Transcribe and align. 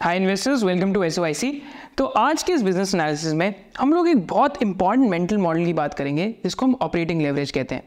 Hi 0.00 0.16
investors 0.16 0.62
welcome 0.64 0.92
to 0.92 1.02
S 1.02 1.18
O 1.18 1.22
I 1.24 1.34
C 1.34 1.50
तो 1.98 2.04
आज 2.20 2.42
के 2.42 2.52
इस 2.52 2.62
बिज़नेस 2.62 2.94
एनालिसिस 2.94 3.32
में 3.32 3.54
हम 3.78 3.92
लोग 3.92 4.08
एक 4.08 4.26
बहुत 4.28 4.62
इंपॉर्टेंट 4.62 5.10
मेंटल 5.10 5.38
मॉडल 5.38 5.64
की 5.64 5.72
बात 5.72 5.94
करेंगे, 5.94 6.26
जिसको 6.44 6.66
हम 6.66 6.74
ऑपरेटिंग 6.82 7.20
लेवरेज 7.22 7.50
कहते 7.50 7.74
हैं। 7.74 7.82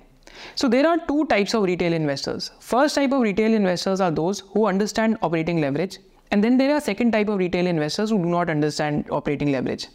So 0.56 0.68
there 0.68 0.88
are 0.88 0.98
two 1.08 1.24
types 1.24 1.56
of 1.56 1.66
retail 1.66 1.94
investors 1.94 2.52
first 2.62 2.96
type 2.96 3.14
of 3.14 3.24
retail 3.24 3.56
investors 3.56 4.02
are 4.02 4.12
those 4.12 4.42
who 4.56 4.64
understand 4.68 5.18
operating 5.24 5.60
leverage 5.60 6.00
and 6.32 6.44
then 6.44 6.58
there 6.58 6.72
are 6.72 6.80
second 6.80 7.14
type 7.14 7.30
of 7.30 7.40
retail 7.40 7.68
investors 7.68 8.12
who 8.12 8.18
do 8.18 8.30
not 8.30 8.50
understand 8.50 9.04
operating 9.12 9.52
leverage 9.52 9.88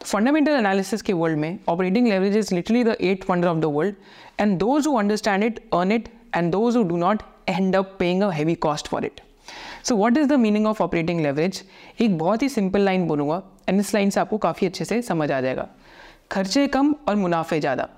तो 0.00 0.06
fundamental 0.06 0.52
analysis 0.52 1.02
के 1.02 1.12
world 1.12 1.38
में 1.38 1.58
operating 1.68 2.08
leverage 2.08 2.36
is 2.36 2.54
literally 2.54 2.84
the 2.84 2.96
eighth 3.02 3.30
wonder 3.30 3.48
of 3.48 3.58
the 3.58 3.74
world 3.76 3.94
and 4.40 4.58
those 4.58 4.86
who 4.86 4.98
understand 4.98 5.44
it 5.44 5.62
earn 5.72 5.92
it 5.92 6.08
and 6.36 6.52
those 6.52 6.76
who 6.76 6.82
do 6.82 6.96
not 6.96 7.22
end 7.48 7.76
up 7.76 7.96
paying 7.98 8.22
a 8.22 8.30
heavy 8.30 8.54
cost 8.66 8.88
for 8.88 9.04
it 9.04 9.20
so 9.88 9.96
what 9.96 10.16
is 10.18 10.28
the 10.28 10.32
meaning 10.32 10.66
of 10.66 10.82
operating 10.82 11.20
leverage 11.20 11.62
एक 12.00 12.16
बहुत 12.18 12.42
ही 12.42 12.48
simple 12.48 12.80
line 12.80 13.06
बोलूँगा 13.08 13.42
and 13.68 13.80
इस 13.80 13.92
line 13.94 14.10
से 14.10 14.20
आपको 14.20 14.38
काफ़ी 14.38 14.66
अच्छे 14.66 14.84
से 14.84 15.00
समझ 15.02 15.30
आ 15.32 15.40
जाएगा। 15.40 15.66
खर्चे 16.32 16.66
कम 16.66 16.94
और 17.08 17.16
मुनाफे 17.16 17.60
ज़्यादा। 17.60 17.88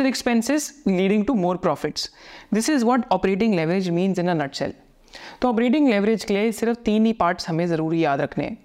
Expenses 0.00 0.72
leading 0.88 1.24
to 1.26 1.34
more 1.34 1.56
profits 1.56 2.10
this 2.54 2.68
is 2.70 2.84
what 2.84 3.04
operating 3.12 3.54
leverage 3.54 3.88
means 3.90 4.18
in 4.18 4.28
a 4.28 4.34
nutshell 4.34 4.72
तो 5.42 5.48
ऑपरेटिंग 5.48 5.88
लेवरेज 5.88 6.24
के 6.24 6.34
लिए 6.34 6.52
सिर्फ़ 6.52 6.78
तीन 6.84 7.06
ही 7.06 7.12
पार्ट्स 7.12 7.48
हमें 7.48 7.66
ज़रूरी 7.66 8.04
याद 8.04 8.20
रखने 8.20 8.44
हैं, 8.44 8.56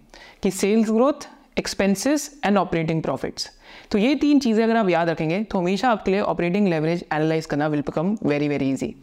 कि 0.44 0.52
sales 0.52 0.92
growth 0.92 1.28
expenses 1.58 2.31
and 2.45 2.58
operating 2.58 3.02
profits 3.02 3.50
तो 3.91 3.98
ये 3.98 4.13
तीन 4.16 4.39
चीज़ें 4.39 4.63
अगर 4.63 4.75
आप 4.75 4.89
याद 4.89 5.09
रखेंगे 5.09 5.41
तो 5.44 5.59
हमेशा 5.59 5.89
आपके 5.89 6.12
लिए 6.12 6.21
ऑपरेटिंग 6.21 6.67
लेवरेज 6.67 7.03
एनालाइज 7.03 7.45
करना 7.45 7.67
will 7.67 7.81
become 7.81 8.16
very 8.23 8.48
very 8.48 8.70
easy 8.70 8.94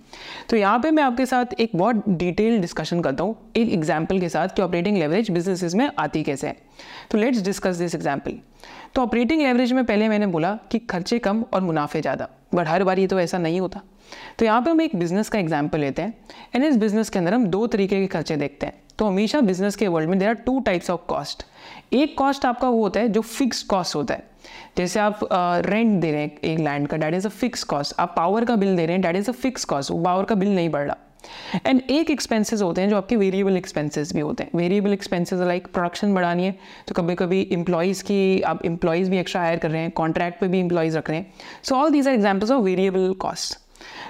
तो 0.50 0.56
यहाँ 0.56 0.78
पे 0.78 0.90
मैं 0.90 1.02
आपके 1.02 1.26
साथ 1.26 1.60
एक 1.60 1.70
बहुत 1.74 2.08
डिटेल 2.08 2.60
डिस्कशन 2.60 3.00
करता 3.02 3.24
हूँ, 3.24 3.36
एक 3.56 3.68
एग्ज़ाम्पल 3.68 4.20
के 4.20 4.28
साथ 4.28 4.48
कि 4.56 4.62
ऑपरेटिंग 4.62 4.96
लेवरेज 4.98 5.30
बिजनेसेस 5.30 5.74
में 5.74 5.90
आती 5.98 6.22
कैसे 6.22 6.46
है। 6.46 6.56
तो 7.10 7.18
लेट्स 7.18 7.42
डिस्कस 7.42 7.76
दिस 7.76 7.94
एग्ज़ाम्पल 7.94 8.38
तो 8.94 9.02
ऑपरेटिंग 9.02 9.42
लेवरेज 9.42 9.72
में 9.72 9.84
पहले 9.84 10.08
मैंने 10.08 10.26
बोला 10.28 10.58
कि 10.70 10.78
खर्चे 10.80 11.18
कम 11.18 11.44
और 11.52 11.60
मुनाफे 11.62 12.00
ज़्यादा 12.00 12.28
बट 12.54 12.68
हर 12.68 12.84
बार 12.84 12.98
ये 12.98 13.06
तो 13.06 13.20
ऐसा 13.20 13.38
नहीं 13.38 13.60
होता। 13.60 13.80
तो 14.38 14.44
यहाँ 14.44 14.62
पे 14.62 14.70
हम 14.70 14.80
एक 14.80 14.96
बिज़नेस 14.96 15.28
का 15.28 15.38
एग्ज़ाम्पल 15.38 15.80
लेते 15.80 16.02
हैं 16.02 16.14
एंड 16.54 16.64
इस 16.64 16.76
बिज़नेस 16.76 17.10
के 17.10 17.18
अंदर 17.18 17.34
हम 17.34 17.46
दो 17.46 17.66
तरीके 17.66 18.00
के 18.00 18.06
खर्चे 18.08 18.36
देखते 18.36 18.66
हैं। 18.66 18.80
तो 18.98 19.06
हमेशा 19.06 19.40
बिज़नेस 19.40 19.76
के 19.76 19.88
वर्ल्ड 19.88 20.10
में 20.10 20.18
there 20.18 20.28
are 20.28 20.34
two 20.36 20.58
types 20.60 20.90
of 20.90 21.00
cost 21.08 21.44
एक 21.94 22.16
कॉस्ट 22.18 22.44
आपका 22.46 22.68
वो 22.68 22.82
होता 22.82 23.00
है 23.00 23.08
जो 23.08 23.20
फिक्स 23.20 23.62
कॉस्ट 23.62 23.96
होता 23.96 24.14
है। 24.14 24.30
जैसे 24.76 25.00
आप 25.00 25.20
रेंट 25.66 26.00
दे 26.00 26.10
रहे 26.12 26.20
हैं 26.22 26.38
एक 26.44 26.58
लैंड 26.58 26.86
का 26.88 26.96
that 26.96 27.14
is 27.14 27.26
a 27.26 27.30
fix 27.30 27.64
cost 27.64 27.94
आप 28.00 28.14
पावर 28.16 28.44
का 28.44 28.56
बिल 28.56 28.76
दे 28.76 28.86
रहे 28.86 28.92
हैं 28.92 29.02
that 29.02 29.16
is 29.16 29.30
a 29.30 29.32
fix 29.32 29.64
cost 29.64 29.90
वो 29.90 30.02
पावर 30.04 30.24
का 30.24 30.34
बिल 30.34 30.54
नहीं 30.54 30.68
बढ़ 30.70 30.86
रहा। 30.86 30.96
एंड 31.66 31.80
एक 31.90 32.10
एक्सपेंसेस 32.10 32.62
होते 32.62 32.80
हैं 32.80 32.88
जो 32.88 32.96
आपके 32.96 33.16
वेरिएबल 33.16 33.56
एक्सपेंसेस 33.56 34.12
भी 34.14 34.20
होते 34.20 34.44
हैं। 34.44 34.50
वेरिएबल 34.54 34.92
एक्सपेंसेस 34.92 35.40
लाइक 35.40 35.66
प्रोडक्शन 35.66 36.14
बढ़ानी 36.14 36.44
है 36.44 36.54
तो 36.88 36.94
कभी 36.94 37.14
कभी 37.14 37.40
इंप्लॉइज़ 37.40 38.02
की, 38.02 38.40
आप 38.42 38.64
इंप्लॉइज़ 38.64 39.10
भी 39.10 39.18
एक्स्ट्रा 39.18 39.42
हायर 39.42 39.58
कर 39.58 39.70
रहे 39.70 39.82
हैं 39.82 39.90
कॉन्ट्रैक्ट 39.92 40.40
पे 40.40 40.48
भी 40.48 40.60
इंप्लॉइज़ 40.60 40.98
रख 40.98 41.10
रहे 41.10 41.18
हैं। 41.18 41.32
So 41.62 41.74
all 41.74 41.90
these 41.90 42.08
are 42.08 42.14
examples 42.14 42.50
of 42.50 42.62
variable 42.62 43.12
cost 43.20 43.58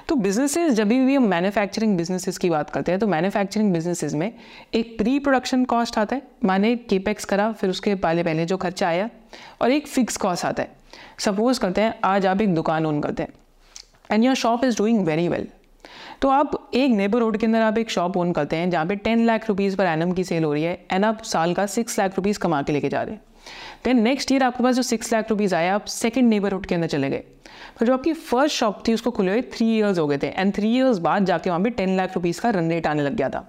तो 0.09 0.15
बिजनेसेस 0.17 0.73
जब 0.73 0.89
भी 0.89 1.15
हम 1.15 1.27
मैन्युफैक्चरिंग 1.29 1.97
बिजनेसेस 1.97 2.39
की 2.39 2.51
बात 2.51 2.71
करते 2.71 2.93
हैं 2.93 2.99
तो 3.01 3.07
मैन्युफैक्चरिंग 3.07 3.73
बिजनेसेस 3.73 4.15
में 4.15 4.33
एक 4.75 4.97
प्री 4.99 5.19
प्रोडक्शन 5.19 5.65
कॉस्ट 5.65 5.99
आता 5.99 6.17
है, 6.17 6.23
माने 6.45 6.75
केपेक्स 6.79 7.25
करा, 7.25 7.51
फिर 7.53 7.71
उसके 7.71 7.95
पहले 7.97 8.23
पहले 8.23 8.45
जो 8.47 8.57
खर्चा 8.57 8.89
आया, 8.89 9.09
और 9.63 9.71
एक 9.71 9.87
फिक्स 9.87 10.17
कॉस्ट 10.17 10.45
आता 10.45 10.63
है। 10.63 10.71
सपोज़ 11.19 11.61
करते 11.61 11.81
हैं, 11.81 11.95
आज 12.05 12.27
आप 12.27 12.41
एक 12.41 12.55
दुकान 12.55 12.87
ओन 12.87 13.01
करते 13.01 13.23
हैं 13.23 13.33
and 14.11 14.25
your 14.25 14.35
shop 14.37 14.65
is 14.65 14.77
doing 14.79 15.05
very 15.07 15.29
well 15.29 15.49
तो 16.23 16.29
आप 16.29 16.71
एक 16.75 16.91
नेबरहुड 16.91 17.37
के 17.37 17.47
अंदर 17.47 17.61
आप 17.63 17.79
एक 17.79 17.91
शॉप 17.91 18.17
ओन 18.17 18.33
करते 18.33 18.57
हैं, 18.57 18.71
जहाँ 18.71 18.87
पे 18.87 18.97
ten 18.97 19.25
lakh 19.27 19.49
rupees 19.49 19.77
per 19.77 19.87
annum 19.87 20.13
की 20.13 20.25
सेल 20.25 20.45
हो 20.45 20.53
रही 20.53 20.63
है 20.63 20.75
एंड 20.93 21.05
आप 21.05 21.23
साल 21.25 21.55
का 21.55 21.67
सिक्स 21.67 21.99
लाख 21.99 22.17
रुपीज़ 22.17 22.39
कमा 22.39 22.63
के 22.63 22.73
लेके 22.73 22.89
जा 22.89 23.03
रहे 23.03 23.15
हैं। 23.15 23.21
देन 23.85 24.01
नेक्स्ट 24.03 24.33
ईयर 24.33 24.43
आपके 24.43 24.63
पास 24.63 24.75
जो 24.77 24.83
सिक्स 24.83 25.13
लाख 25.13 25.31
रुपीज़ 25.31 25.55
आया 25.55 25.75
आप 25.75 25.85
सेकंड 25.85 26.29
नेबरहुड 26.29 26.67
के 26.67 26.75
अंदर 26.75 26.87
चले 26.89 27.09
गए। 27.11 27.23
पर 27.81 27.87
जो 27.87 27.93
आपकी 27.93 28.13
फ़र्स्ट 28.13 28.57
शॉप 28.57 28.83
थी, 28.89 28.95
उसको 28.95 29.11
खुले 29.11 29.33
हुए 29.33 29.43
थ्री 29.53 29.67
ईयर्स 29.69 29.99
हो 29.99 30.07
गए 30.07 30.19
थे। 30.19 30.27
एंड 30.29 30.55
थ्री 30.55 30.69
ईयर्स 30.69 30.99
बाद 30.99 31.25
जाके 31.27 31.51
वहाँ 31.51 31.63
पे 31.63 31.71
टेन 31.71 31.97
लाख 31.97 32.15
रुपीज़ 32.15 32.41
का 32.41 32.51
रन 32.51 32.71
रेट 32.71 32.87
आने 32.87 33.03
लग 33.03 33.15
गया 33.17 33.29
था। 33.29 33.49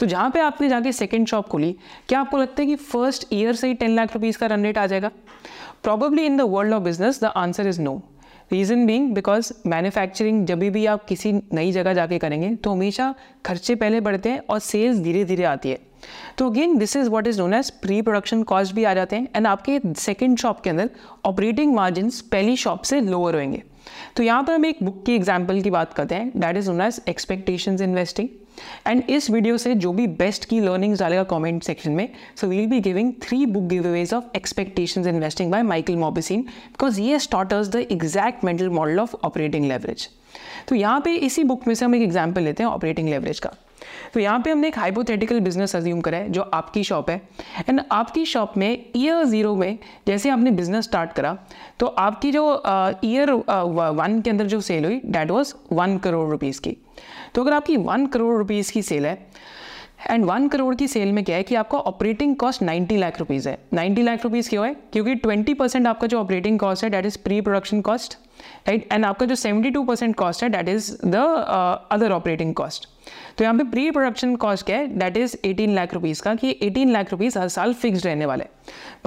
तो 0.00 0.06
जहाँ 0.06 0.30
पे 0.30 0.40
आपने 0.40 0.68
जाके 0.68 0.92
सेकंड 0.92 1.26
शॉप 1.28 1.48
खोली, 1.48 1.74
क्या 2.08 2.20
आपको 2.20 2.38
लगता 2.38 2.62
है 2.62 2.66
कि 2.66 2.76
फ़र्स्ट 2.76 3.26
ईयर 3.32 3.54
से 3.54 3.68
ही 3.68 3.74
टेन 3.74 3.94
लाख 3.96 4.14
रुपीज़ 4.14 4.38
का 4.38 4.46
रन 4.46 4.64
रेट 4.64 4.78
आ 4.78 4.86
जाएगा? 4.86 5.10
Probably 5.82 6.26
in 6.26 6.36
the 6.36 6.40
world 6.50 6.74
of 6.74 6.82
business 6.82 7.22
the 7.24 7.32
answer 7.36 7.66
is 7.66 7.80
no 7.80 8.00
reason 8.52 8.86
being 8.86 9.12
because 9.14 9.52
manufacturing 9.66 10.46
जब 10.46 10.58
भी 10.60 10.86
आप 10.86 11.04
किसी 11.04 11.32
नई 11.32 11.72
जगह 11.72 11.94
जाके 11.94 12.18
करेंगे 12.18 12.54
तो 12.54 12.70
हमेशा 12.72 13.14
खर्चे 13.46 13.74
पहले 13.74 14.00
बढ़ते 14.00 14.30
हैं 14.30 14.42
और 14.50 14.58
सेल्स 14.58 14.98
धीरे 14.98 15.24
धीरे 15.24 15.44
आती 15.44 15.70
है। 15.70 15.78
तो 16.38 16.50
again 16.50 16.76
this 16.78 16.96
is 16.96 17.08
what 17.10 17.26
is 17.26 17.38
known 17.38 17.54
as 17.54 17.70
pre 17.82 18.00
production 18.02 18.42
cost 18.42 18.74
भी 18.74 18.84
आ 18.84 18.94
जाते 18.94 19.16
हैं 19.16 19.28
एंड 19.36 19.46
आपके 19.46 19.80
सेकेंड 19.96 20.38
शॉप 20.38 20.60
के 20.60 20.70
अंदर 20.70 20.90
ऑपरेटिंग 21.24 21.74
मार्जिन 21.74 22.10
पहली 22.32 22.56
शॉप 22.56 22.82
से 22.82 23.00
लोअर 23.00 23.40
होंगे 23.40 23.62
तो 24.16 24.22
यहाँ 24.22 24.42
पर 24.42 24.52
हम 24.52 24.64
एक 24.64 24.82
बुक 24.82 25.02
की 25.06 25.14
एग्ज़ाम्पल 25.14 25.60
की 25.62 25.70
बात 25.70 25.92
करते 25.92 26.14
हैं 26.14 26.30
that 26.36 26.56
is 26.56 26.70
known 26.70 26.80
as 26.80 27.00
expectation 27.08 27.82
investing 27.82 28.28
and 28.86 29.02
इस 29.10 29.30
वीडियो 29.30 29.56
से 29.58 29.74
जो 29.74 29.92
भी 29.92 30.06
बेस्ट 30.18 30.44
की 30.44 30.60
लर्निंग्स 30.60 31.00
डालेगा 31.00 31.22
कमेंट 31.24 31.62
सेक्शन 31.62 31.92
में 31.92 32.08
so 32.36 32.46
we'll 32.46 32.66
be 32.66 32.80
giving 32.80 33.12
three 33.22 33.44
book 33.46 33.64
giveaways 33.64 34.14
of 34.14 34.24
expectations 34.36 35.06
investing 35.06 35.52
by 35.52 35.62
Michael 35.62 35.96
Mauboussin 35.96 36.42
because 36.42 37.00
ये 37.00 37.18
starters 37.18 37.68
the 37.68 37.86
exact 37.90 38.44
mental 38.44 38.70
model 38.70 39.00
of 39.00 39.14
operating 39.24 39.66
leverage 39.66 40.08
तो 40.68 40.74
यहाँ 40.74 41.00
पे 41.00 41.14
इसी 41.16 41.44
बुक 41.44 41.66
में 41.66 41.74
से 41.74 41.84
हम 41.84 41.94
एक 41.94 42.02
एग्ज़ाम्पल 42.02 42.42
लेते 42.42 42.62
हैं 42.62 42.70
ऑपरेटिंग 42.70 43.08
लेवरेज 43.08 43.38
का। 43.38 43.54
तो 44.14 44.20
यहाँ 44.20 44.40
पे 44.40 44.50
हमने 44.50 44.68
एक 44.68 44.78
हाइपोथेटिकल 44.78 45.40
बिज़नेस 45.40 45.76
अज्यूम 45.76 46.00
करा 46.00 46.18
है, 46.18 46.30
जो 46.30 46.42
आपकी 46.42 46.84
शॉप 46.84 47.10
है। 47.10 47.20
एंड 47.68 47.80
आपकी 47.92 48.24
शॉप 48.26 48.56
में 48.56 48.84
ईयर 48.96 49.24
ज़ीरो 49.24 49.54
में 49.56 49.78
जैसे 50.06 50.30
आपने 50.30 50.50
बिज़नेस 50.52 50.84
स्टार्ट 50.84 51.12
करा 51.12 51.36
तो 51.80 51.86
आपकी 51.86 52.32
जो 52.32 52.44
ईयर 53.04 53.30
वन 53.32 54.20
के 54.24 54.30
अंदर 54.30 54.46
जो 54.46 54.60
सेल 54.62 54.84
हुई 54.84 55.00
that 55.06 55.30
was 55.30 55.54
one 55.72 55.98
crore 55.98 56.28
rupees 56.30 56.60
की। 56.60 56.76
तो 57.34 57.42
अगर 57.42 57.52
आपकी 57.52 57.76
वन 57.78 58.06
करोड़ 58.06 58.36
रुपीज़ 58.38 58.72
की 58.72 58.82
सेल 58.82 59.06
है 59.06 59.18
एंड 60.00 60.24
वन 60.24 60.46
करोड़ 60.48 60.74
की 60.74 60.86
सेल 60.88 61.12
में 61.12 61.22
क्या 61.24 61.36
है 61.36 61.42
कि 61.42 61.54
आपका 61.54 61.78
operating 61.80 62.34
cost 62.36 62.62
ninety 62.62 62.96
lakh 62.96 63.18
rupees 63.18 63.48
है। 63.48 63.58
नाइन्टी 63.74 64.02
लाख 64.02 64.24
रुपीज़ 64.24 64.48
क्यों 64.50 64.66
है? 64.66 64.74
क्योंकि 64.92 65.14
ट्वेंटी 65.14 65.54
परसेंट 65.54 65.86
आपका 65.86 66.06
जो 66.06 66.20
ऑपरेटिंग 66.20 66.58
कॉस्ट 66.58 66.84
है 66.84 66.90
that 66.90 67.06
is 67.06 67.18
pre 67.24 67.40
production 67.40 67.80
cost 67.80 68.14
right 68.68 68.92
and 68.92 69.04
आपका 69.04 69.26
जो 69.26 69.34
सेवेंटी 69.34 69.70
टू 69.70 69.82
परसेंट 69.84 70.14
कॉस्ट 70.16 70.42
है 70.42 70.48
that 70.48 70.68
is 70.68 70.92
the 71.06 71.16
other 71.92 72.12
operating 72.12 72.54
cost 72.54 72.88
तो 73.38 73.44
यहाँ 73.44 73.56
पे 73.56 73.64
प्री 73.64 73.90
प्रोडक्शन 73.90 74.34
कॉस्ट 74.36 74.66
क्या 74.66 74.76
है? 74.76 74.86
दैट 74.98 75.16
इज़ 75.16 75.36
18 75.46 75.74
लाख 75.74 75.94
रुपीज़ 75.94 76.22
का 76.22 76.34
कि 76.34 76.52
18 76.62 76.90
लाख 76.92 77.10
रुपीज़ 77.10 77.38
हर 77.38 77.48
साल 77.48 77.74
फिक्स 77.74 78.06
रहने 78.06 78.26
वाले 78.26 78.44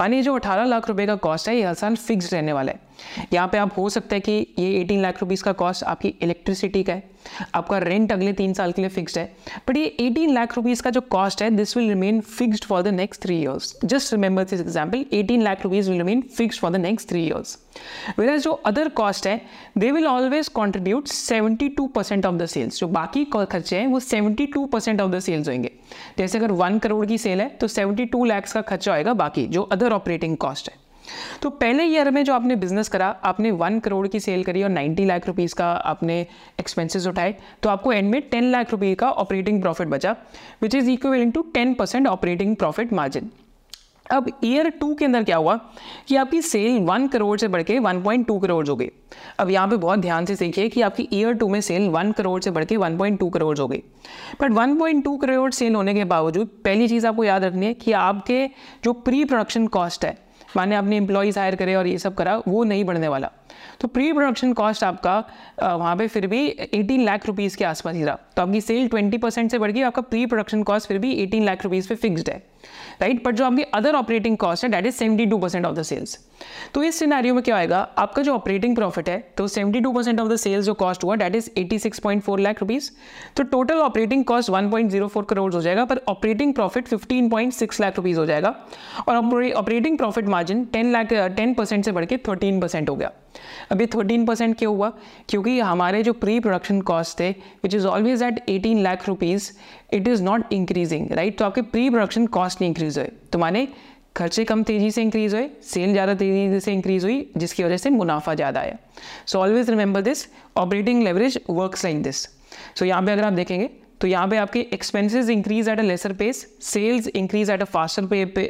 मानिए 0.00 0.22
जो 0.22 0.34
18 0.34 0.66
लाख 0.66 0.88
रुपए 0.88 1.06
का 1.06 1.14
कॉस्ट 1.16 1.48
है, 1.48 1.56
ये 1.56 1.62
हर 1.64 1.74
साल 1.74 1.96
फिक्स 1.96 2.32
रहने 2.32 2.52
वाला 2.52 2.72
है। 2.72 2.90
यहाँ 3.32 3.48
पे 3.48 3.58
आप 3.58 3.76
हो 3.76 3.88
सकता 3.90 4.14
है 4.14 4.20
कि 4.20 4.32
ये 4.58 4.80
18 4.80 5.00
लाख 5.02 5.20
रुपीज़ 5.20 5.42
का 5.44 5.52
कॉस्ट 5.52 5.84
आपकी 5.84 6.08
इलेक्ट्रिसिटी 6.22 6.82
का 6.82 6.92
है, 6.92 7.10
आपका 7.54 7.78
रेंट 7.78 8.12
अगले 8.12 8.32
तीन 8.32 8.52
साल 8.54 8.72
के 8.72 8.82
लिए 8.82 8.88
फिक्स्ड 8.90 9.18
है। 9.18 9.24
बट 9.68 9.76
ये 9.76 9.96
18 10.00 10.32
लाख 10.34 10.56
रुपीज़ 10.56 10.82
का 10.82 10.90
जो 10.90 11.00
कॉस्ट 11.10 11.42
है 11.42 11.50
this 11.50 11.76
will 11.76 11.88
remain 11.88 12.20
fixed 12.20 12.64
for 12.64 12.82
the 12.82 12.88
next 12.94 13.22
three 13.22 13.36
years 13.40 13.76
just 13.84 14.12
remember 14.12 14.44
this 14.44 14.60
example 14.60 15.04
18 15.14 15.42
lakh 15.42 15.62
rupees 15.64 15.90
will 15.90 15.98
remain 15.98 16.22
fixed 16.36 16.60
for 16.60 16.70
the 16.70 16.76
next 16.76 17.08
three 17.08 17.24
years 17.24 17.58
where 18.18 18.38
जो 18.38 18.52
अदर 18.66 18.88
कॉस्ट 18.96 19.26
है 19.26 19.40
they 19.78 19.90
will 19.92 20.06
always 20.06 20.48
contribute 20.50 21.08
72 21.08 21.88
percent 21.94 22.26
of 22.26 22.34
the 22.36 22.46
sales 22.46 22.80
जो 22.80 22.88
बाकी 22.88 23.24
खर्चे 23.24 23.76
हैं, 23.76 23.86
वो 23.86 24.00
72 24.22 24.66
percent 24.68 25.00
of 25.00 25.10
the 25.10 25.18
sales 25.20 25.48
होंगे। 25.48 25.70
जैसे 26.18 26.38
अगर 26.38 26.52
वन 26.54 26.78
करोड़ 26.78 27.04
की 27.06 27.18
सेल 27.18 27.40
है 27.40 27.48
तो 27.60 27.68
72 27.68 28.24
लैक्स 28.26 28.52
का 28.52 28.60
खर्चा 28.62 28.92
होएगा 28.92 29.14
बाकी, 29.14 29.46
जो 29.46 29.62
अदर 29.62 29.92
ऑपरेटिंग 29.92 30.36
कॉस्ट 30.36 30.70
है। 30.70 30.80
तो 31.42 31.50
पहले 31.50 31.84
ईयर 31.84 32.10
में 32.10 32.22
जो 32.24 32.34
आपने 32.34 32.56
बिज़नेस 32.56 32.88
करा, 32.88 33.06
आपने 33.24 33.50
वन 33.52 33.78
करोड़ 33.80 34.06
की 34.08 34.20
सेल 34.20 34.44
करी 34.44 34.62
और 34.62 34.68
नाइन्टी 34.70 35.04
लाख 35.04 35.26
रुपीज़ 35.26 35.54
का 35.54 35.66
आपने 35.66 36.20
एक्सपेंसेस 36.60 37.06
उठाए 37.06 37.34
तो 37.62 37.68
आपको 37.68 37.92
एंड 37.92 38.10
में 38.10 38.20
टेन 38.30 38.50
लाख 38.50 38.70
रुपये 38.70 38.94
का 38.94 39.10
ऑपरेटिंग 39.12 39.60
प्रॉफिट 39.62 39.88
बचा 39.88 40.16
which 40.62 40.74
is 40.74 40.90
equal 40.90 41.30
to 41.30 41.42
ten 41.54 41.74
percent 41.74 42.06
operating 42.06 42.56
profit 42.56 42.92
margin 42.92 43.30
अब 44.06 44.30
ईयर 44.44 44.68
टू 44.70 44.94
के 44.94 45.04
अंदर 45.04 45.24
क्या 45.24 45.36
हुआ 45.36 45.54
कि 46.08 46.16
आपकी 46.16 46.40
सेल 46.42 46.80
वन 46.80 47.06
करोड़ 47.08 47.38
से 47.38 47.48
बढ़ 47.48 47.62
के 47.62 47.78
वन 47.78 48.02
पॉइंट 48.02 48.26
टू 48.26 48.38
करोड़ 48.38 48.66
हो 48.68 48.76
गई। 48.76 48.88
अब 49.38 49.50
यहाँ 49.50 49.68
पे 49.68 49.76
बहुत 49.76 49.98
ध्यान 49.98 50.24
से 50.26 50.36
सीखिए 50.36 50.68
कि 50.68 50.82
आपकी 50.82 51.08
ईयर 51.12 51.34
टू 51.34 51.48
में 51.48 51.60
सेल 51.60 51.88
वन 51.90 52.12
करोड़ 52.12 52.40
से 52.40 52.50
बढ़ 52.50 52.64
के 52.64 52.76
वन 52.76 52.98
पॉइंट 52.98 53.18
टू 53.20 53.28
करोड़ 53.30 53.58
हो 53.58 53.68
गई। 53.68 53.82
But 54.40 54.52
one 54.52 54.76
point 54.78 55.04
two 55.04 55.16
crore 55.16 55.50
sale 55.52 55.74
होने 55.74 55.94
के 55.94 56.04
बावजूद 56.06 56.48
पहली 56.64 56.88
चीज़ 56.88 57.06
आपको 57.06 57.24
याद 57.24 57.44
रखनी 57.44 57.66
है 57.66 57.74
कि 57.74 57.92
आपके 57.92 58.46
जो 58.84 58.92
प्री 58.92 59.24
प्रोडक्शन 59.24 59.66
कॉस्ट 59.68 60.04
है, 60.04 60.16
माने 60.56 60.74
आपने 60.74 60.96
एम्प्लॉयज़ 60.96 61.38
हायर 61.38 61.54
करे 61.56 61.74
और 61.74 61.86
ये 61.86 61.98
सब 61.98 62.14
करा, 62.14 62.36
वो 62.48 62.64
नहीं 62.64 62.84
बढ़ने 62.84 63.08
वाला। 63.08 63.30
तो 63.80 63.88
प्री 63.88 64.12
प्रोडक्शन 64.12 64.52
कॉस्ट 64.52 64.84
आपका 64.84 65.18
वहाँ 65.62 65.96
पे 65.96 66.06
फिर 66.08 66.26
भी 66.26 66.48
18 66.74 67.04
लाख 67.04 67.26
रुपीज़ 67.26 67.56
के 67.56 67.64
आसपास 67.64 67.94
ही 67.94 68.04
रहा। 68.04 68.18
तो 68.36 68.42
आपकी 68.42 68.60
सेल 68.60 68.88
20 68.88 69.18
परसेंट 69.18 69.50
से 69.50 69.58
बढ़ 69.58 69.70
गई, 69.70 69.82
आपका 69.82 70.02
प्री 70.02 70.24
प्रोडक्शन 70.26 70.62
कॉस्ट 70.62 70.88
फिर 70.88 70.98
भी 70.98 71.14
18 71.16 71.44
लाख 71.44 71.64
रुपीज़ 71.64 71.88
पे 71.88 71.94
फिक्स्ड 71.94 72.30
है। 72.30 72.42
राइट 73.00 73.24
बट 73.24 73.34
जो 73.34 73.44
आपकी 73.44 73.62
अदर 73.74 73.94
ऑपरेटिंग 73.94 74.36
कॉस्ट 74.36 74.64
है 74.64 74.70
that 74.70 74.86
is 74.86 74.94
seventy 74.94 75.26
two 75.26 75.38
percent 75.38 75.66
of 75.66 75.74
the 75.76 75.82
sales 75.82 76.18
तो 76.74 76.82
इस 76.82 76.98
सिनारियो 76.98 77.34
में 77.34 77.42
क्या 77.44 77.56
आएगा? 77.56 77.78
आपका 77.98 78.22
जो 78.22 78.34
ऑपरेटिंग 78.34 78.74
प्रॉफिट 78.76 79.08
है 79.08 79.18
तो 79.36 79.46
seventy 79.48 79.80
two 79.80 79.92
percent 79.92 80.20
of 80.20 80.28
the 80.28 80.36
sales 80.36 80.64
जो 80.66 80.74
कॉस्ट 80.74 81.04
हुआ 81.04 81.14
that 81.16 81.34
is 81.36 81.50
eighty 81.58 81.78
six 81.78 81.98
point 81.98 82.22
four 82.22 82.40
lakh 82.40 82.60
rupees 82.60 82.90
तो 83.36 83.42
total 83.44 83.78
operating 83.80 84.24
cost 84.24 84.50
one 84.50 84.70
point 84.70 84.90
zero 84.90 85.08
four 85.08 85.24
crore 85.24 85.52
हो 85.54 85.60
जाएगा, 85.60 85.84
पर 85.84 86.00
operating 86.08 86.54
profit 86.54 86.88
fifteen 86.88 87.28
point 87.30 87.52
six 87.52 87.80
lakh 87.80 87.96
rupees 87.96 88.18
हो 88.18 88.26
जाएगा. 88.26 88.54
और 89.08 89.16
operating 89.52 89.98
profit 89.98 90.28
margin 90.28 90.64
ten 90.72 90.92
lakh 90.92 91.12
ten 91.12 91.54
percent 91.54 91.84
से 91.84 91.92
बढ़ 91.92 92.04
के 92.04 92.16
थर्टीन 92.28 92.60
परसेंट 92.60 92.88
हो 92.90 92.96
गया. 92.96 93.10
अभी 93.70 93.86
थर्टीन 93.86 94.24
परसेंट 94.26 94.56
क्यों 94.58 94.74
हुआ? 94.76 94.88
क्योंकि 95.28 95.58
हमारे 95.60 96.02
जो 96.02 96.12
प्री 96.14 96.38
प्रोडक्शन 96.40 96.80
कॉस्ट 96.82 97.18
थे 97.20 97.30
which 97.62 97.74
is 97.74 97.86
always 97.86 98.22
at 98.22 98.40
eighteen 98.48 98.82
lakh 98.82 99.08
rupees 99.08 99.50
it 99.92 100.08
is 100.08 100.22
not 100.22 100.52
increasing 100.52 101.12
right 101.12 101.38
तो 101.38 101.44
आपके 101.44 101.62
प्री 101.62 101.88
प्रोडक्शन 101.90 102.26
कॉस्ट 102.28 102.60
नहीं 102.60 102.70
इंक्रीज 102.70 102.98
हुए। 102.98 103.08
तो 103.32 103.38
माने 103.38 103.66
खर्चे 104.16 104.44
कम 104.44 104.62
तेज़ी 104.62 104.90
से 104.90 105.02
इंक्रीज 105.02 105.34
हुए 105.34 105.48
सेल 105.64 105.92
ज़्यादा 105.92 106.14
तेज़ी 106.14 106.60
से 106.60 106.72
इंक्रीज 106.72 107.04
हुई, 107.04 107.30
जिसकी 107.36 107.64
वजह 107.64 107.76
से 107.76 107.90
मुनाफा 107.90 108.34
ज़्यादा 108.34 108.60
आया। 108.60 108.76
So 109.26 109.38
always 109.38 109.70
remember 109.70 110.00
this 110.02 110.26
operating 110.56 111.02
leverage 111.02 111.38
works 111.50 111.84
like 111.84 112.02
this 112.02 112.22
so 112.78 112.84
यहाँ 112.84 113.02
पे 113.02 113.12
अगर 113.12 113.24
आप 113.24 113.32
देखेंगे 113.32 113.70
तो 114.02 114.08
यहाँ 114.08 114.28
पे 114.28 114.36
आपके 114.36 114.60
expenses 114.72 115.28
increase 115.30 115.68
at 115.68 115.78
a 115.78 115.82
lesser 115.82 116.12
pace 116.12 116.46
sales 116.62 117.06
increase 117.08 117.50
at 117.50 117.60
a 117.62 117.64
faster 117.64 118.06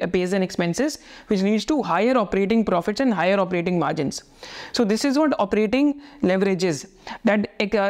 pace 0.07 0.35
and 0.35 0.43
expenses 0.43 0.99
which 1.31 1.43
leads 1.43 1.67
to 1.67 1.81
higher 1.83 2.17
operating 2.17 2.65
profits 2.65 3.01
and 3.01 3.13
higher 3.15 3.39
operating 3.39 3.79
margin 3.81 4.11
so 4.11 4.85
this 4.85 5.05
is 5.05 5.19
what 5.19 5.35
operating 5.35 5.93
leverages 6.25 6.85
that 7.27 7.47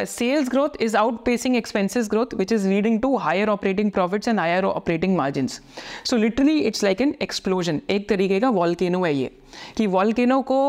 sales 0.09 0.49
growth 0.49 0.83
is 0.83 0.97
outpacing 1.25 1.57
expenses 1.57 2.09
growth 2.11 2.35
which 2.35 2.53
is 2.53 2.69
leading 2.69 3.01
to 3.01 3.17
higher 3.19 3.49
operating 3.49 3.91
profits 3.91 4.29
and 4.29 4.41
higher 4.41 4.65
operating 4.65 5.17
margin 5.17 5.47
so 5.47 6.17
literally 6.17 6.59
it's 6.61 6.85
like 6.85 7.01
an 7.01 7.15
explosion 7.23 7.81
एक 7.91 8.09
तरीके 8.09 8.41
का 8.41 8.51
volcano 8.51 9.05
है 9.05 9.15
ये। 9.15 9.31
कि 9.77 9.87
volcano 9.89 10.41
को 10.43 10.61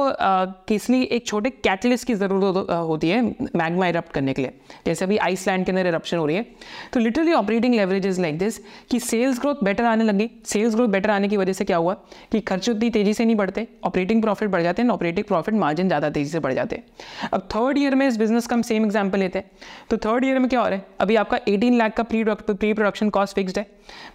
किस 0.67 0.89
एक 0.89 1.25
छोटे 1.27 1.49
कैटलिस्ट 1.49 2.07
की 2.07 2.13
ज़रूरत 2.15 2.69
होती 2.69 3.09
है 3.09 3.21
मैग्मा 3.55 3.87
इरप्ट 3.87 4.11
करने 4.13 4.33
के 4.33 4.41
लिए। 4.41 4.51
जैसे 4.85 5.05
अभी 5.05 5.17
आइसलैंड 5.19 5.65
के 5.65 5.71
अंदर 5.71 5.87
इरप्शन 5.87 6.17
हो 6.17 6.25
रही 6.25 6.35
है। 6.35 6.45
तो 6.93 6.99
literally 6.99 7.33
operating 7.33 7.75
leverage 7.75 8.05
is 8.05 8.21
like 8.21 8.37
this 8.37 8.57
कि 8.91 8.99
सेल्स 9.01 9.39
ग्रोथ 9.39 9.63
बेटर 9.63 9.85
आने 9.85 10.03
लगी। 10.03 10.29
सेल्स 10.45 10.75
ग्रोथ 10.75 10.87
बेटर 10.89 11.09
आने 11.09 11.27
की 11.27 11.37
वजह 11.37 11.53
से 11.53 11.65
क्या 11.65 11.77
हुआ 11.77 11.93
कि 12.31 12.39
खर्च 12.41 12.69
उतनी 12.69 12.89
तेज़ी 12.89 13.13
से 13.13 13.25
नहीं 13.25 13.35
बढ़ते। 13.35 13.67
ऑपरेटिंग 13.85 14.21
प्रॉफिट 14.21 14.49
बढ़ 14.49 14.63
जाते 14.63 14.81
हैं 14.81 14.89
ऑपरेटिंग 14.89 15.25
प्रॉफिट 15.25 15.55
मार्जिन 15.55 15.87
ज़्यादा 15.87 16.09
तेज़ी 16.09 16.31
से 16.31 16.39
बढ़ 16.39 16.53
जाते 16.53 16.75
हैं। 16.75 17.29
अब 17.33 17.47
थर्ड 17.55 17.77
ईयर 17.77 17.95
में 17.95 18.07
इस 18.07 18.17
बिज़नेस 18.17 18.47
का 18.47 18.55
हम 18.55 18.61
सेम 18.63 18.85
एग्ज़ाम्पल 18.85 19.19
लेते 19.19 19.39
हैं। 19.39 19.49
तो 19.89 19.97
थर्ड 19.99 20.25
ईयर 20.25 20.39
में 20.39 20.49
क्या 20.49 20.59
हो 20.59 20.67
रहा 20.67 20.75
है? 20.75 20.85
अभी 20.99 21.15
आपका 21.15 21.39
एटीन 21.47 21.77
लाख 21.77 21.93
का 21.93 22.03
pre 22.03 22.23
pre 22.23 22.73
production 22.73 23.09
cost 23.09 23.35
fixed 23.35 23.57
है। 23.57 23.65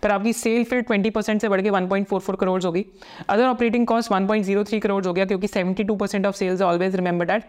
पर 0.03 0.11
आपकी 0.11 0.32
सेल 0.32 0.65
फिर 0.65 0.81
ट्वेंटी 0.81 1.11
परसेंट 1.11 1.41
से 1.41 1.49
बढ़ 1.49 1.61
के 1.62 1.70
one 1.70 1.87
point 1.88 2.06
four 2.09 2.20
four 2.20 2.37
crore 2.37 2.62
होगी। 2.65 2.85
Other 3.29 3.44
operating 3.44 3.87
cost 3.87 4.12
one 4.12 4.26
point 4.26 4.44
zero 4.44 4.57
three 4.64 4.81
crore 4.81 5.05
हो 5.06 5.12
गया, 5.12 5.25
क्योंकि 5.25 5.46
seventy 5.46 5.84
two 5.84 5.96
percent 5.96 6.26
of 6.26 6.37
sales 6.37 6.62
always 6.62 6.96
remember 6.96 7.26
that 7.26 7.44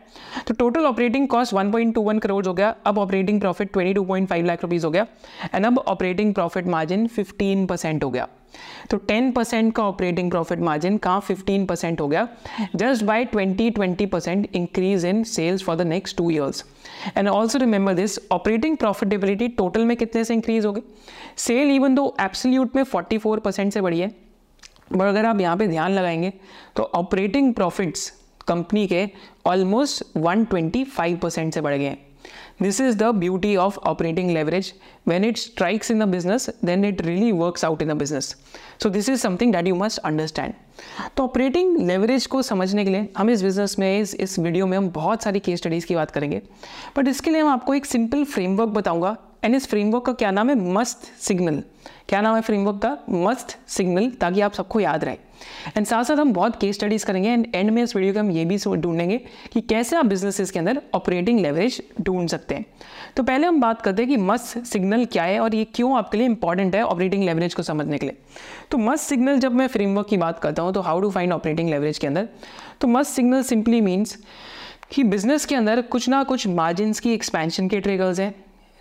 तो 0.48 0.54
total 0.54 0.86
operating 0.86 1.28
cost 1.28 1.54
one 1.54 1.72
point 1.72 1.94
two 1.96 2.02
one 2.02 2.20
crore 2.20 2.46
हो 2.48 2.54
गया, 2.54 2.74
अब 2.86 2.98
operating 3.00 3.40
profit 3.42 3.72
twenty 3.74 3.94
two 3.94 4.04
point 4.06 4.30
five 4.30 4.46
lakh 4.46 4.64
rupees 4.64 4.86
हो 4.86 4.92
गया 4.92 5.08
and 5.56 5.66
अब 5.66 5.80
operating 5.80 6.34
profit 6.34 6.68
margin 6.68 7.08
fifteen 7.08 7.66
percent 7.66 8.04
हो 8.04 8.10
गया. 8.10 8.28
तो 8.92 8.98
10 9.08 9.32
परसेंट 9.34 9.74
का 9.76 9.84
ऑपरेटिंग 9.84 10.30
प्रॉफिट 10.32 10.60
मार्जिन 10.60 10.98
कहाँ 10.98 11.22
15 11.22 11.66
परसेंट 11.68 12.00
हो 12.02 12.08
गया? 12.08 12.28
Just 12.76 13.04
by 13.04 13.26
20 13.26 13.70
20 13.72 14.06
percent 14.12 14.48
increase 14.56 15.06
in 15.06 15.24
sales 15.24 15.64
for 15.64 15.76
the 15.76 15.82
next 15.82 16.18
two 16.18 16.30
years 16.32 16.64
and 17.18 17.28
also 17.28 17.60
remember 17.60 17.94
this 17.94 18.18
operating 18.32 18.78
profitability 18.78 19.48
total 19.58 19.86
में 19.86 19.96
कितने 19.98 20.24
से 20.24 20.34
इंक्रीज 20.34 20.66
हो 20.66 20.72
गई? 20.72 20.82
सेल 21.38 21.72
इवन 21.72 21.96
दो 21.96 22.16
एब्सोल्यूट 22.22 22.76
में 22.76 22.84
44 22.86 23.40
परसेंट 23.40 23.74
से 23.74 23.82
बढ़ी 23.82 24.00
है 24.00 24.12
बट 24.94 25.02
अगर 25.02 25.26
आप 25.26 25.42
यहाँ 25.42 25.58
पे 25.58 25.68
ध्यान 25.68 25.92
लगाएँगे 25.92 26.34
तो 26.76 26.84
ऑपरेटिंग 26.96 27.54
प्रॉफिट्स 27.54 28.12
कंपनी 28.48 28.88
के 28.88 29.08
ऑलमोस्ट 29.46 30.04
125 30.18 31.18
परसेंट 31.18 31.54
से 31.54 31.62
बढ़ 31.62 31.76
गए 31.76 31.86
हैं। 31.86 31.98
This 32.62 32.80
is 32.82 32.98
the 32.98 33.04
beauty 33.16 33.56
of 33.56 33.78
operating 33.80 34.30
leverage 34.32 34.74
when 35.08 35.24
it 35.24 35.38
strikes 35.38 35.92
in 35.92 36.00
the 36.00 36.08
business 36.08 36.50
then 36.66 36.86
it 36.86 37.02
really 37.02 37.32
works 37.32 37.66
out 37.66 37.82
in 37.82 37.90
the 37.90 37.98
business 37.98 38.36
so 38.84 38.90
this 38.90 39.10
is 39.10 39.20
something 39.20 39.54
that 39.54 39.68
you 39.68 39.76
must 39.76 40.00
understand 40.00 40.54
तो 41.18 41.24
operating 41.24 41.78
leverage 41.88 42.26
को 42.26 42.42
समझने 42.42 42.84
के 42.86 42.90
लिए 42.90 43.08
हम 43.18 43.30
इस 43.30 43.44
business 43.44 43.80
में, 43.80 44.00
इस 44.00 44.16
इस 44.16 44.38
वीडियो 44.40 44.68
में 44.68 44.78
हम 44.78 44.90
बहुत 44.90 45.24
सारी 45.24 45.40
केस 45.40 45.60
स्टडीज़ 45.60 45.86
की 45.86 45.96
बात 45.96 46.12
करेंगे। 46.12 46.42
बट 46.98 47.08
इसके 47.08 47.32
लिए 47.32 47.42
हम 47.42 47.48
आपको 47.48 47.74
एक 47.74 47.86
सिंपल 47.86 48.24
फ्रेमवर्क 48.24 48.70
बताऊँगा। 48.70 49.16
एंड 49.44 49.56
इस 49.56 49.68
फ्रेमवर्क 49.68 50.06
का 50.06 50.14
क्या 50.14 50.32
नाम 50.32 50.50
है? 50.50 50.56
मस्त 50.74 51.06
सिग्नल 51.20 51.62
क्या 52.10 52.22
नाम 52.22 52.36
है 52.36 52.42
फ्रेमवर्क 52.42 52.80
का? 52.82 52.98
मस्त 53.10 53.58
सिग्नल 53.68 54.10
ताकि 54.12 54.42
आप 54.42 54.54
सबको 54.54 54.80
याद 54.80 55.04
रहे। 55.04 55.18
एंड 55.78 55.86
साथ 55.86 56.04
साथ 56.04 56.18
हम 56.18 56.34
बहुत 56.34 56.56
केस 56.56 56.76
स्टडीज़ 56.76 57.06
करेंगे 57.06 57.30
एंड 57.30 57.46
एंड 57.56 57.70
में 57.72 57.82
इस 57.84 57.96
वीडियो 57.96 58.14
के 58.14 58.20
हम 58.20 58.32
ये 58.32 58.44
भी 58.46 58.58
ढूंढेंगे 58.58 59.18
कि 59.54 59.62
कैसे 59.62 59.96
आप 59.96 60.06
बिजनेसेस 60.06 60.52
के 60.52 60.60
अंदर 60.60 60.82
ऑपरेटिंग 60.94 61.40
लेवरेज 61.40 61.82
ढूंढ 62.02 62.28
सकते 62.30 62.56
हैं। 62.56 62.66
तो 63.18 63.24
पहले 63.24 63.48
हम 63.48 63.62
बात 63.62 63.82
करते 63.82 64.02
हैं 64.02 64.10
कि 64.12 64.18
मस्त 64.18 64.66
सिग्नल 64.66 65.06
क्या 65.06 65.24
है, 65.24 65.40
और 65.40 65.56
ये 65.56 65.64
क्यों 65.66 65.98
आपके 65.98 66.18
लिए 66.18 66.28
इंपॉर्टेंट 66.28 66.76
है 66.76 66.84
ऑपरेटिंग 66.84 67.24
लेवरेज 67.24 67.54
को 67.54 67.64
समझने 67.64 67.98
के 67.98 68.06
लिए। 68.06 68.18
तो 68.72 68.78
मस्त 68.78 69.10
सिग्नल 69.10 69.40
जब 69.40 69.54
मैं 69.54 69.68
फ्रेमवर्क 69.68 70.08
की 70.08 70.18
बात 70.18 70.40
करता 70.40 70.64
हूँ 70.64 70.74
तो 70.74 70.82
how 70.82 71.02
to 71.02 71.12
find 71.12 71.34
operating 71.34 71.70
leverage 71.70 71.98
के 71.98 72.08
अंदर? 72.08 72.28
तो 72.82 72.88
मस्त 72.88 73.12
सिग्नल 73.12 73.44
सिंपली 73.44 73.82
मीन्स 73.82 74.18
कि 74.92 75.04
बिज़नेस 75.06 75.46
के 75.46 75.56
अंदर 75.56 75.82
कुछ 75.82 76.10
ना 76.10 76.24
कुछ 76.24 76.48
मार्जिन 76.50 76.94
की 76.94 77.14
एक्सपेंशन 77.14 77.68
के 77.68 77.80
ट्रिगर्स 77.80 78.20
हैं। 78.20 78.34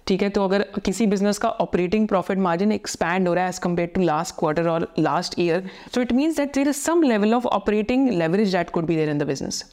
ठीक 0.08 0.22
है 0.22 0.28
तो 0.28 0.44
अगर 0.44 0.62
किसी 0.84 1.06
बिज़नेस 1.06 1.38
का 1.38 1.48
ऑपरेटिंग 1.62 2.06
प्रॉफिट 2.08 2.38
मार्जिन 2.38 2.72
एक्सपैंड 2.72 3.28
हो 3.28 3.34
रहा 3.34 3.44
है 3.44 3.50
as 3.50 3.58
compared 3.58 3.88
to 3.94 4.00
last 4.00 4.34
quarter 4.38 4.68
और 4.68 4.86
last 4.98 5.38
year 5.38 5.68
so 5.94 6.00
it 6.00 6.12
means 6.12 6.36
that 6.36 6.54
there 6.54 6.68
is 6.68 6.76
some 6.76 7.02
level 7.02 7.34
of 7.34 7.46
operating 7.46 8.08
leverage 8.10 8.52
that 8.52 8.70
could 8.70 8.86
be 8.86 8.96
there 8.96 9.10
in 9.10 9.18
the 9.18 9.22
business 9.22 9.64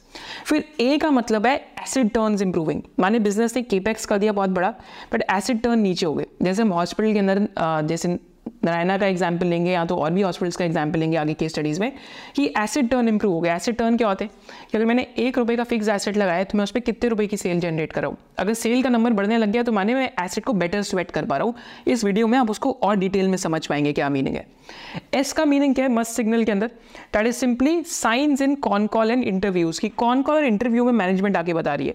फिर 0.46 0.64
ए 0.80 0.98
का 0.98 1.10
मतलब 1.10 1.46
है 1.46 1.56
एसिड 1.82 2.10
टर्न 2.10 2.38
इंप्रूविंग 2.42 2.82
माने 2.98 3.18
business 3.18 3.56
ने 3.56 3.62
केपेक्स 3.62 4.06
कर 4.06 4.18
दिया 4.18 4.32
बहुत 4.32 4.50
बड़ा 4.50 4.70
बट 5.12 5.24
एसिड 5.30 5.62
टर्न 5.62 5.78
नीचे 5.78 6.06
हो 6.06 6.14
गए. 6.14 6.26
जैसे 6.42 6.62
हम 6.62 6.72
हॉस्पिटल 6.72 7.12
के 7.12 7.18
अंदर 7.18 7.86
जैसे 7.88 8.18
नारायणा 8.64 8.96
का 8.98 9.06
एग्ज़ाम्पल 9.06 9.46
लेंगे, 9.46 9.70
या 9.70 9.84
तो 9.84 9.96
और 9.96 10.10
भी 10.10 10.22
हॉस्पिटल्स 10.22 10.56
का 10.56 10.64
एग्ज़ाम्पल 10.64 10.98
लेंगे 10.98 11.16
आगे 11.16 11.34
के 11.34 11.48
स्टडीज़ 11.48 11.80
में, 11.80 11.92
कि 12.36 12.46
एसिड 12.58 12.88
टर्न 12.88 13.08
इंप्रूव 13.08 13.32
हो 13.32 13.40
गया। 13.40 13.54
एसिड 13.56 13.76
टर्न 13.76 13.96
क्या 13.96 14.08
होते 14.08 14.24
हैं? 14.24 14.32
कि 14.70 14.76
अगर 14.78 14.86
मैंने 14.86 15.06
एक 15.18 15.38
रुपये 15.38 15.56
का 15.56 15.64
फिक्स 15.64 15.88
एसिड 15.88 16.16
लगाया 16.16 16.44
तो 16.44 16.58
मैं 16.58 16.64
उस 16.64 16.70
पर 16.70 16.80
कितने 16.80 17.08
रुपये 17.08 17.26
की 17.26 17.36
सेल 17.36 17.60
जनरेट 17.60 17.92
कर 17.92 18.02
रहा 18.02 18.10
हूँ? 18.10 18.18
अगर 18.38 18.54
सेल 18.54 18.82
का 18.82 18.88
नंबर 18.88 19.12
बढ़ने 19.12 19.38
लग 19.38 19.52
गया 19.52 19.62
तो 19.62 19.72
माने 19.72 19.94
मैं 19.94 20.10
एसिड 20.20 20.44
को 20.44 20.52
बेटर 20.54 20.82
स्वेट 20.82 21.10
कर 21.10 21.24
पा 21.24 21.36
रहा 21.36 21.46
हूँ। 21.46 21.54
इस 21.86 22.04
वीडियो 22.04 22.26
में 22.26 22.38
आप 22.38 22.50
उसको 22.50 22.70
और 22.82 22.96
डिटेल 22.96 23.28
में 23.28 23.36
समझ 23.36 23.66
पाएँगे 23.66 23.92
क्या 23.92 24.08
मीनिंग 24.08 24.36
है। 24.36 24.46
एस 25.14 25.32
का 25.32 25.44
मीनिंग 25.44 25.74
क्या 25.74 25.84
है? 25.84 25.92
मस्ट 25.92 26.12
सिग्नल 26.12 26.44
के 26.44 26.52
अंदर। 26.52 26.66
That 27.14 27.26
is 27.26 27.36
simply 27.36 27.82
signs 27.82 28.42
in 28.42 28.54
con 28.56 28.86
call 28.86 29.10
and 29.10 29.24
interviews 29.24 29.80
की 29.80 29.88
कॉन 29.88 30.22
कॉल 30.22 30.36
और 30.36 30.44
इंटरव्यू 30.44 30.84
में 30.84 30.92
मैनेजमेंट 30.92 31.36
आगे 31.36 31.54
बता 31.54 31.74
रही 31.74 31.86
है। 31.86 31.94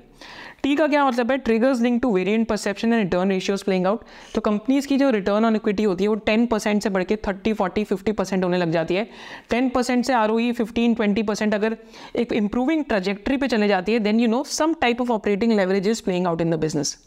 टी 0.63 0.75
का 0.75 0.87
क्या 0.87 1.05
मतलब 1.05 1.31
है? 1.31 1.37
Triggers 1.37 1.81
link 1.81 2.01
to 2.01 2.11
variant 2.13 2.47
perception 2.47 2.93
and 2.93 3.01
return 3.03 3.29
ratios 3.29 3.63
playing 3.63 3.85
out 3.87 4.03
तो 4.35 4.41
कंपनीज़ 4.41 4.87
की 4.87 4.97
जो 4.97 5.09
रिटर्न 5.09 5.45
ऑन 5.45 5.55
इक्विटी 5.55 5.83
होती 5.83 6.03
है, 6.03 6.07
वो 6.07 6.15
टेन 6.15 6.45
परसेंट 6.45 6.83
से 6.83 6.89
बढ़ 6.89 7.03
के 7.03 7.15
थर्टी 7.27 7.53
फोर्टी 7.53 7.83
फिफ्टी 7.83 8.11
परसेंट 8.11 8.43
होने 8.43 8.57
लग 8.57 8.71
जाती 8.71 8.95
है। 8.95 9.07
टेन 9.49 9.69
परसेंट 9.69 10.05
से 10.05 10.13
R 10.13 10.31
O 10.31 10.39
E 10.39 10.51
fifteen 10.51 10.93
twenty 10.93 11.23
percent 11.23 11.53
अगर 11.53 11.77
एक 12.15 12.33
इंप्रूविंग 12.33 12.83
ट्रजेक्ट्री 12.85 13.37
पे 13.37 13.47
चले 13.47 13.67
जाती 13.67 13.93
है 13.93 13.99
then 13.99 14.19
you 14.19 14.27
know 14.27 14.43
some 14.49 14.73
type 14.81 15.01
of 15.01 15.11
operating 15.11 15.53
leverage 15.53 15.87
is 15.87 16.03
playing 16.03 16.27
out 16.27 16.41
in 16.41 16.51
the 16.51 16.59
business 16.59 16.97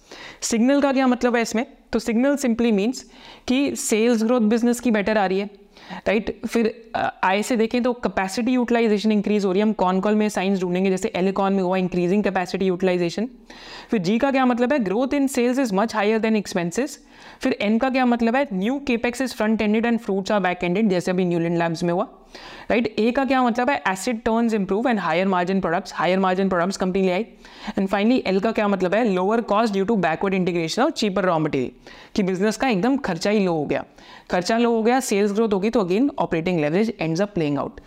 signal 0.43 0.81
का 0.81 0.93
क्या 0.93 1.07
मतलब 1.07 1.37
है 1.37 1.43
इसमें? 1.43 1.67
तो 1.93 1.99
सिग्नल 1.99 2.37
सिंपली 2.37 2.73
मीन्स 2.73 3.05
कि 3.49 3.77
सेल्स 3.79 4.25
ग्रोथ 4.25 4.41
बिज़नेस 4.51 4.81
की 4.81 4.91
बेटर 4.91 5.19
आ 5.19 5.27
रही 5.27 5.39
है। 5.39 5.51
राइट? 6.07 6.31
फिर 6.47 6.73
आय 7.25 7.43
से 7.43 7.57
देखें 7.57 7.83
तो 7.83 7.93
कैपेसिटी 7.95 8.53
यूटिलाइजेशन 8.53 9.13
इंक्रीज 9.13 9.45
हो 9.45 9.53
रही 9.53 9.61
है। 9.61 9.67
हम 9.67 9.73
कॉन 9.75 10.01
कॉल 10.01 10.15
में 10.15 10.29
साइंस 10.29 10.61
ढूंढेंगे, 10.61 10.91
जैसे 10.91 11.13
एलिकॉन 11.17 11.53
में 11.53 11.63
हुआ 11.63 11.77
इंक्रीजिंग 11.77 12.23
कैपेसिटी 12.25 12.67
यूटिलाइजेशन 12.67 13.29
फिर 13.91 14.01
जी 14.01 14.19
का 14.19 14.31
क्या 14.31 14.47
मतलब 14.47 14.73
है? 14.73 14.79
Growth 14.79 15.15
in 15.15 15.27
sales 15.29 15.59
is 15.59 15.75
much 15.75 15.95
higher 15.95 16.19
than 16.19 16.37
expenses 16.37 16.99
फिर 17.41 17.57
एन 17.61 17.79
का 17.79 17.91
क्या 17.91 18.07
मतलब 18.07 18.37
है? 18.37 18.47
New 18.53 18.79
capex 18.87 19.21
is 19.21 19.35
front 19.35 19.63
ended 19.63 19.87
and 19.87 19.99
fruits 19.99 20.33
are 20.33 20.41
back 20.41 20.65
ended 20.65 20.89
जैसे 20.91 21.11
अभी 21.11 21.25
न्यूलैंड 21.25 21.59
लैब्स 21.59 21.83
में 21.85 21.93
हुआ। 21.93 22.09
राइट 22.71 22.95
ए 22.99 23.11
का 23.11 23.25
क्या 23.25 23.43
मतलब 23.43 23.71
है? 23.71 23.83
Asset 23.89 24.21
turns 24.25 24.55
improve 24.55 24.89
and 24.89 24.99
higher 25.01 25.27
margin 25.29 25.61
products 25.61 25.93
higher 25.95 26.19
margin 26.19 26.49
products 26.49 26.77
company 26.77 27.03
ले 27.03 27.13
आई. 27.13 27.27
एंड 27.79 27.89
फाइनली 27.89 28.23
एल 28.27 28.41
का 28.41 28.53
क्या 28.53 28.69
मतलब 28.69 28.95
है? 28.95 29.05
Lower 29.09 29.41
cost 29.43 29.73
due 29.73 29.85
to 29.85 29.97
backward 29.97 30.35
integration 30.35 30.83
और 30.83 30.91
चीपर 30.93 31.25
रॉ 31.25 31.39
मटेरियल 31.39 31.71
कि 32.17 32.23
बिज़नेस 32.23 32.57
का 32.57 32.69
एकदम 32.69 32.97
खर्चा 32.99 33.31
ही 33.31 33.45
लो 33.45 33.53
हो 33.53 33.65
गया. 33.65 33.85
खर्चा 34.31 34.59
लो 34.59 34.71
हो 34.71 34.83
गया 34.83 35.01
सेल्स 35.01 35.33
ग्रोथ 35.33 35.53
होगी 35.53 35.71
तो 35.71 35.81
again 35.81 36.11
operating 36.19 36.61
leverage 36.61 36.93
ends 37.01 37.21
up 37.21 37.35
playing 37.35 37.59
out 37.59 37.81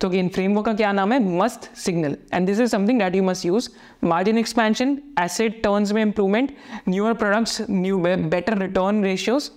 तो 0.00 0.08
अगेन 0.08 0.28
फ्रेमवर्क 0.28 0.66
का 0.66 0.72
क्या 0.74 0.92
नाम 0.92 1.12
है? 1.12 1.18
Must 1.38 1.74
signal 1.76 2.16
and 2.34 2.46
this 2.46 2.60
is 2.60 2.70
something 2.70 2.98
that 3.00 3.14
you 3.14 3.22
must 3.22 3.46
use 3.46 3.68
margin 4.04 4.38
expansion 4.38 4.98
asset 5.20 5.62
turns 5.64 5.92
में 5.92 6.02
improvement 6.02 6.54
newer 6.88 7.12
products 7.14 7.60
new 7.70 7.98
better 7.98 8.58
return 8.58 9.04
ratios 9.04 9.50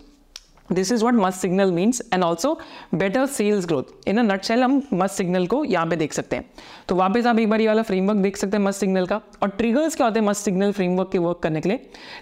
this 0.72 0.92
is 0.92 1.04
what 1.04 1.14
must 1.16 1.40
signal 1.40 1.72
means 1.72 2.02
and 2.14 2.24
also 2.24 2.54
better 2.96 3.26
sales 3.26 3.66
growth 3.66 4.08
in 4.08 4.18
a 4.18 4.22
nutshell 4.24 4.64
हम 4.64 4.82
must 4.94 5.16
signal 5.16 5.48
को 5.48 5.64
यहाँ 5.66 5.86
पे 5.88 5.96
देख 5.96 6.14
सकते 6.14 6.36
हैं। 6.36 6.50
तो 6.88 6.96
वापस 6.96 7.26
आप 7.26 7.40
एक 7.40 7.50
बार 7.50 7.62
ये 7.62 7.68
वाला 7.68 7.82
फ्रेमवर्क 7.82 8.18
देख 8.18 8.38
सकते 8.38 8.58
हैं 8.58 8.64
मस्ट 8.64 8.80
सिग्नल 8.80 9.06
का। 9.06 9.22
और 9.44 9.50
ट्रिगर्स 9.50 9.96
क्या 9.96 10.08
होते 10.08 10.20
हैं 10.20 10.28
मस्ट 10.28 10.46
सिग्नल 10.46 10.72
फ्रेमवर्क 10.72 11.12
के 11.12 11.18
वर्क 11.18 11.40
करने 11.44 11.62
के 11.62 11.70
लिए? 11.70 11.78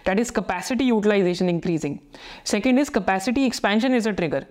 That 0.05 0.19
is 0.19 0.31
capacity 0.31 0.83
utilization 0.83 1.49
increasing 1.49 1.97
second 2.45 2.79
is 2.79 2.91
capacity 2.91 3.45
expansion 3.45 3.95
is 3.95 4.09
a 4.09 4.11
trigger 4.11 4.45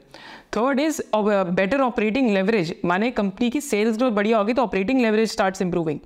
third 0.57 0.81
is 0.81 1.01
better 1.17 1.81
operating 1.81 2.31
leverage 2.31 2.75
माने 2.85 3.11
कंपनी 3.11 3.51
की 3.51 3.61
सेल्स 3.61 3.97
ग्रोथ 3.99 4.11
बढ़िया 4.13 4.39
होगी 4.39 4.53
तो 4.53 4.63
operating 4.63 5.01
leverage 5.01 5.31
starts 5.31 5.63
improving 5.63 5.99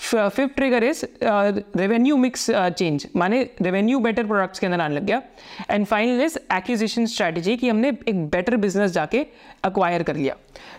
fifth 0.00 0.54
trigger 0.56 0.84
is 0.84 1.04
revenue 1.24 2.16
mix 2.16 2.46
change 2.50 3.06
माने 3.16 3.42
revenue 3.62 3.98
better 4.00 4.26
products 4.26 4.58
के 4.58 4.66
अंदर 4.66 4.80
आने 4.80 4.94
लग 4.94 5.04
गया. 5.06 5.22
And 5.70 5.86
final 5.86 6.24
is 6.24 6.38
acquisition 6.52 7.06
strategy 7.06 7.56
कि 7.56 7.68
हमने 7.68 7.88
एक 7.88 8.26
बेटर 8.28 8.56
बिज़नेस 8.56 8.90
जाके 8.92 9.26
अक्वायर 9.64 10.02
कर 10.02 10.16
लिया. 10.16 10.36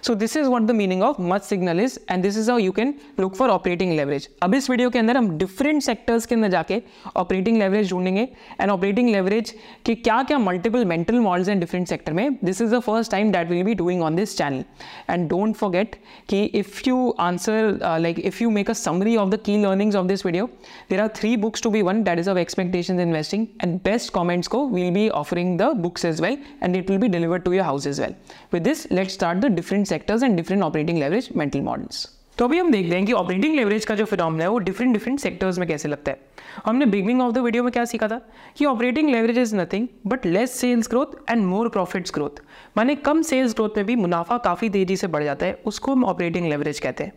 So 0.07 0.15
this 0.15 0.35
is 0.37 0.47
what 0.47 0.61
the 0.61 0.71
meaning 0.81 1.03
of 1.03 1.21
much 1.33 1.43
signal 1.43 1.79
is 1.79 1.97
and 2.11 2.23
this 2.23 2.37
is 2.37 2.49
how 2.51 2.59
you 2.59 2.71
can 2.71 2.93
look 3.19 3.35
for 3.35 3.49
operating 3.49 3.93
leverage 3.95 4.29
अब 4.43 4.55
इस 4.55 4.69
वीडियो 4.69 4.89
के 4.89 4.99
अंदर 4.99 5.17
हम 5.17 5.29
डिफरेंट 5.37 5.81
सेक्टर्स 5.83 6.25
के 6.25 6.35
अंदर 6.35 6.49
जाके 6.57 6.81
ऑपरेटिंग 7.17 7.57
लेवरेज 7.57 7.89
ढूंढेंगे 7.91 8.27
एंड 8.61 8.71
ऑपरेटिंग 8.71 9.09
लेवरेज 9.09 9.53
के 9.85 9.95
क्या 9.95 10.21
क्या 10.23 10.37
मल्टीपल 10.39 10.85
मेंटल 10.85 11.19
मॉडल्स 11.19 11.49
हैं 11.49 11.59
डिफरेंट 11.59 11.87
सेक्टर 11.87 12.13
में 12.13 12.37
this 12.43 12.61
is 12.61 12.75
the 12.75 12.79
first 12.79 13.09
time 13.11 13.31
that 13.31 13.49
we'll 13.49 13.63
be 13.63 13.75
doing 13.75 14.01
on 14.01 14.15
this 14.15 14.35
channel 14.35 14.63
and 15.07 15.29
don't 15.29 15.57
forget 15.61 15.97
कि 16.29 16.39
if 16.61 16.87
you 16.87 16.97
answer 17.19 17.57
uh, 17.81 17.99
like 17.99 18.19
if 18.31 18.41
you 18.41 18.49
make 18.57 18.69
a 18.69 18.75
summary 18.75 19.17
of 19.17 19.31
the 19.31 19.39
key 19.47 19.57
learnings 19.65 19.95
of 19.95 20.07
this 20.07 20.25
video 20.27 20.49
there 20.89 21.01
are 21.03 21.09
three 21.19 21.35
books 21.35 21.65
to 21.67 21.71
be 21.75 21.83
won 21.83 22.03
that 22.03 22.23
is 22.23 22.27
of 22.27 22.37
expectations 22.37 23.05
investing 23.07 23.47
and 23.59 23.81
best 23.89 24.13
comments 24.19 24.47
को 24.47 24.63
we'll 24.71 24.95
be 24.99 25.05
offering 25.21 25.55
the 25.57 25.69
books 25.85 26.05
as 26.11 26.21
well 26.21 26.37
and 26.61 26.81
it 26.81 26.89
will 26.89 27.01
be 27.05 27.11
delivered 27.17 27.45
to 27.45 27.53
your 27.53 27.67
house 27.71 27.89
as 27.93 27.99
well 28.05 28.15
with 28.51 28.63
this 28.63 28.87
let's 28.99 29.13
start 29.13 29.41
the 29.41 29.53
different 29.71 29.99
sectors 29.99 30.23
and 30.23 30.35
different 30.35 30.63
operating 30.63 30.97
leverage 30.97 31.29
mental 31.35 31.61
models 31.61 32.17
तो 32.37 32.45
अभी 32.45 32.57
हम 32.59 32.71
देख 32.71 32.87
रहे 32.89 32.97
हैं 32.97 33.05
कि 33.05 33.13
operating 33.13 33.55
leverage 33.55 33.85
का 33.85 33.95
जो 33.95 34.05
phenomena 34.05 34.43
है, 34.43 34.49
वो 34.49 34.57
डिफरेंट 34.57 34.93
डिफरेंट 34.93 35.19
सेक्टर्स 35.19 35.57
में 35.59 35.67
कैसे 35.67 35.89
लगता 35.89 36.11
है। 36.11 36.19
हमने 36.65 36.85
बिगनिंग 36.85 37.21
ऑफ़ 37.21 37.33
द 37.33 37.37
वीडियो 37.37 37.63
में 37.63 37.71
क्या 37.71 37.85
सीखा 37.85 38.07
था? 38.07 38.21
कि 38.57 38.65
operating 38.65 39.09
leverage 39.09 39.37
is 39.37 39.55
nothing 39.55 39.87
but 40.07 40.25
less 40.25 40.51
sales 40.51 40.89
growth 40.89 41.05
and 41.29 41.45
more 41.45 41.69
profits 41.69 42.11
growth 42.13 42.41
माने 42.77 42.95
कम 42.95 43.21
सेल्स 43.21 43.53
ग्रोथ 43.53 43.69
में 43.77 43.85
भी 43.85 43.95
मुनाफा 43.95 44.37
काफ़ी 44.37 44.69
तेज़ी 44.69 44.97
से 44.97 45.07
बढ़ 45.07 45.23
जाता 45.23 45.45
है, 45.45 45.61
उसको 45.65 45.91
हम 45.91 46.05
ऑपरेटिंग 46.05 46.49
लेवरेज 46.49 46.79
कहते 46.79 47.03
हैं। 47.03 47.13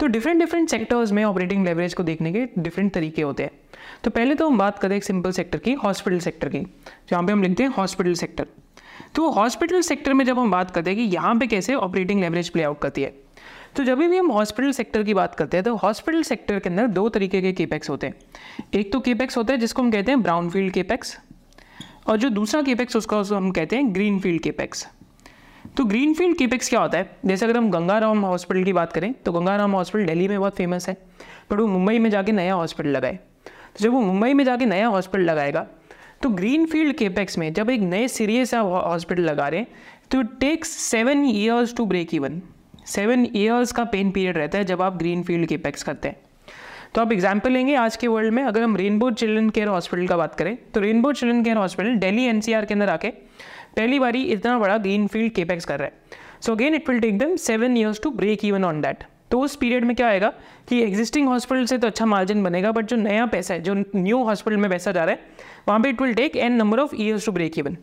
तो 0.00 0.06
डिफरेंट 0.06 0.40
डिफरेंट 0.40 0.68
सेक्टर्स 0.68 1.12
में 1.12 1.24
ऑपरेटिंग 1.24 1.64
लेवरेज 1.64 1.94
को 1.94 2.02
देखने 2.02 2.32
के 2.32 2.46
डिफरेंट 2.58 2.92
तरीके 2.92 3.22
होते 3.22 3.42
हैं। 3.42 3.50
तो 4.04 4.10
पहले 4.10 4.34
तो 4.34 4.48
हम 4.48 4.58
बात 4.58 4.78
करें 4.78 4.96
एक 4.96 5.04
सिंपल 5.04 5.30
सेक्टर 5.30 5.58
की 5.58 5.72
हॉस्पिटल 5.72 6.18
सेक्टर 6.18 6.48
की। 6.48 6.60
जहाँ 7.10 7.24
पे 7.24 7.32
हम 7.32 7.42
लिखते 7.42 7.62
हैं 7.62 7.70
हॉस्पिटल 7.70 8.14
सेक्टर 8.14 8.46
तो 9.14 9.30
हॉस्पिटल 9.30 9.80
सेक्टर 9.80 10.14
में 10.14 10.24
जब 10.24 10.38
हम 10.38 10.50
बात 10.50 10.70
करते 10.70 10.90
हैं 10.90 10.98
कि 10.98 11.04
यहाँ 11.04 11.34
पे 11.36 11.46
कैसे 11.46 11.74
ऑपरेटिंग 11.74 12.20
लेवरेज 12.20 12.48
प्ले 12.48 12.62
आउट 12.62 12.80
करती 12.80 13.02
है 13.02 13.14
तो 13.76 13.84
जब 13.84 13.98
भी 13.98 14.16
हम 14.16 14.30
हॉस्पिटल 14.32 14.70
सेक्टर 14.72 15.02
की 15.02 15.14
बात 15.14 15.34
करते 15.34 15.56
हैं 15.56 15.64
तो 15.64 15.74
हॉस्पिटल 15.76 16.22
सेक्टर 16.22 16.58
के 16.58 16.68
अंदर 16.68 16.86
दो 16.86 17.08
तरीके 17.08 17.40
के 17.42 17.52
केपेक्स 17.52 17.90
होते 17.90 18.06
हैं। 18.06 18.14
एक 18.74 18.92
तो 18.92 19.00
केपेक्स 19.00 19.36
होता 19.36 19.52
है 19.52 19.58
जिसको 19.58 19.82
हम 19.82 19.90
कहते 19.90 20.12
हैं 20.12 20.22
ब्राउन 20.22 20.50
फ़ील्ड 20.50 20.72
केपेक्स 20.72 21.16
और 22.06 22.16
जो 22.16 22.28
दूसरा 22.30 22.62
केपेक्स 22.62 22.96
उसका 22.96 23.22
हम 23.36 23.50
कहते 23.50 23.76
हैं 23.76 23.94
ग्रीन 23.94 24.18
फ़ील्ड 24.20 24.42
केपेक्स 24.42 24.86
तो 25.76 25.84
ग्रीन 25.84 26.14
फ़ील्ड 26.14 26.36
केपेक्स 26.38 26.68
क्या 26.68 26.80
होता 26.80 26.98
है? 26.98 27.16
जैसे 27.26 27.44
अगर 27.44 27.56
हम 27.56 27.70
गंगाराम 27.70 28.24
हॉस्पिटल 28.24 28.64
की 28.64 28.72
बात 28.72 28.92
करें 28.92 29.12
तो 29.14 29.32
गंगाराम 29.32 29.72
हॉस्पिटल 29.72 30.06
दिल्ली 30.06 30.28
में 30.28 30.38
बहुत 30.40 30.56
फ़ेमस 30.56 30.88
है 30.88 30.96
बट 31.50 31.58
वो 31.60 31.66
मुंबई 31.66 31.98
में 31.98 32.10
जाके 32.10 32.32
नया 32.32 32.54
हॉस्पिटल 32.54 32.88
लगाए। 32.88 33.14
तो 33.14 33.84
जब 33.84 33.92
वो 33.92 34.00
मुंबई 34.00 34.32
में 34.32 34.44
जाके 34.44 34.66
नया 34.66 34.86
हॉस्पिटल 34.86 35.24
लगाएगा 35.24 35.66
तो 36.22 36.28
ग्रीन 36.28 36.64
फ़ील्ड 36.66 36.96
केपेक्स 36.96 37.38
में 37.38 37.52
जब 37.54 37.68
एक 37.70 37.80
नए 37.80 38.06
सीरियस 38.08 38.50
से 38.50 38.56
हॉस्पिटल 38.56 39.22
लगा 39.22 39.48
रहे 39.48 39.60
हैं 39.60 39.68
तो 40.10 40.20
it 40.20 40.28
takes 40.40 40.68
seven 40.68 41.24
years 41.26 41.74
to 41.76 41.84
break 41.86 42.14
even 42.14 42.40
seven 42.86 43.26
years 43.26 43.72
का 43.72 43.84
पेन 43.84 44.10
पीरियड 44.10 44.36
रहता 44.36 44.58
है 44.58 44.64
जब 44.64 44.82
आप 44.82 44.96
ग्रीन 44.98 45.22
फ़ील्ड 45.22 45.48
केपेक्स 45.48 45.82
करते 45.82 46.08
हैं। 46.08 46.16
तो 46.94 47.00
आप 47.00 47.12
एग्ज़ाम्पल 47.12 47.52
लेंगे 47.52 47.74
आज 47.74 47.96
के 47.96 48.08
वर्ल्ड 48.08 48.34
में, 48.34 48.42
अगर 48.42 48.62
हम 48.62 48.76
रेनबो 48.76 49.10
चिल्ड्रन 49.12 49.50
केयर 49.50 49.68
हॉस्पिटल 49.68 50.06
का 50.06 50.16
बात 50.16 50.34
करें 50.34 50.56
तो 50.74 50.80
rainbow 50.80 51.12
children 51.12 51.42
care 51.44 51.56
hospital 51.56 51.96
Delhi 51.96 52.24
NCR 52.26 52.64
के 52.64 52.74
अंदर 52.74 52.88
आके 52.88 53.10
पहली 53.76 53.98
बारी 53.98 54.22
इतना 54.24 54.58
बड़ा 54.58 54.78
ग्रीन 54.78 55.06
फ़ील्ड 55.06 55.32
केपेक्स 55.32 55.64
कर 55.64 55.78
रहा 55.78 55.86
है। 55.86 56.16
So 56.40 56.52
again 56.52 56.74
it 56.74 56.88
will 56.88 57.00
take 57.00 57.18
them 57.18 57.36
seven 57.38 57.76
years 57.76 58.00
to 58.02 58.10
break 58.12 58.44
even 58.44 58.64
on 58.64 58.80
that 58.80 59.04
तो 59.30 59.40
उस 59.40 59.56
पीरियड 59.56 59.84
में 59.84 59.94
क्या 59.96 60.08
आएगा 60.08 60.32
कि 60.68 60.80
एग्जिस्टिंग 60.82 61.28
हॉस्पिटल 61.28 61.64
से 61.66 61.78
तो 61.78 61.86
अच्छा 61.86 62.06
मार्जिन 62.06 62.42
बनेगा 62.42 62.72
बट 62.72 62.86
जो 62.86 62.96
नया 62.96 63.26
पैसा 63.26 63.54
है, 63.54 63.60
जो 63.60 63.74
न्यू 63.74 64.22
हॉस्पिटल 64.24 64.56
में 64.56 64.70
पैसा 64.70 64.92
जा 64.92 65.04
रहा 65.04 65.14
है, 65.14 65.26
वहाँ 65.68 65.80
पे 65.80 65.88
it 65.88 66.00
will 66.02 66.14
take 66.14 66.36
N 66.36 66.52
number 66.52 66.80
of 66.80 66.94
years 66.96 67.26
to 67.26 67.32
break 67.32 67.58
even 67.58 67.76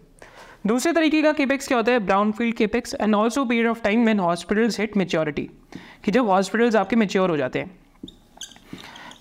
दूसरे 0.67 0.91
तरीके 0.93 1.21
का 1.21 1.31
केपेक्स 1.33 1.67
क्या 1.67 1.77
होता 1.77 1.91
है? 1.91 1.99
Brownfield 2.31 2.55
capex 2.55 2.95
and 2.95 3.15
also 3.15 3.45
period 3.45 3.67
of 3.67 3.81
time 3.83 4.05
when 4.05 4.19
hospitals 4.19 4.79
hit 4.79 4.97
maturity 4.97 5.49
कि 6.05 6.11
जब 6.11 6.27
हॉस्पिटल्स 6.27 6.75
आपके 6.75 6.95
मेच्योर 6.95 7.29
हो 7.29 7.37
जाते 7.37 7.59
हैं। 7.59 7.77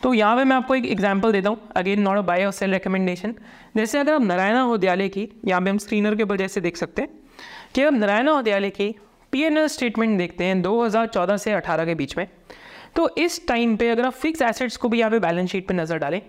तो 0.02 0.12
यहाँ 0.14 0.36
पे 0.36 0.44
मैं 0.44 0.56
आपको 0.56 0.74
एक 0.74 0.86
एग्जांपल 0.86 1.32
देता 1.32 1.48
हूँ 1.48 1.58
अगेन 1.76 2.00
नॉट 2.00 2.18
अ 2.18 2.22
बाय 2.22 2.44
और 2.44 2.52
सेल 2.52 2.72
रिकमेंडेशन 2.72 3.34
जैसे 3.76 3.98
अगर 3.98 4.14
आप 4.14 4.22
नारायणा 4.22 4.64
विद्यालय 4.66 5.08
की, 5.08 5.28
यहाँ 5.46 5.60
पे 5.62 5.70
हम 5.70 5.78
स्क्रीनर 5.78 6.14
के 6.14 6.22
ऊपर 6.22 6.36
जैसे 6.36 6.60
देख 6.60 6.76
सकते 6.76 7.02
हैं, 7.02 7.10
कि 7.74 7.82
अब 7.82 7.94
नारायणा 7.94 8.34
विद्यालय 8.34 8.70
की 8.70 8.94
पी 9.34 9.68
स्टेटमेंट 9.68 10.16
देखते 10.18 10.44
हैं 10.44 10.62
2014 10.62 11.38
से 11.38 11.52
18 11.52 11.86
के 11.86 11.94
बीच 11.94 12.16
में। 12.16 12.26
तो 12.96 13.08
इस 13.18 13.46
टाइम 13.48 13.76
पे 13.76 13.88
अगर 13.90 14.06
आप 14.06 14.12
फिक्स 14.14 14.42
एसेट्स 14.42 14.76
को 14.76 14.88
भी 14.88 14.98
यहाँ 14.98 15.10
पे 15.10 15.18
बैलेंस 15.18 15.50
शीट 15.50 15.66
पे 15.68 15.74
नज़र 15.74 15.98
डालें 15.98 16.20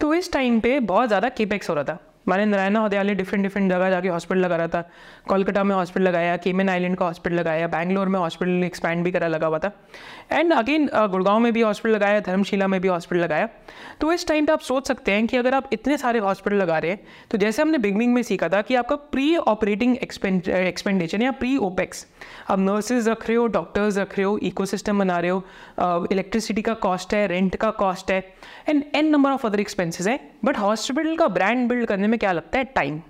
तो 0.00 0.12
इस 0.14 0.32
टाइम 0.32 0.60
पे 0.60 0.78
बहुत 0.82 1.08
ज़्यादा 1.08 1.28
केपेक्स 1.30 1.70
हो 1.70 1.74
रहा 1.74 1.84
था। 1.84 1.98
मैंने 2.28 2.44
नारायणा 2.46 2.80
हौदयालय 2.80 3.14
डिफरेंट 3.14 3.42
डिफरेंट 3.42 3.70
जगह 3.70 3.90
जाके 3.90 4.08
हॉस्पिटल 4.08 4.40
लगा 4.40 4.56
रहा 4.56 4.68
था। 4.68 4.80
कोलकाता 5.28 5.64
में 5.64 5.74
हॉस्पिटल 5.76 6.06
लगाया 6.06 6.36
केमन 6.36 6.68
आइलैंड 6.68 6.96
का 6.96 7.04
हॉस्पिटल 7.04 7.36
लगाया 7.36 7.66
बैंगलोर 7.68 8.08
में 8.08 8.18
हॉस्पिटल 8.20 8.64
एक्सपैंड 8.64 9.04
भी 9.04 9.10
करा, 9.12 9.28
लगा 9.28 9.46
हुआ 9.46 9.58
था। 9.58 9.72
एंड 10.32 10.52
अगेन 10.52 10.88
गुड़गांव 10.94 11.38
में 11.38 11.52
भी 11.52 11.60
हॉस्पिटल 11.60 11.94
लगाया, 11.94 12.20
धर्मशिला 12.20 12.68
में 12.68 12.80
भी 12.80 12.88
हॉस्पिटल 12.88 13.22
लगाया। 13.22 13.48
तो 14.00 14.12
इस 14.12 14.26
टाइम 14.28 14.46
पर 14.46 14.52
आप 14.52 14.60
सोच 14.60 14.88
सकते 14.88 15.12
हैं 15.12 15.26
कि 15.26 15.36
अगर 15.36 15.54
आप 15.54 15.68
इतने 15.72 15.96
सारे 15.98 16.18
हॉस्पिटल 16.18 16.56
लगा 16.56 16.78
रहे 16.78 16.90
हैं 16.90 17.00
तो 17.30 17.38
जैसे 17.38 17.62
हमने 17.62 17.78
बिगनिंग 17.78 18.14
में 18.14 18.22
सीखा 18.22 18.48
था 18.48 18.62
कि 18.62 18.74
आपका 18.74 18.96
प्री 18.96 19.36
ऑपरेटिंग 19.36 19.96
एक्सपेंडिचर 19.96 21.22
या 21.22 21.30
प्री 21.32 21.56
ओपेक्स 21.56 22.06
आप 22.50 22.58
नर्सेज 22.58 23.08
रख 23.08 23.28
रहे 23.28 23.36
हो 23.36 23.46
डॉक्टर्स 23.46 23.98
रख 23.98 24.16
रहे 24.18 24.24
हो 24.24 24.38
इको 24.38 24.64
बना 24.92 25.18
रहे 25.18 25.30
हो 25.30 26.06
इलेक्ट्रिसिटी 26.12 26.62
का 26.62 26.74
कॉस्ट 26.74 27.14
है 27.14 27.26
रेंट 27.26 27.56
का 27.56 27.70
कॉस्ट 27.70 28.10
है 28.10 28.18
and 28.68 28.82
N 28.94 29.06
number 29.06 29.30
of 29.30 29.46
other 29.46 29.60
expenses 29.60 30.06
हैं। 30.06 30.18
बट 30.44 30.58
हॉस्पिटल 30.58 31.16
का 31.16 31.26
ब्रांड 31.28 31.68
बिल्ड 31.68 31.86
करने 31.86 32.06
में 32.06 32.18
क्या 32.18 32.32
लगता 32.32 32.58
है? 32.58 32.64
टाइम 32.64 33.00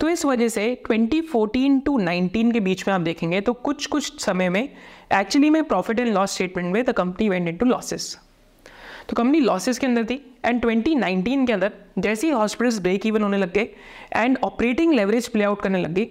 तो 0.00 0.08
इस 0.08 0.24
वजह 0.24 0.48
से 0.48 0.66
2014 0.90 1.80
टू 1.86 1.98
19 2.00 2.52
के 2.52 2.60
बीच 2.60 2.86
में 2.88 2.94
आप 2.94 3.00
देखेंगे 3.00 3.40
तो 3.40 3.52
कुछ 3.52 3.86
कुछ 3.86 4.20
समय 4.22 4.48
में 4.48 4.62
एक्चुअली 4.62 5.50
में 5.50 5.62
प्रॉफिट 5.64 6.00
एंड 6.00 6.12
लॉस 6.14 6.34
स्टेटमेंट 6.34 6.72
में 6.72 6.84
the 6.84 6.92
company 6.92 7.28
went 7.28 7.48
into 7.48 7.66
losses 7.66 8.16
तो 9.08 9.16
कंपनी 9.16 9.40
लॉसेस 9.40 9.78
के 9.78 9.86
अंदर 9.86 10.04
थी 10.04 10.20
एंड 10.44 10.60
2019 10.64 11.46
के 11.46 11.52
अंदर 11.52 11.72
जैसे 11.98 12.26
ही 12.26 12.32
हॉस्पिटल्स 12.32 12.78
ब्रेक 12.78 13.06
इवन 13.06 13.22
होने 13.22 13.38
लग 13.38 13.52
गए 13.52 13.68
and 14.16 14.38
operating 14.44 14.92
leverage 14.92 15.28
play 15.28 15.44
out 15.44 15.62
करने 15.62 15.78
लग 15.78 15.94
गई 15.94 16.08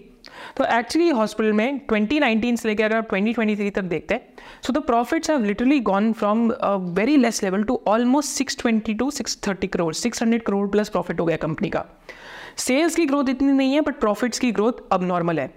तो 0.58 0.66
एक्चुअली 0.78 1.10
हॉस्पिटल 1.10 1.54
में 1.54 1.80
2019 1.88 2.58
से 2.58 2.70
लेकर 2.70 2.84
अगर 2.84 2.96
आप 2.96 3.10
2023 3.10 3.74
तक 3.76 3.84
देखते 3.86 4.14
हैं 4.14 4.34
so 4.66 4.74
the 4.74 4.84
profits 4.86 5.30
have 5.30 5.44
literally 5.46 5.80
gone 5.90 6.12
from 6.14 6.52
very 6.96 7.18
less 7.18 7.44
level 7.44 7.64
to 7.64 7.82
almost 7.88 8.42
620 8.42 8.98
to 9.00 9.10
630 9.12 9.68
crore 9.68 9.94
600 9.96 10.42
crore 10.46 10.68
plus 10.70 10.90
profit 10.90 11.20
हो 11.20 11.26
गया 11.26 11.38
कंपनी 11.38 11.70
का। 11.70 11.86
सेल्स 12.58 12.96
की 12.96 13.06
ग्रोथ 13.06 13.30
इतनी 13.30 13.52
नहीं 13.52 13.74
है 13.74 13.82
बट 13.82 14.00
प्रॉफिट्स 14.00 14.40
की 14.40 14.52
ग्रोथ 14.52 14.88
अब 14.92 15.04
नॉर्मल 15.04 15.40
है। 15.40 15.48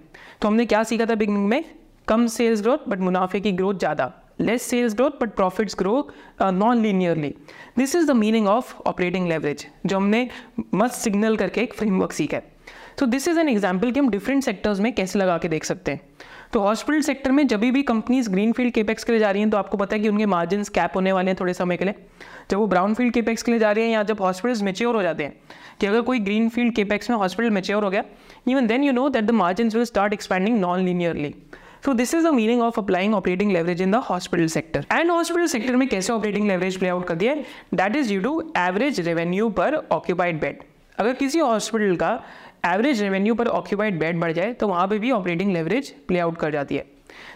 तो 0.41 0.47
हमने 0.47 0.65
क्या 0.65 0.83
सीखा 0.83 1.05
था 1.05 1.15
बिगनिंग 1.15 1.47
में? 1.47 1.63
कम 2.07 2.27
सेल्स 2.27 2.61
ग्रोथ 2.61 2.89
बट 2.89 2.99
मुनाफे 2.99 3.39
की 3.39 3.51
ग्रोथ 3.51 3.73
ज़्यादा। 3.75 4.11
Less 4.41 4.61
sales 4.61 4.95
growth 4.95 5.11
but 5.21 5.29
profits 5.35 5.75
grow 5.79 6.09
non 6.41 6.81
linearly 6.81 7.33
this 7.77 7.95
is 7.95 8.07
the 8.07 8.11
meaning 8.15 8.47
of 8.47 8.73
operating 8.87 9.27
leverage 9.27 9.65
जो 9.85 9.97
हमने 9.97 10.27
मस्ट 10.73 10.95
सिग्नल 10.95 11.35
करके 11.37 11.61
एक 11.61 11.73
फ्रेमवर्क 11.73 12.11
सीखा 12.11 12.37
है। 12.37 12.56
तो 12.97 13.05
दिस 13.05 13.27
इज़ 13.27 13.39
एन 13.39 13.49
एग्ज़ाम्पल 13.49 13.91
कि 13.91 13.99
हम 13.99 14.09
डिफरेंट 14.09 14.43
सेक्टर्स 14.43 14.79
में 14.79 14.91
कैसे 14.93 15.19
लगा 15.19 15.37
के 15.37 15.47
देख 15.47 15.63
सकते 15.63 15.91
हैं। 15.91 16.01
तो 16.53 16.59
हॉस्पिटल 16.59 17.01
सेक्टर 17.01 17.31
में 17.31 17.45
जब 17.47 17.59
भी 17.61 17.81
कंपनीज़ 17.83 18.29
ग्रीन 18.29 18.51
फ़ील्ड 18.51 18.73
केपेक्स 18.73 19.03
के 19.03 19.11
लिए 19.11 19.19
जा 19.19 19.31
रही 19.31 19.41
हैं 19.41 19.49
तो 19.49 19.57
आपको 19.57 19.77
पता 19.77 19.95
है 19.95 20.01
कि 20.01 20.09
उनके 20.09 20.25
मार्जिन 20.25 20.63
कैप 20.75 20.95
होने 20.95 21.11
वाले 21.11 21.31
हैं 21.31 21.37
थोड़े 21.39 21.53
समय 21.53 21.77
के 21.77 21.85
लिए। 21.85 21.95
जब 22.51 22.57
वो 22.57 22.67
ब्राउन 22.67 22.93
फ़ील्ड 22.93 23.13
केपेक्स 23.13 23.43
के 23.43 23.51
लिए 23.51 23.59
जा 23.59 23.71
रही 23.71 23.83
हैं 23.83 23.91
या 23.91 24.03
जब 24.03 24.21
हॉस्पिटल्स 24.21 24.61
मेच्योर 24.63 24.95
हो 24.95 25.01
जाते 25.03 25.23
हैं, 25.23 25.33
कि 25.79 25.87
अगर 25.87 26.01
कोई 26.01 26.19
ग्रीन 26.19 26.47
फ़ील्ड 26.49 26.75
केपेक्स 26.75 27.09
में 27.09 27.17
हॉस्पिटल 27.17 27.49
मेच्योर 27.49 27.83
हो 27.83 27.89
गया 27.89 28.03
even 28.47 28.67
then 28.67 28.83
you 28.83 28.93
know 28.93 29.07
that 29.09 29.23
the 29.23 29.31
margin 29.31 29.69
will 29.69 29.83
start 29.85 30.13
expending 30.13 30.59
non 30.59 30.85
linearly 30.85 31.33
so 31.85 31.93
this 31.93 32.13
is 32.13 32.27
the 32.27 32.33
meaning 32.33 32.61
of 32.61 32.79
applying 32.79 33.15
operating 33.15 33.51
leverage 33.55 33.81
in 33.81 33.91
the 33.91 33.95
hospital 34.09 34.47
sector 34.47 34.85
and 34.91 35.11
hospital 35.11 35.45
sector 35.47 35.75
में 35.75 35.87
कैसे 35.87 36.13
operating 36.13 36.47
leverage 36.47 36.79
play 36.79 36.93
out 36.93 37.07
कर 37.07 37.15
दिया 37.15 37.33
है? 37.33 37.45
That 37.75 37.99
is 37.99 38.11
due 38.11 38.23
to 38.23 38.33
average 38.63 39.03
revenue 39.09 39.51
per 39.59 39.69
occupied 39.97 40.41
bed. 40.43 40.65
अगर 40.97 41.13
किसी 41.13 41.39
hospital 41.39 41.95
का 41.95 42.09
average 42.63 43.01
revenue 43.01 43.35
per 43.35 43.47
occupied 43.49 43.99
bed 43.99 44.19
बढ़ 44.19 44.31
जाए 44.31 44.53
तो 44.53 44.67
वहाँ 44.67 44.87
पर 44.87 44.97
भी 44.97 45.11
ऑपरेटिंग 45.11 45.51
लेवरेज 45.53 45.89
प्ले 46.07 46.19
आउट 46.19 46.37
कर 46.37 46.51
जाती 46.51 46.75
है। 46.75 46.85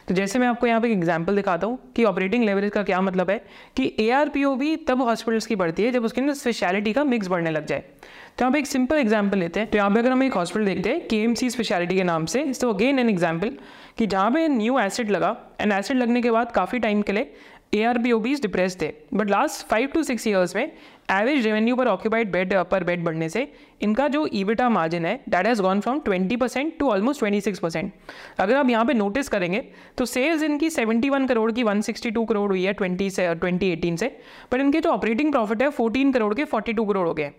तो 0.08 0.14
जैसे 0.14 0.40
मैं 0.40 0.48
आपको 0.48 0.68
यहाँ 0.68 0.82
पे 0.82 0.88
एक 0.88 0.94
एग्जांपल 0.94 1.36
दिखाता 1.36 1.68
हूँ 1.68 1.78
कि 1.96 2.04
ऑपरेटिंग 2.04 2.44
लेवरेज 2.44 2.72
का 2.72 2.84
क्या 2.84 3.02
मतलब 3.02 3.30
है 3.30 3.38
कि 3.78 3.86
ए 4.00 4.26
भी 4.36 4.76
तब 4.88 5.02
हॉस्पिटल्स 5.02 5.46
की 5.46 5.56
बढ़ती 5.56 5.84
है 5.84 5.92
जब 5.92 6.06
उसके 6.06 6.22
अंदर 6.22 6.34
स्पेशलिटी 6.34 6.94
का 6.94 7.04
मिक्स 7.04 7.28
बढ़ने 7.28 7.52
लग 7.52 7.66
जाए। 7.66 7.80
तो 7.80 8.44
यहाँ 8.44 8.52
पे 8.52 8.60
एक 8.60 8.68
सिंपल 8.68 8.98
एग्ज़ाम्पल 8.98 9.38
लेते 9.38 9.60
हैं। 9.60 9.70
तो 9.70 9.78
यहाँ 9.78 9.90
पे 9.92 10.00
अगर 10.00 10.12
हम 10.12 10.24
एक 10.24 10.34
हॉस्पिटल 10.34 10.66
देखते 10.66 10.90
हैं 10.90 11.08
के 11.08 11.18
एम 11.18 11.34
सी 11.34 11.50
स्पेशलिटी 11.50 11.96
के 11.96 12.04
नाम 12.04 12.26
से 12.26 12.44
तो 12.62 12.74
अगेन 12.74 13.00
एन 13.00 13.10
एग्ज़ाम्पल 13.10 13.52
कि 13.98 14.08
जहाँ 14.08 14.32
पे 14.32 14.48
न्यू 14.48 14.80
एसिड 14.80 15.10
लगा 15.12 15.36
एंड 15.62 15.72
एसिड 15.72 15.98
लगने 15.98 16.22
के 16.22 16.32
बाद 16.32 16.52
काफ़ी 16.52 16.80
टाइम 16.80 17.02
के 17.02 17.12
लिए 17.12 17.34
ए 17.74 17.84
आर 17.84 17.98
बी 17.98 18.12
ओ 18.12 18.20
बीज 18.20 18.42
डिप्रेस 18.42 18.78
थे। 18.82 18.92
But 19.14 19.30
last 19.30 19.68
five 19.68 19.88
to 19.88 20.04
six 20.04 20.28
years 20.28 20.56
में 20.56 20.64
average 20.64 21.46
revenue 21.46 21.76
per 21.76 21.88
occupied 21.88 22.32
bed 22.32 22.54
per 22.72 22.84
bed 22.84 23.04
बढ़ने 23.04 23.28
से, 23.30 23.48
इनका 23.82 24.08
जो 24.08 24.28
ईबिटा 24.34 24.68
मार्जिन 24.70 25.06
है 25.06 25.14
that 25.30 25.48
has 25.48 25.62
gone 25.62 25.80
from 25.82 26.00
20 26.02 26.38
percent 26.40 26.78
to 26.80 26.90
almost 26.90 27.24
26 27.24 27.60
percent 27.60 27.92
अगर 28.40 28.56
आप 28.56 28.70
यहाँ 28.70 28.86
पे 28.86 28.94
नोटिस 28.94 29.30
करेंगे 29.30 29.64
तो 29.98 30.06
सेल्स 30.06 30.44
इनकी 30.44 30.70
71 30.70 31.28
करोड़ 31.28 31.52
की 31.52 31.64
162 31.64 32.26
करोड़ 32.30 32.50
हुई 32.52 32.64
है 32.64 32.76
20 32.76 33.10
से 33.10 33.28
2018 33.36 33.98
से। 33.98 34.08
बट 34.54 34.60
इनके 34.60 34.82
जो 34.82 34.90
ऑपरेटिंग 34.90 35.32
प्रॉफिट 35.32 35.62
है 35.62 35.70
14 35.72 36.14
करोड़ 36.14 36.34
के 36.34 36.46
42 36.46 36.88
करोड़ 36.88 37.08
हो 37.08 37.14
गए। 37.14 37.32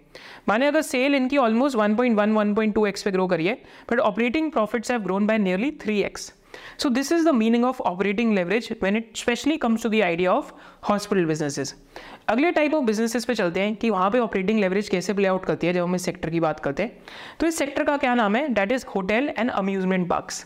माने 0.48 0.66
अगर 0.66 0.82
सेल 0.82 1.14
इनकी 1.14 1.36
ऑलमोस्ट 1.38 1.78
1.1 1.78 2.36
1.2 2.36 2.86
एक्स 2.88 3.02
पे 3.02 3.10
ग्रो 3.10 3.26
करिए 3.26 3.54
but 3.90 4.00
operating 4.00 4.50
profits 4.52 4.90
have 4.90 5.02
grown 5.02 5.26
by 5.26 5.38
nearly 5.38 5.70
three 5.82 6.00
x 6.02 6.32
So 6.78 6.90
this 6.96 7.10
is 7.16 7.24
the 7.26 7.32
meaning 7.32 7.64
of 7.64 7.80
operating 7.90 8.34
leverage 8.36 8.68
when 8.80 8.98
it 9.00 9.10
especially 9.14 9.58
comes 9.64 9.82
to 9.82 9.90
the 9.94 10.02
idea 10.02 10.32
of 10.32 10.52
hospital 10.90 11.28
businesses. 11.30 11.74
अगले 12.28 12.50
type 12.50 12.74
of 12.74 12.84
businesses 12.84 13.24
पे 13.24 13.34
चलते 13.34 13.60
हैं 13.60 13.74
कि 13.76 13.90
वहाँ 13.90 14.10
पे 14.10 14.18
operating 14.18 14.60
leverage 14.60 14.88
कैसे 14.88 15.14
play 15.14 15.28
out 15.28 15.44
करती 15.44 15.66
है 15.66 15.72
जब 15.72 15.82
हम 15.82 15.94
इस 15.94 16.04
सेक्टर 16.04 16.30
की 16.30 16.40
बात 16.40 16.60
करते 16.60 16.82
हैं। 16.82 16.98
तो 17.40 17.46
इस 17.46 17.58
सेक्टर 17.58 17.84
का 17.84 17.96
क्या 17.96 18.14
नाम 18.14 18.36
है? 18.36 18.48
That 18.54 18.72
is 18.72 18.86
hotel 18.94 19.30
and 19.38 19.50
amusement 19.50 20.08
parks 20.10 20.44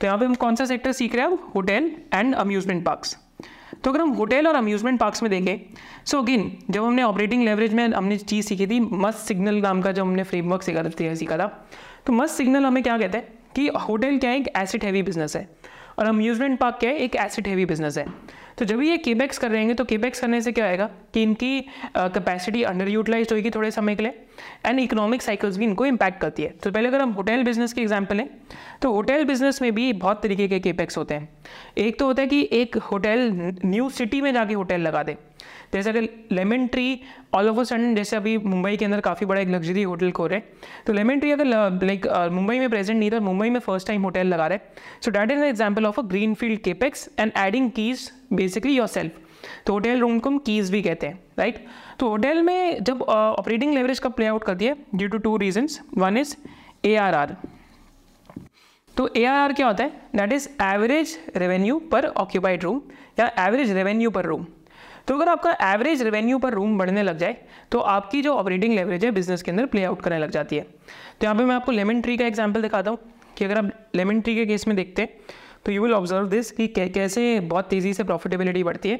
तो 0.00 0.06
यहाँ 0.06 0.18
पे 0.18 0.24
हम 0.24 0.34
कौन 0.34 0.56
सा 0.56 0.64
सेक्टर 0.64 0.92
सीख 0.92 1.14
रहे 1.14 1.26
हैं 1.26 1.38
होटल 1.54 1.90
एंड 2.14 2.34
अम्यूजमेंट 2.34 2.84
पार्क्स 2.84 3.16
तो 3.84 3.90
अगर 3.90 4.00
हम 4.00 4.10
होटल 4.10 4.46
और 4.46 4.54
अम्यूजमेंट 4.54 4.98
पार्क्स 5.00 5.22
में 5.22 5.30
देखें 5.30 5.74
सो 6.06 6.22
अगेन 6.22 6.50
जब 6.70 6.84
हमने 6.84 7.02
ऑपरेटिंग 7.02 7.44
लेवरेज 7.44 7.74
में 7.74 7.86
हमने 7.88 8.16
चीज़ 8.18 8.46
सीखी 8.46 8.66
थी 8.66 8.80
मस्त 8.80 9.18
सिग्नल 9.18 9.60
नाम 9.62 9.82
का 9.82 9.92
जब 9.92 10.02
हमने 10.02 10.22
फ्रेमवर्क 10.22 10.62
सीखा 10.62 10.82
था 10.84 11.14
सीखा 11.14 11.38
था 11.38 11.46
तो 12.06 12.12
मस्त 12.12 12.36
सिग्नल 12.36 12.66
हमें 12.66 12.82
क्या 12.82 12.98
कहते 12.98 13.18
हैं? 13.18 13.37
कि 13.56 13.68
होटल 13.80 14.18
क्या 14.18 14.30
है 14.30 14.38
एक 14.38 14.48
एसिड 14.56 14.84
हैवी 14.84 15.02
बिज़नेस 15.02 15.36
है 15.36 15.48
और 15.98 16.06
अम्यूजमेंट 16.06 16.58
पार्क 16.58 16.76
क्या 16.80 16.90
है 16.90 16.96
एक 16.98 17.16
एसिड 17.16 17.48
हैवी 17.48 17.64
बिज़नेस 17.66 17.98
है। 17.98 18.04
तो 18.58 18.64
जब 18.64 18.80
ये 18.82 18.96
केबेक्स 18.98 19.38
कर 19.38 19.50
रहेंगे 19.50 19.74
तो 19.74 19.84
केबेक्स 19.84 20.20
करने 20.20 20.40
से 20.40 20.52
क्या 20.52 20.64
आएगा 20.66 20.88
कि 21.14 21.22
इनकी 21.22 21.60
कैपेसिटी 21.96 22.62
अंडर 22.62 22.88
यूटिलाइज 22.88 23.32
होगी 23.32 23.50
थोड़े 23.50 23.70
समय 23.70 23.96
के 23.96 24.02
लिए 24.02 24.26
एंड 24.66 24.80
इकोनॉमिक 24.80 25.22
साइकिल्स 25.22 25.56
भी 25.56 25.64
इनको 25.64 25.86
इम्पैक्ट 25.86 26.20
करती 26.20 26.42
है। 26.42 26.48
तो 26.54 26.70
पहले 26.70 26.88
अगर 26.88 27.00
हम 27.00 27.12
होटल 27.12 27.42
बिज़नेस 27.44 27.72
की 27.72 27.80
एग्ज़ाम्पल 27.80 28.16
लें 28.16 28.26
तो 28.82 28.92
होटल 28.92 29.24
बिज़नेस 29.24 29.62
में 29.62 29.72
भी 29.74 29.92
बहुत 29.94 30.22
तरीके 30.22 30.48
के 30.48 30.60
केपेक्स 30.60 30.98
होते 30.98 31.14
हैं। 31.14 31.28
एक 31.78 31.98
तो 31.98 32.06
होता 32.06 32.22
है 32.22 32.28
कि 32.28 32.48
एक 32.52 32.76
होटल 32.82 33.30
न्यू 33.64 33.88
सिटी 33.90 34.20
में 34.20 34.32
जाके 34.34 34.54
होटल 34.54 34.80
लगा 34.80 35.02
दे। 35.02 35.16
जैसे 35.72 35.90
अगर 35.90 36.08
Lemon 36.32 36.66
Tree 36.66 37.00
all 37.34 37.48
a 37.48 37.62
sudden 37.62 37.94
जैसे 37.94 38.16
अभी 38.16 38.36
मुंबई 38.38 38.76
के 38.76 38.84
अंदर 38.84 39.00
काफ़ी 39.00 39.26
बड़ा 39.26 39.40
एक 39.40 39.48
लग्जरी 39.48 39.82
होटल 39.82 40.10
खो 40.10 40.26
रहे 40.26 40.40
तो 40.86 40.92
लेमन 40.92 41.18
ट्री 41.20 41.30
अगर 41.32 41.44
लाइक 41.44 42.06
मुंबई 42.32 42.58
में 42.58 42.68
प्रेजेंट 42.70 42.98
नहीं 42.98 43.10
था, 43.10 43.20
मुंबई 43.20 43.50
में 43.50 43.60
फ़र्स्ट 43.60 43.86
टाइम 43.88 44.02
होटल 44.02 44.26
लगा 44.26 44.46
रहे 44.46 44.58
so 45.04 45.10
that 45.10 45.30
is 45.30 45.38
an 45.38 45.44
example 45.44 45.86
of 45.86 46.00
a 46.00 46.02
green 46.08 46.34
field 46.34 46.60
capex 46.62 47.08
and 47.18 47.32
adding 47.38 47.70
keys 47.70 48.10
basically 48.32 48.76
yourself 48.88 49.20
तो 49.66 49.72
होटल 49.72 50.00
रूम 50.00 50.18
को 50.18 50.30
हम 50.30 50.38
कीज 50.46 50.70
भी 50.70 50.82
कहते 50.82 51.06
हैं 51.06 51.20
राइट 51.38 51.64
तो 51.98 52.08
होटल 52.08 52.42
में 52.42 52.84
जब 52.84 53.02
ऑपरेटिंग 53.02 53.74
लेवरेज 53.74 53.98
का 53.98 54.08
प्ले 54.08 54.26
आउट 54.26 54.44
करती 54.44 54.64
है? 54.64 54.76
Due 54.94 55.08
to 55.08 55.18
two 55.18 55.36
reasons 55.36 55.80
one 55.98 56.16
is 56.16 56.34
A 56.84 56.94
R 56.96 57.14
R 57.14 57.36
तो 58.94 59.08
ए 59.16 59.24
आर 59.24 59.36
आर 59.36 59.52
क्या 59.52 59.66
होता 59.66 59.84
है? 59.84 59.90
That 60.16 60.32
is 60.32 60.48
average 60.62 61.18
revenue 61.36 61.78
per 61.92 62.06
occupied 62.06 62.62
room 62.64 62.80
या 63.18 63.30
एवरेज 63.46 63.70
रेवेन्यू 63.72 64.10
पर 64.10 64.26
रूम 64.26 64.46
तो 65.08 65.14
अगर 65.14 65.28
आपका 65.28 65.56
एवरेज 65.64 66.02
रेवेन्यू 66.02 66.38
पर 66.38 66.54
रूम 66.54 66.78
बढ़ने 66.78 67.02
लग 67.02 67.18
जाए 67.18 67.36
तो 67.72 67.78
आपकी 67.90 68.22
जो 68.22 68.34
ऑपरेटिंग 68.34 68.74
लेवरेज 68.74 69.04
है 69.04 69.10
बिज़नेस 69.10 69.42
के 69.42 69.50
अंदर 69.50 69.66
प्ले 69.66 69.84
आउट 69.84 70.02
करने 70.02 70.18
लग 70.18 70.30
जाती 70.30 70.56
है। 70.56 70.62
तो 70.62 71.24
यहाँ 71.24 71.36
पे 71.36 71.44
मैं 71.44 71.54
आपको 71.54 71.72
लेमन 71.72 72.00
ट्री 72.00 72.16
का 72.16 72.26
एग्ज़ाम्पल 72.26 72.62
दिखाता 72.62 72.90
हूँ 72.90 72.98
कि 73.36 73.44
अगर 73.44 73.58
आप 73.58 73.70
लेमन 73.94 74.20
ट्री 74.20 74.34
के 74.34 74.46
केस 74.46 74.66
में 74.68 74.76
देखते 74.76 75.02
हैं 75.02 75.36
तो 75.64 75.72
यू 75.72 75.82
विल 75.82 75.92
ऑब्ज़र्व 75.94 76.28
दिस 76.28 76.50
कि 76.50 76.66
कैसे 76.68 77.38
बहुत 77.42 77.68
तेज़ी 77.68 77.92
से 77.94 78.04
प्रॉफिटेबिलिटी 78.04 78.62
बढ़ती 78.64 78.88
है। 78.88 78.96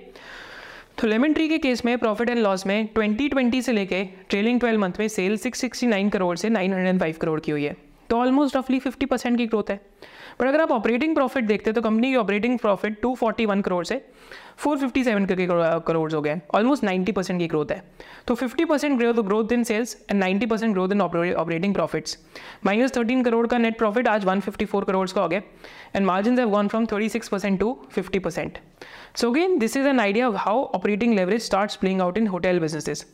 तो 0.99 1.07
लेमन 1.07 1.33
ट्री 1.33 1.49
के 1.49 1.59
केस 1.59 1.85
में 1.85 1.97
प्रॉफिट 1.99 2.31
एंड 2.31 2.39
लॉस 2.39 2.67
में 2.67 2.89
2020 2.95 3.63
से 3.63 3.73
लेके 3.73 4.03
ट्रेलिंग 4.29 4.61
12 4.61 4.79
मंथ 4.79 4.93
में 5.01 5.07
सेल 5.09 5.37
669 5.37 6.11
करोड़ 6.11 6.37
से 6.37 6.49
905 6.51 7.17
करोड़ 7.17 7.39
की 7.41 7.53
हुई 7.53 7.65
है। 7.65 7.77
तो 8.11 8.19
ऑलमोस्ट 8.19 8.57
रफली 8.57 8.81
50 8.81 9.07
परसेंट 9.07 9.37
की 9.39 9.47
ग्रोथ 9.47 9.71
है। 9.71 9.81
बट 10.41 10.47
अगर 10.47 10.61
आप 10.61 10.71
ऑपरेटिंग 10.73 11.15
प्रॉफिट 11.15 11.45
देखते 11.45 11.71
हैं 11.71 11.75
तो 11.75 11.83
कंपनी 11.83 12.11
की 12.11 12.17
ऑपरेटिंग 12.17 12.59
प्रॉफिट 12.59 13.01
241 13.03 13.63
करोड़ 13.63 13.85
से 13.85 14.05
457 14.59 15.27
करके 15.27 15.47
करोड़ 15.87 16.13
हो 16.13 16.21
गए 16.23 16.41
ऑलमोस्ट 16.55 16.85
90 16.85 17.13
परसेंट 17.13 17.39
की 17.41 17.47
ग्रोथ 17.47 17.71
है। 17.71 17.83
तो 18.27 18.35
50 18.35 18.65
percent 18.65 18.99
growth 19.01 19.53
in 19.53 19.63
sales 19.65 19.97
and 20.11 20.23
90 20.23 20.49
percent 20.51 20.73
growth 20.73 20.93
in 20.93 21.01
operating 21.01 21.75
profits 21.75 22.19
minus 22.67 22.97
thirteen 22.97 23.23
crore 23.23 23.47
का 23.47 23.59
नेट 23.59 23.79
प्रॉफिट 23.79 24.09
आज 24.09 24.25
154 24.27 24.85
करोड़ 24.85 25.09
का 25.11 25.21
हो 25.21 25.29
गया। 25.29 25.43
And 25.97 26.07
margin 26.07 26.39
have 26.39 26.51
gone 26.51 26.69
from 26.69 26.87
36 26.87 27.29
percent 27.29 27.59
to 27.61 27.77
50 27.99 28.19
percent 28.19 28.59
so 29.17 29.31
again 29.31 29.59
this 29.59 29.77
is 29.77 29.87
an 29.89 30.01
idea 30.01 30.29
of 30.29 30.37
how 30.39 30.63
operating 30.75 31.15
leverage 31.15 31.43
start 31.43 31.77
playing 31.81 32.01
out 32.01 32.19
in 32.19 32.27
hotel 32.27 32.59
businesses 32.61 33.07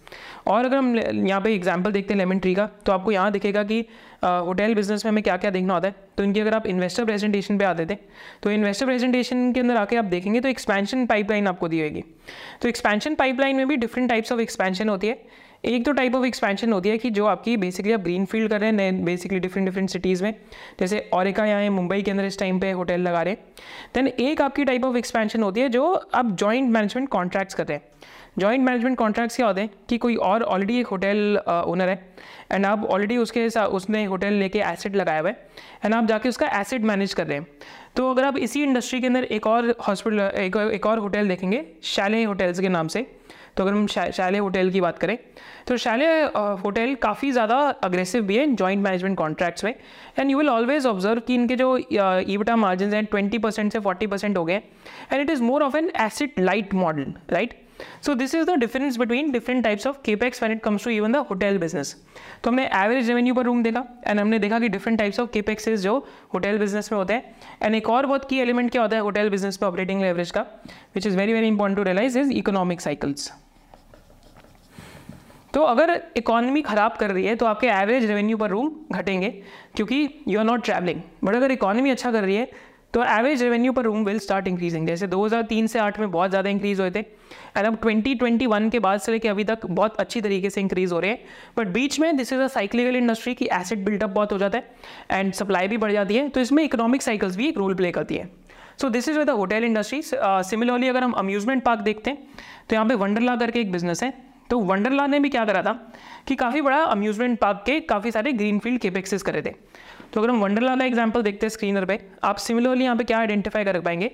और 0.46 0.64
अगर 0.64 0.76
हम 0.76 0.96
यहाँ 0.96 1.40
पे 1.40 1.54
एग्ज़ाम्पल 1.54 1.92
देखते 1.92 2.14
हैं 2.14 2.18
लेमन 2.18 2.38
ट्री 2.38 2.54
का 2.54 2.66
तो 2.86 2.92
आपको 2.92 3.12
यहाँ 3.12 3.30
दिखेगा 3.32 3.62
कि 3.64 3.80
होटल 4.24 4.68
uh, 4.68 4.76
बिज़नेस 4.76 5.04
में 5.04 5.10
हमें 5.10 5.22
क्या 5.22 5.36
क्या 5.36 5.50
देखना 5.50 5.74
होता 5.74 5.88
है। 5.88 5.94
तो 6.16 6.24
इनकी 6.24 6.40
अगर 6.40 6.54
आप 6.54 6.66
इन्वेस्टर 6.66 7.04
प्रेजेंटेशन 7.04 7.58
पे 7.58 7.64
आते 7.64 7.86
थे 7.86 7.94
तो 8.42 8.50
इन्वेस्टर 8.50 8.86
प्रेजेंटेशन 8.86 9.52
के 9.52 9.60
अंदर 9.60 9.76
आके 9.76 9.96
आप 9.96 10.04
देखेंगे 10.06 10.40
तो 10.40 10.48
एक्सपेंशन 10.48 11.06
पाइपलाइन 11.06 11.46
आपको 11.48 11.68
दी 11.68 11.80
होगी। 11.80 12.04
तो 12.62 12.68
एक्सपेंशन 12.68 13.14
पाइपलाइन 13.14 13.56
में 13.56 13.68
भी 13.68 13.76
डिफरेंट 13.76 14.08
टाइप्स 14.08 14.32
ऑफ़ 14.32 14.40
एक्सपेंशन 14.40 14.88
होती 14.88 15.06
है। 15.06 15.42
एक 15.64 15.85
तो 15.85 15.92
टाइप 15.92 16.14
ऑफ़ 16.14 16.24
एक्सपेंशन 16.27 16.72
होती 16.72 16.88
है 16.88 16.98
कि 16.98 17.11
जो 17.11 17.27
आपकी 17.27 17.57
बेसिकली 17.57 17.92
आप 17.92 18.00
ग्रीन 18.00 18.24
फ़ील्ड 18.24 18.50
कर 18.50 18.61
रहे 18.61 18.70
हैं 18.70 19.05
बेसिकली 19.05 19.38
डिफरेंट 19.38 19.68
डिफरेंट 19.68 19.90
सिटीज़ 19.90 20.22
में। 20.22 20.35
जैसे 20.81 20.98
औरिका 21.12 21.44
यहाँ 21.46 21.70
मुंबई 21.70 22.03
के 22.03 22.11
अंदर 22.11 22.24
इस 22.24 22.38
टाइम 22.38 22.59
पे 22.61 22.70
होटल 22.72 23.00
लगा 23.00 23.22
रहे 23.22 23.35
हैं। 23.35 23.44
देन 23.94 24.09
एक 24.09 24.42
आपकी 24.42 24.64
टाइप 24.64 24.85
ऑफ़ 24.85 24.96
एक्सपेंशन 24.96 25.42
होती 25.42 25.61
है 25.61 25.68
जो 25.68 25.92
आप 26.14 26.31
जॉइंट 26.33 26.70
मैनेजमेंट 26.70 27.09
कॉन्ट्रैक्ट्स 27.09 27.55
कर 27.55 27.66
रहे 27.66 27.77
हैं। 27.77 27.85
जॉइंट 28.38 28.64
मैनेजमेंट 28.64 28.96
कॉन्ट्रैक्ट्स 28.98 29.37
क्या 29.37 29.46
होते 29.46 29.61
हैं 29.61 29.70
कि 29.88 29.98
कोई 29.98 30.14
और 30.29 30.42
ऑलरेडी 30.42 30.79
एक 30.81 30.87
होटल 30.87 31.38
ओनर 31.66 31.88
है 31.88 32.14
एंड 32.53 32.66
आप 32.66 32.85
ऑलरेडी 32.85 33.16
उसके 33.16 33.46
उसने 33.59 34.05
होटल 34.05 34.33
लेके 34.35 34.59
एसेट 34.62 34.96
लगाया 34.96 35.20
हुआ 35.20 35.31
है 35.31 35.48
एंड 35.85 35.94
आप 35.94 36.07
जाके 36.07 36.29
उसका 36.29 36.46
एसेट 36.61 36.83
मैनेज 36.83 37.14
कर 37.14 37.27
रहे 37.27 37.38
हैं। 37.38 37.46
तो 37.96 38.11
अगर 38.11 38.24
आप 38.24 38.38
इसी 38.38 38.62
इंडस्ट्री 38.62 39.00
के 39.00 39.07
अंदर 39.07 39.24
एक 39.24 39.46
और 39.46 39.74
हॉस्पिटल 39.88 40.20
एक, 40.20 40.57
एक 40.57 40.87
और 40.87 40.98
होटल 40.98 41.29
देखेंगे 41.29 41.64
शैले 41.83 42.24
होटल्स 42.24 42.61
के 42.61 42.68
नाम 42.68 42.88
से 42.88 43.07
तो 43.56 43.62
अगर 43.64 43.72
हम 43.72 43.86
शैले 43.86 44.38
होटल 44.38 44.70
की 44.70 44.80
बात 44.80 44.98
करें 44.98 45.16
तो 45.68 45.76
शैले 45.76 46.06
होटल 46.62 46.94
काफ़ी 47.02 47.30
ज़्यादा 47.32 47.56
अग्रेसिव 47.84 48.22
भी 48.22 48.36
है 48.36 48.46
जॉइंट 48.54 48.82
मैनेजमेंट 48.84 49.16
कॉन्ट्रैक्ट्स 49.18 49.64
में। 49.64 49.74
And 50.18 50.30
you 50.30 50.38
will 50.38 50.48
always 50.50 50.86
observe 50.86 51.20
कि 51.26 51.34
इनके 51.34 51.56
जो 51.56 51.76
ईविटा 51.78 52.56
मार्जिन 52.56 52.94
हैं 52.94 53.04
ट्वेंटी 53.06 53.38
परसेंट 53.38 53.72
से 53.72 53.78
फोर्टी 53.80 54.06
परसेंट 54.06 54.36
हो 54.36 54.44
गए 54.44 54.62
and 55.12 55.20
it 55.20 55.30
is 55.30 55.42
more 55.42 55.62
of 55.62 55.76
an 55.76 55.90
asset 56.00 56.40
light 56.40 56.74
model 56.74 57.14
right 57.30 57.62
so 58.02 58.14
this 58.14 58.34
is 58.34 58.44
the 58.46 58.54
difference 58.58 58.96
between 58.96 59.30
different 59.32 59.62
types 59.64 59.86
of 59.86 59.96
capex 60.04 60.42
when 60.42 60.52
it 60.52 60.60
comes 60.62 60.84
to 60.84 60.90
even 60.90 61.12
the 61.12 61.24
hotel 61.30 61.58
business 61.58 61.94
तो 62.42 62.50
हमने 62.50 62.66
average 62.74 63.08
revenue 63.08 63.34
per 63.34 63.44
room 63.44 63.62
देखा 63.62 63.84
and 64.06 64.20
हमने 64.20 64.38
देखा 64.38 64.58
कि 64.58 64.68
different 64.68 64.98
types 64.98 65.20
of 65.20 65.30
केपेक्सेस 65.32 65.80
जो 65.80 65.96
hotel 66.34 66.58
business 66.58 66.92
में 66.92 66.98
होते 66.98 67.14
हैं। 67.14 67.34
एंड 67.62 67.74
एक 67.74 67.88
और 67.90 68.06
बहुत 68.06 68.28
की 68.30 68.38
एलिमेंट 68.40 68.70
क्या 68.70 68.82
होता 68.82 68.96
है 68.96 69.02
होटल 69.02 69.30
बिज़नेस 69.30 69.58
में 69.62 69.68
ऑपरेटिंग 69.68 70.02
लेवरेज 70.02 70.30
का 70.30 70.46
which 70.94 71.06
is 71.06 71.16
very 71.16 71.32
very 71.32 71.48
important 71.48 71.78
to 71.78 71.84
realise 71.84 72.18
is 72.18 72.32
economic 72.32 72.80
cycles 72.80 73.32
तो 75.54 75.62
अगर 75.62 76.00
इकोनॉमी 76.16 76.62
ख़राब 76.62 76.96
कर 77.00 77.10
रही 77.10 77.24
है 77.24 77.34
तो 77.36 77.46
आपके 77.46 77.66
एवरेज 77.68 78.04
रेवेन्यू 78.04 78.36
पर 78.36 78.50
रूम 78.50 78.70
घटेंगे, 78.92 79.30
क्योंकि 79.74 80.08
you 80.28 80.38
are 80.38 80.44
not 80.44 80.64
travelling 80.64 81.00
but 81.24 81.34
अगर 81.34 81.52
इकोनॉमी 81.52 81.90
अच्छा 81.90 82.12
कर 82.12 82.22
रही 82.22 82.36
है 82.36 82.48
तो 82.94 83.02
average 83.04 83.42
revenue 83.42 83.72
per 83.72 83.82
room 83.82 84.04
will 84.04 84.18
start 84.18 84.48
increasing 84.48 84.86
जैसे 84.86 85.06
2003 85.08 85.66
से 85.68 85.78
8 85.80 85.98
में 85.98 86.10
बहुत 86.10 86.30
ज़्यादा 86.30 86.50
इंक्रीज 86.50 86.80
हुए 86.80 86.90
थे 86.90 86.98
एंड 86.98 87.66
अब 87.66 87.78
2021 87.80 88.70
के 88.70 88.78
बाद 88.78 89.00
से 89.00 89.12
लेकर 89.12 89.28
अभी 89.28 89.44
तक 89.44 89.66
बहुत 89.68 89.96
अच्छी 90.00 90.20
तरीके 90.20 90.50
से 90.50 90.60
इंक्रीज 90.60 90.92
हो 90.92 91.00
रहे 91.00 91.10
हैं. 91.10 91.18
बट 91.58 91.68
बीच 91.68 91.98
में 92.00 92.16
this 92.16 92.32
is 92.32 92.40
a 92.40 92.46
cyclical 92.48 92.96
industry 92.96 93.34
की 93.34 93.48
एसिड 93.52 93.84
बिल्टअप 93.84 94.10
बहुत 94.10 94.32
हो 94.32 94.38
जाता 94.38 94.58
है 94.58 95.20
एंड 95.20 95.32
सप्लाई 95.32 95.68
भी 95.68 95.76
बढ़ 95.76 95.92
जाती 95.92 96.16
है 96.16 96.28
तो 96.28 96.40
इसमें 96.40 96.62
इकोनॉमिक 96.64 97.02
साइकिल्स 97.02 97.36
भी 97.36 97.48
एक 97.48 97.58
रोल 97.58 97.74
प्ले 97.74 97.90
करती 97.92 98.14
है. 98.14 98.28
So 98.80 98.88
this 98.88 99.08
is 99.08 99.18
with 99.18 99.26
the 99.26 99.30
hotel 99.32 99.64
industry 99.64 100.00
similarly 100.04 100.88
अगर 100.88 101.04
हम 101.04 101.12
अम्यूजमेंट 101.18 101.62
पार्क 101.64 101.80
देखते 101.80 102.10
हैं 102.10 102.26
तो 102.68 102.76
यहाँ 102.76 102.86
पे 102.88 102.94
वंडरला 102.96 103.36
करके 103.36 103.60
एक 103.60 103.72
बिज़नेस 103.72 104.02
है 104.02 104.12
तो 104.50 104.59
वंडरला 104.61 105.07
ने 105.07 105.20
भी 105.20 105.28
क्या 105.30 105.44
करा 105.44 105.62
था 105.62 105.72
कि 106.28 106.35
काफ़ी 106.37 106.61
बड़ा 106.61 106.83
अम्यूजमेंट 106.85 107.38
पार्क 107.38 107.62
के 107.66 107.78
काफ़ी 107.83 108.11
सारे 108.11 108.33
ग्रीन 108.33 108.59
फ़ील्ड 108.59 108.80
केपेक्सेस 108.80 109.22
करे 109.22 109.42
थे। 109.42 109.50
तो 110.12 110.20
अगर 110.20 110.30
हम 110.30 110.40
वंडरला 110.40 110.74
का 110.76 110.85
एग्ज़ाम्पल 110.85 111.22
देखते 111.22 111.46
हैं 111.46 111.50
स्क्रीनर 111.50 111.85
पे, 111.85 111.98
आप 112.24 112.37
सिमिलरली 112.38 112.85
यहाँ 112.85 112.96
पे 112.96 113.04
क्या 113.04 113.18
आइडेंटिफाई 113.18 113.64
कर 113.64 113.80
पाएँगे? 113.80 114.11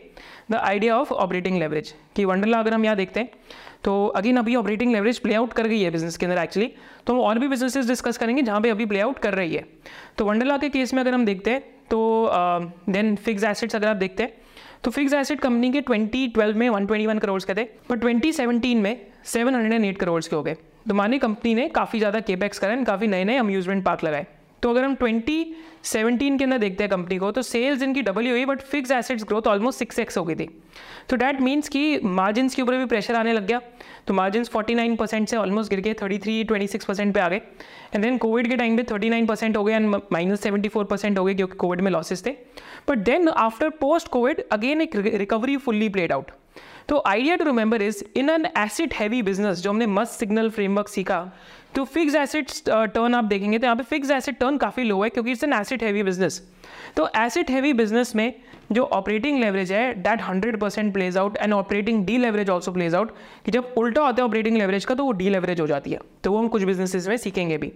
The 0.51 0.55
idea 0.55 0.97
of 0.99 1.13
operating 1.15 1.59
leverage 1.59 1.95
कि 2.17 2.25
वंडरला 2.25 2.59
अगर 2.59 2.75
हम 2.75 2.85
यहाँ 2.85 2.97
देखते 2.97 3.21
हैं 3.21 3.31
तो 3.85 4.07
अगेन 4.17 4.37
अभी 4.37 4.55
ऑपरेटिंग 4.57 4.93
लेवरेज 4.93 5.19
प्ले 5.19 5.35
आउट 5.35 5.53
कर 5.53 5.67
गई 5.67 5.81
है 5.81 5.91
बिज़नेस 5.91 6.17
के 6.17 6.27
अंदर 6.27 6.39
एक्चुअली 6.39 6.73
तो 7.07 7.13
हम 7.13 7.21
और 7.21 7.39
भी 7.39 7.49
बिजनेसेस 7.49 7.87
डिस्कस 7.89 8.19
करेंगे 8.19 8.43
जहाँ 8.43 8.61
पे 8.61 8.71
अभी 8.71 8.87
प्ले 8.87 9.01
आउट 9.01 9.19
कर 9.19 9.35
रही 9.35 9.55
है। 9.55 9.65
तो 10.19 10.25
वंडरला 10.25 10.57
के 10.59 10.69
केस 10.69 10.95
में 10.95 11.01
अगर 11.03 11.15
हम 11.15 11.25
देखते 11.25 11.51
हैं 11.51 11.61
तो 11.91 12.31
देन 12.89 13.15
फिक्स 13.19 13.45
एसेट्स 13.45 13.77
अगर 13.77 13.89
आप 13.89 13.97
देखते 13.97 14.23
हैं 14.23 14.33
तो 14.85 14.91
फिक्स 14.91 15.13
एसेट 15.13 15.41
कंपनी 15.41 15.71
के 15.73 15.81
2012 15.83 16.55
में 16.55 16.69
121 16.69 17.19
करोड़ 17.21 17.41
के 17.43 17.55
थे 17.55 17.65
पर 17.89 17.99
2017 17.99 18.75
में 18.77 19.07
708 19.27 19.97
करोड़ 19.97 20.23
के 20.23 20.37
हो 20.37 20.43
गए। 20.43 20.55
तो 20.89 20.95
माने 20.95 21.19
कंपनी 21.19 21.55
ने 21.55 21.69
काफ़ी 21.69 21.99
ज़्यादा 21.99 22.21
केपैक्स 22.21 22.59
करा 22.59 22.83
काफ़ी 22.85 23.07
नए 23.07 23.25
नए 23.25 23.37
अम्यूजमेंट 23.37 23.85
पार्क 23.85 24.05
लगाए। 24.05 24.27
तो 24.63 24.71
अगर 24.71 24.85
हम 24.85 24.95
2017 24.97 26.39
के 26.39 26.45
अंदर 26.45 26.59
देखते 26.59 26.85
हैं 26.85 26.91
कंपनी 26.91 27.17
को 27.19 27.31
तो 27.33 27.43
सेल्स 27.43 27.83
इनकी 27.83 28.03
डबल 28.03 28.25
ही 28.25 28.31
हुई 28.31 28.45
but 28.45 28.61
fix 28.63 28.91
assets 28.91 29.25
growth 29.25 29.47
almost 29.49 29.79
six 29.79 29.99
x 29.99 30.19
हो 30.19 30.25
गई 30.25 30.35
थी। 30.35 30.49
तो 31.09 31.17
डैट 31.17 31.41
मीन्स 31.41 31.69
कि 31.69 32.01
मार्जिनस 32.05 32.55
के 32.55 32.63
ऊपर 32.63 32.77
भी 32.77 32.85
प्रेशर 32.87 33.15
आने 33.15 33.33
लग 33.33 33.47
गया। 33.47 33.61
तो 34.07 34.15
मार्जिन 34.15 34.45
49 34.45 34.97
परसेंट 34.97 35.29
से 35.29 35.37
ऑलमोस्ट 35.37 35.71
गिर 35.71 35.81
गए 35.81 35.95
33 35.95 36.45
26 36.45 36.85
परसेंट 36.85 37.15
पे 37.15 37.21
आ 37.21 37.29
गए। 37.29 37.41
एंड 37.95 38.03
देन 38.05 38.19
कोविड 38.19 38.49
के 38.49 38.57
टाइम 38.57 38.77
पे 38.77 38.83
39 38.85 39.27
परसेंट 39.29 39.57
हो 39.57 39.65
गए 39.65 39.73
एंड 39.73 39.95
माइनस 40.13 40.41
सेवेंटी 40.41 40.69
परसेंट 40.69 41.19
हो 41.19 41.25
गए 41.25 41.35
क्योंकि 41.35 41.57
कोविड 41.57 41.81
में 41.81 41.91
लॉसेस 41.91 42.27
थे। 42.27 42.37
But 42.89 42.99
then 42.99 43.29
after 43.29 43.69
post 43.81 44.09
covid 44.09 44.45
again 44.53 44.81
एक 44.81 44.97
रिकवरी 44.97 45.57
फुल्ली 45.57 45.89
प्लेड 45.89 46.13
आउट 46.13 46.31
तो 46.89 47.03
idea 47.07 47.35
to 47.37 47.45
remember 47.45 47.83
is 47.83 48.03
in 48.17 48.31
an 48.31 48.47
asset 48.59 48.93
heavy 48.93 49.21
business 49.23 49.59
जो 49.59 49.71
हमने 49.71 49.87
मस्त 49.87 50.19
सिग्नल 50.21 50.49
फ्रेमवर्क 50.51 50.89
सीखा 50.89 51.21
तो 51.75 51.85
फिक्स 51.87 52.15
एसिड 52.15 52.47
टर्न 52.69 53.15
आप 53.15 53.25
देखेंगे 53.25 53.59
तो 53.59 53.67
यहाँ 53.67 53.77
पे 53.77 53.83
फिक्स 53.83 54.11
एसिड 54.11 54.39
टर्न 54.39 54.57
काफ़ी 54.59 54.85
लो 54.85 55.03
है 55.03 55.09
क्योंकि 55.11 55.31
it's 55.31 55.45
an 55.45 55.53
asset 55.53 55.83
heavy 55.83 56.03
business 56.03 56.43
तो 56.97 57.09
एसिड 57.17 57.51
हैवी 57.51 57.73
बिज़नेस 57.73 58.15
में 58.17 58.33
जो 58.73 58.83
ऑपरेटिंग 58.85 59.39
लेवरेज 59.41 59.73
है 59.73 59.95
that 60.03 60.23
hundred 60.23 60.59
percent 60.61 60.93
plays 60.95 61.17
out 61.17 61.37
and 61.37 61.53
operating 61.53 62.05
deleverage 62.19 62.51
also 62.51 62.73
plays 62.73 62.95
out 62.95 63.11
कि 63.45 63.51
जब 63.51 63.75
उल्टा 63.79 64.03
होता 64.03 64.23
है 64.23 64.29
ऑपरेटिंग 64.29 64.57
लेवरेज 64.57 64.85
का 64.85 64.95
तो 64.95 65.05
वो 65.05 65.13
डी 65.13 65.29
लेवरेज 65.31 65.61
हो 65.61 65.67
जाती 65.67 65.91
है। 65.91 65.99
तो 66.25 66.33
वो 66.33 66.39
हम 66.39 66.49
कुछ 66.49 66.63
बिजनेसेस 66.63 67.09
में 67.09 67.17
सीखेंगे 67.17 67.59
भी। 67.59 67.73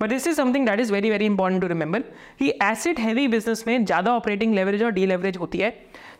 But 0.00 0.08
this 0.08 0.26
is 0.26 0.36
something 0.36 0.66
that 0.66 0.80
is 0.80 0.92
very 0.92 1.10
very 1.10 1.26
important 1.26 1.62
to 1.62 1.68
remember 1.68 2.00
कि 2.38 2.52
एसिड 2.62 2.98
हैवी 2.98 3.26
बिज़नेस 3.28 3.64
में 3.66 3.84
ज़्यादा 3.84 4.14
ऑपरेटिंग 4.14 4.54
लेवरेज 4.54 4.82
और 4.82 4.90
डी 4.90 5.06
लेवरेज 5.06 5.36
होती 5.36 5.58
है। 5.58 5.70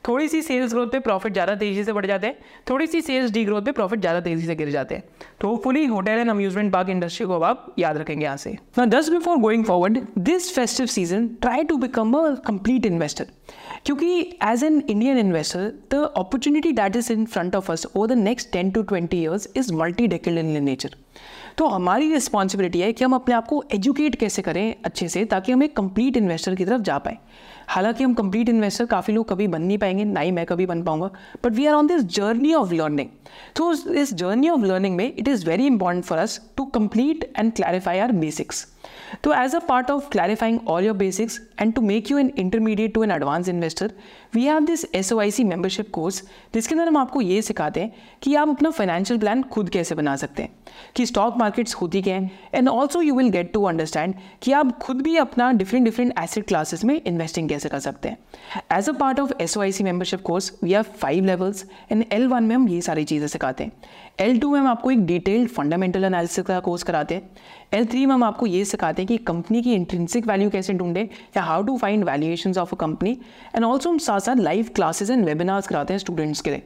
थोड़ी 0.05 0.29
सी 0.29 0.41
सेल्स 0.43 0.73
ग्रोथ 0.73 0.87
पे 0.87 0.99
प्रॉफिट 1.01 1.33
ज़्यादा 1.33 1.55
तेज़ी 1.55 1.85
से 1.85 1.93
बढ़ 1.93 2.07
जाते 2.07 2.27
हैं 2.27 2.37
थोड़ी 2.71 2.87
सी 2.87 3.01
सेल्स 3.03 3.31
डी 3.31 3.45
ग्रोथ 3.45 3.63
पे 3.63 3.73
प्रॉफिट 3.73 4.01
ज़्यादा 4.01 4.21
तेज़ी 4.21 4.47
से 4.47 4.55
गिर 4.55 4.71
जाते 4.71 4.95
हैं। 4.95 5.05
तो 5.41 5.49
hopefully 5.49 5.85
hotel 5.87 6.11
and 6.11 6.31
amusement 6.31 6.73
park 6.73 6.89
industry 6.89 7.27
को 7.27 7.41
आप 7.41 7.75
याद 7.79 7.97
रखेंगे 7.97 8.25
यहाँ 8.25 8.37
से। 8.37 8.57
ना 8.79 8.85
just 8.89 9.13
before 9.13 9.39
going 9.39 9.65
forward 9.65 9.99
this 10.21 10.53
festive 10.55 10.87
season 10.89 11.27
try 11.43 11.65
to 11.65 11.77
become 11.79 12.13
a 12.15 12.29
complete 12.47 12.87
investor 12.87 13.27
क्योंकि 13.87 14.21
as 14.45 14.65
an 14.65 14.83
Indian 14.89 15.19
investor 15.19 15.73
the 15.93 16.09
opportunity 16.17 16.73
that 16.73 16.97
is 16.97 17.13
in 17.13 17.25
front 17.27 17.57
of 17.57 17.71
us 17.73 17.87
over 17.87 18.07
the 18.07 18.19
next 18.19 18.53
ten 18.53 18.71
to 18.71 18.83
twenty 18.85 19.21
years 19.23 19.49
is 19.57 19.73
multi 19.75 20.07
decade 20.07 20.39
in 20.39 20.63
nature 20.65 20.97
तो 21.59 21.67
हमारी 21.67 22.13
responsibility 22.13 22.81
है 22.81 22.93
कि 22.93 23.05
हम 23.05 23.15
अपने 23.15 23.35
आप 23.35 23.47
को 23.47 23.63
educate 23.75 24.15
कैसे 24.17 24.43
करें 24.43 24.75
अच्छे 24.85 25.09
से, 25.09 25.25
ताकि 25.25 25.53
हम 25.53 25.63
एक 25.63 25.77
कंप्लीट 25.77 26.17
इन्वेस्टर 26.17 26.55
की 26.55 26.65
तरफ़ 26.65 26.83
जा 26.83 26.99
पाएँ। 26.99 27.17
हालाँकि 27.69 28.05
हम 28.05 28.15
कंप्लीट 28.15 28.49
इन्वेस्टर 28.49 28.87
काफ़ी 28.87 29.15
लोग 29.15 29.29
कभी 29.29 29.47
बन 29.49 29.63
नहीं 29.63 29.79
पाएँगे, 29.79 30.05
ना 30.05 30.21
ही 30.21 30.31
मैं 30.31 30.45
कभी 30.47 30.67
बन 30.67 30.83
पाऊँगा। 30.83 31.11
But 31.45 31.53
we 31.53 31.67
are 31.67 31.75
on 31.75 31.87
this 31.87 32.03
journey 32.17 32.55
of 32.55 32.73
learning 32.75 33.09
तो 33.57 33.73
इस 33.95 34.13
जर्नी 34.15 34.49
ऑफ़ 34.49 34.65
लर्निंग 34.65 34.97
में 34.97 35.07
it 35.07 35.29
is 35.29 35.47
very 35.47 35.67
important 35.67 36.05
for 36.05 36.19
us 36.19 36.41
to 36.57 36.65
complete 36.75 37.33
and 37.39 37.53
clarify 37.53 37.99
our 37.99 38.13
basics 38.15 38.67
तो 39.25 39.33
as 39.35 39.55
a 39.55 39.59
part 39.69 39.91
of 39.91 40.09
clarifying 40.11 40.59
all 40.69 40.85
your 40.85 40.97
basics 40.97 41.41
and 41.61 41.75
to 41.75 41.81
make 41.83 42.11
you 42.11 42.19
an 42.19 42.33
intermediate 42.39 42.95
to 42.95 43.03
an 43.05 43.11
advance 43.11 43.49
investor 43.49 43.93
we 44.35 44.45
have 44.45 44.61
this 44.61 44.85
S 44.95 45.13
O 45.13 45.19
I 45.21 45.31
C 45.31 45.45
membership 45.45 45.91
course 45.93 46.23
जिसके 46.55 46.75
अंदर 46.75 46.89
हम 46.89 46.97
आपको 46.97 47.21
ये 47.21 47.41
सिखाते 47.43 47.81
हैं 47.81 47.93
कि 48.23 48.35
आप 48.35 48.49
अपना 48.49 48.71
फाइनेंशियल 48.71 49.21
प्लान 49.21 49.43
खुद 49.43 49.71
कैसे 49.71 49.95
बना 49.95 50.17
सकते 50.17 50.43
हैं, 50.43 50.51
कि 50.97 51.07
स्टॉक 51.07 51.37
मार्केट्स 51.39 51.75
होती 51.75 52.03
क्या 52.03 52.17
हैं 52.17 52.31
and 52.55 52.69
also 52.69 53.03
you 53.03 53.15
will 53.15 53.29
get 53.29 53.53
to 53.53 53.63
understand 53.65 54.15
कि 54.43 54.53
आप 54.53 54.79
खुद 54.79 55.01
भी 55.03 55.17
अपना 55.17 55.51
डिफरेंट 55.53 55.85
डिफरेंट 55.85 56.13
एसेट 56.19 56.47
क्लासेस 56.47 56.85
में 56.85 56.95
इन्वेस्टिंग 56.97 57.49
कैसे 57.49 57.69
कर 57.69 57.79
सकते 57.81 58.09
हैं। 58.09 58.19
As 58.73 58.89
a 58.89 58.93
part 58.93 59.21
of 59.21 59.33
S 59.41 59.57
O 59.57 59.61
I 59.61 59.73
C 59.73 59.85
membership 59.85 60.23
course 60.23 60.53
we 60.63 60.73
have 60.73 60.83
five 60.99 61.25
levels 61.25 61.65
and 61.93 62.05
L 62.13 62.27
one 62.29 62.45
में 62.45 62.55
हम 62.57 62.69
ये 62.69 62.81
सारी 62.81 63.05
चीज़ें 63.05 63.27
सिखाते 63.29 63.65
हैं। 63.65 63.73
एल 64.21 64.39
टू 64.41 64.51
में 64.51 64.59
हम 64.61 64.67
आपको 64.67 64.91
एक 64.91 65.05
डिटेल्ड 65.07 65.49
फंडामेंटल 65.51 66.05
एनालिसिस 66.05 66.45
का 66.45 66.61
कोर्स 66.61 66.83
कराते 66.83 67.15
हैं। 67.15 67.31
एल 67.75 67.85
थ्री 67.87 68.05
में 68.07 68.15
हम 68.15 68.23
आपको 68.25 68.47
ये 68.47 68.65
सिखाते 68.65 69.03
हैं 69.03 69.07
कि 69.07 69.17
कंपनी 69.25 69.63
की 69.63 69.73
इंट्रेंसिक 69.75 70.27
वैल्यू 70.27 70.51
कैसे 70.51 70.75
ढूंढें, 70.75 71.05
या 71.37 71.43
how 71.43 71.63
to 71.63 71.77
find 71.79 72.05
valuation 72.05 72.55
of 72.59 72.75
a 72.75 72.79
company 72.79 73.11
and 73.55 73.65
also 73.65 73.91
हम 73.91 73.99
साथ 74.19 74.27
साथ 74.27 74.43
लाइव 74.43 74.69
क्लासेस 74.75 75.11
एंड 75.11 75.25
वेबिनार्स 75.25 75.67
कराते 75.67 75.95
हैं 75.95 75.99
स्टूडेंट्स 75.99 76.41
के 76.41 76.51
लिए। 76.51 76.63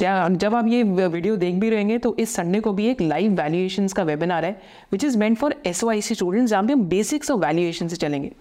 जब 0.00 0.54
आप 0.54 0.66
ये 0.68 0.82
वीडियो 0.82 1.36
देख 1.36 1.54
भी 1.54 1.70
रहेंगे 1.70 1.98
तो 1.98 2.14
इस 2.20 2.34
संडे 2.34 2.60
को 2.60 2.72
भी 2.72 2.86
एक 2.86 3.00
लाइव 3.00 3.32
वैल्यूएशन 3.32 3.86
का 3.88 4.02
वेबिनार 4.02 4.44
है 4.44 4.50
which 4.92 5.04
is 5.04 5.16
meant 5.18 5.36
for 5.38 5.54
S 5.66 5.82
O 5.84 5.88
I 5.90 6.00
C 6.00 6.14
students 6.14 6.50
जहाँ 6.50 6.62
पे 6.64 6.72
हम 6.72 6.82
बेसिक्स 6.88 7.30
ऑफ़ 7.30 7.40
वैल्यूएशन 7.40 7.88
से 7.88 7.96
चलेंगे। 7.96 8.32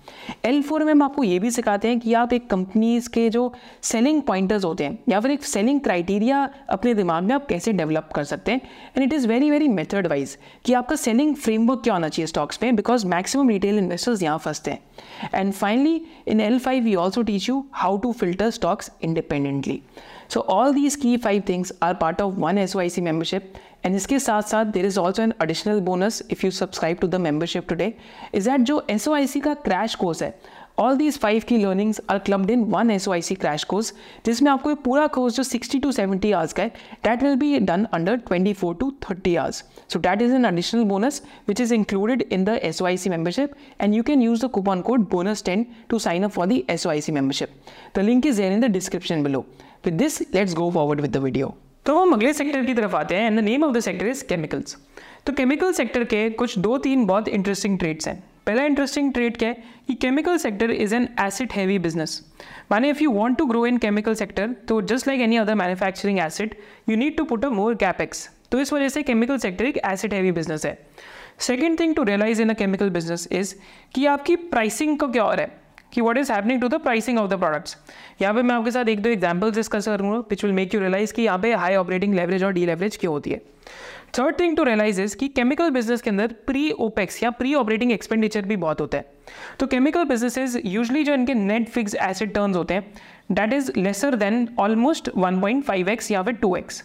एल 0.46 0.62
फोर 0.62 0.84
में 0.84 0.92
हम 0.92 1.04
आपको 1.04 1.24
ये 1.24 1.40
भी 1.40 1.52
सिखाते 1.52 1.88
हैं 1.88 2.00
कि 2.00 2.14
आप 2.14 2.34
एक 2.34 2.50
कंपनीज़ 2.50 3.10
के 3.10 3.30
जो 3.30 3.52
सेलिंग 3.84 4.22
पॉइंटर्स 4.22 4.66
होते 4.66 4.84
हैं, 4.84 4.98
या 5.10 5.20
फिर 5.20 5.32
एक 5.32 5.44
सेलिंग 5.44 5.80
क्राइटेरिया 5.82 6.50
अपने 6.70 6.94
दिमाग 6.94 7.24
में 7.24 7.34
आप 7.36 7.46
कैसे 7.48 7.74
डेवलप 7.74 8.10
कर 8.16 8.24
सकते 8.24 8.52
हैं। 8.52 8.62
And 8.98 9.04
it 9.04 9.14
is 9.14 9.28
very 9.28 9.50
very 9.52 9.68
method 9.68 10.08
wise 10.08 10.38
कि 10.66 10.74
आपका 10.74 10.96
सेलिंग 10.96 11.36
फ्रेमवर्क 11.36 11.82
क्या 11.84 11.94
होना 11.94 12.10
चाहिए 12.10 12.28
स्टॉक्स 12.28 12.60
में 12.64 12.76
बिकॉज़ 12.76 13.08
मैक्सिमम 13.08 13.50
रिटेल 13.50 13.78
इन्वेस्टर्स 13.78 14.24
यहाँ 14.24 14.38
फंसते 14.38 14.72
हैं। 14.72 14.80
And 15.34 15.54
finally 15.54 16.02
in 16.28 16.42
L 16.42 16.60
five 16.60 16.84
we 16.84 16.96
also 16.96 17.22
teach 17.24 17.50
you 17.50 17.64
how 17.74 17.98
to 17.98 18.12
filter 18.14 18.52
stocks 18.56 18.92
independently. 19.04 19.78
So 20.34 20.42
all 20.56 20.74
these 20.74 20.98
key 20.98 21.16
five 21.26 21.46
things 21.46 21.72
are 21.88 21.94
part 22.04 22.22
of 22.22 22.44
one 22.46 22.60
SYC 22.68 23.04
membership 23.08 23.58
and 23.86 23.96
इसके 23.96 24.20
साथ 24.20 24.52
साथ 24.52 24.74
there 24.74 24.86
is 24.86 24.98
also 24.98 25.24
an 25.24 25.34
additional 25.46 25.82
bonus 25.90 26.22
if 26.36 26.44
you 26.46 26.52
subscribe 26.60 27.02
to 27.02 27.10
the 27.16 27.20
membership 27.26 27.68
today 27.74 27.90
is 28.40 28.48
that 28.50 28.70
जो 28.70 28.82
SOIC 29.00 29.42
का 29.48 29.56
crash 29.68 29.98
course 30.04 30.22
है 30.22 30.34
all 30.78 30.98
these 30.98 31.18
five 31.20 31.44
की 31.48 31.58
learnings 31.58 32.00
are 32.10 32.18
clubbed 32.20 32.50
in 32.52 32.64
one 32.70 32.92
S 32.92 33.08
O 33.08 33.12
I 33.12 33.22
C 33.22 33.36
crash 33.36 33.64
course 33.64 33.94
जिसमें 34.26 34.52
आपको 34.52 34.70
ये 34.70 34.76
पूरा 34.86 35.06
course 35.08 35.36
जो 35.36 35.44
sixty 35.44 35.80
to 35.80 35.92
seventy 35.92 36.32
hours 36.32 36.54
का 36.54 36.64
है 36.64 36.70
that 37.04 37.24
will 37.24 37.36
be 37.36 37.60
done 37.60 37.86
under 37.94 38.18
twenty 38.18 38.54
four 38.54 38.76
to 38.76 38.92
thirty 39.10 39.36
hours 39.36 39.64
so 39.94 40.00
that 40.00 40.22
is 40.22 40.34
an 40.36 40.46
additional 40.46 40.84
bonus 40.84 41.22
which 41.48 41.62
is 41.62 41.74
included 41.74 42.24
in 42.32 42.44
the 42.46 42.60
S 42.64 42.82
I 42.82 42.98
C 42.98 43.10
membership 43.10 43.54
and 43.82 43.96
you 43.96 44.04
can 44.04 44.22
use 44.22 44.46
the 44.46 44.50
coupon 44.50 44.82
code 44.82 45.08
bonus 45.12 45.44
ten 45.44 45.66
to 45.90 46.00
sign 46.00 46.24
up 46.24 46.32
for 46.32 46.48
the 46.48 46.62
S 46.70 46.88
O 46.88 46.90
I 46.90 47.02
C 47.02 47.12
membership 47.12 47.56
the 47.96 48.02
link 48.02 48.26
is 48.26 48.42
there 48.42 48.54
in 48.54 48.62
the 48.62 48.72
description 48.74 49.24
below 49.24 49.46
with 49.86 49.94
this 49.94 50.22
let's 50.34 50.54
go 50.54 50.70
forward 50.72 51.02
with 51.02 51.12
the 51.12 51.24
video 51.24 51.54
तो 51.86 52.00
हम 52.00 52.14
अगले 52.14 52.34
sector 52.34 52.66
की 52.66 52.74
तरफ़ 52.74 52.96
आते 52.96 53.16
हैं 53.16 53.28
and 53.28 53.40
the 53.40 53.44
name 53.44 53.64
of 53.64 53.74
the 53.74 53.80
sector 53.80 54.08
is 54.08 54.24
chemicals 54.28 54.78
तो 55.26 55.34
chemical 55.34 55.72
sector 55.74 56.04
के 56.04 56.30
कुछ 56.30 56.58
दो 56.60 56.78
तीन 56.78 57.06
बहुत 57.06 57.28
इंटरेस्टिंग 57.28 57.78
ट्रेड्स 57.80 58.08
हैं. 58.08 58.24
पहला 58.46 58.64
इंटरेस्टिंग 58.64 59.12
ट्रेड 59.14 59.38
क्या 59.38 59.50
है 59.50 59.64
कि 59.88 59.94
chemical 59.94 60.38
sector 60.38 60.72
is 60.72 60.96
an 60.96 61.08
asset 61.20 61.52
heavy 61.52 61.80
business 61.80 62.22
माने 62.72 62.90
if 62.90 63.04
you 63.04 63.12
want 63.12 63.38
to 63.38 63.46
grow 63.46 63.66
in 63.66 63.78
chemical 63.78 64.16
sector 64.16 64.52
तो 64.68 64.82
just 64.82 65.08
like 65.08 65.22
any 65.22 65.38
other 65.38 65.56
manufacturing 65.56 66.20
asset 66.20 66.56
you 66.90 66.96
need 66.98 67.18
to 67.18 67.24
put 67.24 67.46
a 67.46 67.50
more 67.50 67.76
capex 67.76 68.30
तो 68.52 68.60
इस 68.60 68.74
वजह 68.74 68.90
से 68.90 69.04
केमिकल 69.04 69.38
सेक्टर 69.38 69.66
एक 69.66 69.78
एसिड 69.86 70.14
हैवी 70.14 70.32
बिज़नेस 70.32 70.66
है. 70.66 70.78
Second 71.40 71.80
thing 71.80 71.96
to 71.96 72.04
realise 72.04 72.42
in 72.42 72.50
a 72.50 72.54
chemical 72.54 72.90
business 72.90 73.28
is 73.32 73.54
कि 73.96 74.06
आपकी 74.06 74.36
pricing 74.36 74.98
का 75.00 75.08
क्या 75.08 75.24
और 75.24 75.40
है? 75.40 75.65
कि 75.96 76.02
what 76.02 76.18
is 76.18 76.32
happening 76.32 76.62
to 76.62 76.68
the 76.68 76.82
pricing 76.82 77.18
of 77.20 77.30
the 77.32 77.40
products 77.40 77.78
यहाँ 78.22 78.34
पे 78.34 78.42
मैं 78.42 78.56
आपके 78.56 78.72
साथ 78.72 78.90
एक 78.90 79.02
दो 79.02 79.10
एग्जाम्पल्स 79.10 79.56
डिस्कस 79.56 79.88
करूँगा 79.88 80.18
which 80.30 80.44
will 80.44 80.54
make 80.54 80.74
you 80.76 80.80
realize 80.82 81.14
कि 81.14 81.22
यहाँ 81.22 81.40
पे 81.40 81.54
हाई 81.56 81.76
ऑपरेटिंग 81.76 82.14
लेवरेज 82.16 82.44
और 82.44 82.54
डी 82.54 82.66
लेवरेज 82.66 82.98
क्यों 82.98 83.14
होती 83.14 83.30
है। 83.30 83.42
Third 84.18 84.40
thing 84.40 84.56
to 84.58 84.64
realize 84.64 85.02
is 85.02 85.16
कि 85.18 85.28
केमिकल 85.28 85.70
बिज़नेस 85.70 86.02
के 86.02 86.10
अंदर 86.10 86.34
प्री 86.48 86.70
ओपेक्स 86.72 87.22
या 87.24 87.30
प्री 87.32 87.54
ऑपरेटिंग 87.56 87.92
एक्सपेंडिचर 87.92 88.46
भी 88.46 88.56
बहुत 88.56 88.82
होता 88.82 88.98
है। 88.98 89.06
तो 89.60 89.68
केमिकल 89.68 90.04
बिजनेसेस 90.06 90.58
यूजली 90.66 91.04
जो 91.04 91.14
इनके 91.14 91.34
नेट 91.34 91.70
फिक्स 91.70 91.96
एसिड 92.02 92.34
टर्न्स 92.34 92.58
होते 92.58 92.74
हैं 92.74 92.94
that 93.32 93.54
is 93.54 93.72
lesser 93.78 94.16
than 94.16 94.48
almost 94.60 95.10
1.5x 95.18 96.12
या 96.12 96.24
फिर 96.24 96.38
2x 96.46 96.82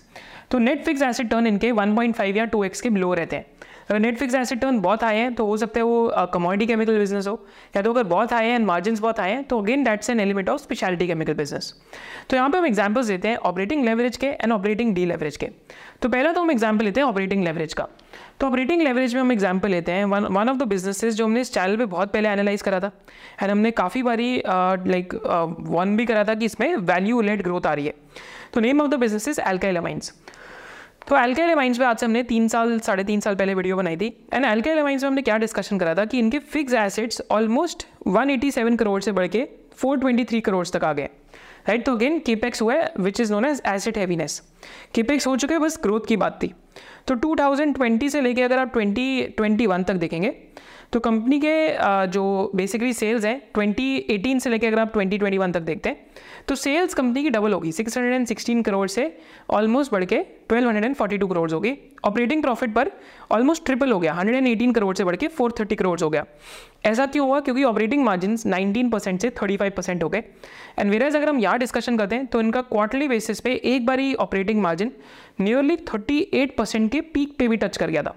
तो 0.51 0.59
नेट 0.59 0.85
फिक्स 0.85 1.03
एसिड 1.03 1.29
टर्न 1.31 1.47
इनके 1.47 1.73
1.5 1.73 2.37
या 2.37 2.47
2x 2.51 2.81
के 2.81 2.91
बिलो 2.91 3.13
रहते 3.15 3.37
हैं। 3.37 3.47
अगर 3.91 3.99
नेट 4.01 4.19
फिक्स 4.19 4.35
एसिड 4.35 4.61
टर्न 4.61 4.79
बहुत 4.81 5.03
हाई 5.03 5.17
है 5.17 5.31
तो 5.35 5.45
हो 5.47 5.57
सकता 5.57 5.81
है 5.81 5.85
वो 5.85 6.27
कमोडिटी 6.33 6.67
केमिकल 6.67 6.99
बिज़नेस 6.99 7.27
हो, 7.27 7.47
या 7.77 7.83
तो 7.83 7.93
अगर 7.93 8.03
बहुत 8.05 8.33
हाई 8.33 8.47
है 8.47 8.55
एंड 8.55 8.67
मार्जिन 8.67 8.97
बहुत 9.01 9.21
हाई 9.21 9.31
है 9.31 9.43
तो 9.43 9.61
again 9.63 9.85
that's 9.85 10.11
an 10.11 10.21
element 10.21 10.49
of 10.49 10.61
speciality 10.61 11.07
chemical 11.07 11.35
business 11.35 11.75
तो 12.31 12.37
यहाँ 12.37 12.51
पे 12.51 12.59
हम 12.59 12.67
एग्जाम्पल्स 12.67 13.07
देते 13.07 13.29
हैं 13.29 13.37
ऑपरेटिंग 13.51 13.85
लेवरेज 13.85 14.17
के 14.17 14.27
एंड 14.27 14.53
ऑपरेटिंग 14.53 14.95
डी 14.95 15.07
लेवरेज 15.07 15.37
के. 15.37 15.47
तो 16.03 16.09
पहला 16.09 16.33
तो 16.33 16.41
हम 16.41 16.51
एग्ज़ाम्पल 16.51 16.85
लेते 16.85 17.01
हैं 17.01 17.07
ऑपरेटिंग 17.09 17.45
लेवरेज 17.45 17.75
का. 17.75 17.87
तो 18.41 18.47
ऑपरेटिंग 18.47 18.83
लेवरेज 18.83 19.15
में 19.15 19.21
हम 19.21 19.33
एग्ज़ाम्पल 19.33 19.71
लेते 19.71 19.93
हैं 19.93 20.05
वन 20.05 20.49
ऑफ़ 20.49 20.57
द 20.57 20.69
बिजनेसेस 20.69 21.15
जो 21.15 21.25
हमने 21.25 21.41
इस 21.41 21.53
चैनल 21.55 21.77
पे 21.77 21.85
बहुत 21.87 22.13
पहले 22.13 22.29
एनालाइज 22.29 22.63
करा 22.63 22.81
था 22.81 22.91
एंड 23.43 23.51
हमने 23.51 23.71
काफ़ी 23.73 24.03
बारी 24.03 24.35
लाइक 24.47 25.15
वन 25.69 25.97
भी 25.97 26.07
करा 26.07 26.25
था 26.25 26.35
कि 26.35 26.45
इसमें 26.45 26.75
वैल्यू 26.77 27.21
लेट 27.23 27.43
ग्रोथ 27.43 27.67
आ 27.67 27.75
रही 27.75 27.87
है. 27.87 27.95
तो 28.55 28.61
name 28.61 28.81
of 28.81 28.91
the 28.91 28.95
business 29.01 29.29
is 29.29 29.41
alkyl 29.41 29.77
तो 31.11 31.17
एल्काइल 31.17 31.51
अमाइंस 31.51 31.79
पे 31.79 31.85
आज 31.85 31.99
से 31.99 32.07
हमने 32.07 32.23
तीन 32.23 32.47
साल, 32.49 32.79
साढ़े 32.81 33.05
तीन 33.05 33.21
साल 33.21 33.35
पहले 33.35 33.55
वीडियो 33.55 33.77
बनाई 33.77 33.97
थी। 33.97 34.07
एंड 34.33 34.45
एल्काइल 34.45 34.79
अमाइंस 34.79 35.03
में 35.03 35.09
हमने 35.09 35.23
क्या 35.23 35.39
डिस्कशन 35.39 35.79
करा 35.79 35.95
था 35.95 36.05
कि 36.05 36.19
इनके 36.19 36.39
फिक्स 36.39 36.75
एसेट्स 36.75 37.23
ऑलमोस्ट 37.31 37.87
187 38.09 38.77
करोड़ 38.79 39.01
से 39.03 39.13
बढ़ 39.13 39.27
के 39.27 39.47
423 39.83 40.41
करोड़ 40.41 40.67
तक 40.69 40.85
आ 40.85 40.93
गए। 40.93 41.09
राइट 41.69 41.85
तो 41.87 41.95
अगेन 41.97 42.19
केपेक्स 42.27 42.63
हुआ 42.63 42.75
है 42.75 42.93
which 42.99 43.21
is 43.21 43.33
known 43.33 43.45
as 43.45 43.63
asset 43.67 43.99
heaviness 43.99 44.41
capex 44.95 45.27
हो 45.27 45.37
चुके 45.37 45.55
हैं, 45.55 45.63
बस 45.63 45.79
ग्रोथ 45.83 46.07
की 46.09 46.17
बात 46.17 46.39
थी। 46.43 46.53
तो 47.07 47.15
2020 47.17 48.09
से 48.09 48.21
लेके 48.21 48.43
अगर 48.43 48.59
आप 48.59 48.73
2021 48.75 49.85
तक 49.85 49.95
देखेंगे 49.97 50.31
तो 50.93 51.01
कंपनी 51.01 51.39
के 51.41 52.07
जो 52.09 52.51
बेसिकली 52.55 52.93
सेल्स 52.93 53.25
हैं 53.25 53.41
2018 53.59 54.41
से 54.41 54.51
लेके 54.51 54.67
अगर 54.67 54.79
आप 54.79 54.93
2021 54.93 55.53
तक 55.55 55.61
देखते 55.63 55.89
हैं 55.89 55.97
तो 56.51 56.55
सेल्स 56.57 56.95
कंपनी 56.95 57.23
की 57.23 57.31
डबल 57.31 57.53
होगी। 57.53 57.71
616 57.73 58.63
करोड़ 58.65 58.87
से 58.89 59.03
ऑलमोस्ट 59.51 59.93
बढ़ 59.93 60.05
के 60.05 60.17
1242 60.49 61.29
करोड़ 61.29 61.51
होगी। 61.51 61.73
ऑपरेटिंग 62.05 62.43
प्रॉफिट 62.43 62.75
पर 62.75 62.91
ऑलमोस्ट 63.31 63.65
ट्रिपल 63.65 63.93
हो 63.93 63.99
गया। 64.01 64.15
118 64.15 64.73
करोड़ 64.75 64.95
से 64.97 65.05
बढ़ 65.05 65.17
के 65.17 65.29
430 65.29 65.77
करोड़ 65.77 66.01
हो 66.01 66.09
गया। 66.11 66.25
ऐसा 66.85 67.07
क्यों 67.07 67.27
हुआ? 67.27 67.41
क्योंकि 67.41 67.65
ऑपरेटिंग 67.65 68.05
मार्जिन 68.05 68.37
19 68.37 68.91
परसेंट 68.93 69.21
से 69.23 69.31
35 69.33 69.71
परसेंट 69.71 70.03
हो 70.03 70.09
गए। 70.09 70.23
एंड 70.79 70.91
वेराज 70.91 71.17
अगर 71.17 71.29
हम 71.29 71.39
यहाँ 71.39 71.59
डिस्कशन 71.59 71.99
करते 71.99 72.17
हैं 72.17 72.27
तो 72.27 72.41
इनका 72.41 72.63
क्वार्टरली 72.63 73.09
बेसिस 73.09 73.41
पे 73.41 73.53
एक 73.65 73.87
बार 73.87 74.01
ही 74.01 74.15
ऑपरेटिंग 74.15 74.63
मार्जिन 74.63 74.93
नियरली 75.41 75.77
38 75.77 76.57
परसेंट 76.59 76.91
के 76.93 77.01
पीक 77.01 77.37
पे 77.39 77.49
भी 77.49 77.57
टच 77.57 77.77
कर 77.77 77.91
गया 77.91 78.03
था। 78.03 78.17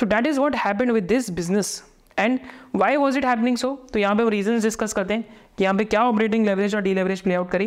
So 0.00 0.06
that 0.06 0.26
is 0.26 0.40
what 0.40 0.56
happen 0.56 0.90
with 0.90 1.04
this 1.04 1.30
business 1.30 1.82
and 2.18 2.38
why 2.76 2.96
was 2.96 3.18
it 3.18 3.24
happening 3.24 3.56
so 3.56 3.74
तो 3.92 3.98
यहाँ 3.98 4.16
पे 4.16 4.22
वो 4.22 4.28
रीजन 4.28 4.60
डिस्कस 4.60 4.92
करते 4.92 5.14
हैं 5.14 5.24
कि 5.58 5.64
यहाँ 5.64 5.76
पे 5.76 5.84
क्या 5.84 6.02
ऑपरेटिंग 6.04 6.46
लेवरेज 6.46 6.74
और 6.74 6.82
डी 6.82 6.94
लेवरेज 6.94 7.20
प्ले 7.20 7.34
आउट 7.34 7.50
करी। 7.50 7.66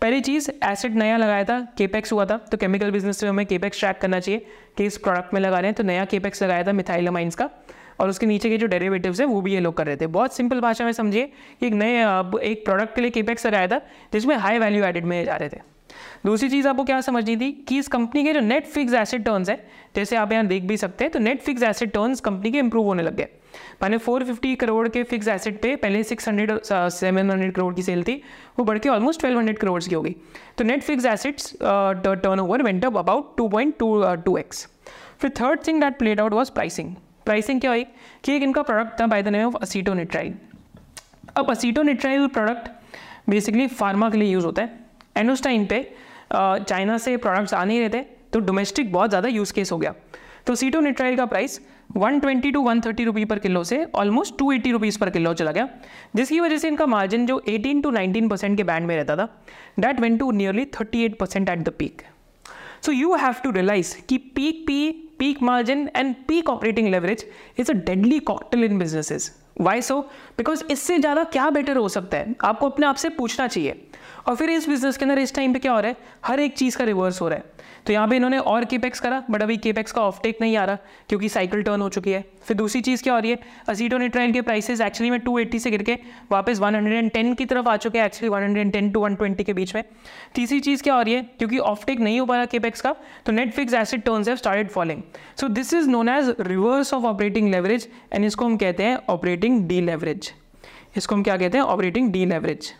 पहली 0.00 0.20
चीज़ 0.20 0.50
एसेट 0.64 0.92
नया 0.92 1.16
लगाया 1.16 1.44
था 1.44 1.60
केपेक्स 1.78 2.12
हुआ 2.12 2.24
था। 2.26 2.36
तो 2.50 2.56
केमिकल 2.56 2.90
बिज़नेस 2.90 3.22
में 3.22 3.30
हमें 3.30 3.44
केपेक्स 3.46 3.80
ट्रैक 3.80 3.98
करना 3.98 4.20
चाहिए 4.20 4.46
कि 4.76 4.84
इस 4.84 4.96
प्रोडक्ट 4.98 5.34
में 5.34 5.40
लगा 5.40 5.58
रहे 5.58 5.68
हैं। 5.68 5.74
तो 5.74 5.82
नया 5.82 6.04
केपेक्स 6.04 6.42
लगाया 6.42 6.64
था 6.64 6.72
मिथाइलामाइंस 6.72 7.34
का। 7.34 7.48
और 8.00 8.08
उसके 8.08 8.26
नीचे 8.26 8.48
के 8.50 8.58
जो 8.58 8.66
डेरिवेटिव्स 8.66 9.20
है, 9.20 9.26
वो 9.26 9.40
भी 9.40 9.52
ये 9.52 9.60
लोग 9.60 9.76
कर 9.76 9.86
रहे 9.86 9.96
थे। 9.96 10.06
बहुत 10.06 10.34
सिंपल 10.34 10.60
भाषा 10.60 10.84
में 10.84 10.92
समझिए 10.92 11.24
कि 11.60 11.66
एक 11.66 11.72
नए 11.72 11.98
एक 12.42 12.64
प्रोडक्ट 12.64 12.94
के 12.94 13.00
लिए 13.00 13.10
केपेक्स 13.10 13.46
लगाया 13.46 13.66
था, 13.66 13.80
जिसमें 14.12 14.36
हाई 14.36 14.58
वैल्यू 14.58 14.84
एडिड 14.84 15.04
में 15.04 15.24
जा 15.24 15.36
रहे 15.36 15.48
थे। 15.48 15.60
दूसरी 16.26 16.48
चीज़ 16.48 16.68
आपको 16.68 16.84
क्या 16.84 17.00
समझनी 17.00 17.36
थी 17.36 17.50
कि 17.68 17.78
इस 17.78 17.88
कंपनी 17.88 18.24
के 18.24 18.32
जो 18.32 18.40
नेट 18.40 18.66
फिक्स 18.66 18.94
एसेट 18.94 19.24
टर्न्स 19.24 19.50
है, 19.50 19.56
जैसे 19.96 20.16
आप 20.16 20.32
यहाँ 20.32 20.46
देख 20.46 20.62
भी 20.62 20.76
सकते 20.76 21.04
हैं 21.04 21.12
तो 21.12 21.18
net 21.18 21.40
fix 21.42 21.62
asset 21.62 21.92
turns 21.92 22.20
company 22.20 22.50
के 22.52 22.58
इंप्रूव 22.58 22.86
होने 22.86 23.02
लग 23.02 23.16
गए। 23.16 23.28
मैंने 23.82 23.98
450 23.98 24.54
करोड़ 24.56 24.88
के 24.88 25.02
फिक्स 25.04 25.28
एसेट 25.28 25.60
पे, 25.62 25.74
पहले 25.76 26.02
600 26.04 26.58
700 26.90 27.50
करोड़ 27.52 27.74
की 27.74 27.82
सेल 27.82 28.02
थी, 28.02 28.14
वो 28.58 28.64
बढ़ 28.64 28.78
के 28.78 28.88
ऑलमोस्ट 28.88 29.20
1200 29.20 29.58
करोड़ 29.58 29.82
की 29.82 29.94
हो 29.94 30.02
गई 30.02 30.14
तो 30.58 30.64
net 30.64 30.82
fix 30.82 31.04
assets 31.06 31.52
turnover 32.40 32.62
went 32.62 32.84
up 32.84 32.96
about 32.96 33.36
two 33.36 33.48
point 33.48 33.74
two 33.78 34.02
two 34.16 34.36
x 34.38 34.66
फिर 35.20 35.30
third 35.40 35.66
thing 35.66 35.80
that 35.80 35.98
played 35.98 36.20
out 36.20 36.32
was 36.32 36.50
pricing 36.52 36.94
pricing 37.24 37.60
क्या 37.60 37.70
हुई? 37.70 37.84
कि 38.24 38.32
एक 38.32 38.42
इनका 38.42 38.62
प्रोडक्ट 38.62 39.00
था 39.00 39.06
by 39.06 39.22
the 39.22 39.28
name 39.28 39.46
of 39.46 39.56
acetonitrile 39.62 40.34
अब 41.36 41.50
असीटोनिट्राइल 41.50 42.26
प्रोडक्ट 42.28 42.68
बेसिकली 43.30 43.66
फार्मा 43.68 44.10
के 44.10 44.18
लिए 44.18 44.32
यूज़ 44.32 44.44
होता 44.46 44.62
है। 44.62 44.78
एंड 45.16 45.30
उस 45.30 45.42
टाइम 45.42 45.66
पे 45.66 45.82
चाइना 46.32 46.98
से 46.98 47.16
प्रोडक्ट्स 47.16 47.54
आ 47.54 47.64
नहीं 47.64 47.80
रहे 47.80 47.88
थे 47.90 48.02
तो 48.32 48.40
डोमेस्टिक 48.40 48.92
बहुत 48.92 49.10
ज़्यादा 49.10 49.28
यूज़ 49.28 49.52
केस 49.52 49.72
हो 49.72 49.78
गया। 49.78 49.94
तो 50.46 50.54
सीटो 50.54 50.80
निट्राइल 50.80 51.16
का 51.16 51.24
price 51.26 51.60
120 51.98 52.52
to 52.52 52.60
130 52.62 53.04
rupee 53.04 53.24
per 53.24 53.38
kilo 53.38 53.62
से 53.64 53.84
ऑलमोस्ट 53.94 54.34
280 54.34 54.72
रुपीज़ 54.72 54.98
पर 54.98 55.10
किलो 55.10 55.32
चला 55.34 55.52
गया। 55.52 55.68
जिसकी 56.16 56.38
वजह 56.40 56.58
से 56.58 56.68
इनका 56.68 56.86
मार्जिन 56.86 57.26
जो 57.26 57.40
18 57.48 57.82
टू 57.82 57.90
19 57.92 58.30
परसेंट 58.30 58.56
के 58.56 58.64
बैंड 58.64 58.86
में 58.86 58.96
रहता 58.96 59.16
था 59.16 59.26
that 59.80 60.00
went 60.00 60.18
to 60.20 60.30
nearly 60.32 60.64
38 60.66 61.18
percent 61.20 61.48
at 61.48 61.58
the 61.58 61.72
peak 61.78 62.02
so 62.86 62.92
you 62.92 63.14
have 63.16 63.34
to 63.44 63.50
realise 63.50 63.94
कि 64.08 64.18
peak 64.36 64.64
P 64.66 64.90
peak 65.18 65.42
margin 65.42 65.88
and 65.96 66.14
peak 66.28 66.50
operating 66.50 66.88
leverage 66.88 67.24
is 67.58 67.70
a 67.70 67.74
deadly 67.76 68.18
cocktail 68.20 68.64
in 68.64 68.78
businesses 68.78 69.30
why 69.60 69.82
so 69.82 70.00
because 70.38 70.64
इससे 70.70 70.98
ज़्यादा 70.98 71.24
क्या 71.26 71.50
better 71.50 71.76
हो 71.76 71.88
सकता 71.88 72.16
है? 72.16 72.34
आपको 72.44 72.68
अपने 72.68 72.86
आप 72.86 72.96
से 72.96 73.08
पूछना 73.10 73.46
चाहिए। 73.46 73.82
और 74.28 74.36
फिर 74.36 74.50
इस 74.50 74.68
बिज़नेस 74.68 74.96
के 74.96 75.04
अंदर 75.04 75.18
इस 75.18 75.34
टाइम 75.34 75.52
पे 75.52 75.58
क्या 75.58 75.72
हो 75.72 75.80
रहा 75.80 75.90
है? 75.90 75.96
हर 76.26 76.40
एक 76.40 76.56
चीज़ 76.56 76.76
का 76.78 76.84
रिवर्स 76.84 77.20
हो 77.20 77.28
रहा 77.28 77.38
है। 77.38 77.58
तो 77.86 77.92
यहाँ 77.92 78.08
पे 78.08 78.16
इन्होंने 78.16 78.38
और 78.38 78.64
केपेक्स 78.64 79.00
करा 79.00 79.22
बट 79.30 79.42
अभी 79.42 79.56
केपेक्स 79.56 79.92
का 79.92 80.02
ऑफ़ 80.02 80.20
टेक 80.22 80.38
नहीं 80.40 80.56
आ 80.56 80.64
रहा, 80.64 80.78
क्योंकि 81.08 81.28
साइकिल 81.28 81.62
टर्न 81.62 81.80
हो 81.80 81.88
चुकी 81.88 82.10
है। 82.10 82.24
फिर 82.44 82.56
दूसरी 82.56 82.80
चीज़ 82.80 83.02
क्या 83.02 83.14
हो 83.14 83.20
रही 83.20 83.30
है? 83.30 83.38
असीटोनिट्राइल 83.68 84.32
के 84.32 84.40
प्राइसेस 84.40 84.80
एक्चुअली 84.80 85.10
में 85.10 85.18
280 85.20 85.58
से 85.58 85.70
गिर 85.70 85.82
के 85.82 85.98
वापस 86.32 86.60
110 86.60 87.34
की 87.34 87.44
तरफ़ 87.44 87.68
आ 87.68 87.76
चुके 87.76 87.98
हैं 87.98 88.06
एक्चुअली 88.06 88.30
110 88.30 88.92
टू 88.94 89.00
120 89.00 89.44
के 89.44 89.52
बीच 89.52 89.74
में। 89.74 89.82
तीसरी 90.34 90.60
चीज़ 90.60 90.82
क्या 90.82 90.94
हो 90.94 91.02
रही 91.02 91.14
है? 91.14 91.22
क्योंकि 91.38 91.58
ऑफ़ 91.58 91.84
टेक 91.86 92.00
नहीं 92.00 92.20
हो 92.20 92.26
पा 92.26 92.36
रहा 92.36 92.44
केपेक्स 92.46 92.80
का 92.80 92.94
तो 93.26 93.32
net 93.32 93.52
fix 93.52 93.74
asset 93.74 94.02
turns 94.02 94.28
have 94.28 94.36
started 94.36 94.68
falling 94.70 95.02
so 95.40 95.48
this 95.48 95.72
is 95.74 95.88
known 95.88 96.08
as 96.08 96.34
reverse 96.40 96.94
of 96.94 97.04
operating 97.04 97.48
leverage 97.50 97.88
and 98.12 98.24
इसको 98.24 98.44
हम 98.44 98.56
कहते 98.56 98.82
हैं 98.82 98.98
ऑपरेटिंग 99.08 99.64
डी 99.68 99.80
लेवरेज 99.80 100.32
इसको 100.96 101.14
हम 101.14 101.22
क्या 101.22 101.36
कहते 101.36 101.58
हैं? 101.58 101.64
Operating 101.64 102.12
deleverage 102.26 102.72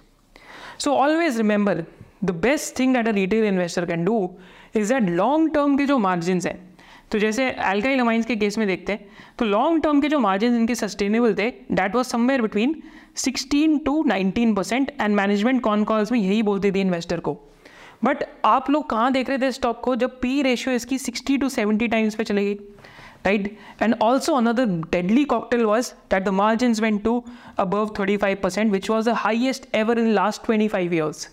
so 0.80 0.94
always 0.94 1.36
remember 1.36 1.84
the 2.24 2.30
best 2.30 2.78
thing 2.78 2.94
that 2.94 3.08
a 3.08 3.10
retail 3.10 3.44
investor 3.44 3.86
can 3.86 4.04
do 4.04 4.30
is 4.76 4.92
that 4.92 5.08
long 5.10 5.54
term 5.54 5.76
के 5.76 5.86
जो 5.86 5.98
मार्जिन 5.98 6.40
हैं 6.46 6.58
तो 7.12 7.18
जैसे 7.18 7.46
एल्काइल 7.46 8.00
अमाइंस 8.00 8.26
के 8.26 8.36
केस 8.36 8.58
में 8.58 8.66
देखते 8.68 8.92
हैं 8.92 9.08
तो 9.38 9.44
लॉन्ग 9.44 9.82
टर्म 9.82 10.00
के 10.00 10.08
जो 10.08 10.18
मार्जिन 10.18 10.56
इनके 10.56 10.74
सस्टेनेबल 10.74 11.34
थे 11.34 11.50
that 11.72 11.94
was 11.94 12.06
somewhere 12.06 12.42
between 12.42 12.74
16 13.18 13.78
to 13.84 14.02
19 14.08 14.56
percent 14.56 14.90
and 15.00 15.14
management 15.16 15.60
con 15.62 15.84
calls 15.84 16.12
में 16.12 16.18
यही 16.18 16.42
बोलती 16.42 16.70
थी 16.72 16.80
इन्वेस्टर 16.80 17.20
को। 17.20 17.32
बट 18.04 18.24
आप 18.44 18.70
लोग 18.70 18.88
कहाँ 18.90 19.12
देख 19.12 19.28
रहे 19.28 19.38
थे 19.38 19.50
स्टॉक 19.52 19.80
को, 19.80 19.96
जब 19.96 20.20
पी 20.20 20.42
रेशियो 20.42 20.74
इसकी 20.74 20.98
60 20.98 21.40
टू 21.40 21.48
70 21.48 21.90
टाइम्स 21.90 22.14
पे 22.14 22.24
चलेगी 22.24 22.58
right 23.25 23.57
and 23.79 23.95
also 23.99 24.37
another 24.37 24.65
deadly 24.95 25.25
cocktail 25.25 25.67
was 25.67 25.93
that 26.09 26.25
the 26.25 26.31
margins 26.31 26.81
went 26.81 27.03
to 27.03 27.23
above 27.57 27.93
35% 27.93 28.69
which 28.69 28.89
was 28.89 29.05
the 29.05 29.15
highest 29.15 29.67
ever 29.73 29.93
in 29.93 30.13
last 30.13 30.43
25 30.43 30.93
years 30.93 31.29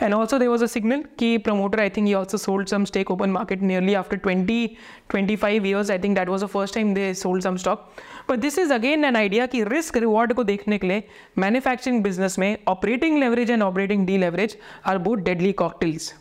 and 0.00 0.14
also 0.14 0.38
there 0.38 0.50
was 0.50 0.62
a 0.62 0.68
signal 0.68 1.02
key 1.16 1.38
promoter 1.38 1.80
i 1.80 1.88
think 1.88 2.06
he 2.06 2.14
also 2.14 2.36
sold 2.36 2.68
some 2.68 2.84
stake 2.86 3.10
open 3.10 3.32
market 3.32 3.62
nearly 3.62 3.94
after 3.94 4.16
20 4.16 4.76
25 5.08 5.66
years 5.66 5.90
i 5.90 5.98
think 5.98 6.14
that 6.16 6.28
was 6.28 6.40
the 6.40 6.48
first 6.48 6.74
time 6.74 6.94
they 6.94 7.14
sold 7.14 7.42
some 7.42 7.58
stock 7.58 8.02
but 8.26 8.40
this 8.40 8.58
is 8.58 8.70
again 8.70 9.04
an 9.04 9.16
idea 9.16 9.48
कि 9.48 9.64
risk 9.64 9.96
reward 9.96 10.34
को 10.34 10.44
देखने 10.44 10.78
के 10.78 10.86
लिए 10.86 11.02
manufacturing 11.38 12.02
business 12.06 12.38
में 12.38 12.58
operating 12.68 13.20
leverage 13.24 13.54
and 13.56 13.68
operating 13.70 14.06
deleverage 14.10 14.56
are 14.84 14.98
both 15.08 15.24
deadly 15.30 15.54
cocktails 15.62 16.12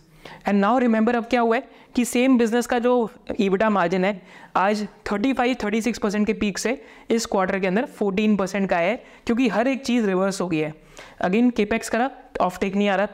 And 0.49 0.61
now 0.61 0.79
remember 0.79 1.17
अब 1.17 1.25
क्या 1.25 1.41
हुआ 1.41 1.57
है? 1.57 1.69
कि 1.97 2.05
सेम 2.05 2.37
बिज़नेस 2.39 2.67
का 2.67 2.79
जो 2.79 3.11
ईबिटा 3.41 3.71
मार्जिन 3.71 4.05
है, 4.05 4.21
आज 4.57 4.87
35 5.07 5.55
36 5.57 5.99
परसेंट 5.99 6.27
के 6.27 6.33
पीक 6.35 6.59
से 6.59 6.81
इस 7.11 7.27
क्वार्टर 7.27 7.59
के 7.59 7.67
अंदर 7.67 7.87
14 8.01 8.37
परसेंट 8.39 8.69
का 8.71 8.77
है, 8.77 8.95
क्योंकि 9.27 9.49
हर 9.49 9.69
एक 9.69 9.85
चीज़ 9.85 10.07
रिवर्स 10.07 10.41
हो 10.41 10.49
गई 10.49 10.59
है। 10.59 10.75
अगेन 11.21 11.51
केपेक्स 11.51 11.89
करा 11.89 12.11
ऑफ़ 12.41 12.59
टेक 12.61 12.77
नहीं 12.77 12.89
आ 12.89 12.95
रहा 12.95 13.07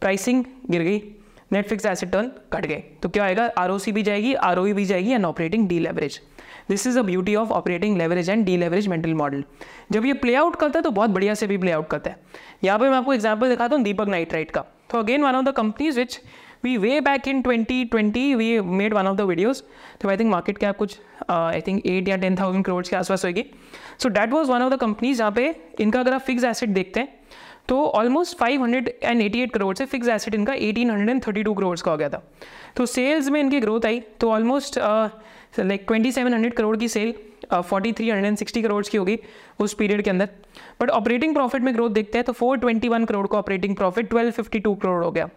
प्राइसिंग 0.00 0.44
गिर 0.70 0.82
गई 0.82 1.02
नेटफ्लिक्स 1.52 1.86
एसेट 1.86 2.10
टर्न 2.10 2.30
कट 2.52 2.66
गए। 2.66 2.82
तो 3.02 3.08
क्या 3.08 3.24
आएगा? 3.24 3.50
आर 3.58 3.72
भी 3.92 4.02
जाएगी 4.02 4.34
आर 4.34 4.60
भी 4.60 4.84
जाएगी 4.84 5.12
and 5.12 5.24
operating 5.24 5.68
deleverage 5.78 6.20
this 6.68 6.86
is 6.86 6.98
a 6.98 7.02
beauty 7.02 7.34
of 7.34 7.50
operating 7.50 7.96
leverage 7.98 8.28
and 8.30 8.44
deleverage 8.56 8.86
mental 8.88 9.14
model 9.14 9.42
जब 9.92 10.04
ये 10.06 10.12
प्ले 10.14 10.34
आउट 10.34 10.56
करता 10.56 10.78
है 10.78 10.82
तो 10.82 10.90
बहुत 10.90 11.10
बढ़िया 11.10 11.34
से 11.34 11.46
भी 11.46 11.56
प्ले 11.58 11.72
आउट 11.72 11.88
करता 11.88 12.10
है। 12.10 12.16
यहाँ 12.64 12.78
पे 12.78 12.88
मैं 12.90 12.96
आपको 12.96 13.14
एग्ज़ाम्पल 13.14 13.48
दिखाता 13.48 13.76
हूँ 13.76 13.84
दीपक 13.84 14.08
नाइट्राइट 14.08 14.50
का। 14.50 14.64
तो 14.90 14.98
again 14.98 15.22
one 15.22 15.34
of 15.34 15.44
the 15.44 15.52
companies 15.52 15.98
which 16.00 16.20
we 16.62 16.76
way 16.78 17.00
back 17.00 17.26
in 17.26 17.42
2020 17.42 18.24
we 18.36 18.48
made 18.80 18.92
one 18.92 19.06
of 19.06 19.16
the 19.18 19.26
videos. 19.26 19.62
तो 20.00 20.08
आई 20.08 20.16
थिंक 20.16 20.30
मार्केट 20.30 20.58
कैप 20.58 20.76
कुछ 20.76 20.98
आई 21.30 21.60
थिंक 21.66 21.86
एट 21.86 22.08
या 22.08 22.16
टेन 22.16 22.36
थाउज़ेंड 22.36 22.64
करोड़ 22.64 22.84
के 22.86 22.96
आसपास 22.96 23.24
होगी. 23.24 23.44
So 24.02 24.08
that 24.08 24.32
was 24.32 24.50
one 24.50 24.62
of 24.62 24.74
the 24.74 24.78
companies 24.80 25.18
जहाँ 25.18 25.32
पे 25.32 25.54
इनका 25.80 26.00
अगर 26.00 26.14
आप 26.14 26.20
फिक्स 26.26 26.44
एसेट 26.44 26.68
देखते 26.70 27.00
हैं 27.00 27.18
तो 27.68 27.84
ऑलमोस्ट 27.86 28.38
588 28.38 29.50
करोड़ 29.54 29.74
से 29.76 29.86
फिक्स 29.86 30.08
एसेट 30.08 30.34
इनका 30.34 30.52
1832 30.54 31.56
करोड़ 31.56 31.78
का 31.80 31.90
हो 31.90 31.96
गया 31.96 32.08
था. 32.08 32.22
तो 32.76 32.86
सेल्स 32.86 33.28
में 33.30 33.40
इनकी 33.40 33.60
ग्रोथ 33.60 33.86
आई 33.86 34.00
तो 34.20 34.30
ऑलमोस्ट 34.30 34.78
लाइक 34.78 35.86
2700 35.90 36.54
करोड़ 36.56 36.76
की 36.76 36.88
sale 36.88 37.14
forty 37.52 37.92
three 37.92 38.08
hundred 38.10 38.26
and 38.26 38.36
sixty 38.38 38.62
crore 38.62 38.84
की 38.86 38.98
होगी 38.98 39.18
उस 39.60 39.74
पीरियड 39.74 40.02
के 40.02 40.10
अंदर. 40.10 40.28
बट 40.80 40.90
ऑपरेटिंग 40.90 41.34
प्रॉफिट 41.34 41.62
में 41.62 41.74
ग्रोथ 41.74 41.90
देखते 41.90 42.18
हैं 42.18 42.24
तो 42.24 42.32
फोर 42.32 42.58
ट्वेंटी 42.58 42.88
वन 42.88 43.04
करोड़ 43.04 43.26
का 43.26 43.38
operating 43.38 43.76
profit 43.76 44.08
twelve 44.10 44.30
fifty 44.30 44.58
two 44.58 44.74
crore 44.74 45.04
हो 45.04 45.10
गया. 45.10 45.28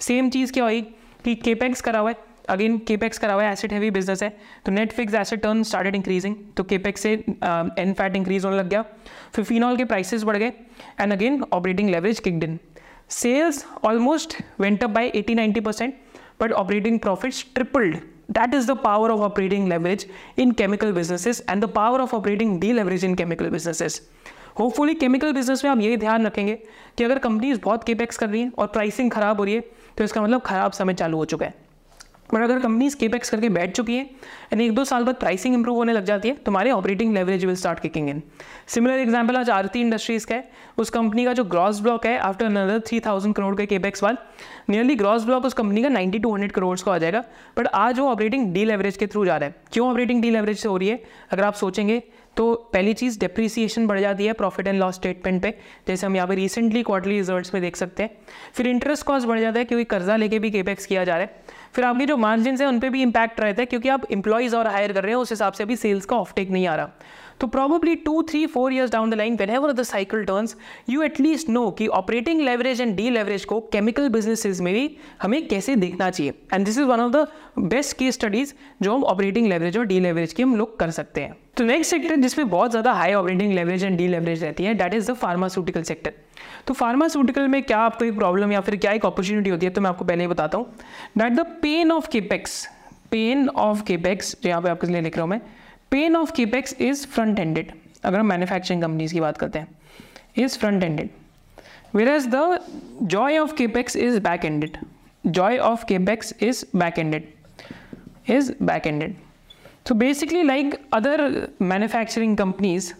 सेम 0.00 0.30
चीज़ 0.30 0.52
क्या 0.52 0.64
हुई 0.64 0.80
कि 1.24 1.34
केपेक्स 1.34 1.80
करा 1.80 1.98
हुआ 1.98 2.10
है। 2.10 2.16
अगेन 2.48 2.76
केपेक्स 2.88 3.18
करा 3.18 3.34
हुआ 3.34 3.42
है 3.42 3.52
एसिड 3.52 3.72
हैवी 3.72 3.90
बिज़नेस 3.90 4.22
है। 4.22 4.28
तो 4.66 4.72
net 4.72 4.92
fix 4.92 5.14
asset 5.14 5.40
turn 5.40 5.62
started 5.62 5.94
increasing 5.94 6.36
तो 6.56 6.64
केपेक्स 6.64 7.00
से 7.00 7.12
एन 7.12 7.94
फैट 7.98 8.16
इंक्रीज 8.16 8.44
होने 8.44 8.56
लग 8.56 8.68
गया। 8.68 8.84
फिर 9.34 9.44
फिनॉल 9.44 9.76
के 9.76 9.84
प्राइसेस 9.84 10.24
बढ़ 10.24 10.36
गए। 10.36 10.52
And 11.00 11.12
again 11.12 11.42
operating 11.52 11.90
leverage 11.90 12.20
kicked 12.20 12.44
in 12.44 12.58
sales 13.10 13.64
almost 13.84 14.36
went 14.60 14.84
up 14.84 14.90
by 14.90 15.10
80 15.16 15.36
90 15.36 15.64
percent 15.64 15.94
but 16.40 16.52
operating 16.52 16.98
profits 16.98 17.44
tripled 17.54 18.00
that 18.32 18.54
is 18.56 18.66
the 18.68 18.74
power 18.82 19.08
of 19.14 19.22
operating 19.24 19.64
leverage 19.70 20.04
in 20.42 20.52
chemical 20.60 20.92
businesses 20.98 21.40
and 21.52 21.64
the 21.64 21.68
power 21.72 21.98
of 22.04 22.12
operating 22.18 22.54
deleverage 22.60 23.02
in 23.08 23.16
chemical 23.18 23.50
businesses. 23.54 23.98
Hopefully 24.58 24.94
chemical 24.94 25.32
business 25.32 25.64
में 25.64 25.70
आप 25.70 25.80
ये 25.80 25.96
ध्यान 25.96 26.26
रखेंगे 26.26 26.54
कि 26.98 27.04
अगर 27.04 27.18
companies 27.18 27.60
बहुत 27.64 27.84
capex 27.84 28.16
कर 28.16 28.28
रही 28.28 28.40
हैं 28.42 28.52
और 28.58 28.66
प्राइसिंग 28.66 29.10
खराब 29.10 29.38
हो 29.38 29.44
रही 29.44 29.54
है 29.54 29.60
तो 29.96 30.04
इसका 30.04 30.22
मतलब 30.22 30.40
खराब 30.42 30.72
समय 30.72 30.94
चालू 30.94 31.16
हो 31.16 31.24
चुका 31.24 31.46
है। 31.46 31.62
बट 32.34 32.42
अगर 32.42 32.58
कंपनीज़ 32.58 32.96
केपेक्स 32.96 33.30
करके 33.30 33.48
बैठ 33.48 33.72
चुकी 33.72 33.96
है 33.96 34.04
एंड 34.52 34.60
एक 34.60 34.74
दो 34.74 34.84
साल 34.84 35.04
बाद 35.04 35.14
प्राइसिंग 35.14 35.54
इंप्रूव 35.54 35.76
होने 35.76 35.92
लग 35.92 36.04
जाती 36.04 36.28
है, 36.28 36.34
तुम्हारे 36.36 36.70
operating 36.70 37.12
leverage 37.14 37.44
will 37.44 37.56
start 37.56 37.80
kicking 37.80 38.08
in 38.08 38.22
similar 38.68 38.98
example 38.98 39.36
आज 39.36 39.50
आरती 39.50 39.80
इंडस्ट्रीज़ 39.80 40.26
का 40.26 40.34
है। 40.34 40.50
उस 40.78 40.90
कंपनी 40.90 41.24
का 41.24 41.32
जो 41.32 41.44
ग्रॉस 41.44 41.80
ब्लॉक 41.80 42.06
है 42.06 42.16
after 42.18 42.46
another 42.46 42.80
three 42.86 43.00
thousand 43.00 43.34
crore 43.34 43.54
के 43.56 43.66
केपेक्स 43.66 44.02
वाल 44.02 44.16
नियरली 44.70 44.94
ग्रॉस 44.96 45.24
ब्लॉक 45.24 45.44
उस 45.44 45.54
कंपनी 45.54 45.82
का 45.82 45.88
नाइन्टी 45.88 46.18
टू 46.18 46.32
हंड्रेड 46.32 46.52
करोड़ 46.52 46.78
को 46.80 46.90
आ 46.90 46.98
जाएगा। 46.98 47.24
बट 47.58 47.66
आज 47.66 47.98
वो 47.98 48.08
ऑपरेटिंग 48.08 48.52
डी 48.54 48.64
लेवरेज 48.64 48.96
के 48.96 49.06
थ्रू 49.06 49.24
जा 49.24 49.36
रहा 49.36 49.48
है। 49.48 49.54
क्यों 49.72 49.90
ऑपरेटिंग 49.90 50.22
डी 50.22 50.30
लेवरेज 50.30 50.58
से 50.58 50.68
हो 50.68 50.76
रही 50.76 50.88
है? 50.88 51.02
अगर 51.32 51.42
आप 51.42 51.54
सोचेंगे 51.54 52.02
तो 52.36 52.54
पहली 52.72 52.92
चीज़ 52.94 53.18
डिप्रिसिएशन 53.20 53.86
बढ़ 53.86 54.00
जाती 54.00 54.26
है 54.26 54.32
प्रॉफिट 54.32 54.68
एंड 54.68 54.78
लॉस 54.80 54.94
स्टेटमेंट 54.94 55.42
पे। 55.42 55.54
जैसे 55.88 56.06
हम 56.06 56.16
यहाँ 56.16 56.28
पे 56.28 56.34
रिसेंटली 56.34 56.82
क्वार्टरली 56.82 57.18
रिजल्ट्स 57.18 57.54
में 57.54 57.62
देख 57.62 57.76
सकते 57.76 58.02
हैं। 58.02 58.10
फिर 58.54 58.66
इंटरेस्ट 58.66 59.06
कॉस्ट 59.06 59.28
बढ़ 59.28 59.40
जाता 59.40 59.58
है 59.58 59.64
क्योंकि 59.64 59.84
कर्जा 59.84 60.16
लेके 60.16 60.38
भी 60.38 60.50
केपेक्स 60.50 60.86
किया 60.86 61.04
जा 61.04 61.16
रहा 61.16 61.22
है। 61.22 61.42
फिर 61.74 61.84
आपके 61.84 62.06
जो 62.06 62.16
मार्जिन 62.16 62.56
है, 62.60 62.66
उन 62.66 62.80
पर 62.80 62.88
भी 62.88 63.02
इम्पैक्ट 63.02 63.40
रहता 63.40 63.62
है 63.62 63.66
क्योंकि 63.66 63.88
आप 63.88 64.10
इंप्लॉइज 64.10 64.54
और 64.54 64.66
हायर 64.66 64.92
कर 64.92 65.02
रहे 65.02 65.12
हैं, 65.12 65.18
उस 65.18 65.30
हिसाब 65.30 65.52
से 65.52 65.64
अभी 65.64 65.76
सेल्स 65.76 66.04
का 66.04 66.16
ऑफटेक 66.16 66.50
नहीं 66.50 66.66
आ 66.66 66.74
रहा। 66.74 66.90
तो 67.40 67.46
probably 67.46 67.94
two 67.96 68.22
three 68.22 68.44
four 68.46 68.72
years 68.72 68.90
down 68.92 69.10
the 69.10 69.14
line 69.14 69.36
whenever 69.50 69.72
the 69.72 69.82
cycle 69.82 70.24
turns 70.24 70.56
you 70.90 71.02
at least 71.02 71.48
know 71.48 71.70
कि 71.70 71.86
operating 71.98 72.40
leverage 72.40 72.80
and 72.80 72.94
D 72.96 73.08
leverage 73.10 73.44
को 73.44 73.60
केमिकल 73.72 74.08
बिजनेसेस 74.08 74.60
में 74.60 74.72
भी 74.74 74.90
हमें 75.22 75.46
कैसे 75.48 75.76
देखना 75.76 76.10
चाहिए। 76.10 76.34
And 76.52 76.64
this 76.64 76.78
is 76.78 76.84
one 76.86 77.00
of 77.00 77.12
the 77.12 77.26
best 77.60 77.96
case 77.98 78.14
studies 78.14 78.52
जो 78.82 78.94
हम 78.94 79.04
ऑपरेटिंग 79.04 79.46
लेवरेज 79.48 79.78
और 79.78 79.86
डी 79.86 80.00
लेवरेज 80.00 80.32
की 80.32 80.42
हम 80.42 80.56
लोग 80.56 80.78
कर 80.78 80.90
सकते 80.90 81.20
हैं। 81.20 81.36
तो 81.56 81.64
नेक्स्ट 81.64 81.90
सेक्टर 81.90 82.16
जिसमें 82.16 82.48
बहुत 82.50 82.70
ज़्यादा 82.70 82.92
high 82.92 83.12
operating 83.14 83.52
leverage 83.54 83.84
and 83.84 83.96
deleverage 84.08 84.44
रहती 84.44 84.64
है 84.64 84.74
that 84.74 84.94
is 84.94 85.10
the 85.10 85.14
pharmaceutical 85.16 85.82
sector 85.82 86.12
तो 86.66 86.74
फार्मास्यूटिकल 86.74 87.48
में 87.48 87.62
क्या 87.62 87.78
आपको 87.80 88.04
एक 88.04 88.16
प्रॉब्लम 88.16 88.52
या 88.52 88.60
फिर 88.60 88.76
क्या 88.76 88.92
एक 88.92 89.06
अपॉर्चुनिटी 89.06 89.50
होती 89.50 89.66
है 89.66 89.72
तो 89.72 89.80
मैं 89.80 89.90
आपको 89.90 90.04
पहले 90.04 90.22
ही 90.22 90.28
बताता 90.28 90.58
हूँ। 90.58 90.72
That 91.18 91.32
the 91.32 91.46
pain 91.62 91.92
of 91.92 92.08
capex 92.12 92.66
pain 93.10 93.48
of 93.48 93.82
capex 93.86 94.34
जो 94.42 94.48
यहाँ 94.48 94.62
पे 94.62 94.68
आपके 94.68 94.86
लिए 94.86 95.00
लिख 95.00 95.16
रहा 95.16 95.22
हूँ 95.22 95.30
मैं 95.30 95.40
pain 95.94 96.16
of 96.16 96.32
capex 96.36 96.76
is 96.80 97.06
front 97.06 97.38
ended 97.38 97.72
अगर 98.04 98.18
हम 98.18 98.26
मैन्युफैक्चरिंग 98.26 98.82
कंपनीज़ 98.82 99.12
की 99.14 99.20
बात 99.20 99.36
करते 99.38 99.58
हैं 99.58 99.68
is 100.36 100.58
front 100.58 100.82
ended 100.82 101.10
whereas 102.08 102.26
the 102.28 102.58
joy 103.02 103.38
of 103.38 103.54
capex 103.56 103.96
is 103.96 104.18
back 104.20 104.44
ended 104.44 104.76
joy 105.24 105.58
of 105.66 105.84
capex 105.84 106.34
is 106.42 106.64
back 106.76 106.98
ended 106.98 107.28
is 108.30 108.52
back 108.62 108.86
ended 108.86 109.14
तो 109.86 109.94
basically 109.94 110.42
like 110.42 110.74
other 110.92 111.22
manufacturing 111.62 112.36
companies 112.36 112.92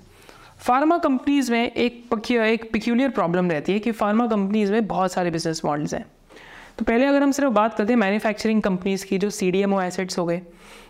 pharma 0.58 0.98
companies 0.98 1.50
में 1.52 1.70
एक 1.70 2.28
एक 2.30 2.70
पिक्यूलियर 2.72 3.10
प्रॉब्लम 3.10 3.50
रहती 3.50 3.72
है 3.72 3.78
कि 3.78 3.92
फार्मा 3.92 4.26
कंपनीज़ 4.26 4.72
में 4.72 4.86
बहुत 4.86 5.12
सारे 5.12 5.30
बिज़नेस 5.30 5.64
मॉडल्स 5.64 5.94
हैं। 5.94 6.04
तो 6.78 6.84
पहले 6.84 7.06
अगर 7.06 7.22
हम 7.22 7.32
सिर्फ़ 7.32 7.52
बात 7.52 7.74
करते 7.74 7.92
हैं 7.92 7.98
मैन्युफैक्चरिंग 8.00 8.62
कंपनीज़ 8.62 9.06
की, 9.06 9.18
जो 9.18 9.30
C 9.30 9.50
D 9.50 9.60
M 9.62 9.74
O 9.74 9.80
assets 9.80 10.18
हो 10.18 10.24
गए 10.26 10.40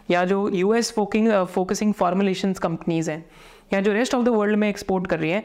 या 0.09 0.25
जो 0.25 0.49
यू 0.51 0.73
एस 0.75 0.93
फोकिंग 0.93 1.31
फोकसिंग 1.45 1.93
फॉर्मुलेशन 1.95 2.53
कंपनीज़ 2.55 3.11
हैं, 3.11 3.25
या 3.73 3.81
जो 3.81 3.93
रेस्ट 3.93 4.15
ऑफ़ 4.15 4.25
द 4.25 4.29
वर्ल्ड 4.29 4.57
में 4.57 4.69
एक्सपोर्ट 4.69 5.07
कर 5.07 5.19
रही 5.19 5.31
हैं 5.31 5.45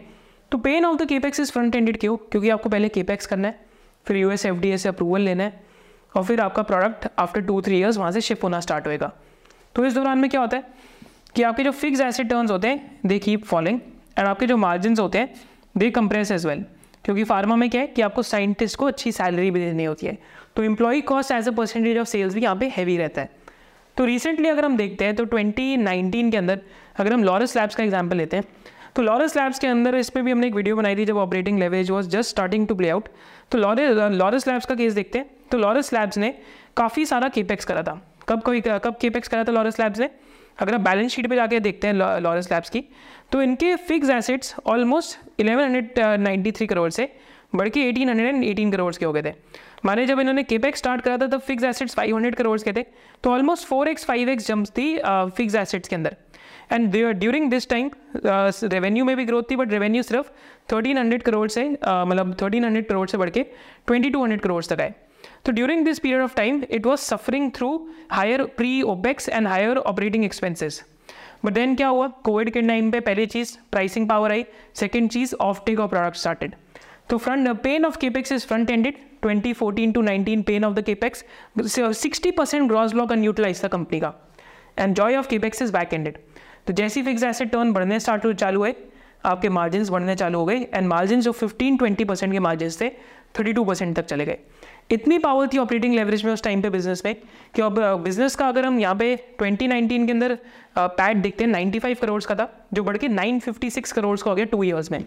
तो 0.52 0.58
pain 0.58 0.86
of 0.86 0.98
the 0.98 1.08
capex 1.08 1.40
is 1.40 1.52
front 1.52 1.76
ended 1.76 2.00
क्यों? 2.00 2.16
क्योंकि 2.18 2.50
आपको 2.50 2.70
पहले 2.70 2.90
केपेक्स 2.90 3.26
करना 3.26 3.48
है, 3.48 3.60
फिर 4.06 4.18
U 4.18 4.32
S 4.32 4.46
F 4.46 4.56
D 4.56 4.70
A 4.70 4.78
से 4.78 4.90
अप्रूवल 4.90 5.22
लेना 5.22 5.44
है, 5.44 5.62
और 6.14 6.24
फिर 6.24 6.42
आपका 6.42 6.62
product 6.64 7.08
after 7.20 7.42
two 7.42 7.62
three 7.62 7.78
years 7.80 7.98
वहाँ 7.98 8.12
से 8.12 8.22
शिफ्ट 8.22 8.44
होना 8.44 8.60
स्टार्ट 8.60 8.88
होएगा। 8.88 9.12
तो 9.76 9.86
इस 9.86 9.94
दौरान 9.94 10.18
में 10.18 10.30
क्या 10.30 10.42
होता 10.42 10.58
है 10.58 10.64
कि 11.36 11.44
आपके 11.44 11.64
जो 11.64 11.72
फिक्स 11.74 12.02
एसिड 12.02 12.30
टर्न्स 12.30 12.52
होते 12.52 12.68
हैं 12.68 13.00
दे 13.06 13.20
कीप 13.20 13.46
फॉलोइंग 13.46 13.80
एंड 14.18 14.28
आपके 14.28 14.48
जो 14.48 14.58
मार्जिन 14.58 14.98
होते 15.00 15.18
हैं 15.18 15.34
दे 15.76 15.90
कंप्रेस 15.92 16.32
एज 16.32 16.46
वेल 16.46 16.64
क्योंकि 17.06 17.24
फार्मा 17.24 17.56
में 17.56 17.70
क्या 17.70 17.82
है 17.82 17.88
कि 17.88 18.02
आपको 18.02 18.22
साइंटिस्ट 18.24 18.78
को 18.78 18.86
अच्छी 18.86 19.12
सैलरी 19.12 19.52
भी 19.52 19.60
देनी 19.60 19.84
होती 19.84 20.08
है। 20.08 20.18
तो 20.56 20.64
employ 20.64 21.02
cost 21.02 21.32
as 21.32 21.48
a 21.48 21.52
percentage 21.52 21.98
of 21.98 22.08
sales 22.08 22.34
भी 22.34 22.42
यहाँ 22.42 22.56
पे 22.56 22.68
हैवी 22.68 22.98
रहता 22.98 23.22
है। 23.22 23.30
तो 24.00 24.06
रिसेंटली 24.06 24.48
अगर 24.50 24.66
हम 24.66 24.76
देखते 24.78 25.06
हैं 25.06 25.16
तो 25.16 25.24
2019 25.26 26.30
के 26.32 26.38
अंदर, 26.38 26.60
अगर 26.96 27.14
हम 27.14 27.24
लॉरस 27.24 27.56
लैब्स 27.56 27.76
का 27.76 27.84
एग्ज़ाम्पल 27.84 28.18
लेते 28.18 28.38
हैं 28.38 28.46
तो 28.96 29.02
लॉरस 29.02 29.36
लैब्स 29.38 29.60
के 29.60 29.68
अंदर 29.68 29.96
इस 29.96 30.10
पर 30.10 30.22
भी 30.22 30.32
हमने 30.32 30.48
एक 30.48 30.54
वीडियो 30.56 30.76
बनाई 30.76 30.96
थी 30.96 31.06
जब 31.06 31.18
operating 31.18 31.60
leverage 31.60 31.90
was 31.92 32.08
just 32.10 32.30
starting 32.30 32.68
to 32.68 32.76
play 32.76 32.90
out 32.90 33.10
तो 33.52 33.58
लॉरस 33.58 34.48
लैब्स 34.48 34.66
का 34.66 34.76
केस 34.76 34.94
देखते 34.94 35.20
हैं 35.20 35.30
तो 35.52 35.58
लॉरस 35.58 35.92
लैब्स 35.94 36.18
ने 36.18 36.34
काफ़ी 36.78 37.06
सारा 37.06 37.30
केपेक्स 37.30 37.66
करा 37.66 37.84
था। 37.84 38.00
कब 38.30 38.42
कोई, 38.42 38.62
कब 38.62 38.96
केपेक्स 39.02 39.28
करा 39.28 39.44
था 39.44 39.52
लॉरस 39.52 39.80
लैब्स 39.80 40.00
ने? 40.00 40.10
अगर 40.60 40.76
आप 40.76 40.82
बैलेंस 40.82 41.12
शीट 41.12 41.28
पे 41.30 41.36
जाके 41.36 41.60
देखते 41.60 41.88
हैं 41.88 41.94
लॉरस 42.22 42.52
लैब्स 42.52 42.70
की 42.70 42.84
तो 43.32 43.42
इनके 43.42 43.76
fix 43.88 44.10
assets 44.12 44.56
almost 44.66 45.42
eleven 45.42 45.64
hundred 45.64 46.20
ninety 46.20 46.52
three 46.52 46.68
crore 46.68 46.90
से 46.92 47.12
बढ़ 47.56 47.70
के 47.70 47.88
eighteen 47.90 48.10
hundred 48.10 48.36
and 48.36 48.44
eighteen 48.44 48.72
crore 48.72 48.94
के 48.96 49.06
हो 49.06 49.14
गए 49.14 49.22
थे। 49.22 49.34
माने 49.86 50.06
जब 50.06 50.20
इन्होंने 50.20 50.44
केपेक्स 50.44 50.80
स्टार्ट 50.80 51.02
करा 51.02 51.18
था, 51.18 51.28
तब 51.28 51.40
fix 51.42 51.64
assets 51.64 51.96
five 51.96 52.16
hundred 52.16 52.36
crore 52.36 52.60
के 52.60 52.72
थे। 52.74 52.86
तो 53.24 53.32
almost 53.32 53.68
four 53.68 53.88
x 53.88 54.06
five 54.06 54.30
x 54.30 54.48
jump 54.48 54.68
थी 54.78 54.98
फिक्स 55.38 55.56
एसेट्स 55.56 55.90
के 55.90 55.96
अंदर। 55.96 56.16
And 56.72 56.96
during 57.20 57.50
this 57.50 57.70
time 57.70 57.90
revenue 58.26 59.06
में 59.06 59.16
भी 59.18 59.26
ग्रोथ 59.26 59.44
थी 59.52 59.56
बट 59.56 59.72
रेवेन्यू 59.72 60.04
सिर्फ़ 60.04 60.28
थर्टीन 60.74 60.98
हंड्रेड 60.98 61.24
करोड़ 61.24 61.48
से 61.50 61.70
मतलब 61.70 62.36
थर्टीन 62.42 62.66
हंड्रेड 62.66 62.88
करोड़ 62.88 63.08
से 63.10 63.18
बढ़ 63.18 63.30
के 63.30 63.44
ट्वेंटी 63.88 64.10
टू 64.10 64.22
हंड्रेड 64.22 64.42
करोड़ 64.42 64.64
तक 64.66 64.82
आए। 64.82 64.94
तो 65.46 65.52
during 65.52 65.86
this 65.86 66.00
period 66.00 66.22
of 66.22 66.36
time 66.36 66.64
it 66.70 66.86
was 66.86 67.00
suffering 67.00 67.52
through 67.56 67.70
higher 68.12 68.44
pre 68.58 68.82
opex 68.84 69.30
and 69.30 69.48
higher 69.48 69.78
operating 69.78 70.26
expenses 70.26 70.84
but 71.46 71.54
then 71.54 71.76
क्या 71.76 71.88
हुआ? 71.88 72.08
कोविड 72.24 72.50
के 72.50 72.62
टाइम 72.62 72.92
पे 72.92 73.00
पहली 73.00 73.26
चीज़ 73.28 73.58
प्राइसिंग 73.72 74.08
पावर 74.10 74.32
आई। 74.32 74.46
सेकेंड 74.76 75.10
चीज़ 75.10 75.36
of 75.42 75.62
take 75.66 75.80
of 75.80 75.90
product 75.90 76.18
started 76.18 76.56
तो 77.10 77.18
front 77.18 77.50
pain 77.62 77.86
of 77.86 77.98
capex 77.98 78.32
is 78.32 78.46
front 78.48 78.70
ended 78.70 78.96
2014 79.26 79.94
to 79.94 80.02
19 80.02 80.44
pain 80.48 80.64
of 80.66 80.74
the 80.74 80.82
capex 80.86 81.24
60 81.60 82.32
percent 82.38 82.68
gross 82.70 82.92
block 82.94 83.12
unutilised 83.12 83.64
था 83.64 83.68
कंपनी 83.68 84.00
का. 84.00 84.14
And 84.80 84.96
joy 84.96 85.16
of 85.16 85.28
capex 85.28 85.62
is 85.62 85.72
back 85.74 85.94
ended 85.94 86.18
तो 86.68 86.74
जैसी 86.74 87.02
fix 87.04 87.24
asset 87.24 87.52
turn 87.52 87.72
बढ़ने 87.74 88.00
start 88.00 88.26
हो 88.26 88.34
चालू 88.34 88.60
हुए 88.60 88.74
आपके 89.26 89.50
मार्जिन 89.50 89.86
बढ़ने 89.90 90.16
चालू 90.16 90.40
हो 90.40 90.46
गए 90.46 90.68
एंड 90.74 90.88
मार्जिन 90.88 91.22
जो 91.22 91.32
15 91.34 91.80
20 91.80 92.06
परसेंट 92.08 92.32
के 92.34 92.40
मार्जिन 92.40 92.70
थे 92.82 92.90
32 93.40 93.66
परसेंट 93.68 93.96
तक 93.96 94.06
चले 94.06 94.26
गए. 94.26 94.38
इतनी 94.92 95.18
पावर 95.20 95.48
थी 95.54 95.58
ऑपरेटिंग 95.58 95.96
लेवरेज 95.96 96.24
में 96.26 96.32
उस 96.34 96.44
टाइम 96.44 96.62
पे 96.62 96.70
बिज़नेस 96.70 97.02
में, 97.06 97.16
कि 97.56 97.62
अब 97.62 97.80
बिज़नेस 98.04 98.36
का 98.36 98.48
अगर 98.48 98.66
हम 98.66 98.80
यहाँ 98.80 98.96
पे 98.96 99.16
2019 99.42 100.06
के 100.06 100.12
अंदर 100.12 100.38
पैट 100.78 101.18
देखते 101.18 101.44
हैं 101.44 101.52
95 101.52 102.00
करोड़ 102.00 102.24
का 102.24 102.36
था, 102.36 102.50
जो 102.74 102.84
बढ़ 102.84 102.98
के 102.98 103.08
956 103.10 103.92
करोड़ 103.92 104.18
का 104.18 104.30
हो 104.30 104.36
गया 104.36 104.46
टू 104.46 104.64
ईयर्स 104.64 104.92
में. 104.92 105.04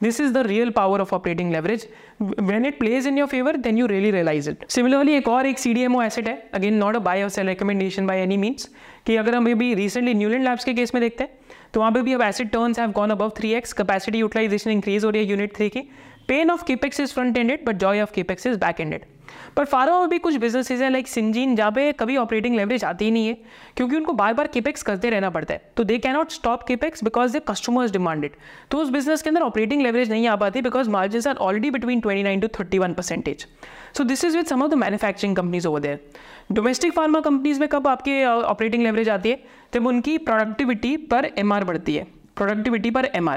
This 0.00 0.20
is 0.20 0.32
the 0.32 0.46
real 0.46 0.70
power 0.70 1.00
of 1.00 1.14
operating 1.14 1.52
leverage 1.52 1.86
when 2.22 2.66
it 2.66 2.78
plays 2.78 3.06
in 3.06 3.18
your 3.18 3.28
favour 3.28 3.56
then 3.58 3.78
you 3.78 3.86
really 3.86 4.10
realise 4.10 4.50
it 4.50 4.64
similarly 4.70 5.14
एक 5.14 5.28
और 5.28 5.46
एक 5.46 5.58
C 5.58 5.74
D 5.74 5.82
M 5.82 5.96
O 5.96 6.02
asset 6.02 6.28
है. 6.28 6.34
Again 6.54 6.74
not 6.74 6.96
a 6.96 6.98
buy 7.00 7.28
sell 7.28 7.46
recommendation 7.48 8.06
by 8.06 8.22
any 8.22 8.36
means 8.36 8.68
कि 9.06 9.16
अगर 9.16 9.34
हम 9.34 9.50
अभी 9.50 9.72
recently 9.74 10.14
Newland 10.14 10.44
Labs 10.44 10.64
के 10.64 10.74
case 10.74 10.94
में 10.94 11.00
देखते 11.02 11.24
हैं 11.24 11.38
तो 11.72 11.80
वहाँ 11.80 11.92
पे 11.92 12.02
भी 12.02 12.12
अब 12.12 12.22
asset 12.22 12.50
turns 12.50 12.78
have 12.78 12.90
gone 12.92 13.10
above 13.10 13.32
three 13.36 13.52
x 13.54 13.72
capacity 13.72 14.18
utilisation 14.18 14.70
increase 14.70 15.04
हो 15.04 15.10
रही 15.10 15.22
है 15.22 15.30
यूनिट 15.30 15.56
थ्री 15.56 15.68
की. 15.68 15.88
Pain 16.30 16.50
of 16.50 16.64
capex 16.64 17.00
is 17.00 17.12
front 17.14 17.38
ended 17.38 17.64
but 17.66 17.76
joy 17.76 18.00
of 18.00 18.12
capex 18.14 18.46
is 18.46 18.58
back 18.58 18.80
ended 18.80 19.04
पर 19.56 19.64
फार्मा 19.64 19.98
में 20.00 20.08
भी 20.08 20.18
कुछ 20.18 20.34
बिजनेसेस 20.36 20.80
हैं 20.80 20.90
लाइक 20.90 21.08
सिंजीन 21.08 21.54
जहाँ 21.56 21.70
पे 21.72 21.90
कभी 21.92 22.16
ऑपरेटिंग 22.16 22.56
लेवरेज 22.56 22.84
आती 22.84 23.04
ही 23.04 23.10
नहीं 23.10 23.28
है, 23.28 23.36
क्योंकि 23.76 23.96
उनको 23.96 24.12
बार 24.12 24.34
बार 24.34 24.46
केपेक्स 24.46 24.82
करते 24.82 25.10
रहना 25.10 25.30
पड़ता 25.30 25.54
है। 25.54 25.72
तो 25.76 25.84
they 25.84 25.98
can 25.98 26.12
not 26.12 26.30
stop 26.30 26.62
capex 26.62 27.04
because 27.04 27.36
the 27.36 27.40
customers 27.48 27.90
demanded 27.92 28.32
तो 28.70 28.78
उस 28.78 28.90
बिज़नेस 28.90 29.22
के 29.22 29.30
अंदर 29.30 29.42
ऑपरेटिंग 29.42 29.82
लेवरेज 29.82 30.10
नहीं 30.10 30.26
आ 30.28 30.36
पाती 30.36 30.62
because 30.62 30.90
margin 30.90 31.28
are 31.28 31.36
already 31.36 31.70
between 31.70 32.00
twenty 32.00 32.22
nine 32.22 32.40
to 32.40 32.48
thirty 32.58 32.78
one 32.78 32.94
percentage 32.94 33.46
so 33.96 34.04
this 34.04 34.24
is 34.24 34.36
with 34.36 34.46
some 34.46 34.62
of 34.62 34.70
the 34.70 34.74
manufacturing 34.76 35.36
companies 35.36 35.68
over 35.68 35.80
there 35.80 36.00
domestic 36.52 36.92
pharma 36.92 37.20
companies 37.20 37.60
में 37.60 37.68
कब 37.68 37.88
आपके 37.88 38.24
ऑपरेटिंग 38.24 38.82
लेवरेज 38.82 39.08
आती 39.08 39.30
है? 39.30 39.42
जब 39.74 39.86
उनकी 39.86 40.18
प्रोडक्टिविटी 40.20 40.96
पर 40.96 41.30
एम 41.38 41.58
बढ़ती 41.60 41.96
है। 41.96 42.06
प्रोडक्टिविटी 42.36 42.90
पर 42.90 43.10
एम 43.14 43.36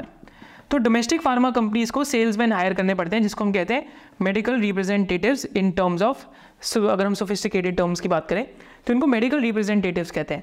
तो 0.70 0.78
डोमेस्टिक 0.78 1.20
फार्मा 1.22 1.50
कंपनीज़ 1.50 1.92
को 1.92 2.04
सेल्समैन 2.04 2.52
हायर 2.52 2.74
करने 2.74 2.94
पड़ते 2.94 3.16
हैं, 3.16 3.22
जिसको 3.22 3.44
हम 3.44 3.52
कहते 3.52 3.74
हैं 3.74 3.86
medical 4.22 4.60
representatives 4.60 5.46
in 5.56 5.70
terms 5.72 6.02
of 6.02 6.24
अगर 6.78 7.06
हम 7.06 7.14
सोफिस्टिकेटेड 7.14 7.76
टर्म्स 7.76 8.00
की 8.00 8.08
बात 8.08 8.28
करें 8.28 8.46
तो 8.86 8.92
इनको 8.92 9.06
मेडिकल 9.06 9.40
रिप्रेजेंटेटिव्स 9.40 10.10
कहते 10.10 10.34
हैं। 10.34 10.42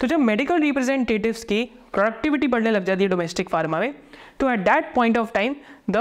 तो 0.00 0.06
जब 0.06 0.18
मेडिकल 0.20 0.60
रिप्रेजेंटेटिव्स 0.60 1.44
की 1.44 1.62
प्रोडक्टिविटी 1.92 2.46
बढ़ने 2.46 2.70
लग 2.70 2.84
जाती 2.84 3.02
है 3.02 3.08
डोमेस्टिक 3.10 3.48
फार्मा 3.50 3.80
में 3.80 3.94
तो 4.40 4.50
at 4.50 4.60
that 4.60 4.94
point 4.94 5.18
of 5.18 5.32
time 5.34 5.54
the 5.90 5.96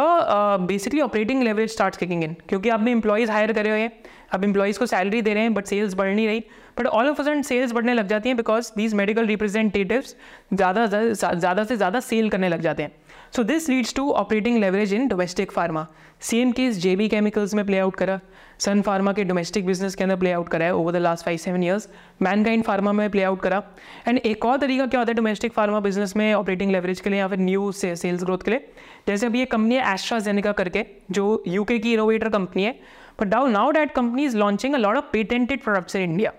basically 0.68 1.02
operating 1.02 1.44
leverage 1.44 1.70
start 1.72 1.96
kicking 1.96 2.24
in 2.24 2.36
क्योंकि 2.50 2.70
आपने 2.70 2.92
इंप्लॉयज़ 2.92 3.32
हायर 3.32 3.54
करे 3.54 3.70
हुए 3.70 3.90
अब 4.34 4.44
इंप्लॉयज़ 4.44 4.80
को 4.80 4.86
सैलरी 4.86 5.22
दे 5.22 5.34
रहे 5.34 5.44
हैं 5.44 5.54
बट 5.54 5.66
सेल्स 5.66 5.94
बढ़ 5.96 6.10
नहीं 6.10 6.28
रही। 6.28 6.44
But 6.78 6.88
all 6.88 7.10
of 7.10 7.22
a 7.22 7.42
sales 7.44 7.72
बढ़ने 7.72 7.94
लग 7.94 8.08
जाती 8.08 8.30
हैं 8.30 8.36
बिकॉज़ 8.38 8.72
दीज 8.78 8.94
मेडिकल 8.94 9.26
रिप्रेजेंटेटिव्स 9.26 10.16
ज़्यादा 10.54 10.86
ज़्यादा 10.88 11.64
से 11.64 11.76
ज़्यादा 11.76 12.00
सेल 12.02 12.30
करने 12.30 12.50
लग 12.50 12.62
जाते 12.62 12.84
हैं। 12.84 12.92
So 13.36 13.44
this 13.44 13.68
leads 13.70 13.94
to 13.96 14.10
operating 14.12 14.58
leverage 14.60 14.94
in 14.94 15.08
domestic 15.08 15.52
pharma 15.52 15.86
same 16.22 16.52
case 16.52 16.78
J 16.78 16.96
B 16.96 17.08
Chemicals 17.10 17.54
में 17.54 17.66
प्ले 17.66 17.78
आउट 17.80 17.96
करा। 17.96 18.20
सन 18.60 18.82
फार्मा 18.82 19.14
के 19.14 19.24
डोमेस्टिक 19.24 19.66
बिज़नेस 19.66 19.96
के 19.96 20.04
अंदर 20.04 20.16
प्ले 20.16 20.32
आउट 20.32 20.50
करा 20.50 20.66
है 20.66 20.74
over 20.76 20.92
the 20.92 20.96
last 20.96 21.26
five 21.26 21.38
seven 21.38 21.64
years 21.64 21.88
Mankind 22.22 22.64
Pharma 22.64 22.92
में 22.92 23.10
प्ले 23.10 23.24
आउट 23.24 23.42
करा। 23.42 23.62
And 24.08 24.18
एक 24.18 24.46
और 24.46 24.58
तरीका 24.58 24.86
क्या 24.86 25.00
होता 25.00 25.12
है 25.12 25.16
डोमेस्टिक 25.16 25.54
फार्मा 25.54 25.80
बिज़नेस 25.80 26.16
में 26.18 26.34
ऑपरेटिंग 26.34 26.72
लेवरेज 26.72 27.02
के 27.02 27.10
लिए 27.10 27.20
या 27.20 27.28
फिर 27.28 27.40
न्यू 27.40 27.72
से 27.72 27.96
सेल्स 27.96 28.24
ग्रोथ 28.24 28.44
के 28.46 28.52
लिए? 28.52 28.68
जैसे 29.08 29.26
अभी 29.26 29.40
ये 29.40 29.46
कंपनी 29.46 29.76
है 29.76 29.94
एस्ट्राजेनिका 29.94 30.52
करके, 30.52 30.86
जो 31.12 31.44
यूके 31.48 31.80
की 31.80 31.94
इनोवेटर 31.94 32.30
कंपनी 32.30 32.64
है। 32.64 32.80
बट 33.22 33.28
डाउ 33.28 33.48
now 33.48 33.72
that 33.72 33.92
company 33.92 34.26
is 34.26 34.38
launching 34.38 34.74
a 34.74 34.78
lot 34.78 34.98
of 34.98 35.12
patented 35.14 35.64
products 35.64 35.96
in 35.96 36.02
India 36.02 36.34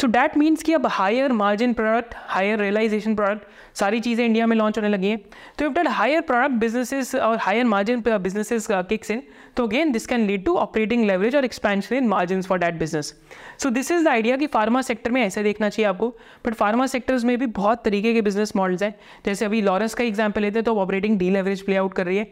so 0.00 0.06
that 0.06 0.36
means 0.36 0.62
कि 0.62 0.72
अब 0.72 0.86
higher 0.88 1.32
margin 1.32 1.72
product 1.74 2.14
higher 2.28 2.58
realisation 2.58 3.14
product 3.14 3.76
सारी 3.78 3.98
चीज़ें 4.00 4.24
इंडिया 4.24 4.46
में 4.46 4.56
लॉन्च 4.56 4.78
होने 4.78 4.88
लगी 4.88 5.08
हैं। 5.08 5.18
तो 5.58 5.64
if 5.66 5.72
that 5.72 5.88
higher 5.88 6.20
product 6.20 6.54
businesses 6.60 7.14
और 7.14 7.36
higher 7.38 7.64
margin 7.64 8.02
businesses 8.06 8.66
kicks 8.70 9.10
in 9.10 9.22
तो 9.56 9.66
again 9.66 9.92
this 9.92 10.06
can 10.06 10.26
lead 10.26 10.44
to 10.44 10.54
operating 10.56 11.04
leverage 11.06 11.36
और 11.36 11.44
expansion 11.44 11.94
in 11.96 12.08
margin 12.08 12.42
for 12.42 12.58
that 12.58 12.78
business 12.78 13.14
so 13.62 13.70
this 13.70 13.90
is 13.90 14.04
the 14.04 14.08
idea 14.08 14.36
कि 14.36 14.46
फार्मा 14.46 14.82
सेक्टर 14.82 15.10
में 15.10 15.22
ऐसे 15.22 15.42
देखना 15.42 15.68
चाहिए 15.68 15.88
आपको। 15.88 16.08
बट 16.46 16.54
फार्मा 16.54 16.86
सेक्टर्स 16.86 17.24
में 17.24 17.36
भी 17.38 17.46
बहुत 17.60 17.84
तरीके 17.84 18.14
के 18.14 18.22
बिज़नेस 18.22 18.56
मॉडल्स 18.56 18.82
हैं। 18.82 18.94
जैसे 19.26 19.44
अभी 19.44 19.62
लॉरेंस 19.62 19.94
का 19.94 20.04
एग्ज़ाम्पल 20.04 20.42
लेते 20.42 20.58
हैं 20.58 20.64
तो 20.64 20.76
operating 20.78 21.18
D 21.18 21.30
leverage 21.30 21.62
play 21.62 21.76
out 21.76 21.94
कर 21.94 22.06
रही 22.06 22.16
है 22.16 22.24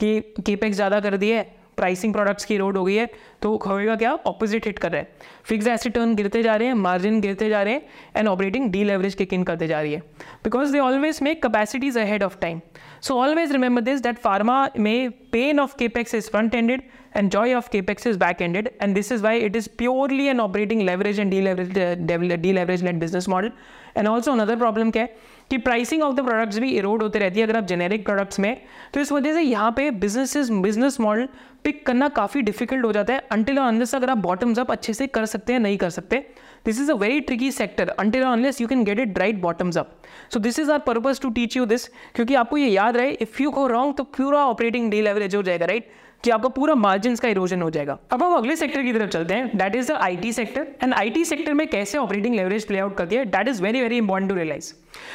कि 0.00 0.20
केपेक्स 0.40 0.76
ज़्यादा 0.76 1.00
कर 1.00 1.16
दिए 1.16 1.44
प्राइसिंग 1.76 2.12
प्रोडक्ट्स 2.12 2.44
की 2.44 2.56
रोड 2.56 2.76
हो 2.76 2.84
गई 2.84 2.94
है 2.94 3.06
तो 3.42 3.56
होएगा 3.66 3.96
क्या? 3.96 4.12
ऑपोजिट 4.26 4.66
हिट 4.66 4.78
कर 4.78 4.92
रहा 4.92 5.00
है। 5.00 5.12
फिक्स 5.44 5.66
एसिड 5.66 5.92
टर्न 5.92 6.14
गिरते 6.16 6.42
जा 6.42 6.56
रहे 6.56 6.68
हैं 6.68 6.74
मार्जिन 6.74 7.20
गिरते 7.20 7.48
जा 7.48 7.62
रहे 7.62 7.74
हैं 7.74 7.82
and 8.16 8.28
operating 8.28 8.70
deleverage 8.84 9.14
kick 9.14 9.32
in 9.32 9.44
करते 9.44 9.66
जा 9.66 9.80
रही 9.80 9.92
है। 9.92 10.00
Because 10.44 10.72
they 10.72 10.78
always 10.78 11.18
make 11.22 11.42
capacities 11.42 11.98
ahead 11.98 12.22
of 12.22 12.38
time 12.40 12.60
so 13.02 13.18
always 13.22 13.52
remember 13.52 13.82
this 13.82 14.00
that 14.02 14.18
pharma 14.18 14.68
में 14.78 15.10
pain 15.32 15.60
of 15.60 15.76
capex 15.78 16.14
is 16.14 16.30
front 16.30 16.54
ended 16.54 16.82
and 17.18 17.30
joy 17.32 17.44
of 17.58 17.68
capex 17.72 18.06
is 18.08 18.16
back 18.20 18.40
ended 18.46 18.66
and 18.84 18.98
this 18.98 19.06
is 19.14 19.22
why 19.26 19.30
it 19.44 19.54
is 19.58 19.66
purely 19.82 20.24
an 20.32 20.40
operating 20.44 20.80
leverage 20.88 21.20
and 21.22 21.34
deleverage 21.34 21.78
uh, 21.84 21.94
deleverage 22.40 22.82
led 22.88 22.98
business 23.04 23.28
model. 23.34 23.54
And 23.94 24.10
also 24.10 24.34
another 24.34 24.56
problem 24.62 24.90
क्या 24.92 25.02
है 25.02 25.16
कि 25.50 25.58
pricing 25.58 26.02
of 26.02 26.14
the 26.14 26.24
products 26.24 26.58
भी 26.58 26.70
erode 26.76 27.02
होते 27.02 27.18
रहती 27.18 27.40
है 27.40 27.46
अगर 27.46 27.56
आप 27.56 27.64
generic 27.64 28.04
products 28.04 28.40
में 28.40 28.56
तो 28.94 29.00
इस 29.00 29.12
वजह 29.12 29.34
से 29.34 29.42
यहाँ 29.42 29.70
पे 29.76 29.90
बिज़नेस 29.90 30.50
बिज़नेस 30.52 30.98
मॉडल 31.00 31.28
पिक 31.64 31.84
करना 31.86 32.08
काफ़ी 32.08 32.42
डिफ़िकल्ट 32.42 32.84
हो 32.84 32.92
जाता 32.92 33.14
है। 33.14 33.20
अनटिल 33.32 33.56
अनलेस 33.58 33.94
अगर 33.94 34.10
आप 34.10 34.18
बॉटम्स 34.18 34.58
अप 34.58 34.70
अच्छे 34.70 34.92
से 34.94 35.06
कर 35.06 35.26
सकते 35.26 35.52
हैं, 35.52 35.60
नहीं 35.60 35.76
कर 35.76 35.90
सकते 35.90 36.18
this 36.66 36.80
is 36.80 36.90
a 36.92 36.94
very 36.94 37.20
tricky 37.20 37.50
sector 37.52 37.88
until 37.88 38.22
unless 38.22 38.60
you 38.60 38.68
can 38.68 38.84
get 38.84 39.00
it 39.00 39.18
right 39.18 39.40
bottoms 39.40 39.78
up 39.78 39.96
so 40.32 40.40
this 40.40 40.58
is 40.58 40.70
our 40.70 40.78
purpose 40.78 41.20
to 41.20 41.30
teach 41.30 41.56
you 41.56 41.66
this 41.66 41.86
क्योंकि 42.14 42.34
आपको 42.34 42.56
ये 42.56 42.68
याद 42.68 42.96
रहे 42.96 43.10
इफ़ 43.10 43.42
यू 43.42 43.50
गो 43.50 43.66
रॉन्ग 43.66 43.94
तो 43.96 44.04
पूरा 44.16 44.44
ऑपरेटिंग 44.46 44.90
डी 44.90 45.02
लेवरेज 45.02 45.34
हो 45.36 45.42
जाएगा 45.42 45.66
right 45.66 45.90
कि 46.26 46.30
आपका 46.30 46.48
पूरा 46.50 46.74
मार्जिन 46.74 47.16
का 47.16 47.28
इरोजन 47.28 47.62
हो 47.62 47.68
जाएगा। 47.70 47.98
अब 48.12 48.22
हम 48.22 48.32
अगले 48.34 48.56
सेक्टर 48.56 48.82
की 48.82 48.92
तरफ़ 48.92 49.10
चलते 49.10 49.34
हैं। 49.34 49.56
That 49.58 49.74
is 49.76 49.92
the 49.92 49.96
IT 49.96 50.32
sector 50.32 50.66
and 50.82 50.94
IT 50.94 51.24
sector 51.24 51.54
में 51.54 51.66
कैसे 51.68 51.98
ऑपरेटिंग 51.98 52.34
लेवरेज 52.34 52.66
प्ले 52.66 52.78
आउट 52.78 52.96
करती 52.96 53.16
है 53.16 53.24
that 53.26 53.48
is 53.48 53.62
very 53.62 53.80
very 53.80 53.96
important 53.96 54.30
to 54.30 54.36
realise 54.36 54.72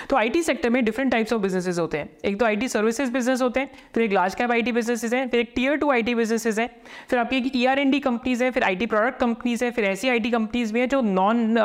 तो 0.10 0.16
आईटी 0.16 0.42
सेक्टर 0.44 0.70
में 0.70 0.84
डिफरेंट 0.86 1.12
टाइप्स 1.12 1.34
ऑफ़ 1.34 1.42
बिजनेसेस 1.42 1.80
होते 1.80 1.98
हैं। 1.98 2.10
एक 2.26 2.40
तो 2.40 2.46
आईटी 2.46 2.68
सर्विसेज़ 2.68 3.12
बिज़नेस 3.12 3.42
होते 3.42 3.60
हैं, 3.60 3.70
फिर 3.94 4.04
एक 4.04 4.12
लार्ज 4.14 4.36
कैप 4.36 4.52
आईटी 4.52 4.72
बिजनेसेस 4.72 5.14
हैं, 5.14 5.28
फिर 5.30 5.40
एक 5.40 5.52
टीयर 5.56 5.76
टू 5.78 5.90
आईटी 5.92 6.16
बिजनेसेस 6.16 6.60
हैं, 6.60 6.70
फिर 7.10 7.20
आपकी 7.20 7.38
एक 7.38 7.52
E 7.56 7.66
R 7.66 7.80
and 7.80 7.92
D 7.92 8.00
companies 8.00 8.44
है, 8.44 8.50
फिर 8.52 8.64
आईटी 8.64 8.86
प्रोडक्ट 8.86 9.20
कंपनीज़ 9.20 9.64
है, 9.66 9.72
फिर 9.72 9.86
ऐसी 9.86 10.10
आईटी 10.10 10.32
कंपनीज़ 10.32 10.74
भी 10.74 10.80
हैं 10.80 10.90
जो 10.90 11.02
नॉन 11.02 11.56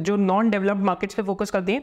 जो 0.00 0.16
नॉन 0.16 0.50
डेवलप्ड 0.50 0.82
मार्केट्स 0.82 1.14
पे 1.14 1.22
फोकस 1.22 1.50
करती 1.50 1.72
हैं। 1.72 1.82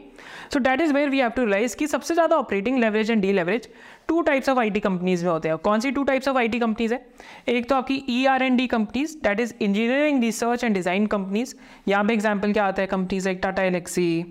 So 0.52 0.60
that 0.60 0.80
is 0.80 0.92
where 0.92 1.08
we 1.08 1.18
have 1.18 1.30
to 1.30 1.44
realise 1.44 1.76
कि 1.76 1.86
सबसे 1.86 2.14
ज़्यादा 2.14 2.36
operating 2.36 2.78
leverage 2.78 3.10
and 3.10 3.22
deleverage 3.32 3.68
two 4.08 4.20
types 4.22 4.48
of 4.48 4.58
IT 4.58 4.80
companies 4.80 5.24
में 5.24 5.30
होते 5.30 5.48
हैं। 5.48 5.56
कौन 5.64 5.80
सी 5.80 5.90
two 5.90 6.02
types 6.04 6.28
of 6.28 6.36
IT 6.38 6.58
companies 6.58 6.94
है? 6.94 7.00
एक 7.48 7.68
तो 7.68 7.74
आपकी 7.74 8.02
E 8.10 8.24
R 8.26 8.42
and 8.42 8.56
D 8.56 8.66
companies 8.66 9.16
that 9.22 9.40
is 9.40 9.54
engineering 9.60 10.22
research 10.22 10.64
and 10.64 10.74
design 10.74 11.06
companies 11.06 11.54
यहाँ 11.88 12.04
पे 12.04 12.14
एग्ज़ाम्पल 12.14 12.52
क्या 12.52 12.64
आता 12.64 12.82
है? 12.82 12.86
Companies 12.88 13.28
like 13.28 13.40
Tata 13.42 13.62
Elxsi 13.62 14.22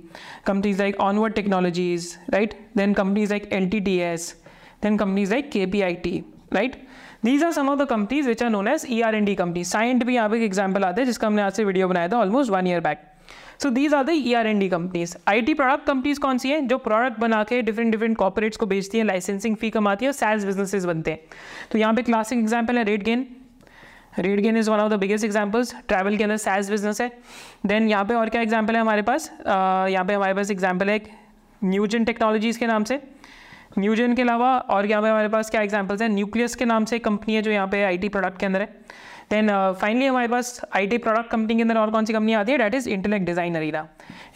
companies 0.47 0.82
like 0.82 0.99
Onward 1.01 1.34
Technologies 1.34 2.13
right 2.34 2.53
then 2.78 2.93
companies 2.93 3.30
like 3.30 3.49
L 3.53 3.69
T 3.69 3.80
T 3.80 3.97
S 4.01 4.36
then 4.84 4.97
companies 4.97 5.32
like 5.32 5.51
K 5.51 5.65
P 5.65 5.82
I 5.82 5.93
T 5.95 6.24
right 6.53 6.76
these 7.26 7.43
are 7.43 7.51
some 7.51 7.69
of 7.69 7.80
the 7.80 7.86
companies 7.89 8.28
which 8.28 8.43
are 8.43 8.49
known 8.49 8.67
as 8.67 8.86
E 8.89 9.01
R 9.01 9.15
as 9.15 9.26
D 9.26 9.36
company 9.36 9.63
Cyient 9.63 10.03
भी 10.03 10.15
यहाँ 10.15 10.30
पे 10.30 10.38
एक 10.38 10.43
example 10.43 10.84
आता 10.84 11.01
है, 11.01 11.05
जिसका 11.05 11.28
हमने 11.28 11.41
आज 11.41 11.53
से 11.53 11.63
वीडियो 11.63 11.88
बनाया 11.88 12.07
था 12.07 12.17
almost 12.17 12.51
one 12.51 12.67
year 12.67 12.80
back 12.82 13.01
so 13.64 13.70
these 13.70 13.93
are 13.93 14.03
the 14.03 14.09
E 14.11 14.34
R 14.34 14.47
and 14.47 14.59
D 14.59 14.68
companies 14.70 15.16
I 15.30 15.41
T 15.41 15.53
product 15.53 15.86
companies 15.88 16.20
कौन 16.20 16.38
सी 16.38 16.49
हैं? 16.49 16.68
जो 16.68 16.78
प्रोडक्ट 16.78 17.20
बना 17.20 17.43
के 17.43 17.61
डिफरेंट 17.61 17.91
डिफरेंट 17.91 18.18
कॉपरेट्स 18.18 18.57
को 18.57 18.66
बेचती 18.66 18.97
हैं 18.97 19.05
लाइसेंसिंग 19.05 19.55
फ़ी 19.57 19.70
कमाती 19.70 20.05
है 20.05 20.09
और 20.09 20.14
सैल्स 20.14 20.45
बिजनेसेस 20.45 20.86
बनते 20.86 21.11
हैं। 21.11 21.20
तो 21.72 21.78
यहाँ 21.80 21.93
पे 21.93 22.01
क्लासिक 22.03 22.39
एग्ज़ाम्पल 22.39 22.78
है 22.78 22.84
RateGain 23.03 23.26
RateGain 24.41 24.57
is 24.57 24.70
one 24.70 24.80
of 24.80 24.91
the 24.93 24.99
biggest 24.99 25.26
examples 25.26 25.74
travel 25.88 26.18
के 26.18 26.24
अंदर 26.24 26.38
सैल्स 26.38 26.70
बिज़नेस 26.70 27.01
है। 27.01 27.11
देन 27.66 27.88
यहाँ 27.89 28.05
पे 28.05 28.14
और 28.16 28.30
क्या 28.30 28.41
एग्ज़ाम्पल 28.41 28.76
है 28.76 28.82
हमारे 28.82 29.01
पास? 29.01 29.32
यहाँ 29.39 30.05
पे 30.05 30.14
हमारे 30.14 30.34
पास 30.34 30.51
एग्ज़ाम्पल 30.51 30.89
है 30.89 30.99
न्यूजन 31.61 32.05
टेक्नोलॉजीज़ 32.05 32.59
के 32.59 32.68
नाम 32.68 32.84
से। 32.84 32.99
न्यूजन 33.80 34.14
के 34.16 34.22
अलावा 34.22 34.57
और 34.57 34.86
यहाँ 34.86 35.01
पे 35.01 35.09
हमारे 35.09 35.30
पास 35.30 35.49
क्या 35.49 35.61
एग्जाम्पल्स 35.61 36.01
हैं? 36.01 36.09
न्यूक्लियस 36.09 36.55
के 36.55 36.66
नाम 36.66 36.86
से 36.86 36.99
कंपनी 37.01 37.36
है 37.36 37.41
जो 37.41 37.51
यहाँ 37.51 37.68
पे 37.68 37.84
आईटी 37.84 38.09
प्रोडक्ट 38.09 38.39
के 38.39 38.45
अंदर 38.45 38.61
है। 38.61 39.01
देन 39.34 39.49
फाइनली 39.81 40.03
uh, 40.03 40.09
हमारे 40.09 40.27
पास 40.27 40.59
आईटी 40.75 40.97
प्रोडक्ट 40.97 41.29
कंपनी 41.29 41.55
के 41.55 41.61
अंदर 41.61 41.77
और 41.77 41.91
कौन 41.91 42.05
सी 42.05 42.13
कंपनी 42.13 42.34
आती 42.34 42.51
है? 42.51 42.57
That 42.57 42.75
is 42.75 42.89
Intellect 42.89 43.25
Design 43.25 43.55
Arena 43.55 43.88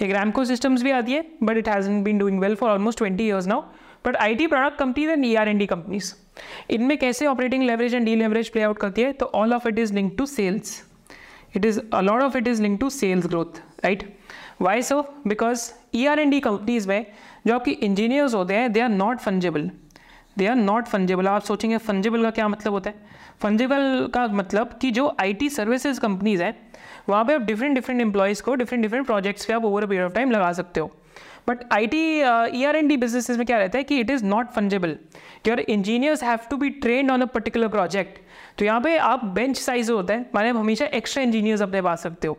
एक 0.01 0.11
रैमको 0.11 0.45
सिस्टम्स 0.45 0.83
भी 0.83 0.91
आती 0.91 1.13
है 1.13 1.25
but 1.43 1.57
it 1.57 1.69
has 1.69 1.89
been 2.03 2.17
doing 2.17 2.39
well 2.39 2.55
for 2.55 2.69
almost 2.69 2.97
twenty 2.97 3.25
years 3.25 3.47
now 3.47 3.61
but 4.05 4.15
I 4.15 4.35
T 4.35 4.47
product 4.47 4.77
companies 4.79 5.09
and 5.09 5.25
E 5.25 5.33
R 5.35 5.47
and 5.47 5.57
D 5.57 5.65
companies 5.65 6.13
इनमें 6.69 6.97
कैसे 6.97 7.25
operating 7.27 7.63
leverage 7.63 7.95
and 7.95 8.05
deleverage 8.15 8.49
play 8.49 8.61
out 8.63 8.77
करती 8.79 9.01
है? 9.01 9.11
तो 9.13 9.25
all 9.35 9.53
of 9.53 9.67
it 9.67 9.79
is 9.79 9.93
link 9.93 10.13
to 10.17 10.25
sales 10.25 10.81
it 11.55 11.65
is 11.65 11.79
a lot 11.93 12.23
of 12.23 12.37
it 12.37 12.47
is 12.47 12.61
link 12.61 12.79
to 12.81 12.89
sales 12.89 13.27
growth 13.27 13.59
right 13.83 14.03
why 14.61 14.81
so 14.81 15.01
because 15.27 15.71
E 15.95 16.05
R 16.05 16.19
and 16.19 16.29
D 16.29 16.39
companies 16.39 16.87
में 16.87 17.05
जो 17.47 17.55
आपकी 17.55 17.71
engineers 17.71 18.33
होते 18.33 18.53
हैं 18.53 18.71
they 18.71 18.79
are 18.79 18.89
not 18.89 19.19
fungible 19.19 19.69
they 20.37 20.47
are 20.47 20.55
not 20.55 20.87
fungible 20.87 21.27
आप 21.27 21.41
सोचेंगे 21.43 21.77
fungible 21.77 22.23
का 22.23 22.29
क्या 22.31 22.47
मतलब 22.47 22.73
होता 22.73 22.89
है? 22.89 23.05
फंजेबल 23.41 24.07
का 24.13 24.27
मतलब 24.27 24.77
कि 24.81 24.91
जो 24.91 25.15
आई 25.19 25.33
टी 25.33 25.49
सर्विसेज़ 25.49 25.99
कंपनीज़ 25.99 26.43
हैं, 26.43 26.55
वहाँ 27.09 27.25
पे 27.25 27.33
आप 27.33 27.41
डिफरेंट 27.41 27.75
डिफरेंट 27.75 28.01
एम्प्लॉयज़ 28.01 28.41
को 28.43 28.55
डिफरेंट 28.55 28.83
डिफरेंट 28.83 29.05
प्रोजेक्ट्स 29.05 29.45
पे 29.45 29.53
आप 29.53 29.65
over 29.65 29.83
a 29.83 29.87
period 29.87 30.05
of 30.05 30.13
time 30.13 30.31
लगा 30.31 30.51
सकते 30.53 30.79
हो। 30.79 30.91
But 31.49 31.59
I 31.73 31.87
T 31.87 31.99
E 32.59 32.63
R 32.65 32.75
and 32.75 32.87
D 32.87 32.97
business 32.97 33.29
में 33.29 33.45
क्या 33.47 33.57
रहता 33.57 33.77
है 33.77 33.83
कि 33.83 33.99
it 33.99 34.09
is 34.09 34.23
not 34.25 34.49
fungible 34.51 34.95
your 35.47 35.59
engineers 35.59 36.23
have 36.23 36.39
to 36.49 36.57
be 36.57 36.69
train 36.69 37.11
on 37.11 37.21
a 37.21 37.25
particular 37.25 37.67
project 37.67 38.19
तो 38.59 38.65
यहाँ 38.65 38.81
पे 38.81 38.97
आप 38.97 39.23
बेंच 39.25 39.57
साइज़ 39.57 39.91
होता 39.91 40.13
है। 40.13 40.25
माने 40.35 40.49
हमेशा 40.49 40.85
एक्स्ट्रा 40.95 41.23
इंजीनियर्स 41.23 41.61
अपने 41.61 41.81
पास 41.81 42.03
सकते 42.03 42.27
हो। 42.27 42.37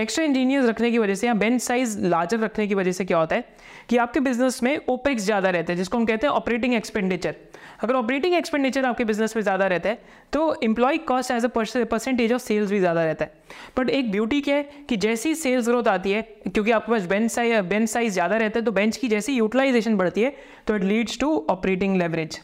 एक्स्ट्रा 0.00 0.24
इंजीनियर्स 0.24 0.66
रखने 0.68 0.90
की 0.90 0.98
वजह 0.98 1.14
से 1.14 1.26
या 1.26 1.34
बेंच 1.34 1.60
साइज़ 1.62 1.98
लार्जर 2.00 2.38
रखने 2.40 2.66
की 2.66 2.74
वजह 2.74 2.92
से 2.92 3.04
क्या 3.04 3.18
होता 3.18 3.36
है 3.36 3.44
कि 3.88 3.96
आपके 3.96 4.20
बिज़नेस 4.20 4.62
में 4.62 4.78
ओपेक्स 4.88 5.22
ज़्यादा 5.24 5.50
रहता 5.50 5.72
है, 5.72 5.76
जिसको 5.76 5.98
हम 5.98 6.06
कहते 6.06 6.26
हैं 6.26 6.34
ऑपरेटिंग 6.34 6.74
एक्सपेंडिचर 6.74 7.34
अगर 7.82 7.94
ऑपरेटिंग 7.94 8.34
एक्सपेंडिचर 8.34 8.84
आपके 8.84 9.04
बिज़नेस 9.04 9.36
में 9.36 9.42
ज़्यादा 9.42 9.66
रहता 9.66 9.88
है 9.88 9.98
तो 10.32 10.54
employee 10.62 10.98
cost 11.08 11.30
as 11.30 11.44
a 11.44 11.48
percentage 11.48 12.32
of 12.32 12.42
sales 12.42 12.70
भी 12.70 12.78
ज़्यादा 12.78 13.04
रहता 13.04 13.24
है। 13.24 13.32
बट 13.78 13.90
एक 13.90 14.10
ब्यूटी 14.10 14.40
क्या 14.40 14.56
है 14.56 14.68
कि 14.88 14.96
जैसी 14.96 15.34
सेल्स 15.34 15.68
ग्रोथ 15.68 15.88
आती 15.88 16.12
है, 16.12 16.22
क्योंकि 16.22 16.70
आपके 16.70 16.92
पास 16.92 17.06
बेंच 17.06 17.30
साइज़ 17.32 17.60
बेंच 17.62 17.88
साइज़ 17.90 18.12
ज़्यादा 18.12 18.36
रहता 18.36 18.58
है 18.58 18.64
तो 18.64 18.72
बेंच 18.72 18.96
की 18.96 19.08
जैसी 19.08 19.34
यूटिलाइजेशन 19.34 19.96
बढ़ती 19.96 20.22
है 20.22 20.34
तो 20.66 20.76
it 20.76 20.84
leads 20.84 21.18
to 21.20 21.36
operating 21.50 21.96
leverage 21.96 22.40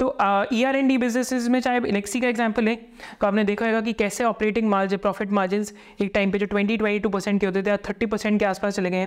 तो 0.00 0.16
E 0.52 0.62
R 0.64 0.76
and 0.76 0.88
D 0.88 0.98
businesses 0.98 1.48
में 1.48 1.60
चाहे 1.60 1.80
इलेक्सी 1.88 2.20
का 2.20 2.28
एग्ज़ाम्पल 2.28 2.68
है 2.68 2.74
तो 3.20 3.26
आपने 3.26 3.44
देखा 3.44 3.66
होगा 3.66 3.80
कि 3.80 3.92
कैसे 3.92 4.24
ऑपरेटिंग 4.24 4.68
मार्जिन 4.68 4.98
प्रॉफिट 4.98 5.30
मार्जिन 5.30 5.64
एक 6.00 6.10
टाइम 6.14 6.30
पे 6.30 6.38
जो 6.38 6.46
ट्वेंटी 6.46 6.76
ट्वेंटी 6.76 6.98
टू 6.98 7.08
परसेंट 7.08 7.40
के 7.40 7.46
होते 7.46 7.62
थे 7.62 7.76
थर्टी 7.76 8.06
परसेंट 8.06 8.38
के 8.38 8.44
आसपास 8.44 8.76
चले 8.76 8.90
गए 8.90 9.06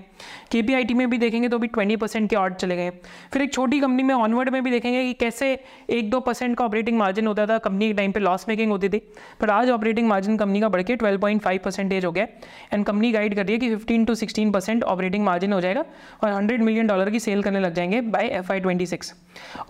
के 0.51 0.61
पी 0.61 0.73
आई 0.73 0.83
टी 0.83 0.93
में 0.93 1.09
भी 1.09 1.17
देखेंगे 1.17 1.49
तो 1.49 1.59
भी 1.59 1.67
ट्वेंटी 1.67 1.95
परसेंट 1.95 2.29
के 2.29 2.35
ऑर्ड 2.35 2.55
चले 2.55 2.75
गए 2.75 2.89
फिर 3.33 3.41
एक 3.41 3.53
छोटी 3.53 3.79
कंपनी 3.79 4.03
में 4.03 4.13
ऑनवर्ड 4.15 4.49
में 4.49 4.63
भी 4.63 4.71
देखेंगे 4.71 5.03
कि 5.03 5.13
कैसे 5.13 5.51
एक, 5.89 6.09
दो 6.09 6.19
परसेंट 6.19 6.57
का 6.57 6.65
ऑपरेटिंग 6.65 6.97
मार्जिन 6.97 7.27
होता 7.27 7.45
था 7.45 7.57
कंपनी 7.57 7.85
एक 7.85 7.95
टाइम 7.97 8.11
पर 8.11 8.19
लॉस 8.19 8.45
मेकिंग 8.49 8.71
होती 8.71 8.89
थी। 8.89 8.97
पर 9.39 9.49
आज 9.49 9.69
ऑपरेटिंग 9.69 10.07
मार्जिन 10.07 10.37
कंपनी 10.37 10.61
का 10.61 10.69
बढ़ 10.69 10.81
के 10.81 10.95
ट्वेल्व 10.95 11.19
पॉइंट 11.19 11.41
फाइव 11.41 11.59
परसेंटेज 11.65 12.05
हो 12.05 12.11
गया 12.11 12.27
एंड 12.73 12.85
कंपनी 12.85 13.11
गाइड 13.11 13.35
कर 13.35 13.45
रही 13.45 13.53
है 13.53 13.59
कि 13.59 13.69
fifteen 13.69 14.05
to 14.05 14.15
sixteen 14.15 14.51
percent 14.51 14.83
operating 14.83 15.25
margin 15.25 15.53
हो 15.53 15.61
जाएगा 15.61 15.85
और 16.23 16.31
हंड्रेड 16.31 16.63
मिलियन 16.63 16.87
डॉलर 16.87 17.09
की 17.09 17.19
सेल 17.19 17.43
करने 17.43 17.59
लग 17.59 17.73
जाएँगे 17.73 18.01
by 18.01 18.27
F 18.27 18.51
Y 18.51 18.59
twenty 18.59 18.85
six 18.85 19.13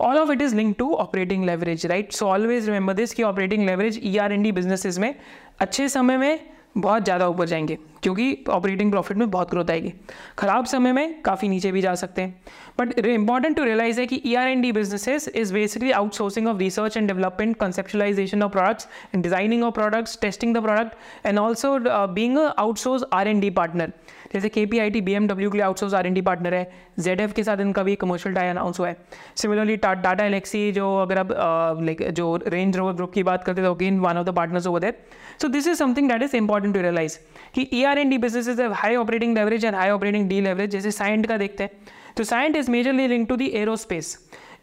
all 0.00 0.18
of 0.18 0.32
it 0.32 0.42
is 0.42 0.56
link 0.56 0.76
to 0.78 0.92
operating 1.14 1.44
leverage 1.44 1.84
right 1.86 2.12
so 2.12 2.26
always 2.26 2.66
remember 2.66 2.92
this 2.94 3.12
कि 3.14 3.22
operating 3.22 3.64
leverage 3.66 4.00
E 4.02 4.16
R 4.18 4.32
and 4.32 4.42
D 4.42 4.50
businesses 4.52 4.98
में 4.98 5.14
अच्छे 5.60 5.88
समय 5.88 6.16
में 6.16 6.38
बहुत 6.76 7.04
ज़्यादा 7.04 7.26
ऊपर 7.28 7.46
जाएँगे, 7.46 7.76
क्योंकि 8.02 8.44
ऑपरेटिंग 8.50 8.90
प्रॉफिट 8.92 9.16
में 9.16 9.30
बहुत 9.30 9.50
ग्रोथ 9.50 9.70
आएगी। 9.70 9.92
खराब 10.38 10.64
समय 10.66 10.92
में 10.92 11.22
काफ़ी 11.22 11.48
नीचे 11.48 11.70
भी 11.72 11.80
जा 11.80 11.94
सकते 11.94 12.22
हैं। 12.22 12.42
बट 12.80 12.98
इंपॉर्टेंट 12.98 13.56
टू 13.56 13.64
रियलाइज़ 13.64 14.00
है 14.00 14.06
कि 14.06 14.20
E 14.26 14.34
R 14.34 14.48
and 14.48 14.60
D 14.60 14.72
businesses 14.72 15.28
is 15.28 15.52
basically 15.54 15.90
outsourcing 15.92 16.48
of 16.48 16.58
research 16.58 16.96
and 16.96 17.06
development 17.08 17.56
conceptualisation 17.56 18.42
of 18.42 18.52
products 18.52 18.88
and 19.14 19.22
designing 19.22 19.62
of 19.64 19.74
products 19.74 20.18
testing 20.22 20.56
the 20.56 20.62
product 20.62 21.26
and 21.26 21.38
also 21.38 21.78
being 22.14 22.38
outsource 22.38 23.04
R 23.12 23.28
and 23.28 23.40
D 23.40 23.50
partner 23.52 23.92
जैसे 24.34 24.48
K 24.48 24.64
P 24.66 24.78
I 24.78 24.90
T 24.90 25.00
B 25.00 25.12
M 25.14 25.26
W 25.28 25.50
के 25.50 25.58
लिए 25.58 25.64
outsource 25.64 25.94
R 25.94 26.06
and 26.06 26.14
D 26.14 26.20
partner 26.22 26.54
है। 26.54 26.70
Z 26.98 27.20
F 27.20 27.32
के 27.34 27.44
साथ 27.44 27.60
इनका 27.60 27.82
भी 27.82 27.94
commercial 27.96 28.34
tie 28.34 28.48
announce 28.48 28.80
हुआ 28.80 28.88
है। 28.88 28.96
सिमिलरली 29.36 29.76
टाटा 29.78 30.24
एलेक्सी 30.24 30.70
जो 30.72 30.94
अगर 30.98 31.18
आप 31.18 31.28
लाइक 31.82 32.02
जो 32.12 32.36
रेंज 32.46 32.76
रोवर 32.76 32.92
ग्रुप 32.92 33.12
की 33.12 33.22
बात 33.22 33.44
करते 33.44 33.62
तो 33.62 33.74
again 33.74 34.00
one 34.00 34.18
of 34.18 34.26
the 34.26 34.34
partners 34.36 34.66
over 34.66 34.80
there 34.80 34.94
so 35.42 35.48
this 35.48 35.66
is 35.68 35.78
something 35.78 36.08
that 36.10 36.22
is 36.22 36.36
important 36.36 36.74
to 36.74 36.80
realise 36.80 37.18
कि 37.54 37.68
E 37.72 37.82
R 37.84 37.98
and 37.98 38.10
D 38.10 38.18
business 38.18 38.60
high 38.74 38.96
operating 38.96 39.36
leverage 39.38 39.64
and 39.64 39.74
high 39.74 39.90
operating 39.90 40.28
deleverage 40.40 40.70
जैसे 40.70 40.90
साइंट 40.92 41.26
का 41.26 41.36
देखते 41.36 41.62
हैं। 41.62 41.70
तो 42.16 42.24
Cyient 42.24 42.56
is 42.56 42.70
majorly 42.70 43.06
link 43.08 43.28
to 43.28 43.36
the 43.36 43.42
aerospace 43.54 44.16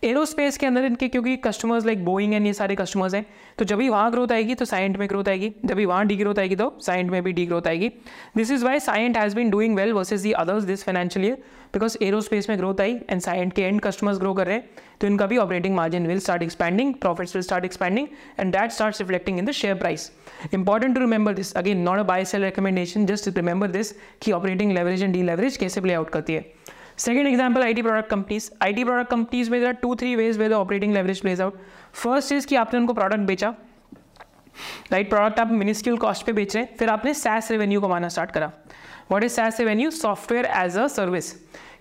aerospace 0.03 0.57
के 0.57 0.65
अंदर 0.65 0.85
इनके, 0.85 1.07
क्योंकि 1.07 1.35
कस्टमर्स 1.37 1.85
लाइक 1.85 2.03
बोइंग 2.05 2.33
एंड 2.33 2.45
ये 2.45 2.53
सारे 2.53 2.75
कस्टमर्स 2.75 3.13
हैं 3.13 3.25
तो 3.57 3.65
जब 3.65 3.77
भी 3.77 3.89
वहाँ 3.89 4.11
ग्रोथ 4.11 4.31
आएगी 4.31 4.55
तो 4.55 4.65
साइंट 4.65 4.97
में 4.97 5.07
ग्रोथ 5.09 5.27
आएगी, 5.29 5.51
जब 5.65 5.75
भी 5.75 5.85
वहाँ 5.85 6.05
डी 6.07 6.15
ग्रोथ 6.17 6.39
आएगी 6.39 6.55
तो 6.55 6.77
साइंट 6.81 7.11
में 7.11 7.21
भी 7.23 7.33
डी 7.33 7.45
ग्रोथ 7.45 7.67
आएगी। 7.67 7.89
This 8.37 8.51
is 8.51 8.65
why 8.65 8.79
Cyient 8.79 9.17
has 9.17 9.35
been 9.35 9.49
doing 9.49 9.75
well 9.75 9.93
versus 9.93 10.21
the 10.21 10.31
others 10.33 10.63
this 10.63 10.83
financial 10.83 11.25
year 11.25 11.35
because 11.73 11.97
aerospace 12.03 12.49
में 12.49 12.57
ग्रोथ 12.57 12.81
आई 12.81 12.99
एंड 13.09 13.21
साइंट 13.21 13.53
के 13.53 13.61
एंड 13.61 13.81
कस्टमर्स 13.81 14.19
ग्रो 14.19 14.33
कर 14.33 14.47
रहे 14.47 14.55
हैं 14.55 14.69
तो 15.01 15.07
इनका 15.07 15.25
भी 15.25 15.37
operating 15.37 15.75
margin 15.75 16.07
will 16.07 16.19
start 16.19 16.43
expanding 16.43 16.93
profits 16.93 17.35
will 17.35 17.43
start 17.43 17.65
expanding 17.65 18.07
and 18.39 18.53
that 18.53 18.71
start 18.71 18.99
reflecting 18.99 19.39
in 19.39 19.45
the 19.45 19.51
share 19.51 19.75
price 19.75 20.11
important 20.53 20.95
to 20.95 21.01
remember 21.01 21.33
this 21.33 21.53
again 21.57 21.81
not 21.81 21.99
a 21.99 22.03
buy 22.03 22.25
sell 22.25 22.43
recommendation 22.43 23.05
just 23.05 23.27
remember 23.37 23.67
this 23.71 23.91
कि 24.21 24.31
operating 24.31 24.71
leverage 24.71 25.03
and 25.03 25.13
D 25.13 25.21
leverage 25.23 25.57
कैसे 25.57 25.81
play 25.81 25.93
out 25.93 26.09
करती 26.09 26.33
है। 26.33 26.45
Second 27.01 27.27
example 27.27 27.63
I 27.63 27.73
T 27.73 27.81
product 27.81 28.09
companies 28.09 28.49
I 28.61 28.73
T 28.73 28.83
product 28.83 29.09
companies 29.09 29.49
में 29.51 29.59
जरा 29.59 29.71
two 29.81 29.93
three 29.95 30.15
ways 30.15 30.37
the 30.39 30.51
operating 30.53 30.93
leverage 30.95 31.21
plays 31.21 31.41
out 31.41 31.57
first 31.93 32.33
is 32.33 32.45
कि 32.45 32.55
आपने 32.55 32.79
उनको 32.79 32.93
product 32.93 33.21
बेचा 33.27 33.47
राइट 33.47 34.91
right, 34.91 35.09
प्रोडक्ट 35.09 35.39
आप 35.39 35.51
मिनिस्क्यूल 35.51 35.97
कॉस्ट 35.97 36.25
पे 36.25 36.33
बेच 36.33 36.55
रहे 36.55 36.63
हैं 36.63 36.75
फिर 36.77 36.89
आपने 36.89 37.13
सैस 37.13 37.51
रेवेन्यू 37.51 37.81
कमाना 37.81 38.09
स्टार्ट 38.09 38.31
करा। 38.31 38.51
What 39.11 39.23
is 39.23 39.31
SaaS 39.31 39.59
revenue 39.59 39.91
software 39.91 40.45
as 40.57 40.77
a 40.77 40.87
service 40.87 41.33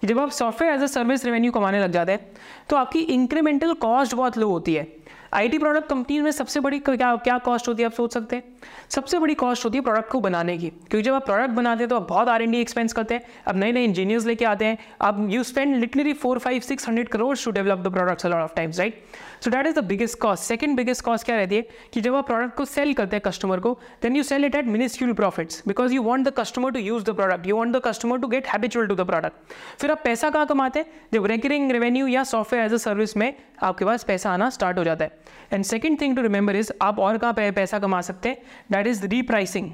जब 0.04 0.18
आप 0.18 0.30
software 0.30 0.74
as 0.74 0.82
a 0.82 0.86
service 0.86 1.24
revenue 1.24 1.52
कमाने 1.52 1.80
लग 1.80 1.92
जाते 1.92 2.12
हैं 2.12 2.30
तो 2.70 2.76
आपकी 2.76 3.00
इंक्रीमेंटल 3.14 3.74
कॉस्ट 3.82 4.14
बहुत 4.14 4.38
लो 4.38 4.48
होती 4.48 4.74
है। 4.74 4.86
आईटी 5.32 5.58
प्रोडक्ट 5.58 5.88
कंपनीज़ 5.88 6.22
में 6.22 6.30
सबसे 6.30 6.60
बड़ी 6.60 6.78
क्या 6.78 7.14
क्या 7.16 7.36
कॉस्ट 7.38 7.68
होती 7.68 7.82
है, 7.82 7.86
आप 7.86 7.92
सोच 7.92 8.14
सकते 8.14 8.36
हैं। 8.36 8.42
सबसे 8.90 9.18
बड़ी 9.18 9.34
कॉस्ट 9.34 9.64
होती 9.64 9.78
है 9.78 9.82
प्रोडक्ट 9.84 10.10
को 10.10 10.20
बनाने 10.20 10.56
की। 10.58 10.68
क्योंकि 10.68 11.02
जब 11.02 11.14
आप 11.14 11.24
प्रोडक्ट 11.26 11.50
बनाते 11.50 11.82
हैं 11.82 11.88
तो 11.88 11.96
आप 11.96 12.08
बहुत 12.08 12.28
आर 12.28 12.42
एंड 12.42 12.52
डी 12.52 12.60
एक्सपेंस 12.60 12.92
करते 12.92 13.14
हैं। 13.14 13.22
अब 13.46 13.56
नए 13.56 13.72
नए 13.72 13.84
इंजीनियर्स 13.84 14.26
लेके 14.26 14.44
आते 14.44 14.64
हैं। 14.64 14.78
आप 15.02 15.26
you 15.30 15.42
spend 15.42 15.76
literally 15.76 16.12
four 16.12 16.38
five 16.38 16.60
six 16.60 16.88
hundred 16.88 17.08
crore 17.08 17.36
to 17.44 17.50
develop 17.50 17.78
the 17.78 17.92
products 17.92 18.26
a lot 18.26 18.42
of 18.42 18.54
times 18.56 18.78
right 18.78 19.02
so 19.44 19.50
that 19.50 19.66
is 19.66 19.74
the 19.74 19.84
biggest 19.84 20.18
cost 20.18 20.44
second 20.44 20.76
biggest 20.76 21.04
cost 21.04 21.26
क्या 21.26 21.36
रहती 21.36 21.56
है 21.56 21.62
कि 21.94 22.00
जब 22.00 22.14
आप 22.14 22.26
प्रोडक्ट 22.26 22.56
को 22.56 22.64
सेल 22.64 22.92
करते 22.94 23.16
हैं 23.16 23.22
कस्टमर 23.26 23.60
को 23.60 23.72
then 24.02 24.16
you 24.16 24.22
sell 24.22 24.44
it 24.44 24.54
at 24.54 24.66
miniscule 24.66 25.12
profits 25.12 25.62
because 25.68 25.94
you 25.94 26.02
want 26.02 26.28
the 26.28 26.32
customer 26.36 26.72
to 26.72 26.80
use 26.80 27.04
the 27.04 27.14
product 27.16 27.46
you 27.46 27.56
want 27.56 27.76
the 27.76 27.80
customer 27.84 28.18
to 28.18 28.28
get 28.28 28.48
habitual 28.48 28.86
to 28.86 28.94
the 28.94 29.06
product 29.06 29.52
फिर 29.80 29.90
आप 29.90 30.00
पैसा 30.04 30.30
कहाँ 30.30 30.46
कमाते 30.46 30.78
हैं? 30.78 30.86
जब 31.14 31.26
रेकरिंग 31.26 31.72
रेवेन्यू 31.72 32.06
या 32.06 32.24
सॉफ्टवेयर 32.24 32.64
एज 32.64 32.72
अ 32.72 32.76
सर्विस 32.76 33.16
में 33.16 33.32
आपके 33.62 33.84
पास 33.84 34.04
पैसा 34.04 34.30
आना 34.30 34.50
स्टार्ट 34.50 34.78
हो 34.78 34.84
जाता 34.84 35.04
है। 35.04 35.18
And 35.52 35.64
second 35.64 36.00
thing 36.00 36.16
to 36.16 36.22
remember 36.22 36.56
is 36.56 36.72
आप 36.82 36.98
और 36.98 37.18
कहाँ 37.18 37.32
पैसा 37.32 37.78
कमा 37.78 38.00
सकते 38.00 38.28
हैं? 38.28 38.38
दैट 38.72 38.86
इज़ 38.86 39.06
रीप्राइसिंग 39.06 39.70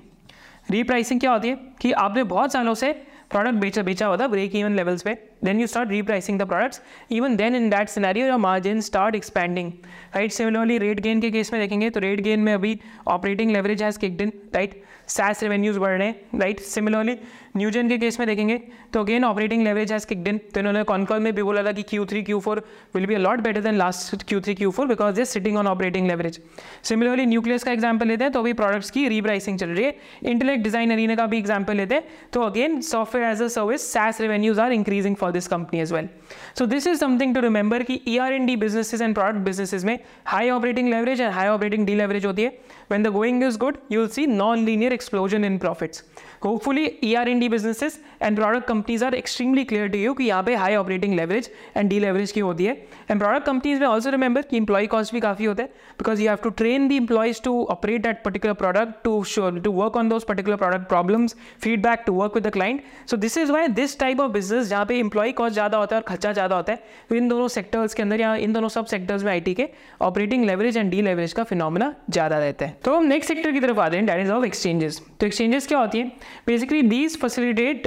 रीप्राइसिंग 0.71 1.21
क्या 1.21 1.33
होती 1.33 1.49
है 1.49 1.57
कि 1.81 1.93
आपने 1.95 2.23
बहुत 2.25 2.53
सालों 2.53 2.75
से 2.75 2.91
प्रोडक्ट 3.31 3.55
बेचा 3.61 3.83
बेचा 3.83 4.07
होता 4.07 4.27
ब्रेक 4.27 4.55
इवन 4.57 4.75
लेवल्स 4.77 5.03
पे 5.03 5.15
then 5.45 5.61
you 5.61 5.67
start 5.67 5.91
repricing 5.91 6.39
the 6.41 6.43
products 6.49 6.81
even 7.13 7.37
then 7.37 7.55
in 7.55 7.69
that 7.71 7.89
scenario 7.89 8.27
your 8.27 8.39
margin 8.39 8.81
start 8.81 9.15
expanding 9.15 9.73
right 10.17 10.33
similarly 10.33 10.79
RateGain 11.01 11.21
के 11.21 11.31
केस 11.31 11.53
में 11.53 11.61
देखेंगे 11.63 11.91
तो 11.91 12.01
रेट 12.01 12.21
गेन 12.21 12.41
में 12.41 12.53
अभी 12.55 12.79
operating 13.09 13.51
leverage 13.51 13.83
has 13.83 13.99
kicked 13.99 14.21
in 14.21 14.33
right? 14.55 14.83
SaaS 15.09 15.43
revenues 15.43 15.77
बढ़ 15.79 15.97
रहे 15.99 16.07
हैं 16.09 16.39
राइट 16.41 16.61
सिमिलरली 16.61 17.17
न्यूजन 17.57 17.89
के 17.89 17.97
केस 17.99 18.19
में 18.21 18.27
देखेंगे 18.29 18.57
तो 18.93 19.01
again 19.01 19.25
operating 19.25 19.63
leverage 19.65 19.93
has 19.93 20.07
kicked 20.07 20.27
in 20.29 20.39
तो 20.55 20.61
इन्होंने 20.61 20.83
कॉन्कॉल 20.85 21.21
में 21.21 21.33
भी 21.35 21.43
बोला 21.43 21.63
था 21.65 21.73
कि 21.73 21.83
Q 21.91 22.05
three 22.07 22.23
Q 22.23 22.41
four 22.41 22.59
will 22.95 23.07
be 23.07 23.15
a lot 23.15 23.41
better 23.41 23.61
than 23.61 23.75
last 23.77 24.25
Q 24.29 24.41
three 24.41 24.55
Q 24.55 24.71
four 24.71 24.87
because 24.87 25.15
this 25.17 25.31
sitting 25.31 25.57
on 25.57 25.67
operating 25.67 26.09
leverage 26.09 26.41
similarly 26.85 27.27
Nucleus 27.27 27.65
का 27.65 27.73
एग्ज़ाम्पल 27.73 28.09
लेते 28.09 28.25
हैं 28.25 28.33
तो 28.33 28.41
अभी 28.41 28.53
प्रोडक्ट्स 28.53 28.91
की 28.91 29.07
रीप्राइसिंग 29.09 29.59
चल 29.59 29.69
रही 29.69 29.85
है. 29.85 29.95
इंटरनेट 30.25 30.61
डिज़ाइन 30.63 30.93
अरीने 30.93 31.17
का 31.17 31.27
भी 31.27 31.39
एग्ज़ाम्पल 31.39 31.77
लेते 31.77 31.95
हैं. 31.95 32.05
तो 32.33 32.43
again 32.43 32.81
software 32.83 33.31
as 33.31 33.43
a 33.43 33.49
service 33.49 33.91
SaaS 33.93 34.21
revenues 34.21 34.59
are 34.61 34.73
increasing 34.73 35.17
for 35.17 35.33
this 35.33 35.47
company 35.49 35.81
as 35.81 35.93
well 35.93 36.09
so 36.59 36.67
this 36.67 36.87
is 36.87 36.99
something 37.01 37.35
to 37.35 37.41
remember 37.41 37.83
की 37.83 38.01
E 38.09 38.17
R 38.19 38.33
and 38.33 38.47
D 38.47 38.57
businesses 38.57 39.01
and 39.01 39.15
product 39.15 39.45
businesses 39.45 39.85
में 39.85 39.99
high 40.27 40.51
operating 40.51 40.89
leverage 40.91 41.21
and 41.21 41.33
high 41.33 41.49
operating 41.49 41.87
deleverage 41.95 42.27
होती 42.27 42.43
है. 42.43 42.59
When 42.89 43.03
the 43.03 43.11
going 43.11 43.43
is 43.43 43.57
good 43.57 43.79
you 43.89 43.99
will 43.99 44.09
see 44.09 44.27
non-linear 44.27 44.93
explosion 44.93 45.45
in 45.45 45.59
profits 45.59 46.03
hopefully 46.41 46.99
ER&D 47.03 47.49
businesses 47.49 47.99
and 48.21 48.37
product 48.37 48.67
companies 48.67 49.03
are 49.03 49.15
extremely 49.15 49.65
clear 49.65 49.89
to 49.89 49.99
you 49.99 50.15
कि 50.17 50.25
यहाँ 50.25 50.43
पे 50.43 50.55
high 50.57 50.75
operating 50.77 51.17
leverage 51.17 51.49
and 51.77 51.91
deleverage 51.91 52.33
की 52.33 52.41
होती 52.41 52.65
है 52.65 52.75
and 53.11 53.23
product 53.23 53.47
companies 53.49 53.81
में 53.81 53.87
also 53.87 54.13
remember 54.13 54.45
कि 54.51 54.61
employee 54.61 54.91
cost 54.95 55.13
भी 55.13 55.21
काफ़ी 55.21 55.45
होता 55.45 55.63
है 55.63 55.69
because 55.99 56.21
you 56.21 56.29
have 56.29 56.43
to 56.43 56.55
train 56.63 56.89
the 56.89 57.01
employees 57.03 57.41
to 57.41 57.55
operate 57.77 58.03
that 58.03 58.23
particular 58.25 58.55
product 58.55 59.03
to 59.05 59.15
show 59.27 59.51
to 59.59 59.75
work 59.81 59.97
on 59.97 60.15
those 60.15 60.29
particular 60.33 60.59
product 60.59 60.89
problems 60.89 61.37
feedback 61.67 62.07
to 62.07 62.13
work 62.13 62.35
with 62.35 62.45
the 62.45 62.55
client 62.59 62.83
so 63.07 63.21
this 63.27 63.37
is 63.37 63.55
why 63.57 63.67
this 63.81 63.99
type 64.05 64.25
of 64.27 64.33
business 64.39 64.69
जहाँ 64.69 64.85
पे 64.87 65.03
employee 65.03 65.35
cost 65.35 65.55
ज़्यादा 65.57 65.79
होता 65.79 65.97
है 65.97 66.03
और 66.03 66.07
खर्चा 66.09 66.33
ज़्यादा 66.33 66.57
होता 66.57 66.73
है 66.73 66.83
तो 67.09 67.15
इन 67.15 67.29
दोनों 67.29 67.49
सेक्टर्स 67.49 67.95
के 67.95 68.03
अंदर 68.03 68.21
या 68.21 68.35
इन 68.45 68.53
दोनों 68.53 68.69
सब 68.69 68.87
सेक्टर्स 68.87 69.23
में 69.25 69.31
आईटी 69.33 69.55
के 69.55 69.69
operating 70.03 70.45
leverage 70.45 70.77
and 70.77 70.91
D 70.91 71.03
leverage 71.03 71.33
का 71.33 71.45
फिनोमिना 71.45 71.95
ज़्यादा 72.11 72.39
रहता 72.39 72.67
है 72.67 72.77
तो 72.85 72.95
हम 72.97 73.05
नेक्स्ट 73.07 73.33
सेक्टर 73.33 73.53
की 73.53 73.61
तरफ़ 73.61 73.81
आते 73.81 73.97
हैं 73.97 74.07
डेट 74.07 74.25
इज़ 74.25 74.31
ऑफ़ 74.33 74.45
एक्सचेंजेस 74.45 75.01
तो 75.21 75.27
एक्सचेंजेस 75.27 75.67
क्या 75.67 75.79
होती 75.79 75.99
है 75.99 76.13
basically 76.47 76.83
these 76.85 77.17
facilitate 77.21 77.87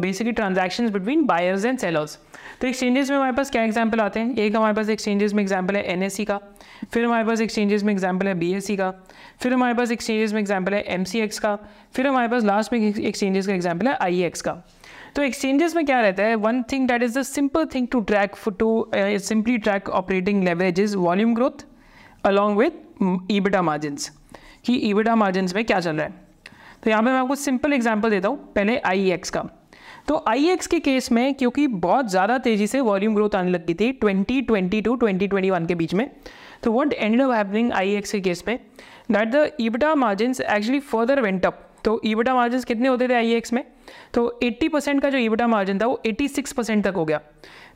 basically 0.00 0.32
transaction 0.32 0.88
between 0.90 1.24
buyers 1.26 1.64
and 1.64 1.78
sellers 1.78 2.18
तो 2.60 2.66
एक्सचेंजेस 2.66 3.10
में 3.10 3.16
हमारे 3.16 3.32
पास 3.32 3.50
क्या 3.50 3.62
एग्ज़ाम्पल 3.62 4.00
आते 4.00 4.20
हैं? 4.20 4.36
एक 4.36 4.56
हमारे 4.56 4.74
पास 4.74 4.88
एक्सचेंजेस 4.90 5.32
में 5.34 5.42
एग्ज़ाम्पल 5.42 5.76
है 5.76 5.82
एन 5.84 6.08
का, 6.20 6.38
फिर 6.92 7.04
हमारे 7.04 7.24
पास 7.24 7.40
एक्सचेंजेस 7.40 7.82
में 7.82 7.92
एग्ज़ाम्पल 7.92 8.28
है 8.28 8.34
बी 8.34 8.76
का, 8.76 8.90
फिर 9.40 9.52
हमारे 9.52 9.74
पास 9.74 9.90
एक्सचेंजेस 9.90 10.32
में 10.32 10.40
एग्ज़ाम्पल 10.40 10.74
है 10.74 10.98
MCX 10.98 11.38
का, 11.38 11.56
फिर 11.94 12.06
हमारे 12.06 12.28
पास 12.28 12.44
लास्ट 12.44 12.72
में 12.72 12.80
एक्सचेंजेस 12.80 13.46
का 13.46 13.52
एग्ज़ाम्पल 13.52 13.88
है 13.88 13.94
आई 13.96 14.30
का। 14.36 14.52
तो 15.16 15.22
एक्सचेंजेस 15.22 15.76
में 15.76 15.84
क्या 15.86 16.00
रहता 16.00 16.22
है? 16.22 16.34
One 16.36 16.62
thing 16.72 16.88
that 16.88 17.02
is 17.02 17.18
the 17.18 17.22
simple 17.22 17.66
thing 17.74 17.86
to 17.92 18.00
track 18.02 18.36
to 18.58 18.90
simply 18.96 19.56
track 19.58 19.88
operating 19.90 20.44
leverage 20.44 20.80
is 20.80 20.96
volume 20.96 21.34
growth 21.34 21.64
along 22.26 22.58
with 22.58 23.32
EBITDA 23.32 23.62
margins 23.62 24.10
कि 24.64 24.74
ईबिटा 24.90 25.14
मार्जिन्स 25.16 25.54
में 25.54 25.64
क्या 25.64 25.80
चल 25.80 25.96
रहा 25.96 26.06
है? 26.06 26.29
तो 26.82 26.90
यहाँ 26.90 27.02
पे 27.02 27.10
मैं 27.10 27.18
आपको 27.18 27.34
सिंपल 27.34 27.72
एग्जांपल 27.72 28.10
देता 28.10 28.28
हूँ, 28.28 28.52
पहले 28.54 28.78
आई 28.78 29.10
एक्स 29.10 29.30
का। 29.30 29.42
तो 30.08 30.22
आई 30.28 30.48
एक्स 30.50 30.66
के 30.66 30.78
केस 30.80 31.10
में 31.12 31.34
क्योंकि 31.34 31.66
बहुत 31.66 32.10
ज़्यादा 32.10 32.36
तेज़ी 32.38 32.66
से 32.66 32.80
वॉल्यूम 32.80 33.14
ग्रोथ 33.14 33.34
आने 33.36 33.50
लगी 33.50 33.74
थी 33.74 33.92
2020 33.94 34.82
टू 34.84 34.96
2021 34.96 35.66
के 35.66 35.74
बीच 35.74 35.94
में 35.94 36.08
तो 36.62 36.72
what 36.72 36.92
ended 36.92 37.20
up 37.22 37.32
happening 37.32 37.72
I 37.72 37.94
X 37.96 38.12
के 38.12 38.20
केस 38.20 38.44
में? 38.48 38.58
That 39.10 39.28
the 39.28 39.50
EBITDA 39.60 39.94
margins 39.94 40.40
actually 40.40 40.80
further 40.80 41.20
went 41.20 41.46
up 41.46 41.66
तो 41.84 42.00
ईबिटा 42.06 42.34
मार्जिन 42.34 42.60
कितने 42.68 42.88
होते 42.88 43.08
थे 43.08 43.14
आई 43.14 43.32
एक्स 43.34 43.52
में? 43.52 43.64
तो 44.14 44.38
80 44.42 44.68
परसेंट 44.68 45.00
का 45.02 45.10
जो 45.10 45.18
ईबिटा 45.18 45.46
मार्जिन 45.46 45.78
था, 45.80 45.86
वो 45.86 46.00
86 46.06 46.52
परसेंट 46.52 46.84
तक 46.84 46.94
हो 46.96 47.04
गया। 47.04 47.20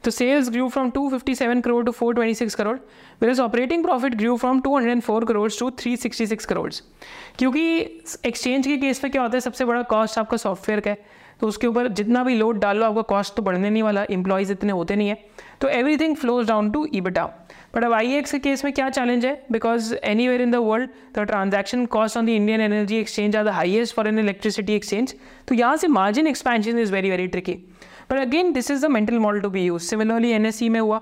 तो 0.04 0.10
sales 0.10 0.50
grew 0.50 0.68
from 0.68 0.90
257 0.90 1.60
crore 1.62 1.84
to 1.84 1.92
426 1.92 2.54
crore 2.54 2.76
where 3.22 3.30
is 3.30 3.40
operating 3.40 3.84
profit 3.84 4.14
grew 4.14 4.36
from 4.36 4.60
204 4.60 5.26
crore 5.28 5.50
to 5.58 5.70
366 5.80 6.44
crore 6.44 6.70
क्योंकि 7.38 7.62
एक्सचेंज 8.26 8.66
के 8.66 8.76
केस 8.76 9.02
में 9.04 9.10
क्या 9.12 9.22
होता 9.22 9.36
है, 9.36 9.40
सबसे 9.40 9.64
बड़ा 9.64 9.82
कॉस्ट 9.82 10.18
आपका 10.18 10.36
सॉफ्टवेयर 10.36 10.80
का 10.80 10.90
है। 10.90 11.22
तो 11.40 11.46
उसके 11.48 11.66
ऊपर 11.66 11.88
जितना 11.90 12.22
भी 12.24 12.34
लोड 12.34 12.58
डाल 12.60 12.82
आपका 12.84 13.02
कॉस्ट 13.02 13.34
तो 13.36 13.42
बढ़ने 13.42 13.70
नहीं 13.70 13.82
वाला 13.82 14.04
इंप्लॉयज़ 14.10 14.52
इतने 14.52 14.72
होते 14.72 14.96
नहीं 14.96 15.08
है। 15.08 15.16
तो 15.60 15.68
everything 15.68 16.16
flows 16.16 16.46
down 16.48 16.70
to 16.70 16.86
EBITDA 16.94 17.24
but 17.74 17.84
अब 17.84 17.92
आई 17.92 18.12
एक्स 18.16 18.32
के 18.32 18.38
केस 18.38 18.64
में 18.64 18.72
क्या 18.74 18.88
चैलेंज 18.90 19.24
है? 19.26 19.34
Because 19.52 19.94
anywhere 20.28 20.42
in 20.42 20.50
the 20.50 20.56
world 20.56 20.90
the 21.14 21.24
transaction 21.26 21.86
cost 21.86 22.16
on 22.16 22.26
the 22.26 22.28
Indian 22.28 22.60
energy 22.60 22.96
exchange 22.96 23.36
are 23.36 23.44
the 23.44 23.48
highest 23.48 23.94
for 23.94 24.08
an 24.08 24.18
electricity 24.18 24.74
exchange 24.74 25.14
तो 25.48 25.54
यहाँ 25.54 25.76
से 25.76 25.88
margin 25.88 26.26
expansion 26.26 26.78
is 26.78 26.92
very 26.92 27.10
very 27.10 27.26
tricky 27.26 27.58
but 28.10 28.18
again 28.18 28.52
this 28.52 28.70
is 28.70 28.86
the 28.86 28.90
mental 28.90 29.18
model 29.18 29.40
to 29.40 29.50
be 29.50 29.64
use 29.64 29.82
similarly 29.82 30.30
NSC 30.30 30.68
में 30.68 30.80
हुआ। 30.80 31.00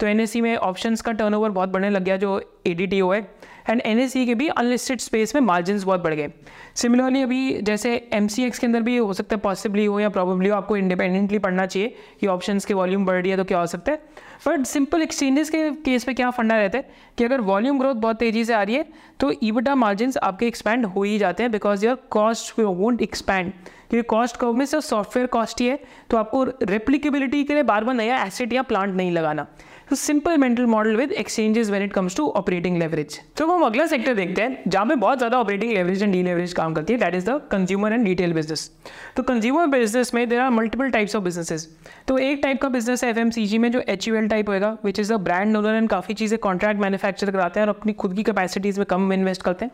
तो 0.00 0.06
NSC 0.06 0.40
में 0.40 0.54
option 0.56 0.96
का 0.96 1.12
turn 1.12 1.36
बहुत 1.44 1.68
बढ़ने 1.68 1.90
लग 1.90 2.04
गया, 2.04 2.16
जो 2.16 2.40
ए 2.66 2.74
है। 3.04 3.26
एंड 3.68 3.80
एनएससी 3.80 4.24
के 4.26 4.34
भी 4.34 4.46
अनलिस्टेड 4.48 5.00
स्पेस 5.00 5.34
में 5.34 5.40
मार्जिन 5.42 5.78
बहुत 5.84 6.00
बढ़ 6.00 6.14
गए। 6.14 6.30
सिमिलरली 6.76 7.22
अभी 7.22 7.60
जैसे 7.62 7.94
एमसीएक्स 8.12 8.58
के 8.58 8.66
अंदर 8.66 8.80
भी 8.82 8.96
हो 8.96 9.12
सकता 9.12 9.36
है 9.36 9.40
पॉसिबली 9.40 9.84
हो 9.84 10.00
या 10.00 10.08
प्रॉबली 10.08 10.48
हो, 10.48 10.56
आपको 10.56 10.76
इंडिपेंडेंटली 10.76 11.38
पढ़ना 11.38 11.66
चाहिए 11.66 11.94
कि 12.20 12.26
ऑप्शन 12.26 12.58
के 12.58 12.74
वॉल्यूम 12.74 13.06
बढ़ 13.06 13.20
रही 13.22 13.30
है 13.30 13.36
तो 13.36 13.44
क्या 13.44 13.58
हो 13.58 13.66
सकता 13.66 13.92
है। 13.92 14.02
बट 14.46 14.64
सिंपल 14.66 15.02
एक्सचेंजेस 15.02 15.50
के 15.50 15.70
केस 15.84 16.06
में 16.08 16.14
क्या 16.16 16.30
फंडा 16.30 16.56
रहता 16.56 16.78
है 16.78 16.90
कि 17.18 17.24
अगर 17.24 17.40
वॉल्यूम 17.40 17.78
ग्रोथ 17.78 17.94
बहुत 17.96 18.16
तेज़ी 18.16 18.44
से 18.44 18.54
आ 18.54 18.62
रही 18.62 18.74
है 18.76 18.84
तो 19.20 19.32
ईबिटा 19.42 19.74
मार्जिन 19.74 20.12
आपके 20.22 20.46
एक्सपैंड 20.46 20.86
हो 20.86 21.02
ही 21.02 21.18
जाते 21.18 21.42
हैं 21.42 21.52
because 21.52 21.86
your 21.86 21.96
cost 22.10 22.58
won't 22.58 23.02
expand 23.02 23.52
क्योंकि 23.94 24.06
कॉस्ट 24.08 24.36
कर्व 24.36 24.52
में 24.52 24.64
सिर्फ़ 24.66 24.84
सॉफ्टवेयर 24.84 25.26
कॉस्ट 25.28 25.60
ही 25.60 25.66
है 25.66 25.78
तो 26.10 26.16
आपको 26.16 26.42
रेप्लिकेबिलिटी 26.44 27.42
के 27.44 27.54
लिए 27.54 27.62
बार 27.62 27.84
बार 27.84 27.94
नया 27.94 28.24
एसेट 28.24 28.52
या 28.52 28.62
प्लांट 28.62 28.94
नहीं 28.94 29.10
लगाना। 29.12 29.46
तो 29.88 29.96
simple 29.96 30.36
mental 30.38 30.66
model 30.66 30.96
with 30.96 31.10
exchanges 31.12 31.68
when 31.70 31.82
it 31.82 31.92
comes 31.92 32.16
to 32.16 32.28
operating 32.30 32.76
leverage 32.78 33.18
तो 33.36 33.46
हम 33.46 33.62
अगला 33.62 33.86
सेक्टर 33.86 34.14
देखते 34.14 34.42
हैं, 34.42 34.62
जहाँ 34.66 34.86
पे 34.86 34.94
बहुत 34.94 35.18
ज़्यादा 35.18 35.38
operating 35.38 35.72
leverage 35.72 36.02
and 36.02 36.12
the 36.12 36.22
leverage 36.22 36.52
काम 36.52 36.74
करती 36.74 36.92
है 36.92 36.98
that 36.98 37.14
is 37.14 37.30
the 37.30 37.40
consumer 37.50 37.92
and 37.92 38.06
retail 38.06 38.32
business 38.32 38.70
तो 39.16 39.22
कंज्यूमर 39.22 39.66
बिज़नेस 39.68 40.12
में 40.14 40.28
there 40.28 40.40
are 40.40 40.50
multiple 40.50 40.90
types 40.90 41.16
of 41.16 41.24
businesses 41.24 41.68
तो 42.08 42.16
एक 42.20 42.40
टाइप 42.42 42.60
का 42.62 42.68
बिज़नेस 42.68 43.04
है 43.04 43.10
एफ़ 43.10 43.58
में, 43.58 43.70
जो 43.72 43.80
एचयूएल 43.80 44.28
टाइप 44.28 44.48
होगा 44.48 44.76
which 44.84 44.98
is 45.00 45.12
a 45.12 45.16
brand 45.18 45.56
owner 45.56 45.74
and 45.74 45.88
काफ़ी 45.88 46.14
चीज़ें 46.14 46.38
कॉन्ट्रैक्ट 46.38 46.80
मैन्युफैक्चर 46.80 47.30
कराते 47.30 47.60
हैं 47.60 47.66
और 47.66 47.74
अपनी 47.74 47.92
खुद 47.94 48.14
की 48.14 48.22
कैपेसिटीज़ 48.22 48.78
में 48.78 48.86
कम 48.86 49.12
इन्वेस्ट 49.12 49.42
करते 49.42 49.64
हैं, 49.64 49.72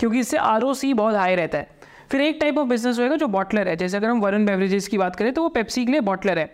क्योंकि 0.00 0.20
इससे 0.20 0.36
आर 0.38 0.64
बहुत 0.64 1.14
हाई 1.14 1.34
रहता 1.34 1.58
है। 1.58 1.81
फिर 2.12 2.20
एक 2.20 2.38
टाइप 2.40 2.58
ऑफ़ 2.58 2.68
बिज़नेस 2.68 2.98
होएगा 2.98 3.16
जो 3.16 3.26
बॉटलर 3.28 3.68
है। 3.68 3.76
जैसे 3.76 3.96
अगर 3.96 4.08
हम 4.08 4.20
वरुण 4.20 4.44
बेवरेजेस 4.46 4.88
की 4.88 4.98
बात 4.98 5.16
करें 5.16 5.32
तो 5.32 5.42
वो 5.42 5.48
पेप्सी 5.50 5.84
के 5.84 5.92
लिए 5.92 6.00
बॉटलर 6.02 6.38
है। 6.38 6.46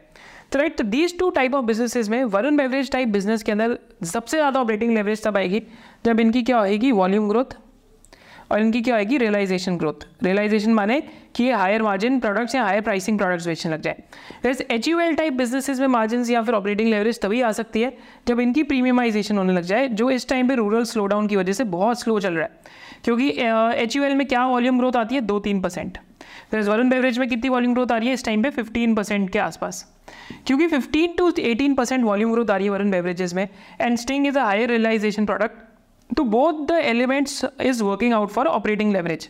तो 0.52 0.58
राइट 0.58 0.76
तो 0.78 0.84
these 0.86 1.18
two 1.18 1.30
type 1.30 1.54
of 1.54 1.64
businesses 1.64 2.08
में 2.08 2.22
वरुण 2.26 2.56
बेवरेज 2.56 2.90
टाइप 2.90 3.08
बिज़नेस 3.08 3.42
के 3.42 3.52
अंदर 3.52 3.78
सबसे 4.06 4.36
ज़्यादा 4.36 4.60
ऑपरेटिंग 4.60 4.94
लेवरेज 4.94 5.24
तब 5.24 5.36
आएगी 5.36 5.62
जब 6.06 6.20
इनकी 6.20 6.42
क्या 6.42 6.58
होएगी 6.58 6.92
वॉल्यूम 6.92 7.28
ग्रोथ 7.28 7.56
और 8.52 8.60
इनकी 8.60 8.80
क्या 8.82 8.96
होगी 8.96 9.18
रियलाइजेशन 9.18 9.76
ग्रोथ 9.78 10.06
रियलाइजेशन 10.22 10.72
माने 10.74 11.00
कि 11.34 11.44
ये 11.44 11.52
हायर 11.52 11.82
मार्जिन 11.82 12.18
प्रोडक्ट्स 12.20 12.54
या 12.54 12.62
हायर 12.64 12.80
प्राइसिंग 12.80 13.18
प्रोडक्ट्स 13.18 13.46
बेचने 13.46 13.72
लग 13.72 13.80
जाए। 13.80 14.02
जैसे 14.44 14.66
H 14.70 14.88
U 14.88 15.00
L 15.00 15.14
type 15.14 15.32
businesses 15.32 15.80
में 15.80 15.86
मार्जिन 15.86 16.24
या 16.30 16.42
फिर 16.42 16.54
ऑपरेटिंग 16.54 16.88
लेवरेज 16.90 17.20
तभी 17.20 17.40
आ 17.42 17.50
सकती 17.52 17.80
है 17.80 17.92
जब 18.28 18.40
इनकी 18.40 18.62
प्रीमियमाइजेशन 18.62 19.38
होने 19.38 19.52
लग 19.52 19.62
जाए, 19.62 19.88
जो 19.88 20.10
इस 20.10 20.28
टाइम 20.28 20.48
पे 20.48 20.54
रूरल 20.54 20.84
स्लो 20.84 21.06
डाउन 21.06 21.26
की 21.26 21.36
वजह 21.36 21.52
से 21.52 21.64
बहुत 21.66 22.00
स्लो 22.00 22.18
चल 22.20 22.34
रहा 22.34 22.44
है। 22.44 22.76
क्योंकि 23.04 23.28
एच 23.30 23.96
एल 23.96 24.14
में 24.14 24.26
क्या 24.26 24.46
वॉल्यूम 24.46 24.78
ग्रोथ 24.78 24.96
आती 24.96 25.14
है? 25.14 25.20
दो 25.20 25.38
तीन 25.40 25.60
परसेंट 25.60 25.98
फिर 26.50 26.60
वरुण 26.62 26.90
बेवरेज 26.90 27.18
में 27.18 27.28
कितनी 27.28 27.48
वॉल्यूम 27.48 27.74
ग्रोथ 27.74 27.92
आ 27.92 27.96
रही 27.96 28.08
है? 28.08 28.14
इस 28.14 28.24
टाइम 28.24 28.42
पे 28.42 28.50
फिफ्टीन 28.50 28.94
परसेंट 28.94 29.30
के 29.30 29.38
आसपास. 29.38 29.84
क्योंकि 30.46 30.66
15 30.68 31.16
टू 31.18 31.30
18 31.30 31.76
परसेंट 31.76 32.04
वॉल्यूम 32.04 32.32
ग्रोथ 32.32 32.50
आ 32.50 32.56
रही 32.56 32.66
है 32.66 32.70
वरुण 32.72 32.90
बेवरेजेस 32.90 33.34
में 33.34 33.48
and 33.80 33.96
Sting 33.98 34.26
is 34.26 34.38
a 34.38 34.44
higher 34.44 34.70
realisation 34.70 35.26
product 35.26 36.14
तो 36.16 36.24
both 36.24 36.66
the 36.68 36.78
elements 36.84 37.44
is 37.60 37.82
working 37.84 38.14
out 38.14 38.30
for 38.30 38.46
operating 38.46 38.92
leverage 38.92 39.28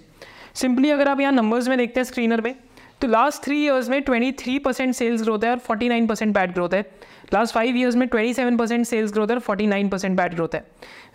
simply 0.54 0.90
अगर 0.90 1.08
आप 1.08 1.20
यहाँ 1.20 1.32
नंबर्स 1.32 1.68
में 1.68 1.76
देखते 1.78 2.00
हैं 2.00 2.04
स्क्रीनर 2.04 2.40
में 2.40 2.54
तो 3.00 3.08
लास्ट 3.08 3.42
थ्री 3.44 3.56
ईयर्स 3.64 3.88
में 3.88 4.00
23 4.04 4.58
परसेंट 4.58 4.94
सेल्स 4.94 5.22
ग्रोथ 5.22 5.44
है 5.44 5.50
और 5.50 5.58
49 5.66 6.08
परसेंट 6.08 6.34
बैड 6.34 6.52
ग्रोथ 6.52 6.74
है. 6.74 6.82
लास्ट 7.33 7.53
फाइव 7.53 7.77
ईयर्स 7.77 7.95
में 7.95 8.07
27 8.07 8.57
परसेंट 8.59 8.85
सेल्स 8.85 9.13
ग्रोथ 9.13 9.27
है 9.27 9.35
और 9.35 9.41
49 9.49 9.89
परसेंट 9.91 10.17
बैड 10.17 10.33
ग्रोथ 10.33 10.55
है 10.55 10.63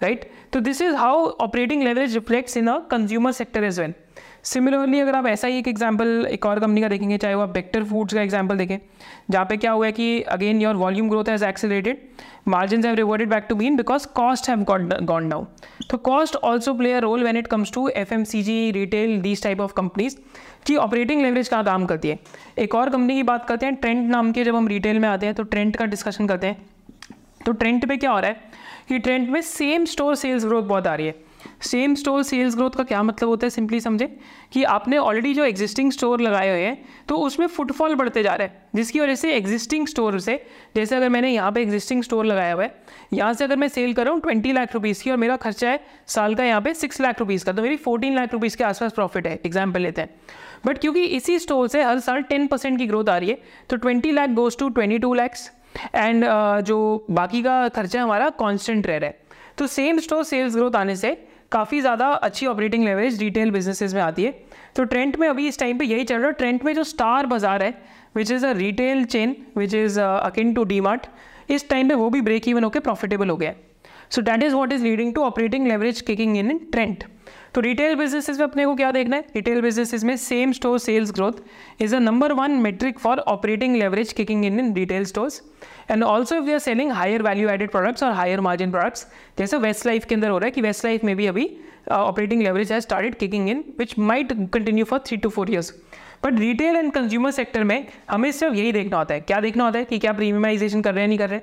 राइट 0.02 0.28
तो 0.52 0.60
this 0.60 0.82
is 0.82 0.94
how 0.94 1.26
operating 1.40 1.82
leverage 1.82 2.14
reflects 2.14 2.56
in 2.56 2.66
a 2.66 2.78
consumer 2.90 3.32
sector 3.32 3.64
as 3.64 3.80
well 3.80 3.94
Similarly 4.43 4.99
अगर 4.99 5.15
आप 5.15 5.25
ऐसा 5.27 5.47
ही 5.47 5.57
एक 5.57 5.67
एग्ज़ाम्पल 5.67 6.27
एक 6.31 6.45
और 6.45 6.59
कंपनी 6.59 6.81
का 6.81 6.87
देखेंगे, 6.87 7.17
चाहे 7.17 7.35
वो 7.35 7.41
आप 7.41 7.49
बेक्टर 7.49 7.83
फूड्स 7.83 8.13
का 8.13 8.21
एग्ज़ाम्पल 8.21 8.57
देखें, 8.57 8.77
जहाँ 9.31 9.45
पे 9.45 9.57
क्या 9.57 9.71
हुआ 9.71 9.85
है 9.85 9.91
कि 9.91 10.21
again 10.21 10.61
your 10.61 10.75
volume 10.75 11.09
growth 11.09 11.29
has 11.29 11.45
accelerated 11.45 12.01
margin 12.47 12.85
have 12.85 12.95
reverted 12.95 13.29
back 13.29 13.45
to 13.49 13.55
been 13.55 13.75
because 13.77 14.07
cost 14.15 14.49
have 14.49 14.63
gone 14.63 15.29
down 15.29 15.47
तो 15.89 15.97
cost 15.99 16.35
also 16.35 16.73
play 16.73 16.93
a 16.93 16.99
role 16.99 17.23
when 17.23 17.37
it 17.37 17.47
comes 17.47 17.71
to 17.73 17.87
F 17.89 18.13
M 18.13 18.23
C 18.23 18.43
G 18.43 18.71
retail 18.71 19.19
these 19.21 19.43
type 19.43 19.61
of 19.61 19.73
companies 19.73 20.17
की 20.67 20.75
operating 20.77 21.21
leverage 21.21 21.47
कहाँ 21.49 21.63
काम 21.63 21.85
करती 21.85 22.07
है? 22.07 22.19
एक 22.57 22.75
और 22.75 22.89
company 22.89 23.15
की 23.15 23.23
बात 23.23 23.45
करते 23.47 23.65
हैं 23.65 23.75
ट्रेंड 23.75 24.09
नाम 24.11 24.31
के 24.31 24.43
जब 24.43 24.55
हम 24.55 24.67
रिटेल 24.67 24.99
में 24.99 25.09
आते 25.09 25.25
हैं 25.25 25.35
तो 25.35 25.43
ट्रेंड 25.45 25.75
का 25.77 25.85
डिस्कशन 25.85 26.27
करते 26.27 26.47
हैं। 26.47 26.65
तो 27.45 27.51
ट्रेंड 27.53 27.87
पे 27.87 27.97
क्या 27.97 28.11
हो 28.11 28.19
रहा 28.19 28.29
है 28.29 28.51
कि 28.89 28.99
ट्रेंड 28.99 29.29
में 29.29 29.41
सेम 29.41 29.85
स्टोर 29.85 30.15
सेल्स 30.15 30.45
ग्रोथ 30.45 30.63
बहुत 30.63 30.87
आ 30.87 30.95
रही 30.95 31.07
है। 31.07 31.15
सेम 31.63 31.95
स्टोर 31.95 32.23
सेल्स 32.23 32.55
ग्रोथ 32.55 32.71
का 32.71 32.83
क्या 32.83 33.01
मतलब 33.03 33.29
होता 33.29 33.45
है? 33.45 33.49
सिंपली 33.49 33.79
समझे 33.79 34.07
कि 34.53 34.63
आपने 34.65 34.97
ऑलरेडी 34.97 35.33
जो 35.33 35.43
एग्जिस्टिंग 35.45 35.91
स्टोर 35.91 36.21
लगाए 36.21 36.49
हुए 36.49 36.61
हैं 36.61 37.05
तो 37.09 37.15
उसमें 37.17 37.45
फुटफॉल 37.47 37.95
बढ़ते 37.95 38.23
जा 38.23 38.33
रहे 38.33 38.47
हैं, 38.47 38.61
जिसकी 38.75 38.99
वजह 38.99 39.15
से 39.15 39.33
एग्जिस्टिंग 39.33 39.87
स्टोर 39.87 40.19
से, 40.19 40.35
जैसे 40.75 40.95
अगर 40.95 41.09
मैंने 41.09 41.29
यहाँ 41.29 41.51
पे 41.51 41.61
एग्जिस्टिंग 41.61 42.03
स्टोर 42.03 42.25
लगाया 42.25 42.53
हुआ 42.53 42.63
है, 42.63 42.75
यहाँ 43.13 43.33
से 43.33 43.43
अगर 43.43 43.55
मैं 43.55 43.67
सेल 43.69 43.93
कर 43.93 44.05
रहा 44.05 44.13
हूँ 44.13 44.21
ट्वेंटी 44.21 44.51
लाख 44.51 44.73
रुपीज़ 44.73 45.03
की, 45.03 45.11
और 45.11 45.17
मेरा 45.17 45.35
खर्चा 45.37 45.69
है 45.69 45.79
साल 46.07 46.35
का 46.35 46.43
यहाँ 46.43 46.61
पे 46.61 46.73
सिक्स 46.75 47.01
लाख 47.01 47.19
रुपीज़ 47.19 47.45
का 47.45 47.51
तो 47.51 47.61
मेरी 47.61 47.77
फोर्टीन 47.79 48.15
लाख 48.15 48.33
रुपीज़ 48.33 48.57
के 48.57 48.63
आसपास 48.63 48.93
प्रॉफिट 48.93 49.27
है 49.27 49.39
एग्ज़ाम्पल 49.45 49.81
लेते 49.81 50.01
हैं। 50.01 50.09
बट 50.65 50.77
क्योंकि 50.77 51.03
इसी 51.05 51.37
स्टोर 51.39 51.67
से 51.67 51.83
हर 51.83 51.99
साल 52.01 52.21
टेन 52.23 52.47
परसेंट 52.47 52.77
की 52.77 52.85
ग्रोथ 52.87 53.09
आ 53.09 53.17
रही 53.17 53.29
है 53.29 53.37
तो 53.69 53.77
twenty 53.77 54.11
lakh 54.11 54.29
goes 54.31 54.57
to 54.57 54.69
twenty 54.69 54.99
two 54.99 55.13
lakhs 55.13 55.49
and 55.95 56.25
जो 56.65 57.05
बाकी 57.11 57.41
का 57.43 57.67
खर्चा 57.69 58.03
हमारा 58.03 58.29
कॉन्स्टेंट 58.39 58.87
रह 58.87 58.97
रहा 58.97 59.09
है। 59.09 59.21
तो 59.57 59.67
सेम 59.67 59.99
स्टोर 59.99 60.23
सेल्स 60.23 60.55
ग्रोथ 60.55 60.75
आने 60.75 60.95
से 60.95 61.11
काफ़ी 61.53 61.81
ज़्यादा 61.81 62.07
अच्छी 62.07 62.45
ऑपरेटिंग 62.45 62.85
लेवरेज 62.85 63.19
रिटेल 63.21 63.51
बिजनेसेस 63.51 63.93
में 63.93 64.01
आती 64.01 64.23
है। 64.23 64.31
तो 64.75 64.83
ट्रेंट 64.85 65.17
में 65.19 65.27
अभी 65.27 65.47
इस 65.47 65.59
टाइम 65.59 65.77
पे 65.77 65.85
यही 65.85 66.03
चल 66.03 66.17
रहा 66.17 66.27
है। 66.27 66.33
ट्रेंट 66.33 66.65
में 66.65 66.73
जो 66.75 66.83
स्टार 66.85 67.25
बाज़ार 67.25 67.63
है 67.63 67.73
which 68.15 68.31
is 68.31 68.45
a 68.45 68.51
retail 68.53 69.03
chain 69.07 69.35
which 69.57 69.73
is 69.75 69.99
akin 69.99 70.53
to 70.53 70.63
D 70.63 70.79
Mart 70.81 71.07
इस 71.51 71.69
टाइम 71.69 71.89
पे 71.89 71.95
वो 71.95 72.09
भी 72.09 72.21
ब्रेक 72.21 72.47
इवन 72.47 72.63
होकर 72.63 72.79
प्रॉफिटेबल 72.79 73.29
हो 73.29 73.37
गया 73.37 73.49
है। 73.49 73.55
So 74.09 74.21
that 74.21 74.43
is 74.43 74.53
what 74.55 74.73
is 74.73 74.83
leading 74.83 75.13
to 75.13 75.23
operating 75.23 75.67
leverage 75.67 76.01
kicking 76.01 76.37
in 76.37 76.57
Trent 76.71 77.03
तो 77.53 77.61
रिटेल 77.61 77.95
बिजनेसेस 77.95 78.37
में 78.39 78.43
अपने 78.43 78.65
को 78.65 78.75
क्या 78.75 78.91
देखना 78.91 79.15
है? 79.15 79.25
रिटेल 79.35 79.61
बिजनेसेस 79.61 80.03
में 80.03 80.15
same 80.17 80.51
store 80.51 80.79
sales 80.79 81.11
growth 81.11 81.33
is 81.81 81.95
a 81.95 81.99
number 81.99 82.31
one 82.31 82.51
metric 82.51 82.99
for 82.99 83.19
operating 83.19 83.75
leverage 83.75 84.13
kicking 84.13 84.45
in 84.45 84.59
in 84.59 84.73
retail 84.73 85.05
stores 85.05 85.41
and 85.91 86.03
also 86.03 86.35
if 86.35 86.43
we 86.43 86.53
are 86.53 86.59
selling 86.59 86.91
higher 86.91 87.21
value 87.21 87.49
added 87.49 87.71
products 87.71 88.03
और 88.03 88.11
higher 88.11 88.41
margin 88.41 88.71
products 88.71 89.07
जैसे 89.39 89.57
waste 89.57 89.85
life 89.85 90.05
के 90.05 90.15
अंदर 90.15 90.29
हो 90.29 90.37
रहा 90.37 90.45
है 90.45 90.51
कि 90.51 90.61
waste 90.61 90.85
life 90.85 91.03
में 91.03 91.15
भी 91.15 91.27
अभी 91.27 91.49
operating 91.91 92.41
leverage 92.41 92.71
has 92.71 92.83
started 92.83 93.15
kicking 93.15 93.49
in 93.49 93.63
which 93.79 93.97
might 93.99 94.33
continue 94.53 94.85
for 94.85 94.99
three 94.99 95.17
to 95.17 95.29
four 95.29 95.51
years 95.51 95.73
but 96.23 96.39
retail 96.39 96.75
and 96.75 96.91
consumer 96.91 97.31
sector 97.31 97.63
में 97.63 97.85
हमें 98.09 98.31
सिर्फ़ 98.31 98.55
यही 98.55 98.71
देखना 98.71 98.97
होता 98.97 99.13
है। 99.13 99.21
क्या 99.21 99.39
देखना 99.41 99.63
होता 99.65 99.79
है 99.79 99.85
कि 99.85 99.99
क्या 99.99 100.13
प्रीमियमाइजेशन 100.13 100.81
कर 100.81 100.93
रहे 100.93 101.01
हैं, 101.01 101.07
नहीं 101.07 101.17
कर 101.17 101.29
रहे 101.29 101.39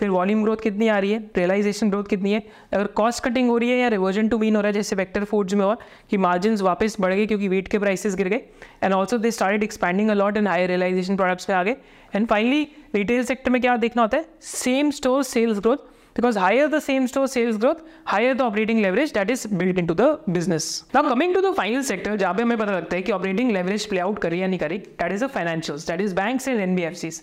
फिर 0.00 0.08
वॉल्यूम 0.08 0.42
ग्रोथ 0.42 0.56
कितनी 0.56 0.88
आ 0.88 0.98
रही 0.98 1.12
है? 1.12 1.18
रियलाइजेशन 1.36 1.90
ग्रोथ 1.90 2.04
कितनी 2.04 2.32
है? 2.32 2.42
अगर 2.72 2.86
कॉस्ट 2.86 3.24
कटिंग 3.24 3.48
हो 3.50 3.58
रही 3.58 3.70
है 3.70 3.78
या 3.78 3.88
रिवर्जन 3.88 4.28
टू 4.28 4.38
मीन 4.38 4.56
हो 4.56 4.62
रहा 4.62 4.68
है, 4.68 4.72
जैसे 4.72 4.96
वेक्टर 4.96 5.24
फूड्स 5.24 5.54
में 5.54 5.64
और, 5.64 5.78
कि 6.10 6.16
मार्जिन 6.16 6.56
वापस 6.56 6.96
बढ़ 7.00 7.14
गए 7.14 7.26
क्योंकि 7.26 7.48
वीट 7.48 7.68
के 7.68 7.78
प्राइसेस 7.78 8.14
गिर 8.14 8.28
गए। 8.28 8.40
And 8.82 8.94
also 8.94 9.18
they 9.18 9.30
started 9.30 9.62
expanding 9.62 10.10
a lot 10.10 10.36
and 10.36 10.48
high 10.48 10.66
realisation 10.66 11.16
products 11.16 11.44
पे 11.44 11.52
आ 11.52 11.62
गए 11.62 11.76
एंड 12.14 12.26
फाइनली 12.26 12.66
रिटेल 12.94 13.24
सेक्टर 13.24 13.50
में 13.50 13.60
क्या 13.60 13.76
देखना 13.76 14.02
होता 14.02 14.18
है? 14.18 14.24
Same 14.40 14.90
store 14.90 15.22
sales 15.22 15.58
growth 15.58 15.92
because 16.16 16.36
higher 16.36 16.66
the 16.68 16.80
same 16.80 17.06
store 17.08 17.26
sales 17.26 17.56
growth 17.56 17.82
higher 18.06 18.34
the 18.34 18.44
operating 18.44 18.80
leverage 18.82 19.12
that 19.12 19.30
is 19.30 19.46
built 19.60 19.78
into 19.78 19.94
the 19.94 20.08
business 20.30 20.84
now 20.94 21.02
coming 21.02 21.34
to 21.34 21.44
the 21.46 21.52
final 21.54 21.86
sector 21.92 22.16
जहाँ 22.16 22.34
पे 22.34 22.56
पता 22.56 22.72
लगता 22.72 22.96
है 22.96 23.02
कि 23.02 23.12
operating 23.12 23.54
leverage 23.58 23.88
play 23.92 24.02
out 24.06 24.20
करी 24.22 24.42
या 24.42 24.46
नहीं 24.46 24.58
करी 24.58 24.82
that 25.02 25.16
is 25.16 25.24
the 25.26 25.32
financials 25.38 25.86
that 25.86 26.04
is 26.06 26.18
banks 26.22 26.52
and 26.52 26.66
NBFCs 26.66 27.22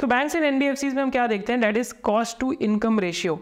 तो 0.00 0.06
बैंक्स 0.06 0.34
एंड 0.36 0.44
एनबीएफसीज 0.44 0.94
में 0.94 1.02
हम 1.02 1.10
क्या 1.10 1.26
देखते 1.26 1.52
हैं 1.52 1.60
that 1.60 1.76
is 1.76 1.92
cost 2.04 2.38
to 2.40 2.52
income 2.62 3.00
ratio 3.00 3.34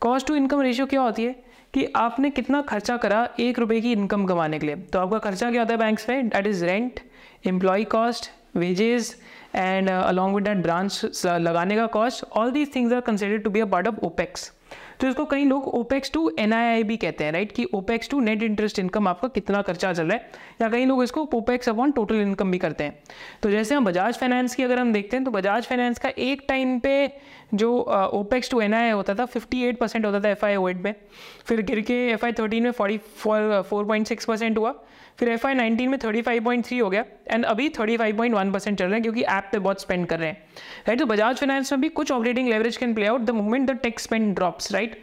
cost 0.00 0.26
to 0.26 0.34
income 0.36 0.60
ratio 0.62 0.86
क्या 0.86 1.00
होती 1.00 1.24
है 1.24 1.32
कि 1.74 1.84
आपने 1.96 2.30
कितना 2.30 2.60
खर्चा 2.68 2.96
करा 2.96 3.28
एक 3.40 3.58
रुपए 3.58 3.80
की 3.80 3.92
इनकम 3.92 4.26
कमाने 4.26 4.58
के 4.58 4.66
लिए 4.66 4.76
तो 4.92 4.98
आपका 4.98 5.18
खर्चा 5.28 5.50
क्या 5.50 5.62
होता 5.62 5.74
है 5.74 5.78
बैंक्स 5.80 6.08
में 6.08 6.28
that 6.28 6.46
is 6.46 6.64
rent 6.64 7.00
employ 7.46 7.84
cost 7.94 8.30
wages 8.56 9.14
and 9.54 9.90
along 9.90 10.34
with 10.34 10.44
that 10.44 10.62
branch 10.62 11.24
लगाने 11.26 11.76
का 11.76 11.86
cost 11.98 12.24
all 12.32 12.50
these 12.50 12.74
things 12.74 12.92
are 12.92 13.00
considered 13.00 13.42
to 13.42 13.50
be 13.50 13.60
a 13.60 13.66
part 13.66 13.88
of 13.88 14.04
opex 14.04 14.50
तो 15.00 15.08
इसको 15.08 15.24
कई 15.24 15.44
लोग 15.44 15.66
ओपेक्स 15.74 16.10
टू 16.12 16.30
एन 16.38 16.52
भी 16.86 16.96
कहते 16.96 17.24
हैं 17.24 17.32
राइट 17.32 17.52
कि 17.52 17.64
opex 17.74 18.08
to 18.08 18.18
net 18.20 18.42
interest 18.42 18.78
income 18.78 19.08
आपका 19.08 19.28
कितना 19.28 19.62
खर्चा 19.62 19.92
चल 19.92 20.06
रहा 20.06 20.16
है? 20.16 20.30
या 20.62 20.68
कई 20.68 20.84
लोग 20.84 21.02
इसको 21.02 21.22
ओपेक्स 21.34 21.68
अपॉन 21.68 21.92
टोटल 21.92 22.14
इनकम 22.14 22.50
भी 22.50 22.58
करते 22.58 22.84
हैं। 22.84 22.98
तो 23.42 23.50
जैसे 23.50 23.74
हम 23.74 23.84
बजाज 23.84 24.18
फाइनेंस 24.18 24.54
की 24.54 24.62
अगर 24.62 24.78
हम 24.78 24.92
देखते 24.92 25.16
हैं 25.16 25.24
तो 25.24 25.30
बजाज 25.30 25.66
फाइनेंस 25.66 25.98
का 25.98 26.08
एक 26.18 26.44
टाइम 26.48 26.78
पे 26.78 26.92
जो 27.54 27.72
ओपेक्स 28.14 28.50
टू 28.50 28.60
एन 28.60 28.74
होता 28.92 29.14
था 29.14 29.26
58 29.26 29.76
परसेंट 29.76 30.06
होता 30.06 30.20
था 30.20 30.28
एफ़ 30.28 30.44
आई 30.46 30.74
में। 30.74 30.94
फिर 31.46 31.62
गिर 31.62 31.80
के 31.80 31.94
एफ़ 32.10 32.26
आई 32.26 32.32
थर्टीन 32.32 32.62
में 32.62 32.70
forty 32.70 32.98
four 32.98 33.62
four 33.70 33.84
point 33.84 34.06
six 34.06 34.24
percent 34.24 34.58
हुआ। 34.58 34.74
फिर 35.20 35.28
एफ़ 35.28 35.46
आई 35.46 35.54
नाइनटीन 35.54 35.88
में 35.88 35.98
थर्टी 36.04 36.20
फाइव 36.22 36.44
पॉइंट 36.44 36.64
थ्री 36.66 36.78
हो 36.78 36.88
गया 36.90 37.04
एंड 37.30 37.44
अभी 37.44 37.68
thirty 37.68 37.96
five 37.96 38.16
point 38.16 38.34
one 38.34 38.52
percent 38.52 38.78
चल 38.78 38.84
रहे 38.84 38.94
हैं, 38.94 39.02
क्योंकि 39.02 39.22
ऐप 39.22 39.48
पे 39.52 39.58
बहुत 39.58 39.80
स्पेंड 39.80 40.06
कर 40.06 40.18
रहे 40.18 40.28
हैं। 40.28 40.42
राइट 40.88 40.98
तो 40.98 41.06
बजाज 41.06 41.36
फाइनेंस 41.36 41.72
में 41.72 41.80
भी 41.80 41.88
कुछ 41.88 42.12
operating 42.12 42.48
leverage 42.48 42.76
can 42.76 42.94
play 42.94 43.06
out 43.06 43.20
the 43.20 43.30
moment 43.30 43.70
the 43.70 43.76
tech 43.82 44.02
spend 44.02 44.34
drops 44.34 44.72
right 44.72 45.00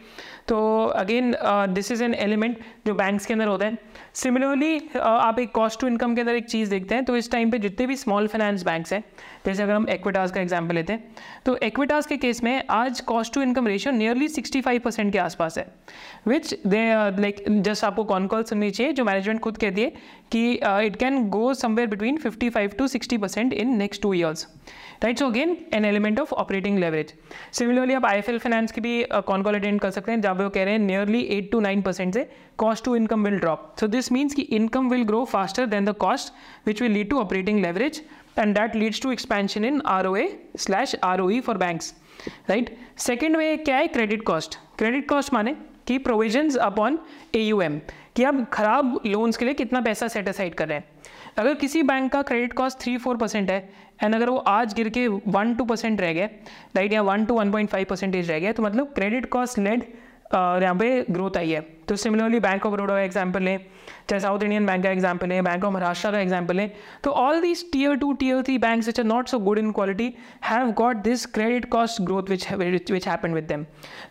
तो 0.48 0.58
again 0.96 1.34
this 1.74 1.90
is 1.92 2.02
an 2.04 2.14
element 2.14 2.58
जो 2.86 2.94
बैंक्स 2.94 3.26
के 3.26 3.34
अंदर 3.34 3.46
होता 3.46 3.66
है। 3.66 3.78
सिमिलरली 4.14 4.78
uh, 4.78 5.00
आप 5.00 5.38
एक 5.38 5.50
कॉस्ट 5.52 5.80
टू 5.80 5.86
इनकम 5.86 6.14
के 6.14 6.20
अंदर 6.20 6.34
एक 6.34 6.46
चीज़ 6.46 6.70
देखते 6.70 6.94
हैं 6.94 7.04
तो 7.04 7.16
इस 7.16 7.30
टाइम 7.30 7.50
पे 7.50 7.58
जितने 7.58 7.86
भी 7.86 7.96
स्मॉल 7.96 8.26
फाइनेंस 8.26 8.62
बैंक्स 8.64 8.92
हैं 8.92 9.02
जैसे 9.46 9.62
अगर 9.62 9.72
हम 9.72 9.88
एक्विटास 9.88 10.32
का 10.32 10.40
एग्ज़ाम्पल 10.40 10.74
लेते 10.74 10.92
हैं 10.92 11.14
तो 11.46 11.56
एक्विटास 11.62 12.06
के 12.06 12.16
केस 12.16 12.42
में 12.42 12.62
आज 12.70 13.00
cost 13.00 13.34
to 13.34 13.42
income 13.42 13.66
ratio 13.66 13.92
nearly 13.94 14.28
65 14.28 14.78
percent 14.78 15.12
के 15.12 15.18
आसपास 15.18 15.58
है 15.58 15.66
विच 16.28 16.54
दे 16.66 16.84
लाइक 17.20 17.44
जस्ट 17.48 17.84
आपको 17.84 18.04
कॉन 18.04 18.26
कॉल 18.26 18.42
सुननी 18.44 18.70
चाहिए 18.70 18.92
जो 18.92 19.04
मैनेजमेंट 19.04 19.40
खुद 19.40 19.58
कहती 19.58 19.82
है 19.82 19.92
कि 20.32 20.52
it 20.86 20.96
can 20.96 21.28
go 21.28 21.52
somewhere 21.54 21.88
between 21.88 22.18
55 22.18 22.76
to 22.78 22.88
60 22.88 23.18
percent 23.18 23.52
in 23.52 23.76
next 23.76 24.02
two 24.02 24.12
years 24.14 24.46
right 25.04 25.18
so 25.18 25.26
again 25.26 25.56
an 25.74 25.84
element 25.84 26.20
of 26.20 26.32
operating 26.34 26.78
leverage 26.78 27.12
similarly 27.52 27.94
आप 27.94 28.06
आई 28.06 28.18
एफ़ 28.18 28.30
फाइनेंस 28.38 28.72
की 28.72 28.80
भी 28.80 29.02
कॉन 29.26 29.42
कॉल 29.42 29.54
अटेंड 29.54 29.80
कर 29.80 29.90
सकते 29.90 30.12
हैं 30.12 30.20
पे 30.22 30.44
वो 30.44 30.50
कह 30.50 30.64
रहे 30.64 30.72
हैं 30.72 30.80
nearly 30.80 31.20
eight 31.36 31.50
to 31.52 31.60
nine 31.60 31.82
percent 31.82 32.14
से 32.14 32.26
cost 32.58 32.84
to 32.84 32.96
income 32.96 33.24
will 33.24 33.38
drop 33.38 33.74
so 33.80 33.86
this 33.86 34.10
means 34.12 34.34
कि 34.34 34.42
income 34.42 34.88
will 34.90 35.02
grow 35.04 35.24
faster 35.24 35.66
than 35.66 35.84
the 35.84 35.94
cost 36.00 36.32
which 36.66 36.82
will 36.82 36.92
lead 36.92 37.10
to 37.10 37.20
operating 37.20 37.60
leverage 37.60 38.02
and 38.38 38.54
that 38.58 38.76
leads 38.76 39.02
to 39.02 39.12
expansion 39.12 39.64
in 39.64 39.80
R 39.86 40.06
O 40.06 40.16
A 40.16 40.28
slash 40.58 40.96
R 41.04 41.20
O 41.20 41.30
E 41.30 41.40
for 41.40 41.58
banks. 41.58 41.92
Right 42.50 42.76
second 42.98 43.36
way 43.36 43.56
क्या 43.56 43.76
है? 43.76 43.86
Credit 43.86 44.22
cost 44.22 44.58
credit 44.78 45.08
cost 45.08 45.32
माने 45.32 45.54
कि 45.86 45.98
provisions 45.98 46.56
upon 46.56 46.98
A 47.34 47.40
U 47.40 47.60
M 47.62 47.78
कि 48.16 48.24
आप 48.24 48.44
खराब 48.52 49.00
loans 49.06 49.36
के 49.36 49.44
लिए 49.44 49.54
कितना 49.54 49.80
पैसा 49.80 50.08
सेट 50.08 50.28
असाइड 50.28 50.54
कर 50.54 50.68
रहे 50.68 50.78
हैं। 50.78 50.84
अगर 51.38 51.54
किसी 51.54 51.82
बैंक 51.82 52.10
का 52.12 52.22
credit 52.22 52.52
cost 52.52 52.78
three 52.80 52.96
four 52.98 53.16
percent 53.16 53.50
है 53.50 53.58
एंड 54.02 54.14
अगर 54.14 54.30
वो 54.30 54.36
आज 54.48 54.74
गिर 54.74 54.88
के 54.88 55.06
वन 55.08 55.54
टू 55.54 55.64
परसेंट 55.64 56.00
रह 56.00 56.12
गया 56.12 56.26
राइट 56.76 56.92
या 56.92 57.02
one 57.02 57.24
to 57.24 57.34
one 57.34 57.52
point 57.52 57.70
five 57.70 57.86
percentage 57.90 58.30
रह 58.30 58.38
गया 58.38 58.52
तो 58.52 58.62
मतलब 58.62 58.92
क्रेडिट 58.94 59.26
कॉस्ट 59.30 59.58
लेड 59.58 59.84
यहाँ 60.34 60.74
पे 60.74 61.04
ग्रोथ 61.10 61.36
आई 61.36 61.50
है। 61.50 61.60
तो 61.88 61.96
सिमिलरली 61.96 62.38
बैंक 62.40 62.66
ऑफ़ 62.66 62.72
बड़ौदा 62.72 62.94
का 62.94 63.00
एग्ज़ाम्पल 63.00 63.42
लें, 63.42 63.58
चाहे 64.08 64.20
साउथ 64.20 64.42
इंडियन 64.42 64.66
बैंक 64.66 64.82
का 64.84 64.90
एग्ज़ाम्पल 64.90 65.32
है 65.32 65.40
बैंक 65.42 65.64
ऑफ़ 65.64 65.72
महाराष्ट्र 65.72 66.10
का 66.12 66.18
एग्ज़ाम्पल 66.20 66.60
है 66.60 66.68
तो 67.04 67.10
all 67.12 67.40
these 67.40 67.64
tier 67.72 67.94
two 67.98 68.12
tier 68.12 68.42
three 68.42 68.58
bank 68.58 68.84
which 68.84 69.00
are 69.00 69.06
not 69.06 69.28
so 69.28 69.38
good 69.38 69.58
in 69.58 69.70
quality 69.72 70.12
have 70.44 70.70
got 70.78 70.96
this 71.04 71.24
credit 71.28 71.70
cost 71.70 72.02
growth 72.02 72.30
which 72.30 72.46
which 72.90 73.08
happen 73.08 73.34
with 73.34 73.44
them 73.44 73.64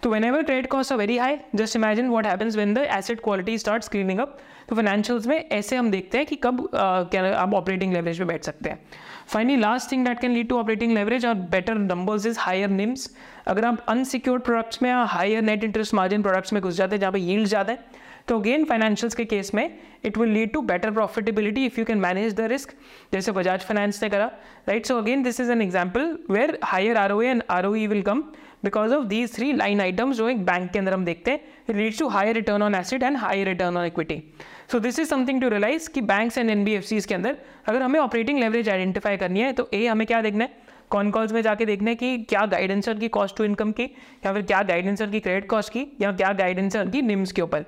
तो 0.04 0.10
whenever 0.24 0.44
credit 0.44 0.72
cost 0.72 0.92
are 0.92 0.98
very 0.98 1.18
high 1.18 1.38
just 1.56 1.76
imagine 1.76 2.10
what 2.10 2.26
happens 2.28 2.58
when 2.58 2.74
the 2.74 2.88
asset 2.98 3.22
quality 3.24 3.58
start 3.58 3.84
screening 3.84 4.20
up 4.20 4.38
तो 4.70 4.76
financials 4.76 5.28
में 5.28 5.38
ऐसे 5.38 5.76
हम 5.76 5.92
देखते 5.92 6.18
हैं 6.18 6.28
कि 6.28 6.36
कब 6.36 6.68
क्या 6.76 7.36
आप 7.38 7.54
ऑपरेटिंग 7.54 7.94
लेवरेज 7.94 8.20
में 8.20 8.28
बैठ 8.28 8.44
सकते 8.44 8.70
हैं। 8.70 8.80
Finally 9.28 9.56
last 9.58 9.92
thing 9.92 10.06
that 10.06 10.20
can 10.20 10.32
lead 10.32 10.50
to 10.50 10.58
operating 10.60 10.94
leverage 10.94 11.26
और 11.26 11.34
better 11.52 11.76
numbers 11.76 12.26
is 12.26 12.40
higher 12.40 12.70
NIMs 12.70 13.10
अगर 13.48 13.66
आप 13.66 13.86
अनसिक्योर्ड 13.90 14.44
प्रोडक्ट्स 14.44 14.82
में 14.82 14.90
या 14.90 15.04
higher 15.16 15.42
net 15.42 15.64
interest 15.64 15.94
margin 15.94 16.22
products 16.22 16.54
में 16.54 16.62
घुस 16.62 16.76
जाते 16.76 16.96
हैं 16.96 17.00
जहाँ 17.02 17.14
पे 17.14 17.20
यील्ड 17.20 17.48
ज़्यादा 17.48 17.74
है 17.74 18.06
तो 18.28 18.40
अगेन 18.40 18.64
फाइनेंशियल्स 18.66 19.16
के 19.16 19.26
केस 19.26 19.54
में 19.56 19.78
it 20.06 20.18
will 20.18 20.30
lead 20.30 20.52
to 20.54 20.62
better 20.62 20.92
profitability 20.92 21.66
if 21.66 21.80
you 21.80 21.86
can 21.86 21.98
manage 21.98 22.34
the 22.36 22.48
risk 22.52 22.74
जैसे 23.14 23.32
बजाज 23.32 23.60
फाइनेंस 23.60 24.02
ने 24.04 24.10
करा 24.10 24.26
right 24.68 24.86
so 24.86 24.98
again 24.98 25.24
this 25.24 25.40
is 25.40 25.52
an 25.52 25.62
example 25.62 26.18
where 26.32 26.58
higher 26.64 26.98
R 26.98 27.12
O 27.12 27.22
and 27.22 27.44
R 27.50 27.66
O 27.66 27.74
E 27.76 27.86
will 27.88 28.02
come 28.02 28.24
because 28.64 28.94
of 28.94 29.06
these 29.06 29.36
three 29.36 29.52
line 29.54 29.82
items 29.82 30.18
जो 30.18 30.30
एक 30.30 30.46
bank 30.46 30.70
के 30.72 30.80
अंदर 30.80 30.94
हम 30.94 31.06
देखते 31.06 31.32
हैं 31.32 31.76
leads 31.76 32.00
to 32.00 32.08
higher 32.10 32.36
return 32.36 32.62
on 32.62 32.76
asset 32.76 33.04
and 33.04 33.18
higher 33.18 33.48
return 33.48 33.78
on 33.78 33.86
equity 33.86 34.22
so 34.70 34.80
this 34.80 34.98
is 35.00 35.10
something 35.10 35.42
to 35.42 35.50
realise 35.50 35.90
कि 35.90 36.02
banks 36.02 36.38
and 36.38 36.50
N 36.50 36.66
के 36.66 37.14
अंदर 37.14 37.38
अगर 37.68 37.82
हमें 37.82 38.00
ऑपरेटिंग 38.00 38.40
लेवरेज 38.40 38.70
आइडेंटिफाई 38.70 39.18
करनी 39.18 39.40
है 39.40 39.52
तो 39.54 39.70
ए 39.74 39.86
हमें 39.88 40.06
क्या 40.08 40.22
देखना 40.22 40.44
है? 40.44 40.50
कॉन 40.90 41.12
कॉल्स 41.12 41.32
में 41.32 41.42
जाके 41.42 41.66
देखना 41.66 41.90
है 41.90 41.96
कि 41.96 42.18
क्या 42.30 42.46
गाइडेंस 42.46 42.90
की 42.90 43.08
कॉस्ट 43.08 43.38
टू 43.38 43.44
इनकम 43.44 43.72
की, 43.72 43.84
या 44.26 44.34
फिर 44.34 44.42
क्या 44.42 44.62
गाइडेंस 44.64 45.02
की 45.02 45.20
क्रेडिट 45.20 45.50
कॉस्ट 45.50 45.74
की, 45.74 45.86
या 46.02 46.12
क्या 46.12 46.32
गाइडेंस 46.34 46.76
की 46.76 47.02
निम्स 47.02 47.32
के 47.32 47.42
ऊपर। 47.42 47.66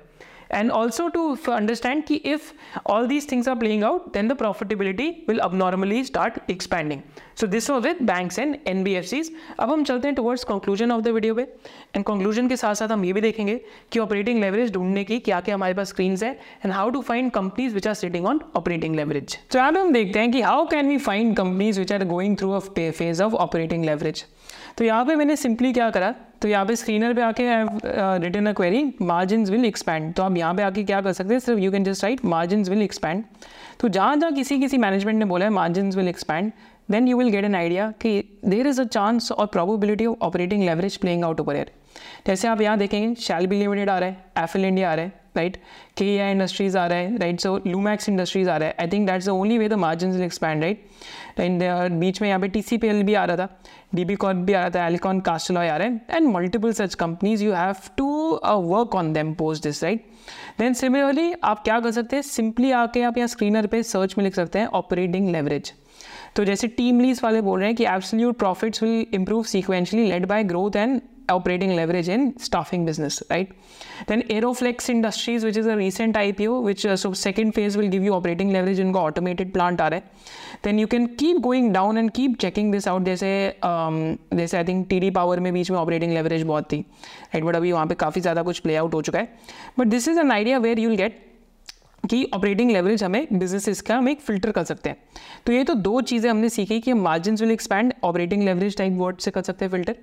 एंड 0.52 0.70
ऑल्सो 0.70 1.08
टू 1.08 1.34
अंडरस्टैंड 1.52 2.04
कि 2.04 2.14
if 2.14 2.52
all 2.86 3.06
these 3.06 3.30
things 3.32 3.48
are 3.48 3.54
playing 3.54 3.84
out 3.84 4.12
then 4.14 4.28
the 4.28 4.36
profitability 4.36 5.08
will 5.28 5.38
अब 5.38 5.54
normally 5.54 6.02
start 6.04 6.50
expanding 6.50 7.00
so 7.40 7.46
this 7.46 7.70
was 7.70 7.82
with 7.82 8.02
banks 8.02 8.38
and 8.38 8.56
N 8.66 8.82
B 8.84 8.94
F 8.94 9.06
Cs 9.06 9.32
अब 9.58 9.72
हम 9.72 9.84
चलते 9.84 10.08
हैं 10.08 10.14
towards 10.14 10.44
conclusion 10.44 10.92
of 10.92 11.02
the 11.02 11.08
video 11.08 11.34
पे. 11.34 11.42
And 11.42 12.04
conclusion 12.04 12.48
के 12.48 12.56
साथ 12.56 12.74
साथ 12.74 12.88
हम 12.88 13.04
ये 13.04 13.12
भी 13.12 13.20
देखेंगे 13.20 13.60
कि 13.92 13.98
ऑपरेटिंग 13.98 14.40
लेवरेज 14.40 14.72
ढूँढने 14.74 15.04
की 15.04 15.18
क्या 15.20 15.40
क्या 15.40 15.54
हमारे 15.54 15.74
पास 15.74 15.88
स्क्रीन 15.88 16.16
है 16.22 16.32
and 16.64 16.72
how 16.72 16.90
to 16.90 17.00
find 17.02 17.30
companies 17.32 17.74
which 17.74 17.86
are 17.88 17.94
sitting 17.94 18.26
on 18.26 18.40
operating 18.56 18.96
leverage 18.96 19.38
तो 19.52 19.58
यहाँ 19.58 19.72
पे 19.72 19.80
हम 19.80 19.92
देखते 19.92 20.18
हैं 20.18 20.30
कि 20.32 20.40
how 20.40 20.66
can 20.66 20.88
we 20.88 20.98
find 20.98 21.36
companies 21.36 21.78
which 21.80 21.92
are 21.92 22.04
going 22.06 22.36
through 22.38 22.50
a 22.50 22.58
phase 22.58 23.22
of 23.22 23.34
operating 23.46 23.84
leverage 23.84 24.24
तो 24.78 24.84
यहाँ 24.84 25.04
पे 25.04 25.14
मैंने 25.16 25.36
सिंपली 25.36 25.72
क्या 25.72 25.90
करा? 25.90 26.14
तो 26.42 26.48
यहाँ 26.48 26.66
पे 26.66 26.76
स्क्रीनर 26.76 27.14
पे 27.14 27.22
आके 27.22 27.46
I 27.46 28.18
return 28.18 28.46
a 28.46 28.52
query 28.52 28.84
margin 29.02 29.44
will 29.44 29.64
expand 29.64 30.12
तो 30.14 30.22
आप 30.22 30.36
यहाँ 30.36 30.54
पे 30.54 30.62
आके 30.62 30.84
क्या 30.84 31.00
कर 31.00 31.12
सकते 31.12 31.34
हैं? 31.34 31.40
सिर्फ़ 31.40 31.60
you 31.60 31.72
can 31.72 31.84
just 31.84 32.04
write 32.04 32.24
margin 32.24 32.62
will 32.64 32.82
expand 32.82 33.24
तो 33.80 33.88
जहाँ 33.88 34.16
जहाँ 34.16 34.32
किसी 34.32 34.58
किसी 34.58 34.78
मैनेजमेंट 34.78 35.18
ने 35.18 35.24
बोला 35.24 35.44
है 35.44 35.50
margin 35.50 35.90
will 35.90 36.08
expand 36.08 36.52
then 36.90 37.08
you 37.08 37.18
will 37.18 37.28
get 37.28 37.44
an 37.44 37.54
idea 37.54 37.90
कि 38.02 38.22
देर 38.44 38.66
इज़ 38.66 38.80
अ 38.80 38.84
चांस 38.84 39.30
और 39.32 39.46
probability 39.46 40.06
of 40.06 40.16
operating 40.22 40.64
leverage 40.64 40.96
playing 40.96 41.24
out 41.24 41.40
over 41.40 41.56
a year 41.56 41.72
जैसे 42.26 42.48
आप 42.48 42.60
यहाँ 42.60 42.78
देखेंगे 42.78 43.14
शैल 43.20 43.46
बी 43.46 43.58
लिमिटेड 43.58 43.90
आ 43.90 43.98
रहा 43.98 44.08
है 44.08 44.44
एफिल 44.44 44.64
इंडिया 44.64 44.90
आ 44.90 44.94
रहा 44.94 45.04
है 45.04 45.19
राइट 45.36 45.56
के 45.96 46.18
आई 46.18 46.30
इंडस्ट्रीज़ 46.30 46.78
आ 46.78 46.86
रहा 46.86 46.98
है 46.98 47.16
राइट 47.16 47.40
सो 47.40 47.56
लूमैक्स 47.66 48.08
इंडस्ट्रीज़ 48.08 48.50
आ 48.50 48.56
रहा 48.56 48.68
है 48.68 48.74
I 48.80 48.88
think 48.92 49.06
that's 49.06 49.28
only 49.28 49.58
way 49.58 49.68
the 49.68 49.72
margin 49.78 50.12
will 50.12 50.22
expand 50.22 50.62
right 50.62 51.40
and 51.40 51.62
बीच 52.00 52.20
में 52.22 52.28
यहाँ 52.28 52.40
पे 52.40 52.48
टी 52.48 52.62
सी 52.62 52.76
पी 52.78 52.88
एल 52.88 53.02
भी 53.02 53.14
आ 53.14 53.24
रहा 53.24 53.36
था 53.36 53.48
डी 53.94 54.04
बी 54.04 54.14
कॉर्प 54.14 54.36
भी 54.38 54.52
आ 54.52 54.60
रहा 54.60 54.70
था 54.70 54.86
एलिकॉन 54.86 55.20
कास्टलॉय 55.20 55.68
आ 55.68 55.76
रहा 55.76 55.88
है 55.88 56.00
and 56.10 56.28
multiple 56.28 56.72
such 56.72 56.94
companies 56.94 57.44
you 57.44 57.52
have 57.52 57.74
to 57.96 58.08
work 58.44 58.94
on 58.94 59.12
them 59.12 59.32
post 59.34 59.62
this 59.62 59.82
right 59.84 60.06
then 60.58 60.74
similarly 60.74 61.32
आप 61.44 61.62
क्या 61.64 61.80
कर 61.80 61.90
सकते 61.90 62.16
हैं? 62.16 62.22
सिंपली 62.22 62.70
आके 62.72 63.02
आप 63.02 63.18
यहाँ 63.18 63.28
स्क्रीनर 63.28 63.66
पे 63.66 63.82
सर्च 63.82 64.14
में 64.18 64.24
लिख 64.24 64.34
सकते 64.34 64.58
हैं 64.58 64.66
ऑपरेटिंग 64.74 65.30
लेवरेज 65.30 65.72
तो 66.36 66.44
जैसे 66.44 66.68
टीम 66.68 67.00
लीज 67.00 67.20
वाले 67.24 67.40
बोल 67.40 67.58
रहे 67.58 67.68
हैं 67.68 67.76
कि 67.76 67.84
absolute 67.84 68.38
profits 68.38 68.82
will 68.82 69.06
improve 69.14 69.42
sequentially 69.44 70.06
led 70.10 70.26
by 70.26 70.44
growth 70.44 70.76
and 70.76 71.00
operating 71.30 71.74
leverage 71.76 72.08
in 72.08 72.38
staffing 72.38 72.84
business, 72.84 73.22
right? 73.30 73.50
Then 74.06 74.22
Aeroflex 74.24 74.88
Industries, 74.88 75.44
which 75.44 75.56
is 75.56 75.66
a 75.66 75.76
recent 75.76 76.16
IPO, 76.16 76.62
which 76.62 76.84
uh, 76.84 76.96
so 76.96 77.12
second 77.12 77.52
phase 77.52 77.76
will 77.76 77.88
give 77.88 78.02
you 78.02 78.14
operating 78.14 78.52
leverage 78.52 78.78
in 78.78 78.94
automated 78.94 79.54
plant 79.54 79.80
are 79.80 80.02
then 80.62 80.78
you 80.78 80.86
can 80.86 81.16
keep 81.16 81.40
going 81.42 81.72
down 81.72 81.96
and 81.96 82.12
keep 82.12 82.38
checking 82.38 82.70
this 82.70 82.86
out 82.86 83.02
जैसे 83.04 83.30
um, 83.62 83.96
जैसे 84.34 84.56
I 84.56 84.64
think 84.64 84.86
T 84.88 85.00
D 85.00 85.10
power 85.10 85.40
में 85.40 85.52
बीच 85.52 85.70
में 85.70 85.78
operating 85.78 86.12
leverage 86.12 86.42
बहुत 86.42 86.72
थी 86.72 86.80
right 87.34 87.44
but 87.44 87.56
अभी 87.56 87.72
वहाँ 87.72 87.86
पे 87.86 87.94
काफ़ी 87.94 88.20
ज़्यादा 88.20 88.42
कुछ 88.42 88.58
प्ले 88.58 88.76
आउट 88.76 88.94
हो 88.94 89.02
है 89.14 89.28
but 89.78 89.86
this 89.86 90.08
is 90.08 90.18
an 90.18 90.32
idea 90.32 90.58
where 90.58 90.78
you'll 90.78 90.96
get 90.96 91.26
कि 92.10 92.24
ऑपरेटिंग 92.34 92.70
लेवरेज 92.70 93.02
हमें 93.04 93.26
बिजनेसेस 93.32 93.80
का 93.80 93.96
हम 93.96 94.08
एक 94.08 94.20
फ़िल्टर 94.20 94.50
कर 94.50 94.64
सकते 94.64 94.90
हैं 94.90 94.98
तो 95.46 95.52
ये 95.52 95.64
तो 95.64 95.74
दो 95.74 96.00
चीज़ें 96.00 96.30
हमने 96.30 96.48
सीखी 96.48 96.80
कि 96.80 96.92
margin 96.92 97.36
will 97.40 97.50
expand 97.50 97.92
operating 98.04 98.42
leverage 98.42 98.76
type 98.76 98.92
word 98.96 99.18
से 99.20 99.30
कर 99.30 99.42
सकते 99.42 99.64
हैं 99.64 99.72
फ़िल्टर 99.72 99.96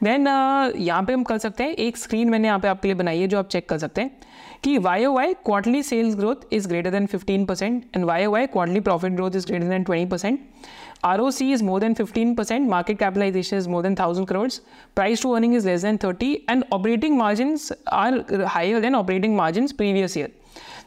देन 0.00 0.24
uh, 0.24 0.76
यहाँ 0.76 1.02
पे 1.02 1.12
हम 1.12 1.22
कर 1.22 1.38
सकते 1.38 1.64
हैं 1.64 1.74
एक 1.76 1.96
स्क्रीन 1.96 2.30
मैंने 2.30 2.48
यहाँ 2.48 2.58
पे 2.58 2.68
आपके 2.68 2.88
लिए 2.88 2.94
बनाई 2.94 3.20
है 3.20 3.28
जो 3.28 3.38
आप 3.38 3.48
चेक 3.48 3.68
कर 3.68 3.78
सकते 3.78 4.00
हैं 4.00 4.10
कि 4.64 4.76
Y 4.78 5.04
O 5.04 5.12
Y 5.14 5.34
quarterly 5.44 5.82
sales 5.82 6.14
growth 6.16 6.52
is 6.52 6.68
greater 6.68 6.90
than 6.90 7.06
fifteen 7.06 7.44
percent 7.44 7.96
and 7.96 8.04
Y 8.04 8.26
O 8.26 8.30
Y 8.32 8.46
quarterly 8.46 8.80
profit 8.80 9.12
growth 9.12 9.36
is 9.36 9.46
greater 9.46 9.68
than 9.68 9.84
twenty 9.84 10.10
percent 10.10 10.40
R 11.04 11.20
O 11.20 11.30
C 11.30 11.50
is 11.52 11.64
more 11.64 11.80
than 11.80 11.94
fifteen 11.94 12.34
percent 12.34 12.68
market 12.70 12.98
capitalization 12.98 13.56
is 13.56 13.68
more 13.68 13.82
than 13.82 13.94
thousand 13.94 14.28
crores 14.28 14.60
price 14.96 15.22
to 15.22 15.32
earning 15.32 15.54
is 15.54 15.66
less 15.68 15.82
than 15.82 15.96
thirty 16.04 16.32
and 16.50 16.64
operating 16.72 17.18
margin 17.18 17.56
are 17.92 18.44
higher 18.46 18.80
than 18.80 18.94
operating 18.94 19.36
margin 19.36 19.68
previous 19.76 20.16
year 20.16 20.32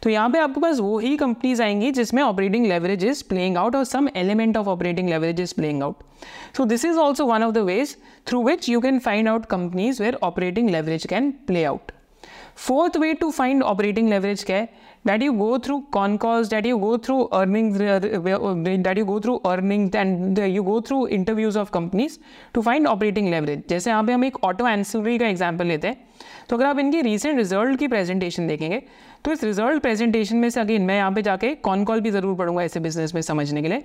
तो 0.03 0.09
यहाँ 0.09 0.29
पे 0.29 0.39
आपके 0.39 0.61
पास 0.61 0.79
वो 0.79 0.97
ही 0.99 1.15
companies 1.17 1.61
आएँगी 1.61 1.91
जिसमें 1.91 2.21
operating 2.23 2.65
leverage 2.67 3.05
is 3.05 3.23
playing 3.29 3.57
out 3.57 3.75
और 3.75 3.83
some 3.85 4.07
element 4.15 4.57
of 4.57 4.67
operating 4.67 5.09
leverage 5.09 5.41
is 5.41 5.53
playing 5.55 5.83
out 5.83 6.03
so 6.57 6.65
this 6.65 6.85
is 6.85 6.97
also 6.97 7.25
one 7.25 7.43
of 7.43 7.51
the 7.53 7.65
ways 7.71 7.95
through 8.27 8.43
which 8.43 8.69
you 8.69 8.81
can 8.81 8.99
find 8.99 9.29
out 9.29 9.45
companies 9.55 10.01
where 10.03 10.17
operating 10.23 10.69
leverage 10.69 11.05
can 11.09 11.31
play 11.47 11.63
out 11.63 11.91
fourth 12.55 12.97
way 12.97 13.13
to 13.13 13.29
find 13.31 13.63
operating 13.63 14.09
leverage 14.09 14.43
क्या 14.43 14.57
है? 14.57 14.89
That 15.09 15.23
you 15.25 15.31
go 15.37 15.45
through 15.65 15.75
con 15.93 16.15
calls, 16.23 16.49
that 16.49 16.65
you 16.69 16.79
go 16.81 16.89
through 17.05 17.21
earnings, 17.33 17.77
that 17.79 18.97
you 18.99 19.05
go 19.05 19.15
through 19.19 19.37
earnings 19.51 19.95
and 20.01 20.41
you 20.55 20.65
go 20.67 20.75
through 20.89 20.99
interviews 21.17 21.55
of 21.61 21.71
companies 21.77 22.17
to 22.57 22.63
find 22.67 22.89
operating 22.91 23.29
leverage. 23.33 23.63
जैसे 23.69 23.89
यहाँ 23.89 24.03
पे 24.03 24.13
हम 24.13 24.25
एक 24.25 24.37
auto 24.45 24.67
ancillary 24.67 25.17
का 25.17 25.27
example 25.27 25.67
लेते 25.67 25.87
हैं। 25.87 25.97
तो 26.49 26.55
अगर 26.55 26.65
आप 26.65 26.79
इनकी 26.79 27.01
रिसेंट 27.01 27.37
रिज़ल्ट 27.37 27.79
की 27.79 27.87
प्रेजेंटेशन 27.87 28.47
देखेंगे 28.47 28.81
तो 29.25 29.31
इस 29.31 29.43
रिज़ल्ट 29.43 29.81
प्रेजेंटेशन 29.81 30.37
में 30.37 30.49
से 30.49 30.59
अगेन 30.59 30.81
मैं 30.81 30.95
यहाँ 30.95 31.11
पे 31.11 31.21
जाके 31.21 31.53
कॉन 31.57 31.83
कॉल 31.85 32.01
भी 32.01 32.11
ज़रूर 32.11 32.35
पढ़ूँगा 32.37 32.63
ऐसे 32.63 32.79
बिज़नेस 32.79 33.13
में 33.15 33.21
समझने 33.21 33.61
के 33.61 33.67
लिए। 33.67 33.79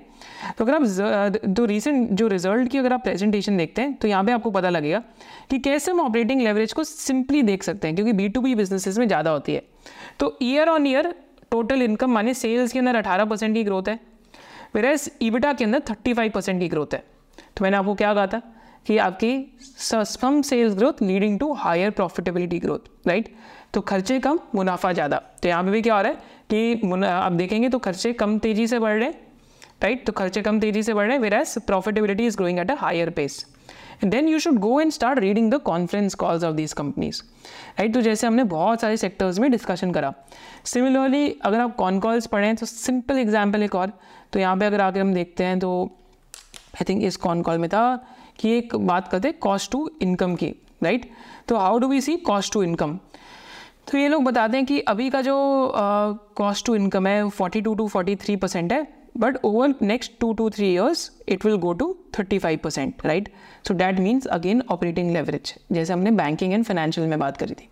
तो 0.59 0.65
अगर 0.65 0.75
आप 0.75 0.83
जो 1.49 1.65
रिसेंट 1.65 2.11
जो 2.11 2.29
रिज़ल्ट 2.29 2.71
की 2.71 2.79
अगर 2.79 2.93
आप 2.93 3.03
प्रेजेंटेशन 3.05 3.57
देखते 3.57 3.83
हैं 3.83 3.95
तो 3.95 4.09
यहाँ 4.09 4.25
पे 4.25 4.33
आपको 4.33 4.51
पता 4.51 4.71
लगेगा 4.71 5.03
कि 5.51 5.59
कैसे 5.61 5.91
हम 5.91 6.01
ऑपरेटिंग 6.01 6.41
लेवरेज 6.43 6.73
को 6.73 6.85
सिंपली 6.85 7.43
देख 7.45 7.63
सकते 7.63 7.89
हैं, 7.89 7.97
क्योंकि 7.97 8.13
बी 8.13 8.29
टू 8.29 8.41
बी 8.41 8.55
बिजनेसेस 8.55 8.99
में 8.99 9.07
ज़्यादा 9.07 9.31
होती 9.31 9.55
है। 9.55 9.63
तो 10.21 10.37
year 10.43 10.69
on 10.69 10.87
year 10.87 11.15
total 11.51 11.83
income 11.83 12.11
माने 12.11 12.35
सेल्स 12.35 12.73
के 12.73 12.79
अंदर 12.79 12.97
अठारह 12.97 13.25
परसेंट 13.25 13.55
की 13.55 13.65
ग्रोथ 13.65 13.89
है 13.89 13.99
वेरस 14.75 15.11
ईबिटा 15.23 15.53
के 15.53 15.65
अंदर 15.65 15.81
थर्टी 15.91 16.15
फाइव 16.15 16.31
परसेंट 16.31 16.61
की 16.61 16.69
ग्रोथ 16.69 16.95
है। 16.95 17.05
तो 17.57 17.65
मैंने 17.65 17.77
आपको 17.77 17.95
क्या 17.95 18.15
कहा 18.15 18.27
था 18.27 18.41
कि 18.87 18.97
आपकी 18.99 19.33
some 19.79 20.41
sales 20.43 20.75
growth 20.75 21.03
leading 21.03 21.39
to 21.39 21.53
higher 21.55 21.91
profitability 21.93 22.59
growth 22.59 23.09
right 23.09 23.29
तो 23.75 23.81
खर्चे 23.83 24.19
कम, 24.21 24.39
मुनाफा 24.55 24.93
ज़्यादा। 24.93 25.17
तो 25.43 25.49
यहाँ 25.49 25.65
पे 25.65 25.71
भी 25.71 25.83
क्या 25.83 25.97
हो 25.97 26.03
रहा 26.03 26.13
है 26.13 26.19
कि 26.51 27.05
आप 27.05 27.33
देखेंगे 27.33 27.69
तो 27.69 27.79
खर्चे 27.81 28.13
कम 28.15 28.39
तेज़ी 28.39 28.67
से 28.67 28.79
बढ़ 28.79 28.99
रहे 28.99 29.05
हैं 29.05 29.25
राइट 29.83 30.07
तो 30.07 30.13
खर्चे 30.13 30.43
कम 30.43 30.61
तेज़ी 30.61 30.83
से 30.83 30.95
बढ़ 30.95 31.07
रहे 31.07 31.17
हैं 31.17 31.23
where 31.23 31.45
profitability 31.67 32.27
is 32.27 32.37
growing 32.37 32.59
at 32.59 32.71
a 32.71 32.75
higher 32.79 33.11
pace 33.11 33.45
then 34.05 34.29
you 34.29 34.39
should 34.39 34.59
go 34.61 34.81
and 34.81 34.91
start 34.93 35.19
reading 35.19 35.51
the 35.53 35.59
conference 35.65 36.15
calls 36.15 36.45
of 36.45 36.55
these 36.55 36.73
companies 36.73 37.21
right 37.79 37.95
तो 37.95 38.01
जैसे 38.03 38.27
हमने 38.27 38.45
बहुत 38.47 38.81
सारे 38.81 38.97
सेक्टर्स 38.97 39.39
में 39.39 39.51
डिस्कशन 39.51 39.93
करा। 39.93 40.13
सिमिलरली 40.65 41.29
अगर 41.45 41.61
आप 41.61 41.75
कॉन 41.77 42.01
कॉल्स 42.01 42.27
पढ़ें 42.27 42.55
तो 42.57 42.67
सिंपल 42.67 43.19
एग्ज़ाम्पल 43.19 43.63
एक 43.63 43.75
और। 43.75 43.93
तो 44.33 44.39
यहाँ 44.41 44.57
पे 44.57 44.67
अगर 44.67 44.81
आगे 44.81 45.01
हम 45.01 45.15
देखते 45.15 45.45
हैं 45.45 45.59
तो 45.59 45.71
आई 46.77 46.85
थिंक 46.89 47.03
इस 47.05 47.17
कॉन 47.17 47.43
कॉल 47.43 47.59
में 47.59 47.69
था 47.69 47.85
कि 48.39 48.57
एक 48.57 48.75
बात 48.77 49.09
करते 49.09 49.33
कॉस्ट 49.41 49.71
टू 49.73 49.89
इनकम 50.03 50.35
की 50.35 50.55
राइट 50.83 51.11
तो 51.49 51.57
how 51.57 51.79
do 51.79 51.89
we 51.89 52.01
see 52.01 52.17
cost 52.27 52.53
to 52.53 52.63
income 52.63 52.99
तो 53.87 53.99
ये 53.99 54.09
लोग 54.09 54.25
बताते 54.25 54.57
हैं 54.57 54.67
कि 54.67 54.79
अभी 54.89 55.09
का 55.11 55.21
जो 55.23 55.37
कॉस्ट 56.37 56.67
टू 56.67 56.75
इनकम 56.75 57.07
है 57.07 57.29
forty 57.31 57.61
two 57.61 57.75
to 57.75 57.87
forty 57.89 58.17
three 58.17 58.37
percent 58.37 58.73
है 58.73 58.87
but 59.19 59.37
over 59.45 59.75
next 59.83 60.13
two 60.21 60.33
to 60.33 60.49
three 60.51 60.73
years 60.73 61.11
it 61.29 61.45
will 61.45 61.57
go 61.57 61.73
to 61.73 61.95
thirty 62.19 62.39
five 62.39 62.59
percent 62.65 63.07
right 63.07 63.29
so 63.69 63.75
that 63.75 64.01
means 64.01 64.27
again 64.29 64.63
operating 64.71 65.13
leverage 65.13 65.55
जैसे 65.73 65.93
हमने 65.93 66.11
बैंकिंग 66.15 66.53
एंड 66.53 66.65
फाइनेंशियल 66.65 67.07
में 67.07 67.19
बात 67.19 67.37
करी 67.37 67.55
थी 67.55 67.69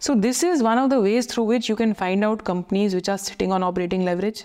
so 0.00 0.14
this 0.16 0.44
is 0.44 0.62
one 0.64 0.78
of 0.78 0.90
the 0.90 0.94
ways 1.02 1.30
through 1.30 1.46
which 1.46 1.70
you 1.70 1.76
can 1.76 1.92
find 1.92 2.24
out 2.24 2.42
companies 2.42 2.94
which 2.94 3.10
are 3.10 3.16
sitting 3.16 3.52
on 3.52 3.62
operating 3.62 4.08
leverage. 4.08 4.42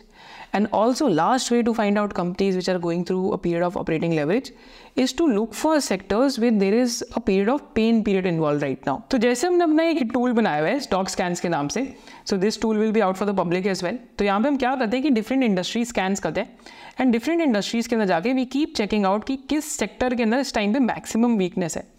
And 0.53 0.67
also 0.71 1.07
last 1.09 1.49
way 1.49 1.63
to 1.63 1.73
find 1.73 1.97
out 1.97 2.13
companies 2.13 2.55
which 2.55 2.69
are 2.69 2.77
going 2.77 3.03
through 3.05 3.31
a 3.33 3.37
period 3.37 3.63
of 3.63 3.75
operating 3.75 4.15
leverage 4.15 4.51
is 4.95 5.13
to 5.13 5.25
look 5.27 5.55
for 5.55 5.81
sectors 5.81 6.37
where 6.37 6.51
there 6.51 6.75
is 6.75 7.03
a 7.15 7.19
period 7.19 7.49
of 7.49 7.73
pain 7.73 8.03
period 8.03 8.27
involved 8.27 8.61
right 8.61 8.85
now. 8.85 8.97
तो 9.11 9.17
जैसे 9.17 9.47
हमने 9.47 9.63
अपना 9.63 9.83
एक 9.83 10.11
tool 10.13 10.33
बनाया 10.33 10.59
हुआ 10.59 10.69
है 10.69 10.79
stock 10.79 11.09
scans 11.09 11.39
के 11.39 11.49
नाम 11.49 11.67
से 11.67 11.85
so 12.29 12.37
this 12.37 12.61
tool 12.61 12.77
will 12.77 12.91
be 12.91 12.99
out 12.99 13.15
for 13.15 13.31
the 13.31 13.37
public 13.37 13.67
as 13.67 13.83
well 13.83 13.99
तो 14.19 14.25
यहाँ 14.25 14.41
पे 14.41 14.47
हम 14.47 14.57
क्या 14.57 14.75
करते 14.75 14.97
हैं 14.97 15.03
कि 15.03 15.09
डिफरेंट 15.09 15.43
इंडस्ट्री 15.43 15.85
स्कैंस 15.85 16.19
करते 16.19 16.41
हैं 16.41 16.57
एंड 16.99 17.11
डिफरेंट 17.11 17.41
इंडस्ट्रीज़ 17.41 17.89
के 17.89 17.95
अंदर 17.95 18.07
जाके 18.07 18.33
वी 18.33 18.45
कीप 18.57 18.73
चेकिंग 18.77 19.05
आउट 19.05 19.23
कि 19.27 19.35
किस 19.49 19.71
सेक्टर 19.77 20.15
के 20.15 20.23
अंदर 20.23 20.39
इस 20.39 20.53
टाइम 20.53 20.73
पे 20.73 20.79
मैक्सिमम 20.79 21.37
वीकनेस 21.37 21.77
है 21.77 21.83
तो 21.83 21.91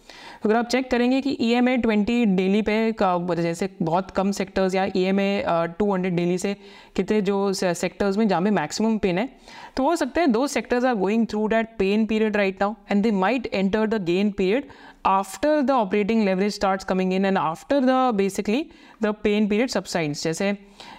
अगर 0.45 0.55
आप 0.55 0.67
चेक 0.69 0.89
करेंगे 0.91 1.19
कि 1.21 1.35
E 1.41 1.51
M 1.53 1.69
A 1.69 1.75
twenty 1.77 2.25
daily 2.25 2.61
पे 2.61 2.91
का 3.01 3.17
जैसे 3.35 3.69
बहुत 3.81 4.11
कम 4.11 4.31
सेक्टर्स 4.31 4.75
या 4.75 4.85
E 4.95 5.03
M 5.03 5.19
A 5.19 5.43
two 5.79 5.91
hundred 5.93 6.15
daily 6.15 6.37
से 6.37 6.55
कितने 6.95 7.21
जो 7.21 7.37
सेक्टर्स 7.53 8.17
में 8.17 8.27
जहाँ 8.27 8.41
पे 8.41 8.51
मैक्सिमम 8.51 8.97
पेन 8.97 9.17
है 9.17 9.29
तो 9.77 9.83
हो 9.83 9.95
सकता 9.95 10.21
है 10.21 10.27
दो 10.27 10.45
sectors 10.47 10.85
are 10.85 10.95
going 10.95 11.25
through 11.29 11.47
that 11.47 11.69
pain 11.79 12.05
period 12.05 12.37
right 12.37 12.61
now 12.61 12.75
and 12.91 13.03
they 13.03 13.11
might 13.11 13.49
enter 13.53 13.87
the 13.87 14.03
gain 14.05 14.31
period 14.31 14.67
after 15.05 15.61
the 15.61 15.71
operating 15.71 16.23
leverage 16.25 16.53
start 16.53 16.83
coming 16.83 17.13
in 17.13 17.25
and 17.25 17.37
after 17.37 17.79
the 17.79 18.13
basically 18.15 18.65
the 19.03 19.13
pain 19.23 19.47
period 19.47 19.69
subsides 19.69 20.23
जैसे 20.23 20.55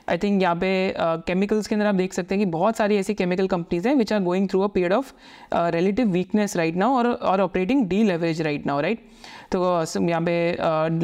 I 0.08 0.18
think 0.18 0.42
यहाँ 0.42 0.56
पे 0.56 0.68
chemicals 0.98 1.66
के 1.66 1.74
अंदर 1.74 1.86
आप 1.86 1.94
देख 1.94 2.12
सकते 2.12 2.34
हैं 2.34 2.44
कि 2.44 2.50
बहुत 2.50 2.76
सारी 2.76 2.96
ऐसी 2.96 3.14
केमिकल 3.14 3.46
कंपनीज़ 3.48 3.88
हैं 3.88 3.94
which 3.94 4.12
are 4.12 4.20
going 4.22 4.48
through 4.48 4.60
a 4.60 4.66
period 4.66 4.92
of 4.92 5.12
relative 5.54 6.10
weakness 6.10 6.56
right 6.56 6.76
now 6.76 6.96
और 6.96 7.06
और 7.06 7.40
operating 7.40 7.86
deleverage 8.02 8.42
right 8.42 8.66
now 8.66 8.80
right 8.80 9.04
तो 9.52 9.62
यहाँ 10.00 10.20
पे 10.20 10.36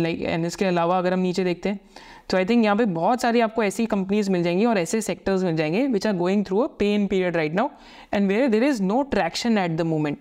लाइक 0.03 0.23
एंड 0.23 0.47
इसके 0.47 0.65
अलावा 0.65 0.99
अगर 0.99 1.13
हम 1.13 1.21
नीचे 1.21 1.45
देखते 1.45 1.69
हैं 1.69 1.81
तो 2.31 2.37
आई 2.37 2.45
थिंक 2.45 2.65
यहाँ 2.65 2.77
पे 2.77 2.85
बहुत 2.85 3.23
सारी 3.23 3.41
आपको 3.41 3.63
ऐसी 3.65 3.87
कंपनीज़ 3.87 4.31
मिल 4.31 4.43
जाएँगी 4.43 4.65
और 4.65 4.79
ऐसे 4.79 5.01
सेक्टर्स 5.01 5.43
मिल 5.45 5.57
जाएँगे 5.57 5.87
which 5.87 6.07
are 6.07 6.17
going 6.17 6.45
through 6.47 6.59
a 6.59 6.67
pain 6.79 7.07
period 7.07 7.37
right 7.37 7.55
now 7.55 7.69
and 8.15 8.29
where 8.29 8.49
there 8.49 8.65
is 8.65 8.83
no 8.83 9.03
traction 9.11 9.59
at 9.59 9.71
the 9.71 9.83
moment 9.87 10.19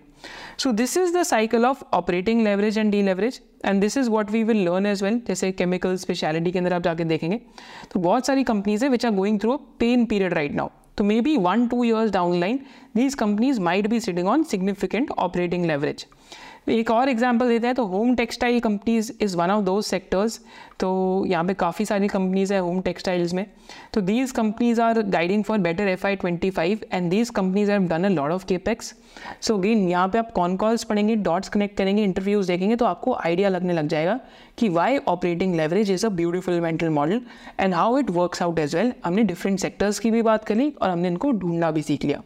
so 0.58 0.72
this 0.72 0.96
is 0.96 1.16
the 1.16 1.22
cycle 1.22 1.66
of 1.66 1.82
operating 1.92 2.42
leverage 2.42 2.78
and 2.78 2.90
deleverage 3.02 3.40
and 3.64 3.80
this 3.80 3.96
is 3.96 4.10
what 4.10 4.30
we 4.30 4.42
will 4.44 4.64
learn 4.64 4.86
as 4.86 5.02
well 5.02 5.20
जैसे 5.28 5.50
chemical 5.52 5.96
speciality 5.96 6.52
के 6.52 6.58
अंदर 6.58 6.72
आप 6.72 6.82
जाके 6.82 7.04
देखेंगे 7.04 7.40
तो 7.92 8.00
बहुत 8.00 8.26
सारी 8.26 8.44
companies 8.44 8.84
है 8.84 8.90
which 8.90 9.06
are 9.06 9.12
going 9.12 9.40
through 9.40 9.52
a 9.52 9.56
pain 9.78 10.04
period 10.04 10.34
right 10.34 10.54
now 10.54 10.68
तो 10.98 11.04
maybe 11.20 11.36
one 11.36 11.66
two 11.68 11.84
years 11.84 12.10
down 12.10 12.38
line 12.40 12.60
these 12.96 13.14
companies 13.14 13.60
might 13.60 13.86
be 13.86 14.00
sitting 14.00 14.28
on 14.28 14.42
significant 14.44 15.10
operating 15.10 15.64
leverage 15.66 16.06
एक 16.66 16.90
और 16.90 17.08
एग्जांपल 17.08 17.48
देते 17.48 17.66
हैं 17.66 17.74
तो 17.76 17.84
home 17.86 18.14
textile 18.14 18.58
companies 18.60 19.10
is 19.22 19.36
one 19.36 19.50
of 19.50 19.64
those 19.64 19.84
sectors 19.84 20.38
तो 20.80 20.90
यहाँ 21.28 21.44
पे 21.44 21.54
काफ़ी 21.54 21.84
सारी 21.84 22.08
कंपनीज़ 22.08 22.52
है 22.54 22.58
होम 22.60 22.80
टेक्सटाइल्स 22.80 23.34
में। 23.34 23.44
तो 23.94 24.00
these 24.00 24.32
companies 24.32 24.80
are 24.80 25.00
guiding 25.02 25.42
for 25.44 25.58
better 25.58 25.88
F 25.88 26.06
I 26.06 26.16
twenty 26.16 26.50
five 26.50 26.84
and 26.92 27.10
these 27.10 27.30
companies 27.30 27.70
have 27.70 27.88
done 27.88 28.04
a 28.04 28.08
lot 28.08 28.30
of 28.30 28.46
capex 28.46 28.94
so 29.40 29.58
again 29.58 29.88
यहाँ 29.88 30.08
पे 30.08 30.18
आप 30.18 30.30
कॉन 30.32 30.56
कॉल्स 30.56 30.84
पढ़ेंगे 30.84 31.16
डॉट्स 31.16 31.48
कनेक्ट 31.48 31.76
करेंगे 31.76 32.04
इंटरव्यूज़ 32.04 32.48
देखेंगे 32.48 32.76
तो 32.76 32.84
आपको 32.84 33.14
आइडिया 33.14 33.48
लगने 33.48 33.72
लग 33.72 33.88
जाएगा 33.88 34.18
कि 34.58 34.68
why 34.68 34.98
operating 35.08 35.54
leverage 35.54 35.90
is 35.90 36.06
a 36.06 36.08
beautiful 36.10 36.60
mental 36.60 36.88
model 36.90 37.20
and 37.60 37.74
how 37.74 37.98
it 37.98 38.10
works 38.10 38.42
out 38.42 38.58
as 38.58 38.76
well 38.76 38.92
हमने 39.04 39.22
डिफरेंट 39.24 39.58
सेक्टर्स 39.58 39.98
की 39.98 40.10
भी 40.10 40.22
बात 40.22 40.44
करी 40.44 40.72
और 40.82 40.90
हमने 40.90 41.08
इनको 41.08 41.32
ढूंढना 41.32 41.70
भी 41.70 41.82
सीख 41.82 42.04
लिया। 42.04 42.22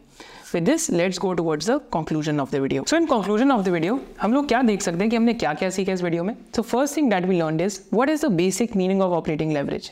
With 0.55 0.65
this 0.65 0.91
let's 0.91 1.19
go 1.19 1.33
towards 1.33 1.69
the 1.71 1.81
conclusion 1.93 2.41
of 2.41 2.51
the 2.53 2.57
video 2.61 2.85
so 2.89 2.97
in 2.97 3.07
conclusion 3.07 3.51
of 3.53 3.63
the 3.65 3.69
video 3.69 3.99
हम 4.21 4.33
लोग 4.33 4.49
क्या 4.49 4.61
देख 4.63 4.83
सकते 4.83 5.01
हैं 5.01 5.11
कि 5.11 5.17
हमने 5.17 5.35
क्या 5.35 5.53
क्या 5.55 5.71
सीखा 5.71 5.93
इस 5.93 6.03
वीडियो 6.03 6.25
में? 6.25 6.35
So 6.57 6.63
first 6.63 6.97
thing 6.97 7.11
that 7.11 7.25
we 7.25 7.37
learn 7.39 7.61
is 7.61 7.81
what 7.95 8.09
is 8.11 8.27
the 8.27 8.31
basic 8.33 8.77
meaning 8.77 9.03
of 9.03 9.13
operating 9.13 9.53
leverage 9.53 9.91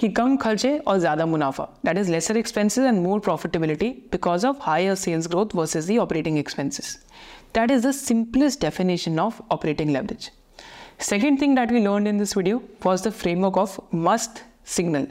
कि 0.00 0.08
कम 0.10 0.36
खर्चे 0.36 0.76
और 0.78 0.98
ज़्यादा 0.98 1.26
मुनाफा 1.26 1.68
that 1.84 1.98
is 1.98 2.10
lesser 2.12 2.36
expenses 2.36 2.84
and 2.84 2.98
more 3.02 3.20
profitability 3.20 3.88
because 4.12 4.46
of 4.46 4.56
higher 4.62 4.94
sales 4.94 5.28
growth 5.28 5.54
versus 5.56 5.90
the 5.90 5.98
operating 5.98 6.38
expenses 6.38 6.94
that 7.54 7.70
is 7.70 7.86
the 7.86 7.90
simplest 7.92 8.60
definition 8.60 9.18
of 9.20 9.40
operating 9.52 9.90
leverage 9.90 10.30
second 11.04 11.40
thing 11.40 11.56
that 11.56 11.72
we 11.72 11.80
learn 11.80 12.06
in 12.06 12.18
this 12.18 12.36
video 12.36 12.60
was 12.86 13.08
the 13.08 13.12
framework 13.12 13.58
of 13.58 13.78
must 13.94 14.42
signal 14.76 15.06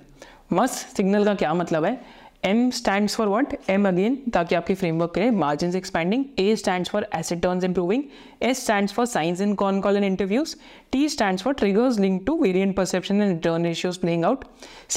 must 0.53 0.95
signal 0.97 1.25
का 1.25 1.33
क्या 1.35 1.53
मतलब 1.53 1.85
है? 1.85 1.99
M 2.47 2.71
stands 2.71 3.15
for 3.15 3.25
what? 3.27 3.53
M 3.73 3.85
again 3.89 4.15
ताकि 4.33 4.55
आपकी 4.55 4.73
framework 4.79 5.13
करें 5.13 5.37
margins 5.43 5.75
expanding. 5.77 6.25
A 6.41 6.55
stands 6.55 6.89
for 6.93 6.99
asset 7.19 7.41
turns 7.45 7.63
improving. 7.67 8.03
S 8.49 8.59
stands 8.65 8.91
for 8.97 9.05
signs 9.13 9.39
in 9.45 9.55
con 9.61 9.79
call 9.85 9.95
and 9.95 10.05
interviews. 10.05 10.53
T 10.91 11.09
stands 11.13 11.41
for 11.41 11.53
triggers 11.61 11.97
linked 12.03 12.27
to 12.27 12.35
variant 12.41 12.75
perception 12.75 13.21
and 13.21 13.33
return 13.37 13.63
ratios 13.63 13.97
playing 13.97 14.25
out. 14.29 14.45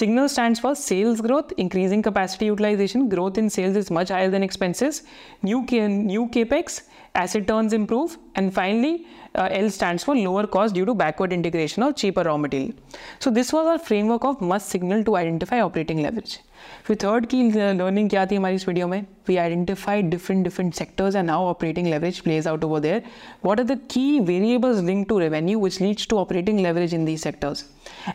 Signal 0.01 0.29
stands 0.29 0.61
for 0.61 0.75
sales 0.75 1.23
growth, 1.23 1.55
increasing 1.57 2.03
capacity 2.03 2.45
utilization. 2.51 3.09
Growth 3.09 3.39
in 3.39 3.49
sales 3.49 3.77
is 3.77 3.91
much 3.91 4.11
higher 4.11 4.29
than 4.29 4.43
expenses. 4.43 5.05
New, 5.43 5.63
new 5.63 6.27
capex, 6.27 6.83
asset 7.15 7.47
turns 7.47 7.73
improve. 7.73 8.19
And 8.35 8.53
finally, 8.53 9.07
uh, 9.35 9.49
L 9.51 9.71
stands 9.71 10.05
for 10.05 10.15
lower 10.15 10.47
cost 10.47 10.75
due 10.75 10.85
to 10.85 10.93
backward 10.93 11.33
integration 11.33 11.83
or 11.83 11.95
cheaper 11.95 12.25
raw 12.25 12.37
material. 12.37 12.73
So 13.21 13.31
this 13.31 13.55
was 13.55 13.67
our 13.67 13.79
framework 13.79 14.25
of 14.25 14.43
must 14.43 14.69
signal 14.69 15.03
to 15.05 15.17
identify 15.17 15.63
operating 15.63 16.03
leverage. 16.03 16.41
फिर 16.89 16.97
third 16.97 17.27
की 17.27 17.43
learning 17.53 18.09
क्या 18.11 18.25
थी 18.27 18.37
हमारी 18.37 18.55
इस 18.57 18.67
video 18.69 18.87
में? 18.89 19.05
We 19.29 19.37
identify 19.37 20.03
different 20.03 20.45
different 20.45 20.75
sectors 20.75 21.17
and 21.17 21.27
now 21.27 21.45
operating 21.47 21.87
leverage 21.87 22.21
plays 22.21 22.47
out 22.49 22.65
over 22.65 22.81
there 22.81 23.03
what 23.45 23.61
are 23.61 23.67
the 23.67 23.79
key 23.91 24.21
variables 24.21 24.83
link 24.85 25.07
to 25.09 25.19
revenue 25.19 25.61
which 25.61 25.81
leads 25.81 26.09
to 26.09 26.19
operating 26.19 26.61
leverage 26.61 26.95
in 26.95 27.05
these 27.05 27.21
sectors 27.21 27.65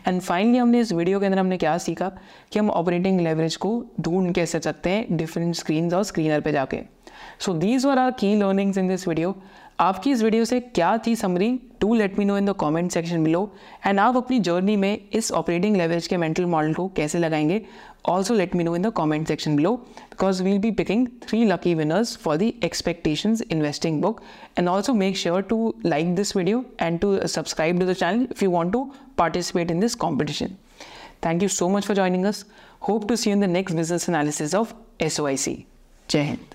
and 0.08 0.20
finally 0.20 0.58
हमने 0.58 0.80
इस 0.80 0.92
video 0.92 1.20
के 1.20 1.26
अंदर 1.26 1.38
हमने 1.38 1.56
क्या 1.56 1.76
सीखा? 1.78 2.10
कि 2.52 2.58
हम 2.58 2.70
operating 2.70 3.20
leverage 3.20 3.56
को 3.56 3.84
ढूंढ 4.00 4.34
कैसे 4.34 4.60
सकते 4.60 4.90
हैं 4.90 5.16
डिफरेंट 5.16 5.54
स्क्रीन 5.54 5.94
और 5.94 6.02
स्क्रीनर 6.02 6.40
पर 6.40 6.50
जाके। 6.50 6.80
So 7.40 7.54
these 7.54 7.86
were 7.86 7.98
the 7.98 8.10
key 8.10 8.34
learnings 8.34 8.78
in 8.78 8.88
this 8.88 9.08
video 9.08 9.36
आपकी 9.80 10.10
इस 10.10 10.22
वीडियो 10.22 10.44
से 10.44 10.58
क्या 10.60 10.96
थी 11.06 11.16
summary 11.16 11.58
to 11.80 11.94
let 11.94 12.18
me 12.18 12.24
know 12.24 12.36
in 12.38 12.46
the 12.46 12.54
comment 12.60 12.90
section 12.92 13.24
below 13.24 13.50
and 13.86 14.00
आप 14.00 14.16
अपनी 14.16 14.38
जर्नी 14.40 14.76
में 14.76 14.98
इस 15.12 15.32
ऑपरेटिंग 15.32 15.76
लेवरेज 15.76 16.06
के 16.06 16.16
मेंटल 16.16 16.44
मॉडल 16.44 16.74
को 16.74 16.88
कैसे 16.88 17.18
लगाएँगे? 17.18 17.62
Also 18.04 18.34
let 18.34 18.54
me 18.54 18.64
know 18.64 18.74
in 18.74 18.82
the 18.82 18.92
comment 18.92 19.28
section 19.28 19.56
below 19.56 19.80
because 20.10 20.42
we'll 20.42 20.58
be 20.58 20.70
picking 20.70 21.06
three 21.20 21.44
lucky 21.44 21.74
winners 21.74 22.14
for 22.14 22.36
the 22.36 22.54
expectations 22.62 23.40
investing 23.42 24.00
book. 24.00 24.22
And 24.56 24.68
also 24.68 24.92
make 24.92 25.16
sure 25.16 25.42
to 25.42 25.74
like 25.82 26.14
this 26.14 26.32
video 26.32 26.64
and 26.78 27.00
to 27.00 27.20
uh, 27.20 27.26
subscribe 27.26 27.80
to 27.80 27.86
the 27.86 27.94
channel 27.94 28.26
if 28.30 28.42
you 28.42 28.50
want 28.50 28.72
to 28.72 28.92
participate 29.16 29.70
in 29.70 29.80
this 29.80 29.94
competition. 29.94 30.58
Thank 31.22 31.42
you 31.42 31.48
so 31.48 31.68
much 31.68 31.86
for 31.86 31.94
joining 31.94 32.26
us. 32.26 32.44
Hope 32.80 33.08
to 33.08 33.16
see 33.16 33.30
you 33.30 33.34
in 33.34 33.40
the 33.40 33.46
next 33.46 33.72
business 33.72 34.08
analysis 34.08 34.52
of 34.52 34.74
soic 35.00 35.64
jai 36.08 36.24
hind 36.24 36.53